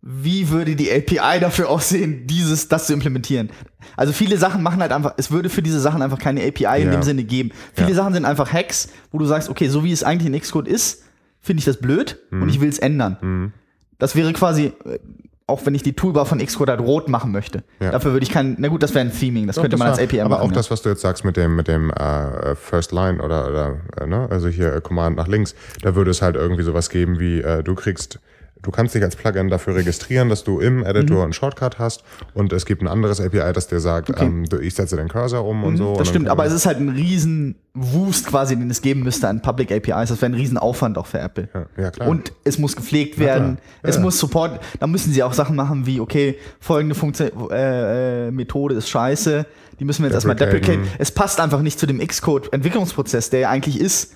Wie 0.05 0.49
würde 0.49 0.75
die 0.75 0.91
API 0.91 1.39
dafür 1.39 1.69
aussehen, 1.69 2.27
dieses, 2.27 2.67
das 2.67 2.87
zu 2.87 2.93
implementieren? 2.93 3.49
Also 3.95 4.11
viele 4.11 4.37
Sachen 4.37 4.61
machen 4.61 4.81
halt 4.81 4.91
einfach, 4.91 5.13
es 5.15 5.31
würde 5.31 5.47
für 5.49 5.61
diese 5.61 5.79
Sachen 5.79 6.01
einfach 6.01 6.19
keine 6.19 6.41
API 6.45 6.81
in 6.81 6.87
Ja. 6.87 6.91
dem 6.91 7.03
Sinne 7.03 7.23
geben. 7.23 7.51
Viele 7.73 7.89
Ja. 7.89 7.95
Sachen 7.95 8.13
sind 8.13 8.25
einfach 8.25 8.51
Hacks, 8.51 8.89
wo 9.11 9.17
du 9.17 9.25
sagst, 9.25 9.49
okay, 9.49 9.69
so 9.69 9.85
wie 9.85 9.93
es 9.93 10.03
eigentlich 10.03 10.33
in 10.33 10.37
Xcode 10.37 10.67
ist, 10.67 11.03
finde 11.39 11.59
ich 11.59 11.65
das 11.65 11.77
blöd 11.77 12.19
und 12.31 12.49
ich 12.49 12.59
will 12.59 12.67
es 12.69 12.79
ändern. 12.79 13.17
Mhm. 13.21 13.51
Das 13.97 14.15
wäre 14.17 14.33
quasi, 14.33 14.73
äh, 14.85 14.99
auch 15.47 15.65
wenn 15.65 15.75
ich 15.75 15.83
die 15.83 15.93
Toolbar 15.93 16.25
von 16.25 16.39
Xcode 16.39 16.69
halt 16.69 16.79
rot 16.81 17.07
machen 17.07 17.31
möchte. 17.31 17.63
Ja. 17.79 17.91
Dafür 17.91 18.11
würde 18.11 18.23
ich 18.25 18.31
kein, 18.31 18.55
na 18.59 18.67
gut, 18.69 18.83
das 18.83 18.93
wäre 18.93 19.05
ein 19.05 19.11
Theming, 19.17 19.47
das 19.47 19.55
könnte 19.55 19.71
Das 19.71 19.79
man 19.79 19.87
als 19.89 19.99
API 19.99 20.19
aber 20.21 20.31
machen. 20.31 20.41
auch 20.41 20.47
ja. 20.49 20.53
das, 20.55 20.69
was 20.71 20.81
du 20.81 20.89
jetzt 20.89 21.01
sagst 21.01 21.23
mit 21.23 21.37
dem, 21.37 21.55
mit 21.55 21.67
dem 21.69 21.91
äh, 21.91 22.55
First 22.55 22.91
Line 22.91 23.21
oder, 23.23 23.47
oder 23.49 23.77
äh, 24.01 24.07
ne? 24.07 24.27
also 24.29 24.49
hier 24.49 24.73
äh, 24.73 24.81
Command 24.81 25.15
nach 25.15 25.27
links, 25.29 25.55
da 25.81 25.95
würde 25.95 26.11
es 26.11 26.21
halt 26.21 26.35
irgendwie 26.35 26.63
sowas 26.63 26.89
geben 26.89 27.19
wie, 27.19 27.39
äh, 27.41 27.63
du 27.63 27.75
kriegst, 27.75 28.19
du 28.64 28.72
kannst 28.72 28.95
dich 28.95 29.03
als 29.03 29.16
Plugin 29.16 29.49
dafür 29.49 29.76
registrieren, 29.76 30.30
dass 30.30 30.43
du 30.43 30.59
im 30.59 30.84
Editor 30.84 31.18
Mhm. 31.18 31.24
einen 31.26 31.34
Shortcut 31.34 31.78
hast 31.78 32.03
und 32.34 32.51
es 32.51 32.66
gibt 32.66 32.82
ein 32.82 32.88
anderes 32.88 33.22
API, 33.22 33.53
das 33.53 33.68
dir 33.68 33.80
sagt, 33.80 34.09
ähm, 34.20 34.45
du, 34.49 34.57
ich 34.57 34.74
setze 34.74 34.95
den 34.95 35.09
Cursor 35.09 35.45
um 35.45 35.64
und 35.64 35.78
so. 35.78 35.84
und 35.84 35.89
Mhm, 35.91 35.93
Das 35.93 36.07
dann 36.07 36.14
stimmt, 36.14 36.30
aber 36.30 36.45
es 36.45 36.53
ist 36.53 36.66
halt 36.66 36.80
ein 36.80 36.89
riesen 36.89 37.55
Wust 37.76 38.28
quasi, 38.28 38.55
den 38.55 38.70
es 38.72 38.82
geben 38.82 39.03
müsste 39.03 39.28
an 39.28 39.41
Public 39.41 39.72
APIs. 39.72 40.09
Das 40.09 40.22
wäre 40.22 40.32
ein 40.32 40.36
riesen 40.36 40.57
Aufwand 40.57 40.97
auch 40.97 41.07
für 41.07 41.20
Apple. 41.20 41.49
ja, 41.53 41.66
ja, 41.84 41.91
klar. 41.91 42.07
Und 42.07 42.32
es 42.43 42.57
muss 42.57 42.76
gepflegt 42.76 43.20
werden, 43.20 43.55
klar. 43.57 43.68
es 43.84 43.95
Ja. 43.95 44.01
muss 44.01 44.18
Support, 44.20 44.59
da 44.80 44.88
müssen 44.88 45.11
sie 45.14 45.24
auch 45.24 45.34
Sachen 45.34 45.55
machen 45.55 45.86
wie, 45.86 45.99
okay, 45.99 46.38
folgende 46.59 46.95
Funktion, 46.95 47.30
äh, 47.51 48.28
äh, 48.28 48.32
Methode 48.32 48.76
ist 48.76 48.89
scheiße, 48.89 49.45
die 49.80 49.86
müssen 49.86 50.03
wir 50.03 50.07
jetzt 50.07 50.16
erstmal 50.16 50.36
Deprecaten. 50.36 50.84
Es 50.99 51.11
passt 51.11 51.39
einfach 51.39 51.61
nicht 51.61 51.80
zu 51.80 51.86
dem 51.88 51.99
Xcode-Entwicklungsprozess, 51.99 53.30
der 53.30 53.39
ja 53.41 53.49
eigentlich 53.49 53.80
ist, 53.80 54.14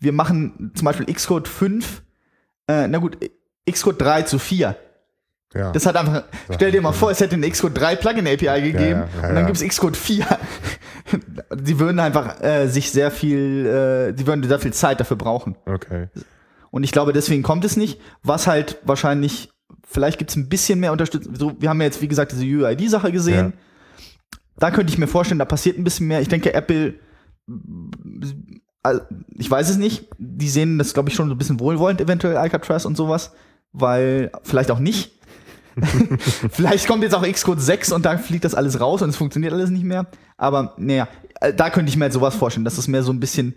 wir 0.00 0.12
machen 0.12 0.72
zum 0.74 0.84
Beispiel 0.84 1.06
Xcode 1.06 1.48
5, 1.48 2.02
äh, 2.68 2.88
na 2.88 2.98
gut, 2.98 3.16
Xcode 3.70 4.00
3 4.00 4.22
zu 4.22 4.38
4. 4.38 4.76
ja. 5.54 5.72
Das 5.72 5.86
hat 5.86 5.96
einfach, 5.96 6.24
stell 6.54 6.70
dir 6.70 6.80
mal 6.80 6.92
vor, 6.92 7.10
es 7.10 7.20
hätte 7.20 7.36
ein 7.36 7.50
Xcode 7.50 7.76
3 7.78 7.96
Plugin 7.96 8.26
API 8.26 8.62
gegeben 8.62 9.04
ja, 9.14 9.22
ja, 9.22 9.28
und 9.28 9.34
dann 9.34 9.46
gibt 9.46 9.60
es 9.60 9.66
Xcode 9.66 9.96
4. 9.96 10.26
die 11.54 11.78
würden 11.78 12.00
einfach 12.00 12.40
äh, 12.42 12.68
sich 12.68 12.90
sehr 12.90 13.10
viel, 13.10 13.66
äh, 13.66 14.12
die 14.12 14.26
würden 14.26 14.42
sehr 14.44 14.58
viel 14.58 14.72
Zeit 14.72 15.00
dafür 15.00 15.16
brauchen. 15.16 15.56
okay. 15.66 16.08
Und 16.70 16.84
ich 16.84 16.92
glaube, 16.92 17.14
deswegen 17.14 17.42
kommt 17.42 17.64
es 17.64 17.78
nicht. 17.78 18.00
Was 18.22 18.46
halt 18.46 18.78
wahrscheinlich, 18.84 19.50
vielleicht 19.88 20.18
gibt 20.18 20.30
es 20.30 20.36
ein 20.36 20.50
bisschen 20.50 20.78
mehr 20.78 20.92
Unterstützung. 20.92 21.34
So, 21.34 21.54
wir 21.58 21.70
haben 21.70 21.80
ja 21.80 21.86
jetzt, 21.86 22.02
wie 22.02 22.08
gesagt, 22.08 22.32
diese 22.32 22.44
UID-Sache 22.44 23.12
gesehen. 23.12 23.54
Da 24.58 24.70
könnte 24.70 24.92
ich 24.92 24.98
mir 24.98 25.06
vorstellen, 25.06 25.38
da 25.38 25.46
passiert 25.46 25.78
ein 25.78 25.84
bisschen 25.84 26.06
mehr. 26.06 26.20
Ich 26.20 26.28
denke, 26.28 26.52
Apple, 26.52 26.96
also, 28.82 29.00
ich 29.38 29.50
weiß 29.50 29.70
es 29.70 29.78
nicht, 29.78 30.08
die 30.18 30.48
sehen 30.48 30.78
das, 30.78 30.92
glaube 30.92 31.08
ich, 31.08 31.14
schon 31.14 31.28
so 31.28 31.34
ein 31.34 31.38
bisschen 31.38 31.60
wohlwollend, 31.60 32.00
eventuell 32.00 32.36
Alcatraz 32.36 32.84
und 32.84 32.96
sowas, 32.96 33.32
weil 33.78 34.30
vielleicht 34.42 34.70
auch 34.70 34.78
nicht. 34.78 35.12
vielleicht 36.50 36.86
kommt 36.86 37.02
jetzt 37.02 37.14
auch 37.14 37.22
Xcode 37.22 37.60
6 37.60 37.92
und 37.92 38.06
da 38.06 38.16
fliegt 38.16 38.44
das 38.44 38.54
alles 38.54 38.80
raus 38.80 39.02
und 39.02 39.10
es 39.10 39.16
funktioniert 39.16 39.52
alles 39.52 39.70
nicht 39.70 39.84
mehr. 39.84 40.06
Aber 40.38 40.74
naja, 40.78 41.06
äh, 41.40 41.52
da 41.52 41.68
könnte 41.70 41.90
ich 41.90 41.96
mir 41.96 42.06
jetzt 42.06 42.14
sowas 42.14 42.34
vorstellen, 42.34 42.64
dass 42.64 42.78
es 42.78 42.88
mehr 42.88 43.02
so 43.02 43.12
ein 43.12 43.20
bisschen 43.20 43.54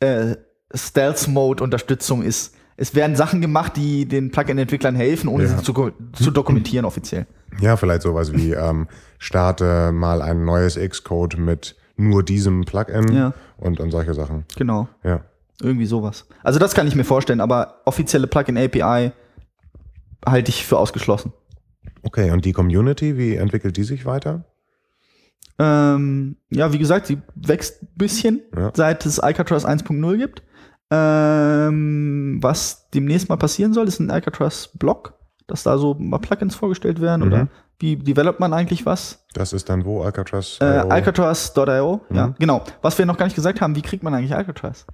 äh, 0.00 0.36
Stealth-Mode-Unterstützung 0.72 2.22
ist. 2.22 2.54
Es 2.76 2.94
werden 2.94 3.16
Sachen 3.16 3.40
gemacht, 3.40 3.72
die 3.76 4.06
den 4.06 4.30
Plugin-Entwicklern 4.30 4.94
helfen, 4.94 5.28
ohne 5.28 5.44
Ja. 5.44 5.50
sie 5.56 5.62
zu, 5.62 5.90
zu 6.12 6.30
dokumentieren 6.30 6.84
offiziell. 6.84 7.26
Ja, 7.60 7.76
vielleicht 7.76 8.02
sowas 8.02 8.32
wie 8.34 8.52
ähm, 8.52 8.86
starte 9.18 9.92
mal 9.92 10.20
ein 10.20 10.44
neues 10.44 10.76
Xcode 10.78 11.38
mit 11.38 11.74
nur 11.96 12.22
diesem 12.22 12.64
Plugin 12.64 13.12
Ja. 13.12 13.32
und, 13.56 13.80
und 13.80 13.90
solche 13.90 14.12
Sachen. 14.12 14.44
Genau. 14.56 14.88
Ja. 15.02 15.22
Irgendwie 15.62 15.86
sowas. 15.86 16.26
Also 16.42 16.58
das 16.58 16.74
kann 16.74 16.86
ich 16.86 16.94
mir 16.94 17.04
vorstellen, 17.04 17.40
aber 17.40 17.80
offizielle 17.86 18.26
Plugin-API 18.26 19.12
halte 20.24 20.50
ich 20.50 20.64
für 20.64 20.78
ausgeschlossen. 20.78 21.32
Okay, 22.02 22.30
und 22.30 22.44
die 22.44 22.52
Community, 22.52 23.16
wie 23.18 23.34
entwickelt 23.36 23.76
die 23.76 23.84
sich 23.84 24.06
weiter? 24.06 24.44
Ähm, 25.58 26.36
ja, 26.50 26.72
wie 26.72 26.78
gesagt, 26.78 27.06
sie 27.06 27.18
wächst 27.34 27.82
ein 27.82 27.88
bisschen, 27.96 28.42
Ja. 28.56 28.70
seit 28.74 29.04
es 29.06 29.18
Alcatraz 29.18 29.64
1.0 29.64 30.16
gibt. 30.18 30.42
Ähm, 30.90 32.38
was 32.42 32.90
demnächst 32.90 33.28
mal 33.28 33.36
passieren 33.36 33.72
soll, 33.72 33.88
ist 33.88 33.98
ein 34.00 34.10
Alcatraz-Blog, 34.10 35.14
dass 35.46 35.62
da 35.62 35.78
so 35.78 35.94
mal 35.94 36.18
Plugins 36.18 36.54
vorgestellt 36.54 37.00
werden 37.00 37.22
Mhm. 37.22 37.26
oder 37.32 37.48
wie 37.78 37.96
developt 37.96 38.40
man 38.40 38.52
eigentlich 38.52 38.86
was? 38.86 39.24
Das 39.34 39.52
ist 39.52 39.68
dann 39.68 39.84
wo? 39.84 40.02
Alcatraz? 40.02 40.58
Äh, 40.60 40.64
Alcatraz.io, 40.64 42.00
ja, 42.10 42.28
Mhm. 42.28 42.34
genau. 42.38 42.62
Was 42.82 42.96
wir 42.98 43.04
noch 43.06 43.16
gar 43.18 43.26
nicht 43.26 43.34
gesagt 43.34 43.60
haben, 43.60 43.74
wie 43.76 43.82
kriegt 43.82 44.02
man 44.02 44.14
eigentlich 44.14 44.34
Alcatraz? 44.34 44.86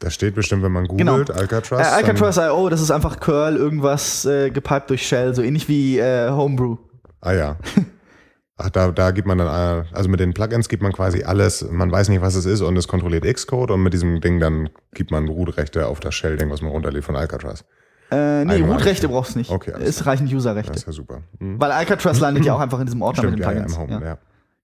Das 0.00 0.14
steht 0.14 0.34
bestimmt, 0.34 0.62
wenn 0.62 0.72
man 0.72 0.86
Genau. 0.86 1.12
googelt, 1.18 1.30
Alcatraz. 1.32 1.80
Äh, 1.86 1.90
Alcatraz.io, 1.90 2.68
das 2.68 2.80
ist 2.80 2.90
einfach 2.90 3.18
Curl, 3.20 3.56
irgendwas 3.56 4.24
äh, 4.24 4.50
gepiped 4.50 4.90
durch 4.90 5.06
Shell, 5.06 5.34
so 5.34 5.42
ähnlich 5.42 5.68
wie 5.68 5.98
äh, 5.98 6.30
Homebrew. 6.30 6.76
Ah 7.20 7.32
ja. 7.32 7.56
Ach, 8.60 8.70
da, 8.70 8.90
da 8.90 9.12
gibt 9.12 9.26
man 9.28 9.38
dann, 9.38 9.46
äh, 9.46 9.84
also 9.92 10.08
mit 10.08 10.18
den 10.20 10.34
Plugins 10.34 10.68
gibt 10.68 10.82
man 10.82 10.92
quasi 10.92 11.22
alles, 11.22 11.64
man 11.70 11.90
weiß 11.92 12.08
nicht, 12.08 12.20
was 12.22 12.34
es 12.34 12.44
ist 12.44 12.60
und 12.60 12.76
es 12.76 12.88
kontrolliert 12.88 13.24
Xcode 13.24 13.70
und 13.72 13.82
mit 13.82 13.92
diesem 13.92 14.20
Ding 14.20 14.40
dann 14.40 14.68
gibt 14.94 15.10
man 15.12 15.28
Root-Rechte 15.28 15.86
auf 15.86 16.00
das 16.00 16.14
Shell-Ding, 16.16 16.50
was 16.50 16.60
man 16.60 16.72
runterlädt 16.72 17.04
von 17.04 17.14
Alcatraz. 17.14 17.64
Äh, 18.10 18.44
nee. 18.44 18.62
Root-Rechte 18.62 19.08
brauchst 19.08 19.34
du 19.34 19.38
nicht. 19.38 19.50
Okay, 19.50 19.72
es 19.80 20.06
reichen 20.06 20.26
Das 20.26 20.34
User-Rechte. 20.34 20.72
ist 20.72 20.86
ja 20.86 20.92
super. 20.92 21.22
Hm. 21.38 21.60
Weil 21.60 21.70
Alcatraz 21.72 22.18
landet 22.20 22.44
ja 22.44 22.54
auch 22.56 22.60
einfach 22.60 22.80
in 22.80 22.86
diesem 22.86 23.02
Ordner 23.02 23.22
Stimmt, 23.24 23.38
mit 23.38 23.44
ja, 23.44 23.50
den 23.50 23.58
ja, 23.58 23.64
im 23.64 23.70
Plugins. 23.72 23.94
Home, 23.96 24.06
ja. 24.06 24.18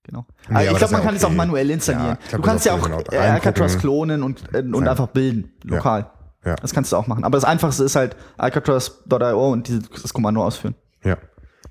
Genau. 0.05 0.25
Nee, 0.49 0.55
aber 0.55 0.63
ich 0.63 0.69
das 0.69 0.77
glaube, 0.79 0.93
man 0.93 1.03
kann 1.03 1.15
es 1.15 1.23
auch 1.23 1.29
okay. 1.29 1.37
manuell 1.37 1.69
installieren. 1.71 2.05
Ja, 2.09 2.15
glaub, 2.15 2.31
du 2.31 2.37
das 2.37 2.45
kannst 2.45 2.65
ja 2.65 2.73
auch 2.73 2.85
in 2.85 3.13
äh. 3.13 3.17
Alcatraz 3.17 3.77
klonen 3.79 4.23
und, 4.23 4.43
äh, 4.53 4.59
und 4.59 4.85
Ja. 4.85 4.91
einfach 4.91 5.07
bilden, 5.07 5.51
lokal. 5.63 6.11
Ja. 6.45 6.55
Das 6.57 6.73
kannst 6.73 6.91
du 6.91 6.97
auch 6.97 7.07
machen. 7.07 7.23
Aber 7.23 7.37
das 7.37 7.43
Einfachste 7.43 7.83
ist 7.83 7.95
halt 7.95 8.15
Alcatraz.io 8.37 9.51
und 9.51 9.67
dieses, 9.67 9.89
das 9.89 10.13
Kommando 10.13 10.43
ausführen. 10.43 10.75
Ja. 11.03 11.17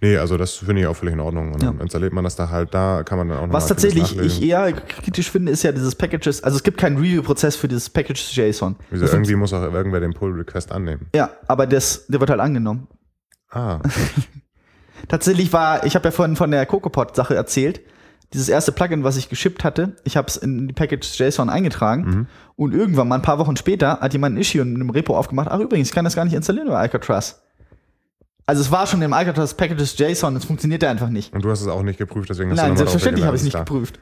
Nee, 0.01 0.17
also 0.17 0.37
das 0.37 0.57
finde 0.57 0.83
ich 0.83 0.87
auch 0.89 0.97
völlig 0.97 1.15
in 1.15 1.21
Ordnung. 1.21 1.53
Und 1.53 1.63
dann 1.63 1.79
installiert 1.81 2.13
man 2.13 2.25
das 2.25 2.35
da 2.35 2.51
halt, 2.51 2.75
da 2.75 3.05
kann 3.05 3.19
man 3.19 3.29
dann 3.29 3.39
auch 3.39 3.47
noch 3.47 3.53
Was 3.53 3.69
tatsächlich 3.69 4.19
ich 4.19 4.43
eher 4.43 4.73
kritisch 4.73 5.31
finde, 5.31 5.53
ist 5.53 5.63
ja 5.63 5.71
dieses 5.71 5.95
Packages. 5.95 6.43
Also 6.43 6.57
es 6.57 6.63
gibt 6.65 6.79
keinen 6.79 6.97
Review-Prozess 6.97 7.55
für 7.55 7.69
dieses 7.69 7.89
Packages 7.89 8.35
JSON. 8.35 8.75
Wieso, 8.91 9.07
irgendwie 9.07 9.37
muss 9.37 9.53
auch 9.53 9.63
irgendwer 9.63 10.01
den 10.01 10.13
Pull-Request 10.13 10.73
annehmen. 10.73 11.07
Ja, 11.15 11.31
aber 11.47 11.67
das, 11.69 12.07
der 12.09 12.19
wird 12.19 12.29
halt 12.31 12.41
angenommen. 12.41 12.89
Ah, 13.51 13.79
Tatsächlich 15.09 15.53
war, 15.53 15.87
ich 15.87 15.95
habe 15.95 16.07
ja 16.07 16.11
vorhin 16.11 16.35
von 16.35 16.51
der 16.51 16.67
CocoaPod-Sache 16.67 17.35
erzählt. 17.35 17.81
Dieses 18.33 18.49
erste 18.49 18.73
Plugin, 18.73 19.05
was 19.05 19.17
ich 19.17 19.29
geschippt 19.29 19.63
hatte, 19.63 19.95
ich 20.05 20.17
habe 20.17 20.27
es 20.27 20.37
in 20.37 20.67
die 20.67 20.75
Package 20.75 21.19
JSON 21.21 21.49
eingetragen 21.51 22.27
und 22.57 22.75
irgendwann 22.75 23.07
mal 23.07 23.17
ein 23.17 23.23
paar 23.23 23.39
Wochen 23.39 23.57
später 23.57 24.01
hat 24.01 24.13
jemand 24.13 24.35
ein 24.37 24.41
Issue 24.41 24.61
in 24.63 24.75
einem 24.75 24.91
Repo 24.91 25.17
aufgemacht. 25.17 25.49
Ach 25.51 25.61
übrigens, 25.61 25.89
ich 25.89 25.95
kann 25.95 26.05
das 26.05 26.17
gar 26.17 26.25
nicht 26.25 26.35
installieren 26.35 26.67
über 26.69 26.79
Alcatraz. 26.79 27.43
Also 28.47 28.61
es 28.61 28.71
war 28.73 28.87
schon 28.87 29.01
im 29.03 29.13
Alcatraz 29.13 29.55
Packages 29.55 29.97
JSON, 29.97 30.35
es 30.37 30.45
funktionierte 30.45 30.89
einfach 30.89 31.09
nicht. 31.11 31.33
und 31.33 31.45
du 31.45 31.51
hast 31.51 31.61
es 31.61 31.69
auch 31.69 31.83
nicht 31.83 31.99
geprüft, 31.99 32.29
deswegen 32.29 32.51
hast 32.51 32.59
Nein, 32.59 32.73
du 32.73 32.77
selbstverständlich 32.79 33.25
habe 33.25 33.37
ich 33.37 33.41
es 33.43 33.45
nicht 33.45 33.57
geprüft. 33.57 34.01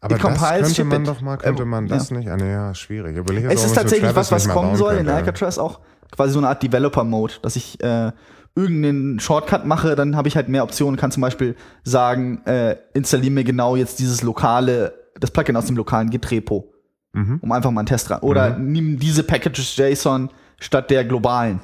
Aber 0.00 0.18
das 0.18 0.22
könnte 0.22 0.84
man 0.84 1.02
it. 1.02 1.08
doch 1.08 1.20
mal, 1.20 1.36
könnte 1.38 1.62
Ähm, 1.62 1.68
man 1.68 1.86
das 1.88 2.10
ja. 2.10 2.16
nicht? 2.16 2.28
Ah, 2.28 2.36
ja, 2.36 2.74
schwierig. 2.74 3.16
Überleg 3.16 3.44
Es 3.50 3.64
ist 3.64 3.74
tatsächlich 3.74 4.14
was, 4.14 4.32
was 4.32 4.48
kommen 4.48 4.76
soll 4.76 4.92
in 4.92 4.98
könnte. 4.98 5.14
Alcatraz 5.14 5.58
auch. 5.58 5.80
Quasi 6.10 6.32
so 6.32 6.40
eine 6.40 6.48
Art 6.48 6.62
Developer-Mode, 6.62 7.34
dass 7.42 7.56
ich 7.56 7.82
äh, 7.82 8.10
irgendeinen 8.54 9.18
Shortcut 9.20 9.64
mache, 9.66 9.94
dann 9.96 10.16
habe 10.16 10.28
ich 10.28 10.36
halt 10.36 10.48
mehr 10.48 10.62
Optionen, 10.64 10.98
kann 10.98 11.10
zum 11.10 11.20
Beispiel 11.22 11.56
sagen, 11.84 12.42
äh, 12.44 12.76
installiere 12.94 13.32
mir 13.32 13.44
genau 13.44 13.76
jetzt 13.76 13.98
dieses 13.98 14.22
lokale, 14.22 14.92
das 15.18 15.30
Plugin 15.30 15.56
aus 15.56 15.66
dem 15.66 15.76
lokalen 15.76 16.10
Git-Repo, 16.10 16.72
Mhm. 17.14 17.38
um 17.42 17.52
einfach 17.52 17.70
mal 17.70 17.80
einen 17.80 17.86
Test 17.86 18.10
ran. 18.10 18.20
Oder 18.20 18.58
nimm 18.58 18.98
diese 18.98 19.22
Packages 19.22 19.76
JSON 19.76 20.30
statt 20.58 20.90
der 20.90 21.04
globalen. 21.04 21.60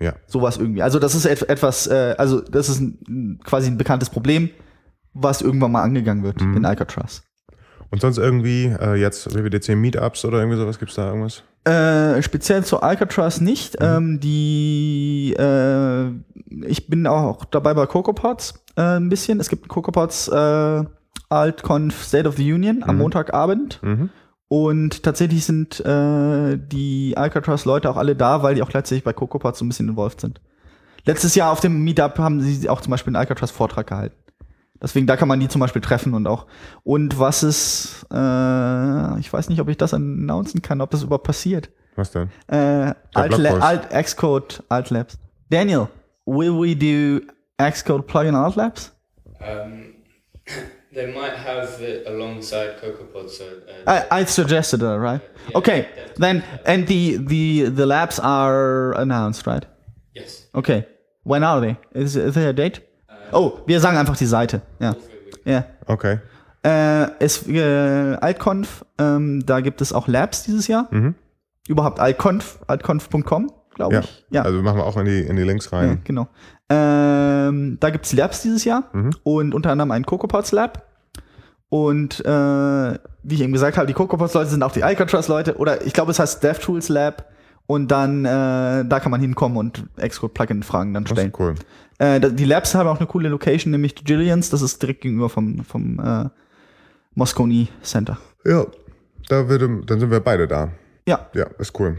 Ja. 0.00 0.14
Sowas 0.26 0.56
irgendwie. 0.58 0.82
Also 0.82 0.98
das 1.00 1.14
ist 1.14 1.24
et 1.26 1.48
etwas, 1.48 1.86
äh, 1.88 2.14
also 2.18 2.40
das 2.40 2.68
ist 2.68 2.80
ein, 2.80 3.40
quasi 3.44 3.68
ein 3.68 3.78
bekanntes 3.78 4.10
Problem, 4.10 4.50
was 5.14 5.42
irgendwann 5.42 5.72
mal 5.72 5.82
angegangen 5.82 6.22
wird 6.22 6.40
Mhm. 6.40 6.56
in 6.58 6.64
Alcatraz. 6.64 7.22
Und 7.90 8.00
sonst 8.00 8.18
irgendwie 8.18 8.66
äh, 8.66 8.94
jetzt 8.94 9.34
WWDC 9.34 9.74
Meetups 9.74 10.24
oder 10.24 10.38
irgendwie 10.38 10.58
sowas, 10.58 10.78
gibt's 10.78 10.94
da 10.94 11.08
irgendwas? 11.08 11.42
Äh, 11.64 12.22
speziell 12.22 12.64
zu 12.64 12.80
Alcatraz 12.80 13.40
nicht. 13.40 13.76
Ähm, 13.80 14.20
die, 14.20 15.34
äh, 15.38 16.10
ich 16.66 16.88
bin 16.88 17.06
auch 17.06 17.44
dabei 17.44 17.74
bei 17.74 17.86
CocoaPods 17.86 18.64
äh, 18.76 18.82
ein 18.82 19.08
bisschen. 19.08 19.40
Es 19.40 19.48
gibt 19.48 19.68
CocoaPods 19.68 20.28
äh, 20.28 20.84
AltConf 21.28 22.04
State 22.04 22.28
of 22.28 22.36
the 22.36 22.52
Union 22.52 22.82
am 22.82 22.98
Montagabend. 22.98 23.80
Mhm. 23.82 24.10
Und 24.48 25.02
tatsächlich 25.02 25.44
sind 25.44 25.80
äh, 25.80 26.56
die 26.56 27.14
Alcatraz-Leute 27.16 27.90
auch 27.90 27.98
alle 27.98 28.16
da, 28.16 28.42
weil 28.42 28.54
die 28.54 28.62
auch 28.62 28.70
gleichzeitig 28.70 29.04
bei 29.04 29.12
CocoaPods 29.12 29.58
so 29.58 29.64
ein 29.64 29.68
bisschen 29.68 29.90
involviert 29.90 30.22
sind. 30.22 30.40
Letztes 31.04 31.34
Jahr 31.34 31.52
auf 31.52 31.60
dem 31.60 31.84
Meetup 31.84 32.18
haben 32.18 32.40
sie 32.40 32.68
auch 32.68 32.80
zum 32.80 32.90
Beispiel 32.90 33.10
einen 33.10 33.16
Alcatraz-Vortrag 33.16 33.86
gehalten. 33.86 34.16
Deswegen, 34.80 35.06
da 35.06 35.16
kann 35.16 35.28
man 35.28 35.40
die 35.40 35.48
zum 35.48 35.60
Beispiel 35.60 35.82
treffen 35.82 36.14
und 36.14 36.26
auch. 36.26 36.46
Und 36.84 37.18
was 37.18 37.42
ist, 37.42 38.06
äh, 38.12 39.18
ich 39.18 39.32
weiß 39.32 39.48
nicht, 39.48 39.60
ob 39.60 39.68
ich 39.68 39.76
das 39.76 39.92
announcen 39.92 40.62
kann, 40.62 40.80
ob 40.80 40.90
das 40.90 41.02
überhaupt 41.02 41.26
passiert. 41.26 41.70
Was 41.96 42.12
denn? 42.12 42.30
Äh, 42.46 42.94
Alt. 43.14 43.40
Alt 43.60 43.90
Xcode 43.90 44.62
Alt 44.68 44.90
Labs. 44.90 45.18
Daniel, 45.50 45.88
will 46.26 46.52
we 46.52 46.76
do 46.76 47.20
Xcode 47.60 48.06
plugin 48.06 48.36
Alt 48.36 48.54
Labs? 48.54 48.92
Um, 49.40 49.94
they 50.94 51.12
might 51.12 51.36
have 51.36 51.80
it 51.82 52.06
alongside 52.06 52.76
CocoaPod, 52.80 53.28
so. 53.30 53.44
Uh, 53.44 54.04
I, 54.10 54.20
I 54.20 54.24
suggested 54.24 54.80
that, 54.80 54.98
right? 54.98 55.20
Okay, 55.54 55.86
then 56.16 56.44
and 56.64 56.86
the 56.86 57.16
the 57.16 57.68
the 57.68 57.86
labs 57.86 58.18
are 58.20 58.92
announced, 58.92 59.46
right? 59.46 59.64
yes. 60.14 60.46
Okay, 60.54 60.86
when 61.24 61.42
are 61.44 61.60
they? 61.60 61.76
Is, 61.94 62.16
is 62.16 62.34
there 62.34 62.50
a 62.50 62.52
date? 62.52 62.80
Oh, 63.32 63.52
wir 63.66 63.80
sagen 63.80 63.96
einfach 63.96 64.16
die 64.16 64.26
Seite. 64.26 64.62
Ja, 64.80 64.94
ja. 65.44 65.64
Okay. 65.86 66.18
Äh, 66.64 67.06
es, 67.20 67.46
äh, 67.48 68.16
Altconf, 68.20 68.84
ähm, 68.98 69.44
da 69.46 69.60
gibt 69.60 69.80
es 69.80 69.92
auch 69.92 70.08
Labs 70.08 70.42
dieses 70.44 70.66
Jahr. 70.66 70.88
Überhaupt 71.68 72.00
Altconf, 72.00 72.58
altconf.com, 72.66 73.52
glaube 73.74 73.94
Ja. 73.94 74.00
ich. 74.00 74.24
Ja. 74.30 74.42
Also 74.42 74.62
machen 74.62 74.78
wir 74.78 74.84
auch 74.84 74.96
in 74.96 75.04
die, 75.06 75.20
in 75.20 75.36
die 75.36 75.42
Links 75.44 75.70
Ja, 75.70 75.78
rein. 75.78 76.00
genau. 76.04 76.28
Ähm, 76.68 77.78
da 77.80 77.90
gibt's 77.90 78.12
Labs 78.12 78.42
dieses 78.42 78.64
Jahr 78.64 78.84
und 79.22 79.54
unter 79.54 79.70
anderem 79.70 79.90
ein 79.90 80.04
CocoaPods 80.04 80.52
Lab. 80.52 80.84
Und 81.70 82.24
äh, 82.24 82.28
wie 83.22 83.34
ich 83.34 83.40
eben 83.42 83.52
gesagt 83.52 83.76
habe, 83.76 83.86
die 83.86 83.92
CocoaPods-Leute 83.92 84.48
sind 84.50 84.62
auch 84.62 84.72
die 84.72 84.82
Alcatraz-Leute. 84.84 85.56
Oder 85.58 85.84
ich 85.86 85.92
glaube, 85.92 86.10
es 86.12 86.18
heißt 86.18 86.42
DevTools 86.42 86.88
Lab. 86.88 87.26
Und 87.66 87.88
dann, 87.90 88.24
äh, 88.24 88.86
da 88.86 89.00
kann 89.00 89.10
man 89.10 89.20
hinkommen 89.20 89.58
und 89.58 89.84
Xcode-Plugin-Fragen 89.98 90.94
dann 90.94 91.04
Das 91.04 91.12
stellen. 91.12 91.28
ist 91.30 91.38
cool. 91.38 91.54
Äh, 91.98 92.20
die 92.32 92.44
Labs 92.44 92.74
haben 92.74 92.88
auch 92.88 92.98
eine 92.98 93.06
coole 93.06 93.28
Location, 93.28 93.70
nämlich 93.70 93.94
die 93.94 94.04
Jillians. 94.04 94.50
Das 94.50 94.62
ist 94.62 94.80
direkt 94.80 95.00
gegenüber 95.02 95.28
vom, 95.28 95.64
vom 95.64 95.98
äh, 95.98 96.28
Moscone 97.14 97.68
Center. 97.82 98.18
Ja. 98.44 98.66
Da 99.28 99.48
würde, 99.48 99.82
dann 99.84 100.00
sind 100.00 100.10
wir 100.10 100.20
beide 100.20 100.48
da. 100.48 100.70
Ja, 101.06 101.28
Ja, 101.34 101.46
ist 101.58 101.78
cool. 101.78 101.98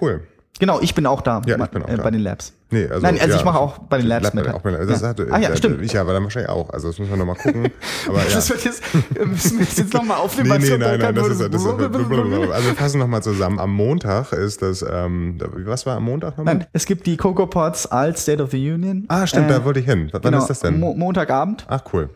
Cool. 0.00 0.26
Genau, 0.58 0.80
ich 0.80 0.94
bin 0.94 1.06
auch 1.06 1.20
da, 1.20 1.40
Ja, 1.46 1.56
ich 1.62 1.70
bin 1.70 1.82
auch 1.82 1.88
äh, 1.88 1.96
da. 1.96 2.02
bei 2.02 2.10
den 2.10 2.20
Labs. 2.20 2.52
Nee, 2.70 2.86
also, 2.86 3.00
Nein, 3.00 3.14
also 3.18 3.30
ja, 3.32 3.36
ich 3.36 3.44
mache 3.44 3.58
auch 3.58 3.78
bei 3.78 3.96
den 3.98 4.06
Labs 4.06 4.24
Lab- 4.24 4.34
mit. 4.34 4.48
Auch 4.48 4.60
bei, 4.60 4.72
das 4.72 5.00
Ja. 5.00 5.08
hatte, 5.08 5.26
Ah 5.30 5.38
ja, 5.38 5.48
äh, 5.50 5.56
stimmt. 5.56 5.82
Ich 5.82 5.92
ja, 5.94 6.02
aber 6.02 6.12
dann 6.12 6.22
wahrscheinlich 6.24 6.50
auch. 6.50 6.68
Also 6.70 6.88
das 6.88 6.98
müssen 6.98 7.10
wir 7.10 7.16
nochmal 7.16 7.36
gucken. 7.36 7.70
Aber 8.08 8.18
ja. 8.18 8.24
Das 8.34 8.50
wird 8.50 8.64
jetzt, 8.64 8.82
müssen 9.26 9.58
wir 9.58 9.64
das 9.66 9.76
jetzt 9.78 9.94
nochmal 9.94 10.18
aufnehmen? 10.20 10.60
Nee, 10.60 10.68
nee, 10.70 10.76
nein, 10.78 10.98
nein, 11.00 11.14
das 11.14 11.28
ist, 11.28 11.40
das 11.40 11.62
ist, 11.62 11.66
also 11.66 11.88
wir 11.88 12.74
fassen 12.76 12.98
nochmal 12.98 13.22
zusammen. 13.22 13.58
Am 13.58 13.72
Montag 13.72 14.32
ist 14.32 14.60
das, 14.62 14.82
ähm, 14.82 15.38
was 15.64 15.86
war 15.86 15.96
am 15.96 16.04
Montag 16.04 16.36
nochmal? 16.36 16.56
Nein, 16.56 16.66
es 16.72 16.84
gibt 16.84 17.06
die 17.06 17.16
Cocoa 17.16 17.46
Pods 17.46 17.86
als 17.86 18.22
State 18.22 18.42
of 18.42 18.50
the 18.50 18.70
Union. 18.70 19.04
Ah, 19.08 19.26
stimmt, 19.26 19.50
Äh, 19.50 19.54
da 19.54 19.64
wollte 19.64 19.80
ich 19.80 19.86
hin. 19.86 20.08
Wann 20.12 20.20
genau, 20.20 20.38
ist 20.38 20.48
das 20.50 20.60
denn? 20.60 20.78
Mo 20.78 20.92
Montagabend. 20.94 21.64
Ach, 21.68 21.80
cool. 21.92 22.10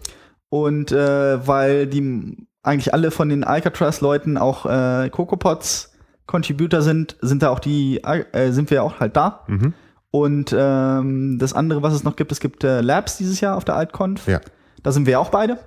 Und 0.50 0.92
äh, 0.92 1.46
weil 1.46 1.86
die 1.86 2.46
eigentlich 2.62 2.92
alle 2.92 3.10
von 3.10 3.28
den 3.30 3.42
Alcatraz-Leuten 3.42 4.36
auch 4.36 4.66
äh, 4.66 5.08
Cocoa 5.10 5.36
Pods 5.36 5.91
Contributor 6.26 6.82
sind, 6.82 7.16
sind 7.20 7.42
da 7.42 7.50
auch 7.50 7.58
die, 7.58 8.02
äh, 8.02 8.52
sind 8.52 8.70
wir 8.70 8.82
auch 8.82 9.00
halt 9.00 9.16
da. 9.16 9.44
Mhm. 9.46 9.74
Und 10.10 10.54
ähm, 10.56 11.38
das 11.38 11.54
andere, 11.54 11.82
was 11.82 11.94
es 11.94 12.04
noch 12.04 12.16
gibt, 12.16 12.32
es 12.32 12.40
gibt 12.40 12.64
äh, 12.64 12.80
Labs 12.80 13.16
dieses 13.16 13.40
Jahr 13.40 13.56
auf 13.56 13.64
der 13.64 13.76
AltConf. 13.76 14.26
Ja, 14.26 14.40
Da 14.82 14.92
sind 14.92 15.06
wir 15.06 15.18
auch 15.18 15.30
beide. 15.30 15.58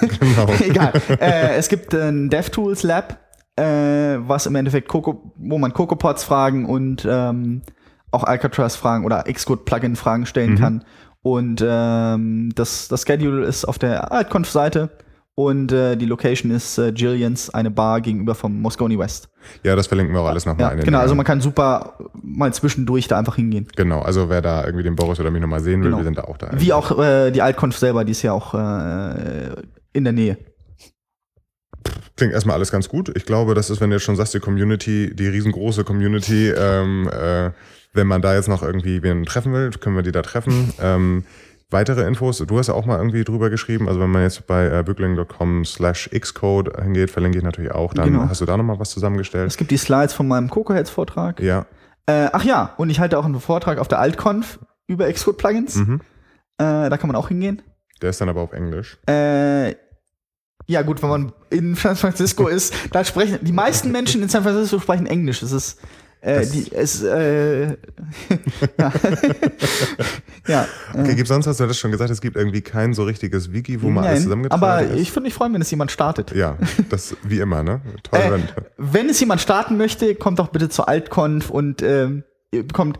genau. 0.00 0.46
Egal. 0.60 0.92
äh, 1.20 1.56
es 1.56 1.68
gibt 1.68 1.94
ein 1.94 2.30
DevTools 2.30 2.82
Lab, 2.82 3.18
äh, 3.56 3.64
was 3.64 4.46
im 4.46 4.54
Endeffekt 4.54 4.88
Coco, 4.88 5.32
wo 5.36 5.58
man 5.58 5.72
CocoaPods 5.72 6.24
Fragen 6.24 6.64
und 6.64 7.06
ähm, 7.08 7.62
auch 8.10 8.24
Alcatraz 8.24 8.74
Fragen 8.76 9.04
oder 9.04 9.24
Xcode 9.24 9.64
Plugin 9.64 9.96
Fragen 9.96 10.24
stellen 10.24 10.56
kann. 10.58 10.84
Und 11.22 11.64
ähm, 11.66 12.52
das, 12.54 12.88
das 12.88 13.02
Schedule 13.02 13.46
ist 13.46 13.64
auf 13.64 13.78
der 13.78 14.12
AltConf 14.12 14.50
Seite 14.50 14.90
und 15.36 15.72
äh, 15.72 15.96
die 15.96 16.06
Location 16.06 16.50
ist 16.52 16.78
äh, 16.78 16.88
Jillians, 16.88 17.50
eine 17.52 17.70
Bar 17.70 18.00
gegenüber 18.00 18.34
vom 18.34 18.60
Moscone 18.60 18.98
West. 18.98 19.28
Ja, 19.62 19.74
das 19.76 19.86
verlinken 19.88 20.14
wir 20.14 20.20
auch 20.20 20.28
alles 20.28 20.46
nochmal 20.46 20.66
Ja, 20.66 20.70
in 20.72 20.78
den 20.78 20.84
genau, 20.84 20.98
also 21.00 21.14
man 21.14 21.24
kann 21.26 21.40
super 21.40 21.98
mal 22.22 22.52
zwischendurch 22.54 23.08
da 23.08 23.18
einfach 23.18 23.36
hingehen. 23.36 23.66
Genau, 23.76 24.00
also 24.00 24.28
wer 24.30 24.40
da 24.42 24.64
irgendwie 24.64 24.84
den 24.84 24.94
Boris 24.96 25.18
oder 25.20 25.30
mich 25.30 25.40
nochmal 25.42 25.60
sehen 25.60 25.80
will, 25.80 25.86
Genau. 25.90 25.98
wir 25.98 26.04
sind 26.04 26.18
da 26.18 26.24
auch 26.24 26.36
da. 26.38 26.50
Wie 26.52 26.72
auch 26.72 26.98
äh, 26.98 27.30
die 27.30 27.42
AltConf 27.42 27.76
selber, 27.76 28.04
die 28.04 28.12
ist 28.12 28.22
ja 28.22 28.32
auch 28.32 28.54
äh, 28.54 29.54
in 29.92 30.04
der 30.04 30.12
Nähe. 30.12 30.38
Klingt 32.16 32.32
erstmal 32.32 32.54
alles 32.56 32.70
ganz 32.70 32.88
gut. 32.88 33.12
Ich 33.16 33.26
glaube, 33.26 33.54
das 33.54 33.70
ist, 33.70 33.80
wenn 33.80 33.90
du 33.90 33.96
jetzt 33.96 34.04
schon 34.04 34.14
sagst, 34.16 34.34
die 34.34 34.40
Community, 34.40 35.14
die 35.14 35.26
riesengroße 35.26 35.82
Community, 35.82 36.48
ähm, 36.50 37.08
äh, 37.08 37.50
wenn 37.92 38.06
man 38.06 38.22
da 38.22 38.34
jetzt 38.34 38.48
noch 38.48 38.62
irgendwie 38.62 39.02
wen 39.02 39.24
treffen 39.24 39.52
will, 39.52 39.70
können 39.70 39.96
wir 39.96 40.02
die 40.02 40.12
da 40.12 40.22
treffen. 40.22 40.72
Ähm, 40.80 41.24
weitere 41.70 42.06
Infos, 42.06 42.38
du 42.38 42.58
hast 42.58 42.68
ja 42.68 42.74
auch 42.74 42.86
mal 42.86 42.98
irgendwie 42.98 43.24
drüber 43.24 43.50
geschrieben, 43.50 43.88
also 43.88 44.00
wenn 44.00 44.10
man 44.10 44.22
jetzt 44.22 44.46
bei 44.46 44.66
äh, 44.66 44.82
bückling.com 44.84 45.64
slash 45.64 46.08
xcode 46.18 46.70
hingeht, 46.82 47.10
verlinke 47.10 47.38
ich 47.38 47.44
natürlich 47.44 47.72
auch, 47.72 47.94
dann 47.94 48.12
Genau. 48.12 48.28
hast 48.28 48.40
du 48.40 48.44
da 48.46 48.56
nochmal 48.56 48.78
was 48.78 48.90
zusammengestellt. 48.90 49.46
Es 49.48 49.56
gibt 49.56 49.70
die 49.70 49.76
Slides 49.76 50.12
von 50.14 50.28
meinem 50.28 50.50
Cocoheads-Vortrag. 50.50 51.40
Ja, 51.40 51.66
Äh, 52.06 52.28
ach 52.32 52.44
ja, 52.44 52.74
und 52.76 52.90
ich 52.90 53.00
halte 53.00 53.18
auch 53.18 53.24
einen 53.24 53.40
Vortrag 53.40 53.78
auf 53.78 53.88
der 53.88 53.98
AltConf 53.98 54.58
über 54.86 55.10
Xcode-Plugins. 55.10 55.76
mhm. 55.76 56.00
Äh, 56.58 56.88
da 56.90 56.96
kann 56.98 57.08
man 57.08 57.16
auch 57.16 57.28
hingehen. 57.28 57.62
der 58.02 58.10
ist 58.10 58.20
dann 58.20 58.28
aber 58.28 58.42
auf 58.42 58.52
Englisch. 58.52 58.98
Äh, 59.08 59.70
Ja, 60.66 60.82
gut, 60.82 61.02
wenn 61.02 61.08
man 61.10 61.32
in 61.50 61.74
San 61.74 61.96
Francisco 61.96 62.46
ist, 62.56 62.74
da 62.92 63.04
sprechen 63.04 63.38
die 63.42 63.52
meisten 63.52 63.90
Menschen 63.90 64.22
in 64.22 64.28
San 64.28 64.42
Francisco 64.42 64.78
sprechen 64.78 65.06
Englisch. 65.06 65.40
Das 65.40 65.52
ist 65.52 65.78
äh, 66.24 66.46
die, 66.46 66.72
es, 66.72 67.02
äh, 67.02 67.66
ja. 67.66 67.74
ja. 70.48 70.66
Okay, 70.92 71.12
äh, 71.12 71.14
gibt 71.14 71.28
sonst, 71.28 71.46
hast 71.46 71.60
du 71.60 71.66
das 71.66 71.78
schon 71.78 71.90
gesagt, 71.90 72.10
es 72.10 72.20
gibt 72.20 72.36
irgendwie 72.36 72.62
kein 72.62 72.94
so 72.94 73.04
richtiges 73.04 73.52
Wiki, 73.52 73.82
wo 73.82 73.90
man 73.90 74.04
alles 74.04 74.20
nein, 74.20 74.22
zusammengetragen 74.24 74.62
aber 74.62 74.82
ist? 74.82 75.00
ich 75.00 75.10
würde 75.12 75.22
mich 75.22 75.34
freuen, 75.34 75.52
wenn 75.54 75.60
es 75.62 75.70
jemand 75.70 75.90
startet. 75.90 76.32
ja, 76.34 76.56
das 76.90 77.16
wie 77.22 77.40
immer, 77.40 77.62
ne? 77.62 77.80
Toll, 78.02 78.20
Äh, 78.20 78.40
wenn. 78.78 79.08
es 79.10 79.20
jemand 79.20 79.40
starten 79.40 79.76
möchte, 79.76 80.14
kommt 80.14 80.38
doch 80.38 80.48
bitte 80.48 80.68
zur 80.68 80.88
Altconf 80.88 81.50
und 81.50 81.82
ihr 81.82 82.22
bekommt 82.50 82.98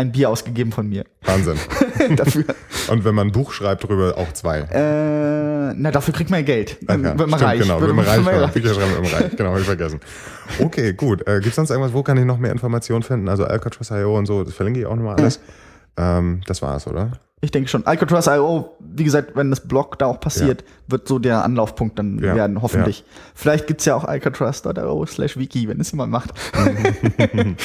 ein 0.00 0.12
Bier 0.12 0.30
ausgegeben 0.30 0.72
von 0.72 0.88
mir 0.88 1.04
Wahnsinn. 1.22 1.56
dafür. 2.16 2.44
Und 2.88 3.04
wenn 3.04 3.14
man 3.14 3.28
ein 3.28 3.32
Buch 3.32 3.52
schreibt 3.52 3.84
drüber, 3.88 4.16
auch 4.16 4.32
zwei. 4.32 4.60
äh, 4.60 5.74
na, 5.76 5.90
dafür 5.90 6.14
kriegt 6.14 6.30
man 6.30 6.44
Geld. 6.44 6.78
Wird 6.80 7.00
man 7.00 7.16
stimmt, 7.28 7.42
reich. 7.42 7.60
Genau, 7.60 7.80
wenn 7.80 7.94
man 7.94 8.04
reich 8.04 8.22
man 8.22 8.34
wird. 8.34 8.44
reich. 8.44 8.52
Bücher 8.52 8.74
schreiben 8.74 8.90
wird 8.92 9.02
man 9.02 9.22
reich. 9.22 9.36
Genau, 9.36 9.50
habe 9.50 9.60
ich 9.60 9.66
vergessen. 9.66 10.00
Okay, 10.58 10.92
gut. 10.94 11.26
Äh, 11.28 11.34
Gibt 11.34 11.48
es 11.48 11.54
sonst 11.54 11.70
irgendwas, 11.70 11.92
wo 11.92 12.02
kann 12.02 12.16
ich 12.16 12.24
noch 12.24 12.38
mehr 12.38 12.52
Informationen 12.52 13.02
finden? 13.02 13.28
Also 13.28 13.44
Alcatraz.io 13.44 14.16
und 14.16 14.26
so, 14.26 14.42
das 14.42 14.54
verlinke 14.54 14.80
ich 14.80 14.86
auch 14.86 14.96
nochmal 14.96 15.16
alles. 15.16 15.40
Ähm, 15.96 16.40
das 16.46 16.62
war's, 16.62 16.86
oder? 16.86 17.12
Ich 17.42 17.50
denke 17.50 17.70
schon. 17.70 17.86
Alcatraz.io, 17.86 18.76
wie 18.80 19.04
gesagt, 19.04 19.34
wenn 19.34 19.48
das 19.48 19.66
Blog 19.66 19.98
da 19.98 20.06
auch 20.06 20.20
passiert, 20.20 20.62
wird 20.88 21.08
so 21.08 21.18
der 21.18 21.42
Anlaufpunkt 21.42 21.98
dann 21.98 22.18
Ja, 22.18 22.34
werden, 22.34 22.60
hoffentlich. 22.60 23.02
Vielleicht 23.34 23.66
gibt's 23.66 23.86
ja 23.86 23.94
auch 23.94 24.04
Alcatraz.io 24.04 25.06
slash 25.06 25.38
wiki, 25.38 25.66
wenn 25.66 25.80
es 25.80 25.90
jemand 25.92 26.12
macht. 26.12 26.32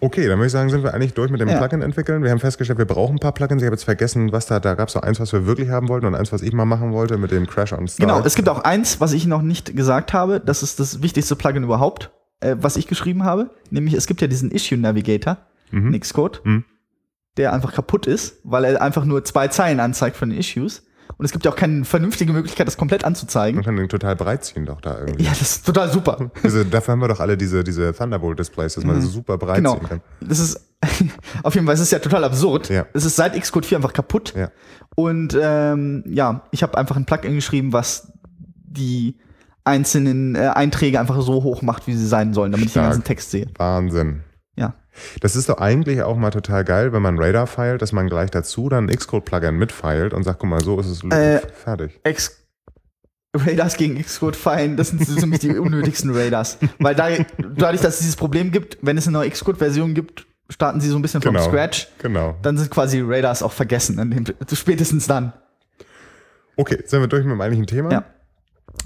Okay, 0.00 0.26
dann 0.28 0.38
würde 0.38 0.46
ich 0.46 0.52
sagen, 0.52 0.70
sind 0.70 0.82
wir 0.82 0.94
eigentlich 0.94 1.14
durch 1.14 1.30
mit 1.30 1.40
dem 1.40 1.48
Ja. 1.48 1.58
Plugin 1.58 1.82
entwickeln. 1.82 2.22
Wir 2.22 2.30
haben 2.30 2.38
festgestellt, 2.40 2.78
wir 2.78 2.84
brauchen 2.86 3.16
ein 3.16 3.20
paar 3.20 3.32
Plugins. 3.32 3.62
Ich 3.62 3.66
habe 3.66 3.74
jetzt 3.74 3.84
vergessen, 3.84 4.32
was 4.32 4.46
da, 4.46 4.60
da 4.60 4.74
gab 4.74 4.88
es 4.88 4.94
so 4.94 5.00
eins, 5.00 5.20
was 5.20 5.32
wir 5.32 5.46
wirklich 5.46 5.70
haben 5.70 5.88
wollten 5.88 6.06
und 6.06 6.14
eins, 6.14 6.32
was 6.32 6.42
ich 6.42 6.52
mal 6.52 6.64
machen 6.64 6.92
wollte 6.92 7.16
mit 7.18 7.30
dem 7.30 7.46
Crash 7.46 7.72
on 7.72 7.86
Start. 7.88 8.00
Genau, 8.08 8.20
es 8.24 8.34
gibt 8.34 8.48
auch 8.48 8.64
eins, 8.64 9.00
was 9.00 9.12
ich 9.12 9.26
noch 9.26 9.42
nicht 9.42 9.76
gesagt 9.76 10.12
habe. 10.12 10.40
Das 10.40 10.62
ist 10.62 10.80
das 10.80 11.02
wichtigste 11.02 11.36
Plugin 11.36 11.64
überhaupt, 11.64 12.10
äh, 12.40 12.56
was 12.58 12.76
ich 12.76 12.86
geschrieben 12.86 13.24
habe. 13.24 13.50
Nämlich, 13.70 13.94
es 13.94 14.06
gibt 14.06 14.20
ja 14.20 14.26
diesen 14.26 14.50
Issue 14.50 14.78
Navigator, 14.78 15.38
Mhm. 15.70 15.90
Nixcode, 15.90 16.40
Mhm. 16.44 16.64
Der 17.36 17.52
einfach 17.52 17.72
kaputt 17.72 18.06
ist, 18.06 18.36
weil 18.44 18.64
er 18.64 18.80
einfach 18.82 19.04
nur 19.04 19.24
zwei 19.24 19.48
Zeilen 19.48 19.80
anzeigt 19.80 20.16
von 20.16 20.30
den 20.30 20.38
Issues. 20.38 20.82
Und 21.16 21.24
es 21.26 21.32
gibt 21.32 21.44
ja 21.44 21.52
auch 21.52 21.56
keine 21.56 21.84
vernünftige 21.84 22.32
Möglichkeit, 22.32 22.66
das 22.66 22.76
komplett 22.76 23.04
anzuzeigen. 23.04 23.56
Man 23.56 23.64
kann 23.64 23.76
den 23.76 23.88
total 23.88 24.16
breit 24.16 24.44
ziehen 24.44 24.66
doch 24.66 24.80
da 24.80 24.98
irgendwie. 24.98 25.22
Ja, 25.24 25.30
das 25.30 25.42
ist 25.42 25.66
total 25.66 25.90
super. 25.92 26.30
Diese, 26.42 26.64
dafür 26.64 26.92
haben 26.92 27.00
wir 27.00 27.08
doch 27.08 27.20
alle 27.20 27.36
diese, 27.36 27.62
diese 27.62 27.92
Thunderbolt-Displays, 27.92 28.74
dass 28.74 28.84
man 28.84 29.00
so 29.00 29.08
super 29.08 29.38
breit 29.38 29.56
Genau. 29.58 29.76
ziehen 29.76 29.88
kann. 29.88 30.00
Das 30.20 30.40
ist 30.40 30.60
auf 31.44 31.54
jeden 31.54 31.66
Fall, 31.66 31.74
es 31.74 31.80
ist 31.80 31.92
ja 31.92 32.00
total 32.00 32.24
absurd. 32.24 32.68
Ja. 32.68 32.86
Es 32.94 33.04
ist 33.04 33.14
seit 33.16 33.40
Xcode 33.40 33.64
4 33.66 33.78
einfach 33.78 33.92
kaputt. 33.92 34.34
Ja. 34.36 34.50
Und 34.96 35.38
ähm, 35.40 36.02
ja, 36.08 36.42
ich 36.50 36.62
habe 36.64 36.76
einfach 36.76 36.96
ein 36.96 37.04
Plugin 37.04 37.34
geschrieben, 37.36 37.72
was 37.72 38.12
die 38.64 39.16
einzelnen 39.62 40.34
äh, 40.34 40.48
Einträge 40.54 40.98
einfach 41.00 41.20
so 41.22 41.42
hoch 41.42 41.62
macht, 41.62 41.86
wie 41.86 41.94
sie 41.94 42.06
sein 42.06 42.34
sollen, 42.34 42.50
damit 42.52 42.66
ich 42.66 42.72
den 42.72 42.80
Stark. 42.80 42.90
ganzen 42.92 43.04
Text 43.04 43.30
sehe. 43.30 43.46
Wahnsinn. 43.56 44.22
Das 45.20 45.36
ist 45.36 45.48
doch 45.48 45.58
eigentlich 45.58 46.02
auch 46.02 46.16
mal 46.16 46.30
total 46.30 46.64
geil, 46.64 46.92
wenn 46.92 47.02
man 47.02 47.18
Radar 47.18 47.46
feilt, 47.46 47.82
dass 47.82 47.92
man 47.92 48.08
gleich 48.08 48.30
dazu 48.30 48.68
dann 48.68 48.88
ein 48.88 48.96
Xcode-Plugin 48.96 49.56
mitfeilt 49.56 50.14
und 50.14 50.22
sagt, 50.22 50.38
guck 50.40 50.48
mal, 50.50 50.60
so 50.62 50.78
ist 50.80 50.86
es 50.86 51.02
Äh, 51.10 51.40
fertig. 51.52 52.00
X 52.04 52.40
Radars 53.36 53.76
gegen 53.76 54.00
Xcode 54.00 54.36
fein, 54.36 54.76
das 54.76 54.88
sind 54.90 55.04
für 55.04 55.26
mich 55.26 55.40
die 55.40 55.50
unnötigsten 55.58 56.14
Radars. 56.14 56.56
Weil 56.78 56.94
da, 56.94 57.08
dadurch, 57.56 57.80
dass 57.80 57.94
es 57.94 58.00
dieses 58.00 58.16
Problem 58.16 58.52
gibt, 58.52 58.78
wenn 58.82 58.96
es 58.96 59.08
eine 59.08 59.14
neue 59.18 59.30
Xcode-Version 59.30 59.94
gibt, 59.94 60.24
starten 60.48 60.80
sie 60.80 60.88
so 60.88 60.94
ein 60.96 61.02
bisschen 61.02 61.20
vom 61.20 61.34
Genau. 61.34 61.48
Scratch. 61.48 61.88
Genau. 62.00 62.36
Dann 62.42 62.56
sind 62.56 62.70
quasi 62.70 63.00
Radars 63.04 63.42
auch 63.42 63.50
vergessen, 63.52 63.98
an 63.98 64.10
dem, 64.12 64.24
spätestens 64.52 65.08
dann. 65.08 65.32
Okay, 66.56 66.78
sind 66.86 67.00
wir 67.00 67.08
durch 67.08 67.24
mit 67.24 67.32
dem 67.32 67.40
eigentlichen 67.40 67.66
Thema? 67.66 67.90
Ja. 67.90 68.04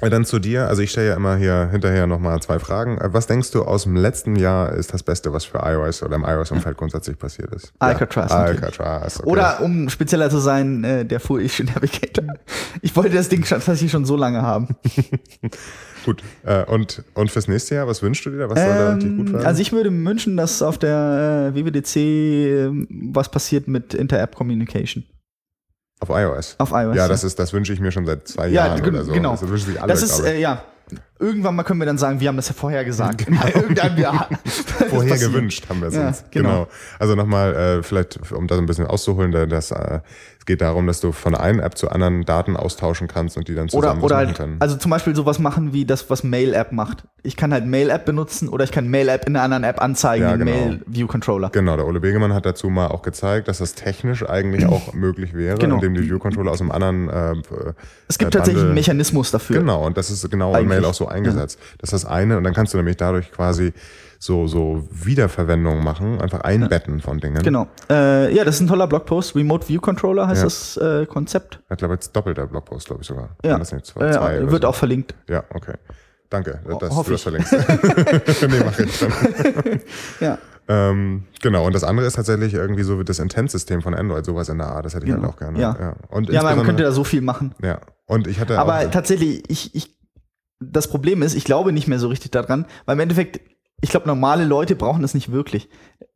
Äh, 0.01 0.11
Dann 0.11 0.25
zu 0.25 0.39
dir. 0.39 0.69
Also 0.69 0.83
ich 0.83 0.91
stelle 0.91 1.09
ja 1.09 1.15
immer 1.17 1.37
hier 1.37 1.69
hinterher 1.73 2.07
nochmal 2.07 2.41
zwei 2.41 2.59
Fragen. 2.59 2.99
Äh, 2.99 3.13
Was 3.13 3.27
denkst 3.27 3.51
du 3.53 3.63
aus 3.65 3.83
dem 3.85 3.97
letzten 3.97 4.37
Jahr 4.37 4.73
ist 4.73 4.93
das 4.95 5.03
Beste, 5.03 5.33
was 5.33 5.45
für 5.45 5.59
iOS 5.65 6.03
oder 6.03 6.17
im 6.17 6.25
iOS-Umfeld 6.25 6.77
grundsätzlich 6.77 7.19
passiert 7.19 7.53
ist? 7.55 7.73
Alcatraz 7.79 8.31
Ja. 8.31 8.39
Alcatraz. 8.39 9.19
Okay. 9.21 9.29
Oder 9.29 9.61
um 9.61 9.89
spezieller 9.89 10.31
zu 10.31 10.39
sein, 10.39 10.85
äh, 10.85 11.05
der 11.05 11.21
Full 11.21 11.43
Issue 11.43 11.67
Navigator. 11.67 12.25
Ich 12.83 12.95
wollte 12.95 13.17
das 13.17 13.29
Ding 13.29 13.43
tatsächlich 13.45 13.91
schon 13.91 14.05
so 14.05 14.17
lange 14.17 14.43
haben. 14.43 14.69
Gut. 16.05 16.23
Äh, 16.45 16.65
und, 16.65 17.03
und 17.15 17.31
fürs 17.31 17.49
nächste 17.49 17.75
Jahr, 17.75 17.87
was 17.89 18.03
wünschst 18.03 18.25
du 18.25 18.31
dir? 18.31 18.49
Was 18.49 18.59
soll 18.59 18.69
da 18.69 18.93
richtig 18.95 19.17
gut 19.17 19.27
Ähm, 19.29 19.33
werden? 19.35 19.47
also 19.47 19.61
ich 19.61 19.73
würde 19.73 19.91
wünschen, 19.93 20.37
dass 20.37 20.63
auf 20.63 20.79
der 20.79 21.53
äh, 21.55 21.59
WWDC 21.59 22.71
was 23.13 23.31
passiert 23.31 23.69
mit 23.69 23.95
Inter-App 23.95 24.35
Communication 24.37 25.05
Auf 26.01 26.11
iOS. 26.11 26.55
auf 26.59 26.71
iOS. 26.73 26.97
Ja, 26.97 27.09
das 27.09 27.25
ist, 27.25 27.39
das 27.39 27.53
wünsche 27.53 27.73
ich 27.73 27.81
mir 27.81 27.91
schon 27.91 28.07
seit 28.07 28.27
zwei 28.29 28.49
Ja, 28.49 28.67
Jahren 28.69 28.87
oder 28.87 29.05
so. 29.05 29.13
genau. 29.13 29.33
Das 29.33 29.43
wünschen 29.49 29.67
sich 29.73 29.81
alle, 29.83 29.93
das 29.93 30.03
ist, 30.03 30.21
äh, 30.21 30.39
ja. 30.39 30.63
Irgendwann 31.19 31.55
mal 31.57 31.65
können 31.65 31.81
wir 31.81 31.85
dann 31.87 31.99
sagen, 31.99 32.19
wir 32.21 32.29
haben 32.29 32.37
das 32.37 32.49
ja 32.49 32.55
vorher 32.55 32.83
gesagt. 32.85 33.27
Irgendein 33.55 33.99
Jahr. 33.99 34.29
Vorher 34.89 35.19
gewünscht 35.19 35.69
haben 35.69 35.81
wir 35.81 35.89
es 35.89 35.95
Ja, 35.95 36.07
uns. 36.09 36.25
genau. 36.31 36.49
Genau. 36.51 36.69
Also 36.99 37.15
nochmal, 37.15 37.55
äh, 37.55 37.83
vielleicht, 37.83 38.33
um 38.33 38.47
das 38.47 38.57
ein 38.59 38.65
bisschen 38.67 38.87
auszuholen, 38.87 39.33
da- 39.33 39.45
das, 39.45 39.71
äh, 39.73 40.01
geht 40.49 40.63
darum, 40.63 40.87
dass 40.87 41.01
du 41.01 41.13
von 41.13 41.35
einer 41.35 41.63
App 41.63 41.77
zu 41.77 41.91
anderen 41.91 42.25
Daten 42.25 42.57
austauschen 42.57 43.07
kannst 43.07 43.37
und 43.37 43.49
die 43.49 43.55
dann 43.55 43.69
zusammen 43.69 44.01
Oder, 44.01 44.17
oder 44.17 44.17
halt, 44.17 44.35
können. 44.37 44.57
also 44.61 44.77
zum 44.77 44.91
Beispiel 44.91 45.15
sowas 45.15 45.39
machen 45.39 45.73
wie 45.75 45.85
das, 45.85 46.09
was 46.09 46.25
Mail-App 46.25 46.73
macht. 46.73 47.05
Ich 47.23 47.37
kann 47.37 47.53
halt 47.53 47.67
Mail-App 47.67 48.07
benutzen 48.07 48.49
oder 48.49 48.65
ich 48.65 48.73
kann 48.73 48.89
Mail-App 48.89 49.29
in 49.29 49.37
einer 49.37 49.45
anderen 49.45 49.65
App 49.65 49.81
anzeigen, 49.81 50.25
Ja, 50.25 50.37
genau. 50.37 50.51
Mail-View-Controller. 50.51 51.51
Genau, 51.51 51.77
der 51.77 51.87
Ole 51.87 52.01
Begemann 52.01 52.33
hat 52.33 52.47
dazu 52.47 52.71
mal 52.71 52.89
auch 52.89 53.03
gezeigt, 53.03 53.47
dass 53.49 53.59
das 53.59 53.75
technisch 53.75 54.27
eigentlich 54.29 54.65
auch 54.67 54.93
möglich 54.95 55.35
wäre, 55.35 55.59
Genau. 55.59 55.77
indem 55.77 55.95
die 55.95 56.03
View-Controller 56.05 56.51
aus 56.51 56.63
einem 56.63 56.71
anderen 56.71 57.11
äh, 57.11 57.35
Es 58.09 58.17
gibt 58.17 58.35
äh, 58.35 58.39
tatsächlich 58.39 58.65
einen 58.65 58.75
Mechanismus 58.75 59.31
dafür. 59.31 59.59
Genau, 59.61 59.85
und 59.87 59.99
das 59.99 60.11
ist 60.11 60.29
genau 60.31 60.55
Eigentlich. 60.55 60.69
Mail 60.69 60.85
auch 60.87 60.95
so 60.95 61.07
eingesetzt. 61.09 61.61
Das 61.79 61.93
ist 61.93 62.05
das 62.05 62.11
eine, 62.11 62.39
und 62.39 62.45
dann 62.45 62.55
kannst 62.55 62.73
du 62.73 62.79
nämlich 62.79 62.97
dadurch 62.97 63.31
quasi 63.31 63.75
so, 64.19 64.47
so 64.49 64.87
Wiederverwendung 64.91 65.83
machen, 65.85 66.21
einfach 66.21 66.41
einbetten 66.41 67.01
von 67.01 67.19
Dingen. 67.21 67.43
Genau. 67.43 67.69
Äh, 67.89 68.35
ja, 68.35 68.45
das 68.45 68.57
ist 68.57 68.61
ein 68.63 68.67
toller 68.67 68.87
Blogpost. 68.87 69.37
Remote 69.37 69.69
View 69.69 69.81
Controller 69.81 70.27
heißt 70.27 70.39
Ja. 70.41 70.45
das 70.45 70.77
äh, 70.77 71.07
Konzept. 71.07 71.61
Hat, 71.71 71.79
glaube 71.79 71.95
ich, 71.95 71.99
jetzt 72.01 72.17
doppelter 72.17 72.47
Blogpost, 72.47 72.87
glaube 72.87 73.03
ich 73.03 73.09
sogar. 73.09 73.37
Ja. 73.45 73.57
Nicht 73.59 73.87
zwei, 73.87 74.09
Äh, 74.09 74.13
zwei 74.13 74.51
wird 74.51 74.63
so. 74.63 74.69
auch 74.69 74.75
verlinkt. 74.75 75.15
Ja, 75.29 75.45
okay. 75.55 75.75
Danke, 76.31 76.61
dass 76.81 76.95
hoffe 76.95 77.17
du 77.17 77.33
das 77.33 77.43
ich. 77.43 77.47
verlinkst. 77.49 78.43
nee, 78.49 78.63
mach 78.65 78.79
ich 78.79 78.99
dann. 79.01 79.81
Ja. 80.21 80.39
Ähm, 80.71 81.25
genau, 81.41 81.65
und 81.65 81.75
das 81.75 81.83
andere 81.83 82.07
ist 82.07 82.17
tatsächlich 82.17 82.53
irgendwie 82.53 82.83
so 82.83 82.99
wie 83.01 83.05
das 83.05 83.21
Intent-System 83.21 83.81
von 83.81 83.95
Android, 83.95 84.27
sowas 84.27 84.51
in 84.51 84.59
der 84.59 84.67
Art. 84.67 84.85
Das 84.85 84.95
hätte 84.95 85.07
ich 85.07 85.13
Genau. 85.13 85.23
halt 85.25 85.33
auch 85.35 85.39
gerne. 85.39 85.59
Ja. 85.59 85.95
Und 86.11 86.29
Ja, 86.29 86.43
man 86.43 86.63
könnte 86.65 86.83
da 86.83 86.93
so 86.93 87.05
viel 87.05 87.23
machen. 87.23 87.55
Ja, 87.63 87.81
und 88.07 88.27
ich 88.27 88.39
hatte 88.41 88.59
Aber 88.59 88.79
auch, 88.81 88.91
tatsächlich, 88.91 89.45
ich, 89.49 89.75
ich, 89.75 89.97
das 90.61 90.89
Problem 90.89 91.23
ist, 91.23 91.35
ich 91.35 91.45
glaube 91.45 91.73
nicht 91.73 91.89
mehr 91.89 91.99
so 91.99 92.09
richtig 92.09 92.33
daran, 92.33 92.67
weil 92.85 92.97
im 92.97 93.01
Endeffekt, 93.01 93.41
ich 93.81 93.91
glaube, 93.91 94.07
normale 94.07 94.45
Leute 94.45 94.75
brauchen 94.75 95.03
das 95.03 95.15
nicht 95.15 95.31
wirklich. 95.31 95.69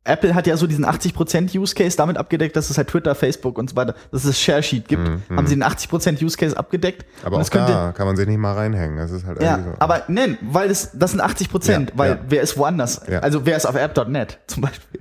Apple 0.05 0.35
hat 0.35 0.47
ja 0.47 0.57
so 0.57 0.67
diesen 0.67 0.85
80% 0.85 1.57
Use 1.57 1.73
Case 1.73 1.95
damit 1.95 2.17
abgedeckt, 2.17 2.55
dass 2.55 2.69
es 2.69 2.77
halt 2.77 2.89
Twitter, 2.89 3.15
Facebook 3.15 3.57
und 3.57 3.69
so 3.69 3.75
weiter, 3.75 3.95
dass 4.11 4.25
es 4.25 4.39
Share 4.39 4.61
Sheet 4.61 4.87
gibt. 4.87 5.09
Haben 5.29 5.47
sie 5.47 5.55
den 5.55 5.63
80% 5.63 6.21
Use 6.23 6.35
Case 6.37 6.57
abgedeckt. 6.57 7.05
Aber 7.23 7.37
auch 7.37 7.49
könnte, 7.49 7.71
da 7.71 7.91
kann 7.93 8.05
man 8.07 8.17
sich 8.17 8.27
nicht 8.27 8.37
mal 8.37 8.53
reinhängen. 8.53 8.97
Das 8.97 9.11
ist 9.11 9.25
halt 9.25 9.41
Ja, 9.41 9.59
so. 9.63 9.73
aber 9.79 10.03
nein, 10.09 10.37
weil 10.41 10.67
das, 10.67 10.91
das 10.93 11.11
sind 11.11 11.21
80 11.21 11.49
Prozent, 11.49 11.89
Ja, 11.91 11.97
weil 11.97 12.09
ja. 12.11 12.19
wer 12.27 12.41
ist 12.41 12.57
woanders? 12.57 13.01
Ja. 13.09 13.19
Also 13.19 13.45
wer 13.45 13.55
ist 13.55 13.65
auf 13.65 13.75
app.net 13.75 14.39
zum 14.47 14.63
Beispiel? 14.63 14.99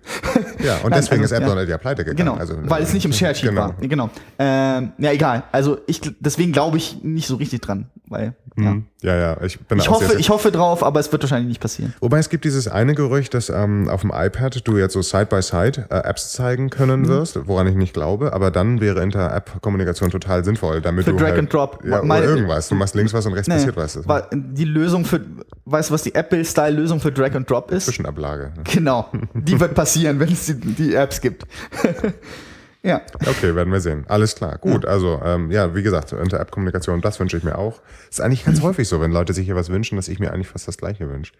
ja, 0.65 0.77
und 0.77 0.91
Nein, 0.91 1.01
deswegen 1.01 1.23
also, 1.23 1.35
ist. 1.35 1.43
AppNet 1.43 1.69
ja 1.69 1.79
pleite 1.79 2.05
gegangen. 2.05 2.17
Genau, 2.19 2.37
Also, 2.39 2.55
weil 2.63 2.83
es 2.83 2.93
nicht 2.93 3.05
im 3.05 3.13
Share 3.13 3.35
Sheet 3.35 3.49
genau. 3.51 3.61
war. 3.63 3.75
Genau. 3.81 4.11
Ähm, 4.39 4.93
ja, 4.99 5.11
egal. 5.13 5.43
Also 5.53 5.79
ich, 5.87 6.01
deswegen 6.21 6.53
glaube 6.53 6.77
ich 6.77 7.03
nicht 7.03 7.27
so 7.27 7.37
richtig 7.37 7.61
dran, 7.61 7.91
weil 8.07 8.35
ja. 8.57 8.71
Mhm. 8.71 8.87
Ja, 9.01 9.17
ja, 9.17 9.43
ich 9.43 9.59
bin 9.59 9.79
ich 9.79 9.89
hoffe, 9.89 10.15
ich 10.19 10.29
hoffe 10.31 10.53
drauf, 10.53 10.85
aber 10.85 11.01
es 11.01 11.11
wird 11.11 11.23
wahrscheinlich 11.23 11.49
nicht 11.49 11.61
passieren. 11.61 11.93
Wobei 12.01 12.19
es 12.19 12.29
gibt 12.29 12.45
dieses 12.45 12.69
eine 12.69 12.95
Gerücht, 12.95 13.35
dass 13.35 13.49
ähm, 13.49 13.89
auf 13.89 14.03
dem 14.03 14.13
iPad 14.15 14.61
du 14.69 14.77
jetzt 14.79 14.92
so 14.93 15.03
Side-by-Side 15.03 15.87
äh, 15.91 15.95
Apps 16.09 16.33
zeigen 16.33 16.65
Mhm. 16.65 16.71
können 16.71 17.09
wirst, 17.09 17.39
woran 17.49 17.67
ich 17.67 17.75
nicht 17.75 17.93
glaube, 17.95 18.33
aber 18.33 18.51
dann 18.51 18.81
wäre 18.81 19.01
Inter-App-Kommunikation 19.03 20.11
total 20.11 20.45
sinnvoll, 20.45 20.81
damit 20.81 21.05
Für 21.05 21.13
du 21.13 21.17
Drag 21.19 21.29
halt, 21.31 21.39
and 21.39 21.53
Drop. 21.53 21.83
Ja, 21.85 22.03
Meine- 22.03 22.27
oder 22.27 22.35
irgendwas. 22.37 22.69
Du 22.69 22.75
machst 22.75 22.95
links 22.95 23.13
was 23.13 23.27
und 23.27 23.33
rechts 23.33 23.49
Nee, 23.49 23.55
passiert 23.73 24.07
was. 24.07 24.29
Die 24.33 24.65
Lösung 24.65 25.05
für, 25.05 25.21
weißt 25.65 25.91
du, 25.91 25.95
was 25.95 26.03
die 26.03 26.15
Apple-Style-Lösung 26.15 27.01
für 27.01 27.11
Drag 27.13 27.35
and 27.35 27.49
Drop 27.51 27.71
ist? 27.71 27.87
Zwischenablage. 27.87 28.53
Genau. 28.73 29.09
Die 29.35 29.59
wird 29.59 29.75
passieren, 29.75 30.19
wenn 30.21 30.33
es 30.33 30.47
die, 30.47 30.55
die 30.55 30.95
Apps 30.95 31.21
gibt. 31.21 31.45
ja. 32.83 33.01
Okay, 33.29 33.55
werden 33.55 33.73
wir 33.73 33.81
sehen. 33.81 34.05
Alles 34.09 34.35
klar. 34.35 34.59
Gut, 34.59 34.85
also 34.87 35.21
ähm, 35.25 35.51
ja, 35.51 35.75
wie 35.75 35.83
gesagt, 35.83 36.13
Inter-App-Kommunikation, 36.13 37.01
das 37.01 37.21
wünsche 37.21 37.37
ich 37.37 37.45
mir 37.45 37.57
auch. 37.59 37.81
Ist 38.11 38.21
eigentlich 38.21 38.45
ganz 38.45 38.61
häufig 38.63 38.89
so, 38.89 39.01
wenn 39.01 39.13
Leute 39.13 39.33
sich 39.33 39.47
hier 39.47 39.57
was 39.57 39.69
wünschen, 39.69 39.97
dass 39.97 40.09
ich 40.09 40.19
mir 40.19 40.33
eigentlich 40.33 40.49
fast 40.49 40.67
das 40.69 40.77
Gleiche 40.79 41.09
wünsche. 41.09 41.33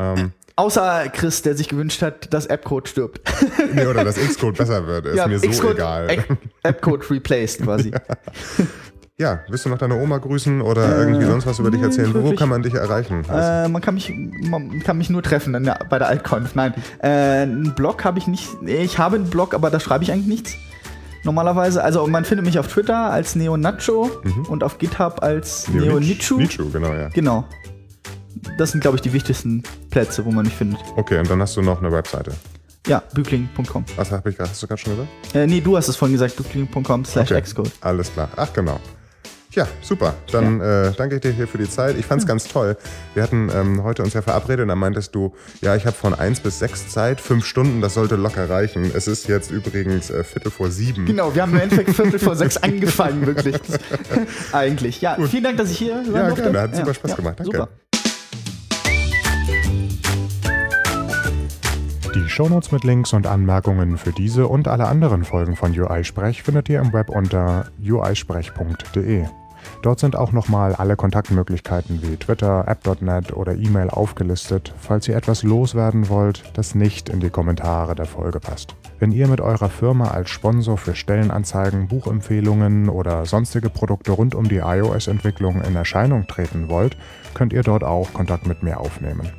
Ähm, 0.00 0.32
Außer 0.56 1.08
Chris, 1.14 1.40
der 1.40 1.56
sich 1.56 1.68
gewünscht 1.68 2.02
hat, 2.02 2.34
dass 2.34 2.44
App-Code 2.44 2.86
stirbt. 2.86 3.20
nee, 3.74 3.86
oder 3.86 4.04
dass 4.04 4.16
Xcode 4.16 4.58
besser 4.58 4.86
wird, 4.86 5.06
ist 5.06 5.26
mir 5.26 5.38
so 5.38 5.70
egal. 5.70 6.10
App- 6.10 6.36
App-Code 6.62 7.08
replaced 7.10 7.62
quasi. 7.62 7.92
Ja, 9.16 9.40
willst 9.48 9.66
du 9.66 9.68
noch 9.68 9.76
deine 9.76 10.00
Oma 10.00 10.16
grüßen 10.16 10.62
oder 10.62 10.98
irgendwie 10.98 11.26
sonst 11.26 11.44
was 11.44 11.58
über 11.58 11.70
dich 11.70 11.80
nee, 11.80 11.88
erzählen? 11.88 12.14
Wo 12.14 12.34
kann 12.34 12.48
man 12.48 12.62
dich 12.62 12.72
erreichen? 12.72 13.22
Äh, 13.30 13.68
man 13.68 13.82
kann 13.82 13.92
mich, 13.92 14.10
man 14.48 14.80
kann 14.82 14.96
mich 14.96 15.10
nur 15.10 15.22
treffen 15.22 15.52
der, 15.62 15.78
bei 15.90 15.98
der 15.98 16.08
Altconf. 16.08 16.54
Nein, 16.54 16.72
äh, 17.00 17.42
einen 17.42 17.74
Blog 17.74 18.02
habe 18.02 18.18
ich 18.18 18.26
nicht. 18.26 18.48
Ich 18.64 18.98
habe 18.98 19.16
einen 19.16 19.28
Blog, 19.28 19.52
aber 19.52 19.68
da 19.68 19.78
schreibe 19.78 20.04
ich 20.04 20.10
eigentlich 20.10 20.26
nichts. 20.26 20.56
Normalerweise, 21.22 21.84
also 21.84 22.06
man 22.06 22.24
findet 22.24 22.46
mich 22.46 22.58
auf 22.58 22.68
Twitter 22.68 23.10
als 23.10 23.36
Neonacho 23.36 24.10
mhm. 24.24 24.46
und 24.46 24.64
auf 24.64 24.78
GitHub 24.78 25.22
als 25.22 25.68
Neonichu. 25.68 26.38
Nichu, 26.38 26.70
genau, 26.70 26.94
ja. 26.94 27.10
Genau. 27.10 27.44
Das 28.58 28.72
sind, 28.72 28.80
glaube 28.80 28.96
ich, 28.96 29.02
die 29.02 29.12
wichtigsten 29.12 29.62
Plätze, 29.90 30.24
wo 30.24 30.30
man 30.30 30.44
mich 30.44 30.54
findet. 30.54 30.80
Okay, 30.96 31.18
und 31.18 31.30
dann 31.30 31.40
hast 31.40 31.56
du 31.56 31.62
noch 31.62 31.80
eine 31.80 31.92
Webseite. 31.92 32.32
Ja, 32.86 33.02
bückling.com. 33.14 33.84
Was 33.96 34.10
hab 34.10 34.26
ich 34.26 34.36
grad, 34.36 34.48
hast 34.48 34.62
du 34.62 34.66
gerade 34.66 34.80
schon 34.80 34.92
gesagt? 34.96 35.08
Äh, 35.34 35.46
nee, 35.46 35.60
du 35.60 35.76
hast 35.76 35.88
es 35.88 35.96
vorhin 35.96 36.14
gesagt, 36.14 36.36
bückling.com 36.36 37.04
slash 37.04 37.28
xcode. 37.28 37.70
Alles 37.82 38.12
klar. 38.12 38.28
Ach, 38.36 38.52
genau. 38.52 38.80
Ja, 39.52 39.66
super. 39.82 40.14
Dann 40.30 40.60
ja. 40.60 40.88
Äh, 40.88 40.92
danke 40.96 41.16
ich 41.16 41.20
dir 41.22 41.32
hier 41.32 41.48
für 41.48 41.58
die 41.58 41.68
Zeit. 41.68 41.98
Ich 41.98 42.06
fand 42.06 42.22
es 42.22 42.24
ja. 42.24 42.28
ganz 42.28 42.46
toll. 42.46 42.76
Wir 43.14 43.22
hatten 43.22 43.50
ähm, 43.52 43.82
heute 43.82 44.02
uns 44.02 44.14
ja 44.14 44.22
verabredet 44.22 44.62
und 44.62 44.68
dann 44.68 44.78
meintest 44.78 45.14
du, 45.14 45.34
ja, 45.60 45.74
ich 45.74 45.86
habe 45.86 45.96
von 45.96 46.14
1 46.14 46.40
bis 46.40 46.60
6 46.60 46.88
Zeit, 46.88 47.20
5 47.20 47.44
Stunden, 47.44 47.80
das 47.80 47.94
sollte 47.94 48.14
locker 48.14 48.48
reichen. 48.48 48.90
Es 48.94 49.08
ist 49.08 49.26
jetzt 49.26 49.50
übrigens 49.50 50.08
äh, 50.10 50.22
Viertel 50.22 50.52
vor 50.52 50.70
7. 50.70 51.04
Genau, 51.04 51.34
wir 51.34 51.42
haben 51.42 51.52
im 51.52 51.60
Endeffekt 51.60 51.90
Viertel 51.96 52.20
vor 52.20 52.36
6 52.36 52.58
angefangen, 52.58 53.26
wirklich. 53.26 53.56
Eigentlich. 54.52 55.00
Ja, 55.00 55.16
Gut. 55.16 55.28
vielen 55.30 55.44
Dank, 55.44 55.56
dass 55.56 55.70
ich 55.70 55.78
hier 55.78 56.04
sein 56.04 56.14
Ja, 56.14 56.30
gerne. 56.30 56.60
Hat 56.60 56.76
super 56.76 56.88
ja, 56.88 56.94
Spaß 56.94 57.16
gemacht. 57.16 57.40
Danke. 57.40 57.52
Super. 57.52 57.68
Die 62.14 62.28
Shownotes 62.28 62.72
mit 62.72 62.82
Links 62.82 63.12
und 63.12 63.28
Anmerkungen 63.28 63.96
für 63.96 64.10
diese 64.10 64.48
und 64.48 64.66
alle 64.66 64.88
anderen 64.88 65.22
Folgen 65.22 65.54
von 65.54 65.78
UI 65.78 66.02
Sprech 66.02 66.42
findet 66.42 66.68
ihr 66.68 66.80
im 66.80 66.92
Web 66.92 67.08
unter 67.08 67.66
uisprech.de. 67.80 69.26
Dort 69.82 70.00
sind 70.00 70.16
auch 70.16 70.32
nochmal 70.32 70.74
alle 70.74 70.96
Kontaktmöglichkeiten 70.96 72.02
wie 72.02 72.16
Twitter, 72.16 72.66
App.net 72.66 73.32
oder 73.32 73.54
E-Mail 73.54 73.90
aufgelistet, 73.90 74.74
falls 74.76 75.06
ihr 75.06 75.14
etwas 75.14 75.44
loswerden 75.44 76.08
wollt, 76.08 76.42
das 76.54 76.74
nicht 76.74 77.08
in 77.08 77.20
die 77.20 77.30
Kommentare 77.30 77.94
der 77.94 78.06
Folge 78.06 78.40
passt. 78.40 78.74
Wenn 78.98 79.12
ihr 79.12 79.28
mit 79.28 79.40
eurer 79.40 79.68
Firma 79.68 80.08
als 80.10 80.30
Sponsor 80.30 80.78
für 80.78 80.96
Stellenanzeigen, 80.96 81.86
Buchempfehlungen 81.86 82.88
oder 82.88 83.24
sonstige 83.24 83.70
Produkte 83.70 84.10
rund 84.10 84.34
um 84.34 84.48
die 84.48 84.58
iOS-Entwicklung 84.58 85.62
in 85.62 85.76
Erscheinung 85.76 86.26
treten 86.26 86.68
wollt, 86.68 86.96
könnt 87.34 87.52
ihr 87.52 87.62
dort 87.62 87.84
auch 87.84 88.12
Kontakt 88.12 88.48
mit 88.48 88.64
mir 88.64 88.80
aufnehmen. 88.80 89.30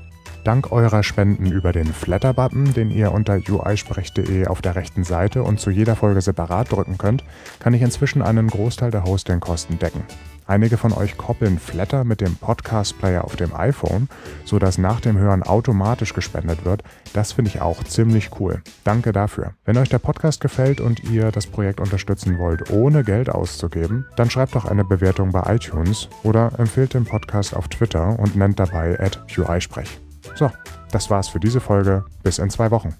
Dank 0.43 0.71
eurer 0.71 1.03
Spenden 1.03 1.51
über 1.51 1.71
den 1.71 1.85
Flatter-Button, 1.85 2.73
den 2.73 2.89
ihr 2.89 3.11
unter 3.11 3.35
uisprech.de 3.35 4.47
auf 4.47 4.61
der 4.61 4.75
rechten 4.75 5.03
Seite 5.03 5.43
und 5.43 5.59
zu 5.59 5.69
jeder 5.69 5.95
Folge 5.95 6.21
separat 6.21 6.71
drücken 6.71 6.97
könnt, 6.97 7.23
kann 7.59 7.75
ich 7.75 7.83
inzwischen 7.83 8.23
einen 8.23 8.47
Großteil 8.47 8.89
der 8.89 9.03
Hostingkosten 9.03 9.77
decken. 9.77 10.03
Einige 10.47 10.77
von 10.77 10.93
euch 10.93 11.15
koppeln 11.15 11.59
Flatter 11.59 12.03
mit 12.03 12.19
dem 12.19 12.35
Podcast-Player 12.35 13.23
auf 13.23 13.35
dem 13.35 13.55
iPhone, 13.55 14.09
sodass 14.43 14.79
nach 14.79 14.99
dem 14.99 15.17
Hören 15.17 15.43
automatisch 15.43 16.13
gespendet 16.13 16.65
wird. 16.65 16.83
Das 17.13 17.33
finde 17.33 17.49
ich 17.49 17.61
auch 17.61 17.83
ziemlich 17.83 18.31
cool. 18.39 18.61
Danke 18.83 19.11
dafür. 19.13 19.53
Wenn 19.63 19.77
euch 19.77 19.89
der 19.89 19.99
Podcast 19.99 20.41
gefällt 20.41 20.81
und 20.81 21.03
ihr 21.03 21.31
das 21.31 21.45
Projekt 21.45 21.79
unterstützen 21.79 22.39
wollt, 22.39 22.71
ohne 22.71 23.03
Geld 23.03 23.29
auszugeben, 23.29 24.07
dann 24.15 24.31
schreibt 24.31 24.55
doch 24.55 24.65
eine 24.65 24.83
Bewertung 24.83 25.31
bei 25.31 25.55
iTunes 25.55 26.09
oder 26.23 26.51
empfehlt 26.57 26.95
den 26.95 27.05
Podcast 27.05 27.55
auf 27.55 27.67
Twitter 27.67 28.19
und 28.19 28.35
nennt 28.35 28.59
dabei 28.59 28.99
at 28.99 29.23
UIsprech. 29.37 30.01
So, 30.35 30.51
das 30.91 31.09
war's 31.09 31.29
für 31.29 31.39
diese 31.39 31.59
Folge. 31.59 32.03
Bis 32.23 32.39
in 32.39 32.49
zwei 32.49 32.71
Wochen. 32.71 32.95